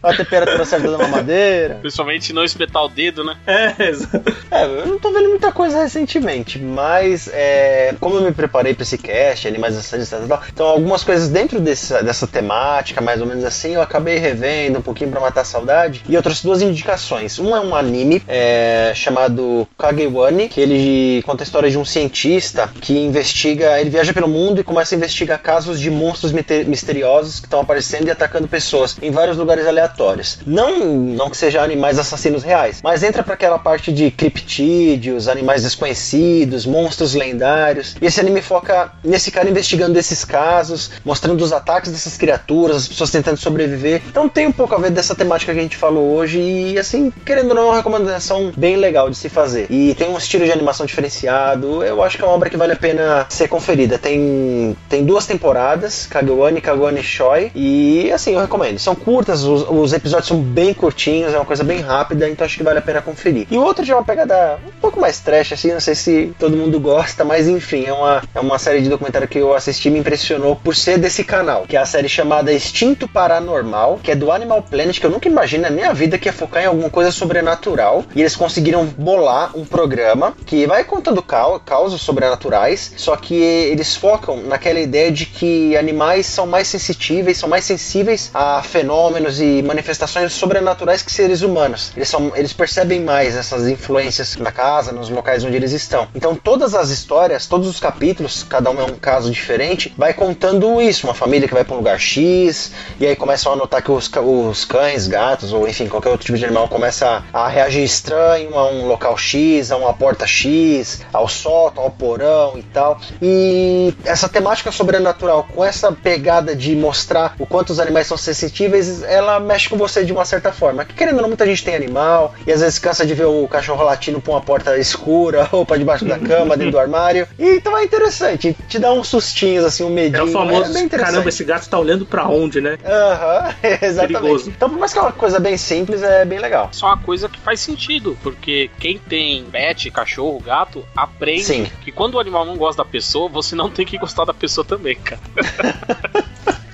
a 0.00 0.14
temperatura 0.14 0.64
certa 0.64 0.92
da 0.92 0.98
mamadeira. 0.98 1.74
Principalmente 1.80 2.32
não 2.32 2.44
espetar 2.44 2.84
o 2.84 2.88
dedo, 2.88 3.24
né? 3.24 3.36
É, 3.48 3.82
exato. 3.90 4.32
É, 4.48 4.64
eu 4.64 4.86
não 4.86 5.00
tô 5.00 5.10
vendo 5.10 5.28
muita 5.28 5.50
coisa 5.50 5.82
recentemente, 5.82 6.60
mas 6.60 7.15
é, 7.32 7.94
como 8.00 8.16
eu 8.16 8.22
me 8.22 8.32
preparei 8.32 8.74
pra 8.74 8.82
esse 8.82 8.98
cast, 8.98 9.46
animais 9.46 9.76
assassinos 9.76 10.08
e 10.08 10.28
tal, 10.28 10.42
então 10.52 10.66
algumas 10.66 11.02
coisas 11.04 11.28
dentro 11.28 11.60
desse, 11.60 11.92
dessa 12.02 12.26
temática, 12.26 13.00
mais 13.00 13.20
ou 13.20 13.26
menos 13.26 13.44
assim, 13.44 13.74
eu 13.74 13.82
acabei 13.82 14.18
revendo 14.18 14.78
um 14.78 14.82
pouquinho 14.82 15.10
pra 15.10 15.20
matar 15.20 15.42
a 15.42 15.44
saudade. 15.44 16.02
E 16.08 16.14
eu 16.14 16.22
trouxe 16.22 16.42
duas 16.42 16.62
indicações. 16.62 17.38
Um 17.38 17.54
é 17.56 17.60
um 17.60 17.74
anime 17.74 18.22
é, 18.26 18.92
chamado 18.94 19.66
Kagewani, 19.78 20.48
que 20.48 20.60
ele 20.60 21.22
conta 21.22 21.42
a 21.42 21.46
história 21.46 21.70
de 21.70 21.78
um 21.78 21.84
cientista 21.84 22.68
que 22.80 22.98
investiga, 22.98 23.80
ele 23.80 23.90
viaja 23.90 24.12
pelo 24.12 24.28
mundo 24.28 24.60
e 24.60 24.64
começa 24.64 24.94
a 24.94 24.96
investigar 24.96 25.40
casos 25.40 25.80
de 25.80 25.90
monstros 25.90 26.32
misteriosos 26.32 27.40
que 27.40 27.46
estão 27.46 27.60
aparecendo 27.60 28.08
e 28.08 28.10
atacando 28.10 28.48
pessoas 28.48 28.96
em 29.02 29.10
vários 29.10 29.36
lugares 29.36 29.66
aleatórios. 29.66 30.38
Não, 30.46 30.78
não 30.94 31.30
que 31.30 31.36
sejam 31.36 31.62
animais 31.62 31.98
assassinos 31.98 32.42
reais, 32.42 32.80
mas 32.82 33.02
entra 33.02 33.22
para 33.22 33.34
aquela 33.34 33.58
parte 33.58 33.92
de 33.92 34.10
criptídeos, 34.10 35.28
animais 35.28 35.62
desconhecidos, 35.62 36.66
monstros 36.66 36.95
lendários. 37.14 37.96
E 38.00 38.06
esse 38.06 38.20
anime 38.20 38.42
foca 38.42 38.92
nesse 39.04 39.30
cara 39.30 39.48
investigando 39.48 39.98
esses 39.98 40.24
casos, 40.24 40.90
mostrando 41.04 41.42
os 41.42 41.52
ataques 41.52 41.90
dessas 41.90 42.16
criaturas, 42.16 42.76
as 42.76 42.88
pessoas 42.88 43.10
tentando 43.10 43.36
sobreviver. 43.36 44.02
Então 44.08 44.28
tem 44.28 44.46
um 44.46 44.52
pouco 44.52 44.74
a 44.74 44.78
ver 44.78 44.90
dessa 44.90 45.14
temática 45.14 45.52
que 45.52 45.58
a 45.58 45.62
gente 45.62 45.76
falou 45.76 46.14
hoje 46.14 46.40
e 46.40 46.78
assim, 46.78 47.12
querendo 47.24 47.50
ou 47.50 47.54
não, 47.54 47.62
é 47.62 47.66
uma 47.66 47.76
recomendação 47.76 48.52
bem 48.56 48.76
legal 48.76 49.10
de 49.10 49.16
se 49.16 49.28
fazer. 49.28 49.66
E 49.70 49.94
tem 49.94 50.08
um 50.08 50.18
estilo 50.18 50.44
de 50.44 50.52
animação 50.52 50.86
diferenciado. 50.86 51.82
Eu 51.82 52.02
acho 52.02 52.16
que 52.16 52.24
é 52.24 52.26
uma 52.26 52.34
obra 52.34 52.50
que 52.50 52.56
vale 52.56 52.72
a 52.72 52.76
pena 52.76 53.26
ser 53.28 53.48
conferida. 53.48 53.98
Tem, 53.98 54.76
tem 54.88 55.04
duas 55.04 55.26
temporadas, 55.26 56.06
Kagewani 56.06 56.58
e 56.58 56.60
Kagewani 56.60 57.02
Shoi, 57.02 57.50
e 57.54 58.10
assim, 58.12 58.34
eu 58.34 58.40
recomendo. 58.40 58.78
São 58.78 58.94
curtas, 58.94 59.42
os, 59.44 59.66
os 59.68 59.92
episódios 59.92 60.28
são 60.28 60.38
bem 60.38 60.72
curtinhos, 60.74 61.32
é 61.32 61.36
uma 61.36 61.44
coisa 61.44 61.64
bem 61.64 61.80
rápida, 61.80 62.28
então 62.28 62.44
acho 62.44 62.56
que 62.56 62.64
vale 62.64 62.78
a 62.78 62.82
pena 62.82 63.02
conferir. 63.02 63.46
E 63.50 63.56
o 63.56 63.62
outro 63.62 63.84
já 63.84 63.94
é 63.94 63.96
uma 63.96 64.04
pegada 64.04 64.58
um 64.66 64.80
pouco 64.80 65.00
mais 65.00 65.20
trash, 65.20 65.52
assim, 65.52 65.72
não 65.72 65.80
sei 65.80 65.94
se 65.94 66.34
todo 66.38 66.56
mundo 66.56 66.78
gosta, 66.86 67.24
mas 67.24 67.48
enfim, 67.48 67.84
é 67.84 67.92
uma, 67.92 68.22
é 68.32 68.38
uma 68.38 68.60
série 68.60 68.80
de 68.80 68.88
documentário 68.88 69.26
que 69.26 69.38
eu 69.38 69.52
assisti 69.52 69.88
e 69.88 69.90
me 69.90 69.98
impressionou 69.98 70.54
por 70.54 70.76
ser 70.76 70.96
desse 70.98 71.24
canal, 71.24 71.66
que 71.66 71.76
é 71.76 71.80
a 71.80 71.84
série 71.84 72.08
chamada 72.08 72.52
Instinto 72.52 73.08
Paranormal, 73.08 73.98
que 74.00 74.12
é 74.12 74.14
do 74.14 74.30
Animal 74.30 74.62
Planet, 74.62 75.00
que 75.00 75.04
eu 75.04 75.10
nunca 75.10 75.28
imaginei 75.28 75.68
na 75.68 75.74
minha 75.74 75.92
vida 75.92 76.16
que 76.16 76.28
ia 76.28 76.32
focar 76.32 76.62
em 76.62 76.66
alguma 76.66 76.88
coisa 76.88 77.10
sobrenatural. 77.10 78.04
E 78.14 78.20
eles 78.20 78.36
conseguiram 78.36 78.86
bolar 78.86 79.50
um 79.58 79.64
programa 79.64 80.32
que 80.46 80.64
vai 80.64 80.84
contando 80.84 81.20
causas 81.64 82.00
sobrenaturais, 82.00 82.92
só 82.96 83.16
que 83.16 83.34
eles 83.34 83.96
focam 83.96 84.36
naquela 84.42 84.78
ideia 84.78 85.10
de 85.10 85.26
que 85.26 85.76
animais 85.76 86.26
são 86.26 86.46
mais 86.46 86.68
sensitíveis, 86.68 87.36
são 87.36 87.48
mais 87.48 87.64
sensíveis 87.64 88.30
a 88.32 88.62
fenômenos 88.62 89.40
e 89.40 89.60
manifestações 89.60 90.32
sobrenaturais 90.32 91.02
que 91.02 91.10
seres 91.10 91.42
humanos. 91.42 91.90
Eles, 91.96 92.08
são, 92.08 92.30
eles 92.36 92.52
percebem 92.52 93.00
mais 93.00 93.34
essas 93.34 93.66
influências 93.66 94.36
na 94.36 94.52
casa, 94.52 94.92
nos 94.92 95.08
locais 95.08 95.42
onde 95.42 95.56
eles 95.56 95.72
estão. 95.72 96.06
Então 96.14 96.36
todas 96.36 96.75
as 96.76 96.90
histórias, 96.90 97.46
todos 97.46 97.66
os 97.66 97.80
capítulos, 97.80 98.42
cada 98.42 98.70
um 98.70 98.80
é 98.80 98.84
um 98.84 98.96
caso 98.96 99.30
diferente, 99.30 99.92
vai 99.96 100.12
contando 100.12 100.80
isso. 100.80 101.06
Uma 101.06 101.14
família 101.14 101.48
que 101.48 101.54
vai 101.54 101.64
para 101.64 101.74
um 101.74 101.78
lugar 101.78 101.98
X, 101.98 102.72
e 103.00 103.06
aí 103.06 103.16
começam 103.16 103.52
a 103.52 103.56
notar 103.56 103.82
que 103.82 103.90
os, 103.90 104.10
os 104.14 104.64
cães, 104.64 105.06
gatos, 105.06 105.52
ou 105.52 105.66
enfim, 105.66 105.88
qualquer 105.88 106.10
outro 106.10 106.26
tipo 106.26 106.38
de 106.38 106.44
animal 106.44 106.68
começa 106.68 107.24
a 107.32 107.48
reagir 107.48 107.82
estranho 107.82 108.56
a 108.56 108.70
um 108.70 108.86
local 108.86 109.16
X, 109.16 109.70
a 109.70 109.76
uma 109.76 109.92
porta 109.94 110.26
X, 110.26 111.00
ao 111.12 111.28
sótão, 111.28 111.84
ao 111.84 111.90
porão 111.90 112.54
e 112.56 112.62
tal. 112.62 113.00
E 113.20 113.94
essa 114.04 114.28
temática 114.28 114.70
sobrenatural, 114.70 115.46
com 115.54 115.64
essa 115.64 115.90
pegada 115.92 116.54
de 116.54 116.74
mostrar 116.74 117.34
o 117.38 117.46
quanto 117.46 117.70
os 117.70 117.80
animais 117.80 118.06
são 118.06 118.16
sensitíveis, 118.16 119.02
ela 119.02 119.40
mexe 119.40 119.68
com 119.68 119.76
você 119.76 120.04
de 120.04 120.12
uma 120.12 120.24
certa 120.24 120.52
forma. 120.52 120.84
Que 120.84 120.94
querendo 120.94 121.16
ou 121.16 121.22
não, 121.22 121.28
muita 121.28 121.46
gente 121.46 121.64
tem 121.64 121.74
animal, 121.74 122.34
e 122.46 122.52
às 122.52 122.60
vezes 122.60 122.78
cansa 122.78 123.06
de 123.06 123.14
ver 123.14 123.26
o 123.26 123.48
cachorro 123.48 123.84
latindo 123.84 124.20
por 124.20 124.32
uma 124.32 124.40
porta 124.40 124.76
escura, 124.78 125.48
ou 125.52 125.64
pra 125.64 125.76
debaixo 125.76 126.04
da 126.04 126.18
cama, 126.18 126.56
dentro 126.66 126.70
do 126.72 126.78
armário. 126.78 127.26
E 127.38 127.56
então 127.56 127.76
é 127.76 127.84
interessante, 127.84 128.56
te 128.68 128.78
dá 128.78 128.92
uns 128.92 129.08
sustinhos, 129.08 129.64
assim, 129.64 129.84
um 129.84 129.90
medinho. 129.90 130.20
É 130.20 130.22
o 130.22 130.28
famoso, 130.28 130.76
é 130.76 130.88
caramba, 130.88 131.28
esse 131.28 131.44
gato 131.44 131.68
tá 131.68 131.78
olhando 131.78 132.04
pra 132.04 132.28
onde, 132.28 132.60
né? 132.60 132.78
Aham, 132.84 133.54
uhum, 133.62 133.78
exatamente. 133.82 134.20
Perigoso. 134.20 134.50
Então, 134.50 134.68
por 134.68 134.78
mais 134.78 134.92
que 134.92 134.98
é 134.98 135.02
uma 135.02 135.12
coisa 135.12 135.38
bem 135.38 135.56
simples, 135.56 136.02
é 136.02 136.24
bem 136.24 136.38
legal. 136.38 136.68
Só 136.72 136.86
uma 136.86 136.98
coisa 136.98 137.28
que 137.28 137.38
faz 137.40 137.60
sentido, 137.60 138.16
porque 138.22 138.70
quem 138.78 138.98
tem 138.98 139.44
pet, 139.44 139.90
cachorro, 139.90 140.40
gato, 140.40 140.84
aprende 140.96 141.44
Sim. 141.44 141.66
que 141.82 141.92
quando 141.92 142.14
o 142.14 142.20
animal 142.20 142.44
não 142.44 142.56
gosta 142.56 142.82
da 142.82 142.88
pessoa, 142.88 143.28
você 143.28 143.54
não 143.54 143.70
tem 143.70 143.86
que 143.86 143.98
gostar 143.98 144.24
da 144.24 144.34
pessoa 144.34 144.64
também, 144.64 144.96
cara. 144.96 145.20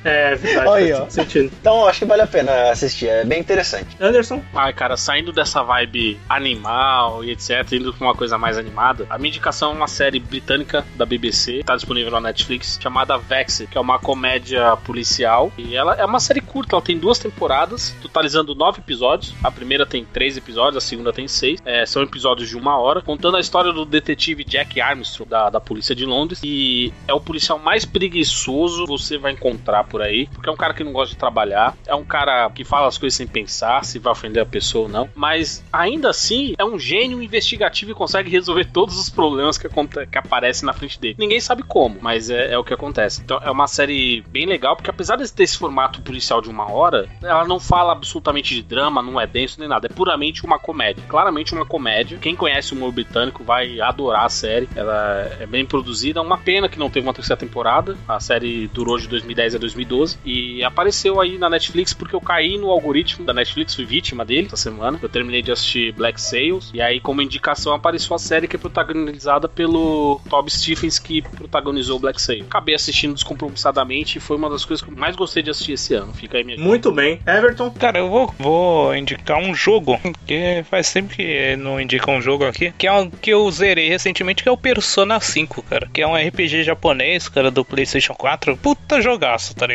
É, 0.05 0.35
verdade. 0.35 0.69
Aí, 0.69 0.93
ó. 0.93 1.09
Sentido. 1.09 1.53
Então 1.61 1.87
acho 1.87 2.01
que 2.01 2.05
vale 2.05 2.23
a 2.23 2.27
pena 2.27 2.71
assistir, 2.71 3.09
é 3.09 3.25
bem 3.25 3.41
interessante. 3.41 3.97
Anderson? 4.01 4.43
Ai, 4.55 4.73
cara, 4.73 4.97
saindo 4.97 5.33
dessa 5.33 5.63
vibe 5.63 6.19
animal 6.29 7.25
e 7.25 7.31
etc, 7.31 7.73
indo 7.73 7.93
pra 7.93 8.07
uma 8.07 8.15
coisa 8.15 8.37
mais 8.39 8.59
animada, 8.59 9.07
a 9.09 9.19
minha 9.19 9.29
indicação 9.29 9.73
é 9.73 9.75
uma 9.75 9.89
série 9.89 10.19
britânica 10.19 10.85
da 10.97 11.05
BBC, 11.05 11.63
tá 11.65 11.77
disponível 11.77 12.11
na 12.11 12.21
Netflix, 12.21 12.79
chamada 12.81 13.17
Vex, 13.19 13.65
que 13.71 13.79
é 13.79 13.81
uma 13.81 13.99
comédia 13.99 14.77
policial. 14.79 15.53
E 15.57 15.77
ela 15.77 15.95
é 15.95 16.05
uma 16.05 16.21
série 16.21 16.41
curta, 16.41 16.75
ela 16.75 16.83
tem 16.83 16.99
duas 16.99 17.19
temporadas, 17.19 17.95
totalizando 18.03 18.55
nove 18.55 18.81
episódios. 18.81 19.35
A 19.43 19.51
primeira 19.51 19.87
tem 19.87 20.05
três 20.05 20.37
episódios, 20.37 20.83
a 20.83 20.87
segunda 20.87 21.13
tem 21.13 21.29
seis. 21.29 21.61
É, 21.65 21.85
são 21.87 22.03
episódios 22.03 22.49
de 22.49 22.57
uma 22.57 22.79
hora, 22.79 23.01
contando 23.01 23.37
a 23.37 23.41
história 23.41 23.73
do 23.73 23.85
detetive 23.85 24.45
Jack 24.45 24.81
Armstrong, 24.81 25.29
da, 25.29 25.51
da 25.51 25.61
polícia 25.61 25.95
de 25.95 26.05
Londres. 26.05 26.41
E 26.43 26.93
é 27.07 27.15
o 27.15 27.21
policial 27.21 27.59
mais 27.59 27.85
preguiçoso 27.85 28.85
que 28.85 28.91
você 28.91 29.19
vai 29.19 29.33
encontrar 29.33 29.85
por 29.93 30.01
aí, 30.01 30.27
porque 30.33 30.49
é 30.49 30.53
um 30.53 30.57
cara 30.57 30.73
que 30.73 30.83
não 30.83 30.91
gosta 30.91 31.15
de 31.15 31.19
trabalhar, 31.19 31.77
é 31.87 31.95
um 31.95 32.05
cara 32.05 32.49
que 32.51 32.65
fala 32.65 32.89
as 32.89 32.97
coisas 32.97 33.15
sem 33.15 33.27
pensar 33.27 33.85
se 33.85 33.99
vai 33.99 34.11
ofender 34.11 34.43
a 34.43 34.47
pessoa 34.47 34.85
ou 34.85 34.89
não, 34.89 35.11
mas 35.15 35.63
ainda 35.71 36.09
assim 36.09 36.55
é 36.57 36.65
um 36.65 36.79
gênio 36.79 37.23
investigativo 37.23 37.91
e 37.91 37.95
consegue 37.95 38.31
resolver 38.31 38.65
todos 38.65 38.99
os 38.99 39.11
problemas 39.11 39.59
que, 39.59 39.69
que 39.69 40.19
aparecem 40.19 40.65
na 40.65 40.73
frente 40.73 40.99
dele. 40.99 41.17
Ninguém 41.19 41.41
sabe 41.41 41.63
como, 41.63 41.99
mas 42.01 42.31
é, 42.31 42.55
é, 42.55 42.59
o 42.59 42.65
que 42.65 42.73
acontece. 42.73 43.21
Então 43.21 43.39
é 43.43 43.51
uma 43.51 43.67
série 43.67 44.23
bem 44.29 44.47
legal, 44.47 44.75
porque 44.75 44.89
apesar 44.89 45.17
de 45.17 45.31
ter 45.31 45.43
esse 45.43 45.59
formato 45.59 46.01
policial 46.01 46.41
de 46.41 46.49
uma 46.49 46.71
hora, 46.73 47.07
ela 47.23 47.45
não 47.45 47.61
fala 47.61 47.93
absolutamente 47.93 48.55
de 48.55 48.63
drama, 48.63 49.03
não 49.03 49.21
é 49.21 49.27
denso 49.27 49.61
nem 49.61 49.69
nada, 49.69 49.89
é 49.89 49.95
puramente 49.95 50.47
uma 50.47 50.59
comédia. 50.59 51.05
Claramente 51.07 51.53
uma 51.53 51.67
comédia. 51.67 52.17
Quem 52.19 52.35
conhece 52.35 52.73
o 52.73 52.77
humor 52.79 52.93
britânico 52.93 53.45
vai 53.45 53.79
adorar 53.79 54.25
a 54.25 54.31
série. 54.31 54.69
Ela 54.75 55.37
é 55.39 55.47
bem 55.47 55.67
produzida. 55.67 56.23
Uma 56.23 56.39
pena 56.39 56.69
que 56.69 56.79
não 56.79 56.89
teve 56.89 57.07
uma 57.07 57.13
terceira 57.13 57.39
temporada. 57.39 57.97
A 58.09 58.19
série 58.19 58.69
durou 58.69 58.99
de 58.99 59.07
2010 59.07 59.57
a 59.57 59.59
2012 59.59 59.82
2012 59.85 60.19
e 60.25 60.65
apareceu 60.65 61.21
aí 61.21 61.39
na 61.39 61.49
Netflix 61.49 61.93
porque 61.93 62.15
eu 62.15 62.21
caí 62.21 62.59
no 62.59 62.71
algoritmo 62.71 63.25
da 63.25 63.33
Netflix, 63.33 63.75
fui 63.75 63.85
vítima 63.85 64.25
dele 64.25 64.47
essa 64.47 64.57
semana. 64.57 64.99
Eu 65.03 65.09
terminei 65.09 65.43
de 65.43 65.53
assistir 65.53 65.93
Black 65.93 66.21
Sails 66.21 66.71
e 66.73 66.81
aí 66.81 67.01
como 67.01 67.23
indicação 67.23 67.75
apareceu 67.75 68.15
a 68.15 68.19
série 68.19 68.49
que 68.49 68.57
é 68.57 68.59
protagonizada 68.59 69.49
pelo 69.49 70.21
Toby 70.29 70.51
Stephens 70.51 70.99
que 70.99 71.23
protagonizou 71.23 71.99
Black 71.99 72.21
Sails. 72.21 72.47
Acabei 72.47 72.75
assistindo 72.75 73.15
descompromissadamente 73.15 74.19
e 74.19 74.21
foi 74.21 74.37
uma 74.37 74.51
das 74.51 74.65
coisas 74.65 74.85
que 74.85 74.93
eu 74.93 74.97
mais 74.97 75.17
gostei 75.17 75.43
de 75.43 75.51
assistir 75.51 75.73
esse 75.73 75.95
ano. 75.95 76.13
Fica 76.13 76.39
aí 76.39 76.45
minha 76.45 76.59
Muito 76.59 76.91
bem. 76.93 77.21
Everton? 77.27 77.71
Cara, 77.71 77.99
eu 77.99 78.09
vou, 78.09 78.35
vou 78.39 78.95
indicar 78.95 79.39
um 79.39 79.55
jogo 79.55 79.99
que 80.27 80.65
faz 80.71 80.93
tempo 80.93 81.15
que 81.15 81.57
não 81.57 81.81
indica 81.81 82.11
um 82.11 82.21
jogo 82.21 82.45
aqui, 82.45 82.73
que 82.77 82.87
é 82.87 82.93
um 82.93 83.11
que 83.11 83.31
eu 83.31 83.51
zerei 83.51 83.89
recentemente, 83.89 84.43
que 84.43 84.49
é 84.49 84.53
o 84.53 84.57
Persona 84.57 85.21
5, 85.21 85.63
cara, 85.63 85.89
que 85.93 86.03
é 86.03 86.07
um 86.07 86.15
RPG 86.15 86.65
japonês, 86.65 87.29
cara, 87.29 87.51
do 87.51 87.65
PlayStation 87.65 88.15
4. 88.15 88.57
Puta 88.57 89.01
jogaço, 89.01 89.55
tá 89.55 89.67
ligado? 89.67 89.72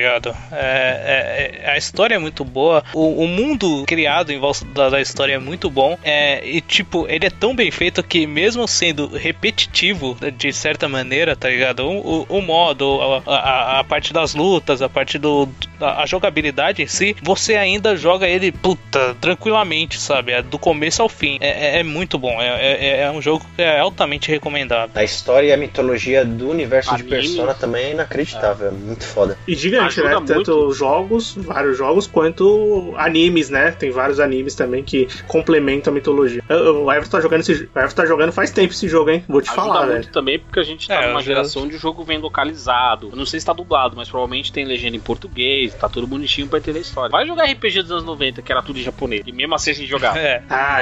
É, 0.52 1.62
é, 1.62 1.62
é, 1.64 1.72
a 1.72 1.78
história 1.78 2.16
é 2.16 2.18
muito 2.18 2.44
boa, 2.44 2.84
o, 2.94 3.24
o, 3.24 3.28
mundo 3.28 3.84
criado 3.86 4.32
em 4.32 4.40
volta 4.40 4.66
da, 4.66 4.90
da 4.90 5.02
história 5.02 5.34
é 5.34 5.40
muito 5.40 5.70
bom, 5.70 5.98
é, 6.04 6.46
e 6.48 6.62
tipo, 6.62 7.06
ele 7.10 7.26
é 7.26 7.30
tão 7.30 7.56
bem 7.56 7.72
feito 7.72 8.04
que, 8.04 8.26
mesmo 8.26 8.68
sendo 8.68 9.08
repetitivo 9.08 10.18
de 10.38 10.54
certa 10.54 10.88
maneira, 10.88 11.36
tá 11.36 11.50
ligado? 11.50 11.84
O, 11.84 12.26
o, 12.30 12.38
o 12.38 12.42
modo, 12.42 13.00
a, 13.26 13.32
a, 13.32 13.80
a, 13.80 13.84
parte 13.84 14.14
das 14.14 14.34
lutas, 14.34 14.82
a 14.82 14.90
parte 14.90 15.18
do. 15.18 15.48
A, 15.80 16.04
a, 16.04 16.06
jogabilidade 16.06 16.82
em 16.82 16.88
si, 16.88 17.16
você 17.22 17.56
ainda 17.56 17.96
joga 17.96 18.28
ele, 18.28 18.52
puta, 18.52 19.16
tranquilamente, 19.20 20.00
sabe? 20.00 20.32
É 20.32 20.42
do 20.42 20.58
começo 20.58 21.02
ao 21.02 21.10
fim. 21.10 21.38
É, 21.42 21.78
é, 21.78 21.80
é 21.80 21.84
muito 21.84 22.18
bom, 22.18 22.42
é, 22.42 22.48
é, 22.48 23.02
é, 23.02 23.12
um 23.12 23.22
jogo 23.22 23.46
que 23.56 23.62
é 23.62 23.80
altamente 23.80 24.30
recomendado. 24.30 24.92
A 24.96 25.04
história 25.04 25.48
e 25.48 25.54
a 25.54 25.58
mitologia 25.58 26.24
do 26.26 26.50
universo 26.50 26.96
de 26.96 27.04
Persona 27.04 27.54
também 27.54 27.86
é 27.86 27.92
inacreditável, 27.92 28.68
é 28.68 28.72
muito 28.72 29.06
foda. 29.06 29.38
E 29.48 29.56
diga 29.56 29.87
Né? 29.96 30.22
Tanto 30.26 30.72
jogos, 30.74 31.36
vários 31.36 31.78
jogos, 31.78 32.08
quanto 32.08 32.94
animes, 32.98 33.50
né? 33.50 33.72
Tem 33.72 33.92
vários 33.92 34.20
animes 34.20 34.56
também 34.56 34.84
que 34.84 35.08
complementam 35.28 35.92
a 35.92 35.94
mitologia. 35.94 36.44
O 36.50 36.92
Everton 36.92 37.18
tá 37.18 37.22
jogando 37.22 37.42
esse, 37.42 37.54
o 37.54 37.80
Everton 37.80 37.96
tá 37.96 38.06
jogando 38.06 38.32
faz 38.32 38.52
tempo 38.52 38.74
esse 38.74 38.88
jogo, 38.88 39.10
hein? 39.10 39.24
Vou 39.28 39.42
te 39.42 39.50
Ajuda 39.50 39.62
falar, 39.62 39.86
velho. 39.86 40.08
também 40.08 40.40
porque 40.40 40.60
a 40.60 40.64
gente 40.64 40.88
tá 40.88 40.96
é, 40.96 41.08
numa 41.08 41.22
geração 41.22 41.68
de 41.68 41.78
jogo 41.78 42.04
vem 42.04 42.18
localizado. 42.18 43.10
Eu 43.12 43.16
não 43.16 43.26
sei 43.26 43.40
se 43.40 43.46
tá 43.46 43.54
dublado, 43.54 43.96
mas 43.96 44.10
provavelmente 44.10 44.52
tem 44.52 44.66
legenda 44.66 44.96
em 44.96 45.00
português, 45.00 45.74
tá 45.74 45.90
tudo 45.90 46.08
bonitinho 46.08 46.48
pra 46.48 46.60
entender 46.60 46.80
a 46.80 46.82
história. 46.82 47.10
Vai 47.10 47.26
jogar 47.26 47.46
RPG 47.46 47.84
dos 47.84 47.92
anos 47.92 48.04
90, 48.04 48.42
que 48.42 48.52
era 48.52 48.62
tudo 48.62 48.80
em 48.80 48.84
japonês, 48.84 49.24
e 49.26 49.32
mesmo 49.32 49.56
assim 49.56 49.72
a 49.72 49.74
gente 49.74 49.90
jogava. 49.90 50.18
É. 50.28 50.42
Ah, 50.50 50.80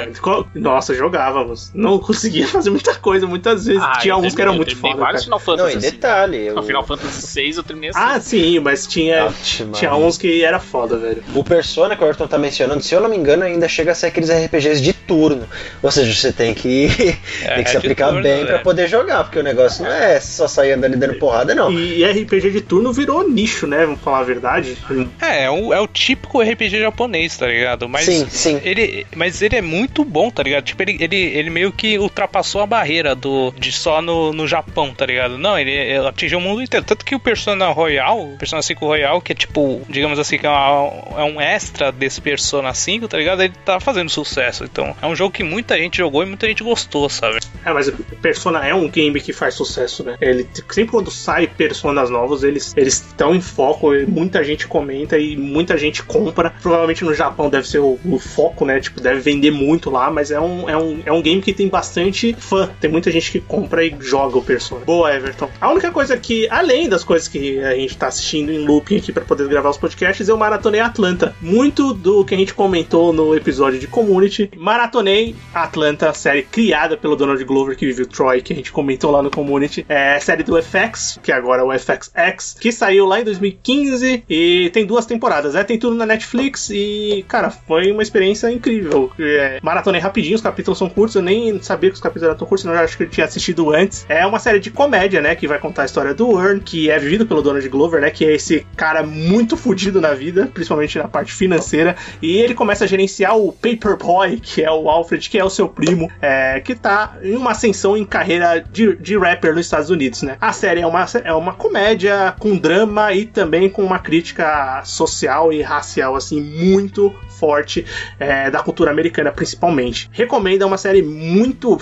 nossa, 0.54 0.94
jogávamos. 0.94 1.70
Não 1.74 1.98
conseguia 1.98 2.48
fazer 2.48 2.70
muita 2.70 2.94
coisa, 2.94 3.26
muitas 3.26 3.66
vezes. 3.66 3.82
Ah, 3.82 3.98
tinha 4.00 4.16
uns 4.16 4.34
que 4.34 4.40
eram 4.42 4.54
muito 4.54 4.74
foda. 4.74 4.96
vários 4.96 5.24
Final 5.24 5.38
Fantasy. 5.38 5.62
Não, 5.62 5.70
em 5.70 5.76
assim. 5.76 5.90
detalhe. 5.90 6.46
Eu... 6.46 6.54
No 6.54 6.62
Final 6.62 6.84
Fantasy 6.84 7.42
VI 7.42 7.56
eu 7.56 7.62
terminei 7.62 7.90
assim. 7.90 7.98
Ah, 8.00 8.20
sim, 8.20 8.58
mas 8.58 8.86
tinha, 8.96 9.34
tinha 9.72 9.94
uns 9.94 10.16
que 10.16 10.42
era 10.42 10.58
foda, 10.58 10.96
velho. 10.96 11.22
O 11.34 11.44
Persona 11.44 11.94
que 11.94 12.02
o 12.02 12.06
Ayrton 12.06 12.26
tá 12.26 12.38
mencionando, 12.38 12.82
se 12.82 12.94
eu 12.94 13.00
não 13.00 13.08
me 13.08 13.16
engano, 13.16 13.44
ainda 13.44 13.68
chega 13.68 13.92
a 13.92 13.94
ser 13.94 14.06
aqueles 14.06 14.30
RPGs 14.30 14.80
de 14.80 14.92
turno. 14.92 15.46
Ou 15.82 15.90
seja, 15.90 16.12
você 16.14 16.32
tem 16.32 16.54
que, 16.54 16.86
é, 17.44 17.54
tem 17.56 17.64
que 17.64 17.70
se 17.70 17.76
aplicar 17.76 18.08
turno, 18.08 18.22
bem 18.22 18.46
para 18.46 18.60
poder 18.60 18.88
jogar, 18.88 19.24
porque 19.24 19.38
o 19.38 19.42
negócio 19.42 19.84
não 19.84 19.92
é 19.92 20.18
só 20.18 20.48
sair 20.48 20.72
andando 20.72 20.94
e 20.94 20.96
dando 20.96 21.14
porrada, 21.14 21.54
não. 21.54 21.70
E 21.70 22.04
RPG 22.04 22.50
de 22.50 22.60
turno 22.62 22.92
virou 22.92 23.28
nicho, 23.28 23.66
né? 23.66 23.84
Vamos 23.84 24.00
falar 24.00 24.20
a 24.20 24.24
verdade. 24.24 24.76
É, 25.20 25.44
é 25.44 25.50
o, 25.50 25.74
é 25.74 25.80
o 25.80 25.86
típico 25.86 26.40
RPG 26.40 26.80
japonês, 26.80 27.36
tá 27.36 27.46
ligado? 27.46 27.88
Mas 27.88 28.04
sim, 28.04 28.26
sim. 28.30 28.60
Ele, 28.64 29.06
mas 29.14 29.42
ele 29.42 29.56
é 29.56 29.62
muito 29.62 30.04
bom, 30.04 30.30
tá 30.30 30.42
ligado? 30.42 30.64
Tipo, 30.64 30.82
ele, 30.82 30.96
ele, 31.00 31.16
ele 31.16 31.50
meio 31.50 31.70
que 31.70 31.98
ultrapassou 31.98 32.62
a 32.62 32.66
barreira 32.66 33.14
do 33.14 33.52
de 33.58 33.72
só 33.72 34.00
no, 34.00 34.32
no 34.32 34.46
Japão, 34.46 34.94
tá 34.94 35.04
ligado? 35.04 35.36
Não, 35.36 35.58
ele, 35.58 35.70
ele 35.70 36.06
atingiu 36.06 36.38
o 36.38 36.40
mundo 36.40 36.62
inteiro. 36.62 36.84
Tanto 36.86 37.04
que 37.04 37.14
o 37.14 37.20
Persona 37.20 37.68
Royal, 37.68 38.20
o 38.20 38.36
Persona 38.36 38.62
5 38.62 38.85
Royal, 38.86 39.20
que 39.20 39.32
é 39.32 39.34
tipo, 39.34 39.82
digamos 39.88 40.18
assim, 40.18 40.38
que 40.38 40.46
é, 40.46 40.50
uma, 40.50 41.20
é 41.20 41.24
um 41.24 41.40
extra 41.40 41.90
desse 41.92 42.20
Persona 42.20 42.72
5, 42.72 43.08
tá 43.08 43.18
ligado? 43.18 43.42
Ele 43.42 43.54
tá 43.64 43.80
fazendo 43.80 44.10
sucesso. 44.10 44.64
Então, 44.64 44.94
é 45.00 45.06
um 45.06 45.14
jogo 45.14 45.32
que 45.32 45.42
muita 45.42 45.76
gente 45.76 45.98
jogou 45.98 46.22
e 46.22 46.26
muita 46.26 46.46
gente 46.46 46.62
gostou, 46.62 47.08
sabe? 47.08 47.38
É, 47.64 47.72
mas 47.72 47.90
Persona 48.20 48.66
é 48.66 48.74
um 48.74 48.88
game 48.88 49.20
que 49.20 49.32
faz 49.32 49.54
sucesso, 49.54 50.04
né? 50.04 50.16
Ele 50.20 50.46
sempre 50.70 50.92
quando 50.92 51.10
sai 51.10 51.46
personas 51.46 52.10
novos, 52.10 52.42
eles 52.42 52.72
eles 52.76 52.94
estão 52.94 53.34
em 53.34 53.40
foco, 53.40 53.90
muita 54.06 54.42
gente 54.44 54.66
comenta 54.66 55.18
e 55.18 55.36
muita 55.36 55.76
gente 55.76 56.02
compra. 56.02 56.50
Provavelmente 56.62 57.04
no 57.04 57.14
Japão 57.14 57.50
deve 57.50 57.68
ser 57.68 57.78
o, 57.78 57.98
o, 58.04 58.18
foco, 58.18 58.64
né? 58.64 58.80
Tipo, 58.80 59.00
deve 59.00 59.20
vender 59.20 59.50
muito 59.50 59.90
lá, 59.90 60.10
mas 60.10 60.30
é 60.30 60.40
um, 60.40 60.68
é, 60.68 60.76
um, 60.76 61.02
é 61.06 61.12
um 61.12 61.22
game 61.22 61.42
que 61.42 61.52
tem 61.52 61.68
bastante 61.68 62.34
fã. 62.38 62.70
Tem 62.80 62.90
muita 62.90 63.10
gente 63.10 63.30
que 63.30 63.40
compra 63.40 63.84
e 63.84 63.94
joga 64.00 64.38
o 64.38 64.42
Persona. 64.42 64.84
Boa, 64.84 65.14
Everton. 65.14 65.50
A 65.60 65.70
única 65.70 65.90
coisa 65.90 66.16
que, 66.16 66.48
além 66.48 66.88
das 66.88 67.04
coisas 67.04 67.28
que 67.28 67.58
a 67.60 67.74
gente 67.74 67.96
tá 67.96 68.08
assistindo 68.08 68.52
em 68.52 68.64
looping 68.76 68.98
aqui 68.98 69.12
para 69.12 69.24
poder 69.24 69.48
gravar 69.48 69.70
os 69.70 69.78
podcasts, 69.78 70.28
eu 70.28 70.36
maratonei 70.36 70.80
Atlanta. 70.80 71.34
Muito 71.40 71.94
do 71.94 72.24
que 72.24 72.34
a 72.34 72.38
gente 72.38 72.54
comentou 72.54 73.12
no 73.12 73.34
episódio 73.34 73.80
de 73.80 73.86
Community. 73.86 74.50
Maratonei 74.56 75.34
Atlanta, 75.54 76.12
série 76.12 76.42
criada 76.42 76.96
pelo 76.96 77.16
Donald 77.16 77.42
Glover 77.44 77.76
que 77.76 77.86
vive 77.86 78.02
o 78.02 78.06
Troy, 78.06 78.42
que 78.42 78.52
a 78.52 78.56
gente 78.56 78.70
comentou 78.70 79.10
lá 79.10 79.22
no 79.22 79.30
Community. 79.30 79.84
É 79.88 80.18
série 80.20 80.42
do 80.42 80.60
FX, 80.62 81.18
que 81.22 81.32
agora 81.32 81.62
é 81.62 81.64
o 81.64 81.72
FXX, 81.78 82.56
que 82.60 82.70
saiu 82.70 83.06
lá 83.06 83.20
em 83.20 83.24
2015 83.24 84.24
e 84.28 84.70
tem 84.72 84.84
duas 84.84 85.06
temporadas, 85.06 85.54
né? 85.54 85.64
Tem 85.64 85.78
tudo 85.78 85.96
na 85.96 86.04
Netflix 86.04 86.70
e, 86.70 87.24
cara, 87.28 87.50
foi 87.50 87.90
uma 87.90 88.02
experiência 88.02 88.50
incrível. 88.50 89.10
É, 89.18 89.58
maratonei 89.62 90.00
rapidinho, 90.00 90.36
os 90.36 90.42
capítulos 90.42 90.78
são 90.78 90.88
curtos, 90.88 91.16
eu 91.16 91.22
nem 91.22 91.60
sabia 91.62 91.90
que 91.90 91.96
os 91.96 92.00
capítulos 92.00 92.28
eram 92.28 92.38
tão 92.38 92.46
curtos, 92.46 92.64
eu 92.66 92.72
acho 92.72 92.96
que 92.96 93.04
eu 93.04 93.08
tinha 93.08 93.26
assistido 93.26 93.72
antes. 93.72 94.04
É 94.08 94.26
uma 94.26 94.38
série 94.38 94.60
de 94.60 94.70
comédia, 94.70 95.20
né? 95.20 95.34
Que 95.34 95.48
vai 95.48 95.58
contar 95.58 95.82
a 95.82 95.86
história 95.86 96.14
do 96.14 96.38
Earn, 96.38 96.60
que 96.60 96.90
é 96.90 96.98
vivido 96.98 97.26
pelo 97.26 97.42
Donald 97.42 97.66
Glover, 97.68 98.00
né? 98.00 98.10
Que 98.10 98.24
é 98.24 98.34
esse 98.34 98.55
cara 98.76 99.02
muito 99.02 99.56
fodido 99.56 100.00
na 100.00 100.14
vida, 100.14 100.50
principalmente 100.52 100.98
na 100.98 101.08
parte 101.08 101.32
financeira. 101.32 101.96
E 102.22 102.36
ele 102.38 102.54
começa 102.54 102.84
a 102.84 102.86
gerenciar 102.86 103.36
o 103.36 103.52
Paperboy, 103.52 104.38
que 104.40 104.62
é 104.62 104.70
o 104.70 104.88
Alfred, 104.88 105.28
que 105.28 105.38
é 105.38 105.44
o 105.44 105.50
seu 105.50 105.68
primo, 105.68 106.10
é, 106.20 106.60
que 106.60 106.74
tá 106.74 107.16
em 107.22 107.36
uma 107.36 107.52
ascensão 107.52 107.96
em 107.96 108.04
carreira 108.04 108.60
de, 108.60 108.96
de 108.96 109.18
rapper 109.18 109.54
nos 109.54 109.66
Estados 109.66 109.90
Unidos, 109.90 110.22
né? 110.22 110.36
A 110.40 110.52
série 110.52 110.80
é 110.80 110.86
uma, 110.86 111.06
é 111.24 111.32
uma 111.32 111.52
comédia 111.52 112.34
com 112.38 112.56
drama 112.56 113.12
e 113.12 113.26
também 113.26 113.68
com 113.68 113.82
uma 113.82 113.98
crítica 113.98 114.82
social 114.84 115.52
e 115.52 115.62
racial, 115.62 116.16
assim, 116.16 116.40
muito 116.40 117.14
forte 117.38 117.84
é, 118.18 118.50
da 118.50 118.60
cultura 118.60 118.90
americana, 118.90 119.30
principalmente. 119.30 120.08
Recomendo, 120.12 120.62
é 120.62 120.66
uma 120.66 120.78
série 120.78 121.02
muito. 121.02 121.78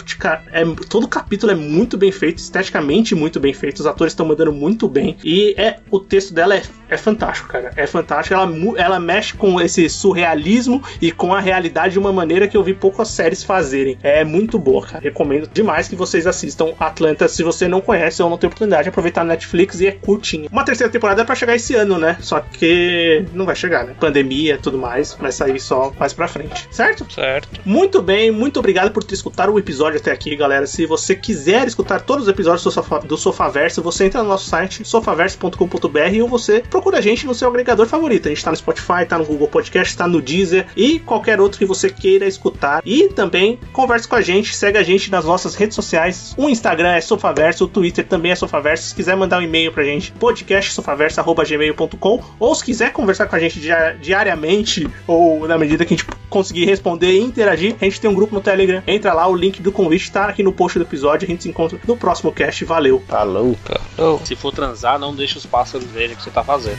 É, 0.52 0.64
todo 0.88 1.08
capítulo 1.08 1.52
é 1.52 1.54
muito 1.54 1.96
bem 1.96 2.12
feito, 2.12 2.38
esteticamente 2.38 3.14
muito 3.14 3.40
bem 3.40 3.52
feito, 3.52 3.80
os 3.80 3.86
atores 3.86 4.12
estão 4.12 4.26
mandando 4.26 4.52
muito 4.52 4.88
bem. 4.88 5.16
E 5.24 5.54
é 5.56 5.78
o 5.90 5.98
texto 5.98 6.32
dela 6.34 6.54
é, 6.54 6.62
é 6.88 6.96
fantástico, 6.96 7.48
cara. 7.48 7.70
É 7.76 7.86
fantástico. 7.86 8.34
Ela, 8.34 8.50
ela 8.76 9.00
mexe 9.00 9.34
com 9.34 9.60
esse 9.60 9.88
surrealismo 9.88 10.82
e 11.00 11.10
com 11.12 11.34
a 11.34 11.40
realidade 11.40 11.94
de 11.94 11.98
uma 11.98 12.12
maneira 12.12 12.48
que 12.48 12.56
eu 12.56 12.62
vi 12.62 12.74
poucas 12.74 13.08
séries 13.08 13.42
fazerem. 13.42 13.98
É 14.02 14.24
muito 14.24 14.58
boa, 14.58 14.86
cara. 14.86 15.02
Recomendo 15.02 15.48
demais 15.52 15.88
que 15.88 15.96
vocês 15.96 16.26
assistam 16.26 16.72
Atlanta. 16.78 17.28
Se 17.28 17.42
você 17.42 17.68
não 17.68 17.80
conhece 17.80 18.22
ou 18.22 18.30
não 18.30 18.38
tem 18.38 18.48
oportunidade, 18.48 18.88
aproveitar 18.88 19.24
na 19.24 19.34
Netflix 19.34 19.80
e 19.80 19.86
é 19.86 19.92
curtinho. 19.92 20.48
Uma 20.50 20.64
terceira 20.64 20.92
temporada 20.92 21.22
é 21.22 21.24
pra 21.24 21.34
chegar 21.34 21.54
esse 21.54 21.74
ano, 21.74 21.98
né? 21.98 22.16
Só 22.20 22.40
que 22.40 23.24
não 23.32 23.44
vai 23.44 23.56
chegar, 23.56 23.84
né? 23.84 23.94
Pandemia 23.98 24.58
tudo 24.58 24.78
mais. 24.78 25.14
Vai 25.14 25.32
sair 25.44 25.60
só 25.60 25.92
mais 25.98 26.12
pra 26.12 26.26
frente, 26.26 26.66
certo? 26.70 27.06
Certo. 27.12 27.60
Muito 27.64 28.00
bem, 28.00 28.30
muito 28.30 28.58
obrigado 28.58 28.90
por 28.90 29.04
ter 29.04 29.14
escutado 29.14 29.52
o 29.52 29.58
episódio 29.58 29.98
até 29.98 30.10
aqui, 30.10 30.34
galera. 30.34 30.66
Se 30.66 30.86
você 30.86 31.14
quiser 31.14 31.66
escutar 31.66 32.00
todos 32.00 32.24
os 32.24 32.28
episódios 32.28 32.64
do, 32.64 32.70
Sofa, 32.70 33.00
do 33.00 33.16
Sofaverso, 33.16 33.82
você 33.82 34.06
entra 34.06 34.22
no 34.22 34.28
nosso 34.28 34.48
site 34.48 34.84
sofaverso.com.br 34.84 36.22
ou 36.22 36.28
você 36.28 36.60
procura 36.60 36.98
a 36.98 37.00
gente 37.00 37.26
no 37.26 37.34
seu 37.34 37.48
agregador 37.48 37.86
favorito. 37.86 38.26
A 38.26 38.30
gente 38.30 38.44
tá 38.44 38.50
no 38.50 38.56
Spotify, 38.56 39.06
tá 39.08 39.18
no 39.18 39.24
Google 39.24 39.48
Podcast, 39.48 39.96
tá 39.96 40.08
no 40.08 40.20
Deezer 40.20 40.66
e 40.76 40.98
qualquer 40.98 41.40
outro 41.40 41.58
que 41.58 41.66
você 41.66 41.90
queira 41.90 42.26
escutar. 42.26 42.82
E 42.84 43.08
também 43.08 43.58
converse 43.72 44.08
com 44.08 44.16
a 44.16 44.20
gente, 44.20 44.56
segue 44.56 44.78
a 44.78 44.82
gente 44.82 45.10
nas 45.10 45.24
nossas 45.24 45.54
redes 45.54 45.74
sociais. 45.74 46.34
O 46.36 46.48
Instagram 46.48 46.92
é 46.92 47.00
Sofaverso, 47.00 47.64
o 47.64 47.68
Twitter 47.68 48.06
também 48.06 48.32
é 48.32 48.34
Sofaverso. 48.34 48.88
Se 48.88 48.94
quiser 48.94 49.16
mandar 49.16 49.40
um 49.40 49.42
e-mail 49.42 49.72
pra 49.72 49.84
gente, 49.84 50.12
podcastsofaverso.gmail.com 50.12 52.22
ou 52.38 52.54
se 52.54 52.64
quiser 52.64 52.92
conversar 52.92 53.26
com 53.26 53.36
a 53.36 53.38
gente 53.38 53.60
diariamente 54.00 54.88
ou 55.06 55.33
na 55.46 55.58
medida 55.58 55.84
que 55.84 55.94
a 55.94 55.96
gente 55.96 56.08
conseguir 56.28 56.64
responder 56.64 57.12
e 57.12 57.20
interagir, 57.20 57.76
a 57.80 57.84
gente 57.84 58.00
tem 58.00 58.10
um 58.10 58.14
grupo 58.14 58.34
no 58.34 58.40
Telegram. 58.40 58.82
Entra 58.86 59.12
lá, 59.12 59.26
o 59.26 59.34
link 59.34 59.60
do 59.60 59.72
convite 59.72 60.10
tá 60.10 60.26
aqui 60.26 60.42
no 60.42 60.52
post 60.52 60.78
do 60.78 60.84
episódio. 60.84 61.26
A 61.26 61.30
gente 61.30 61.42
se 61.42 61.48
encontra 61.48 61.78
no 61.86 61.96
próximo 61.96 62.32
cast. 62.32 62.64
Valeu. 62.64 63.02
Falou. 63.06 63.56
Falou. 63.96 64.20
Se 64.24 64.34
for 64.34 64.52
transar, 64.52 64.98
não 64.98 65.14
deixe 65.14 65.38
os 65.38 65.46
pássaros 65.46 65.86
verem 65.86 66.14
o 66.14 66.16
que 66.16 66.22
você 66.22 66.30
tá 66.30 66.42
fazendo. 66.42 66.78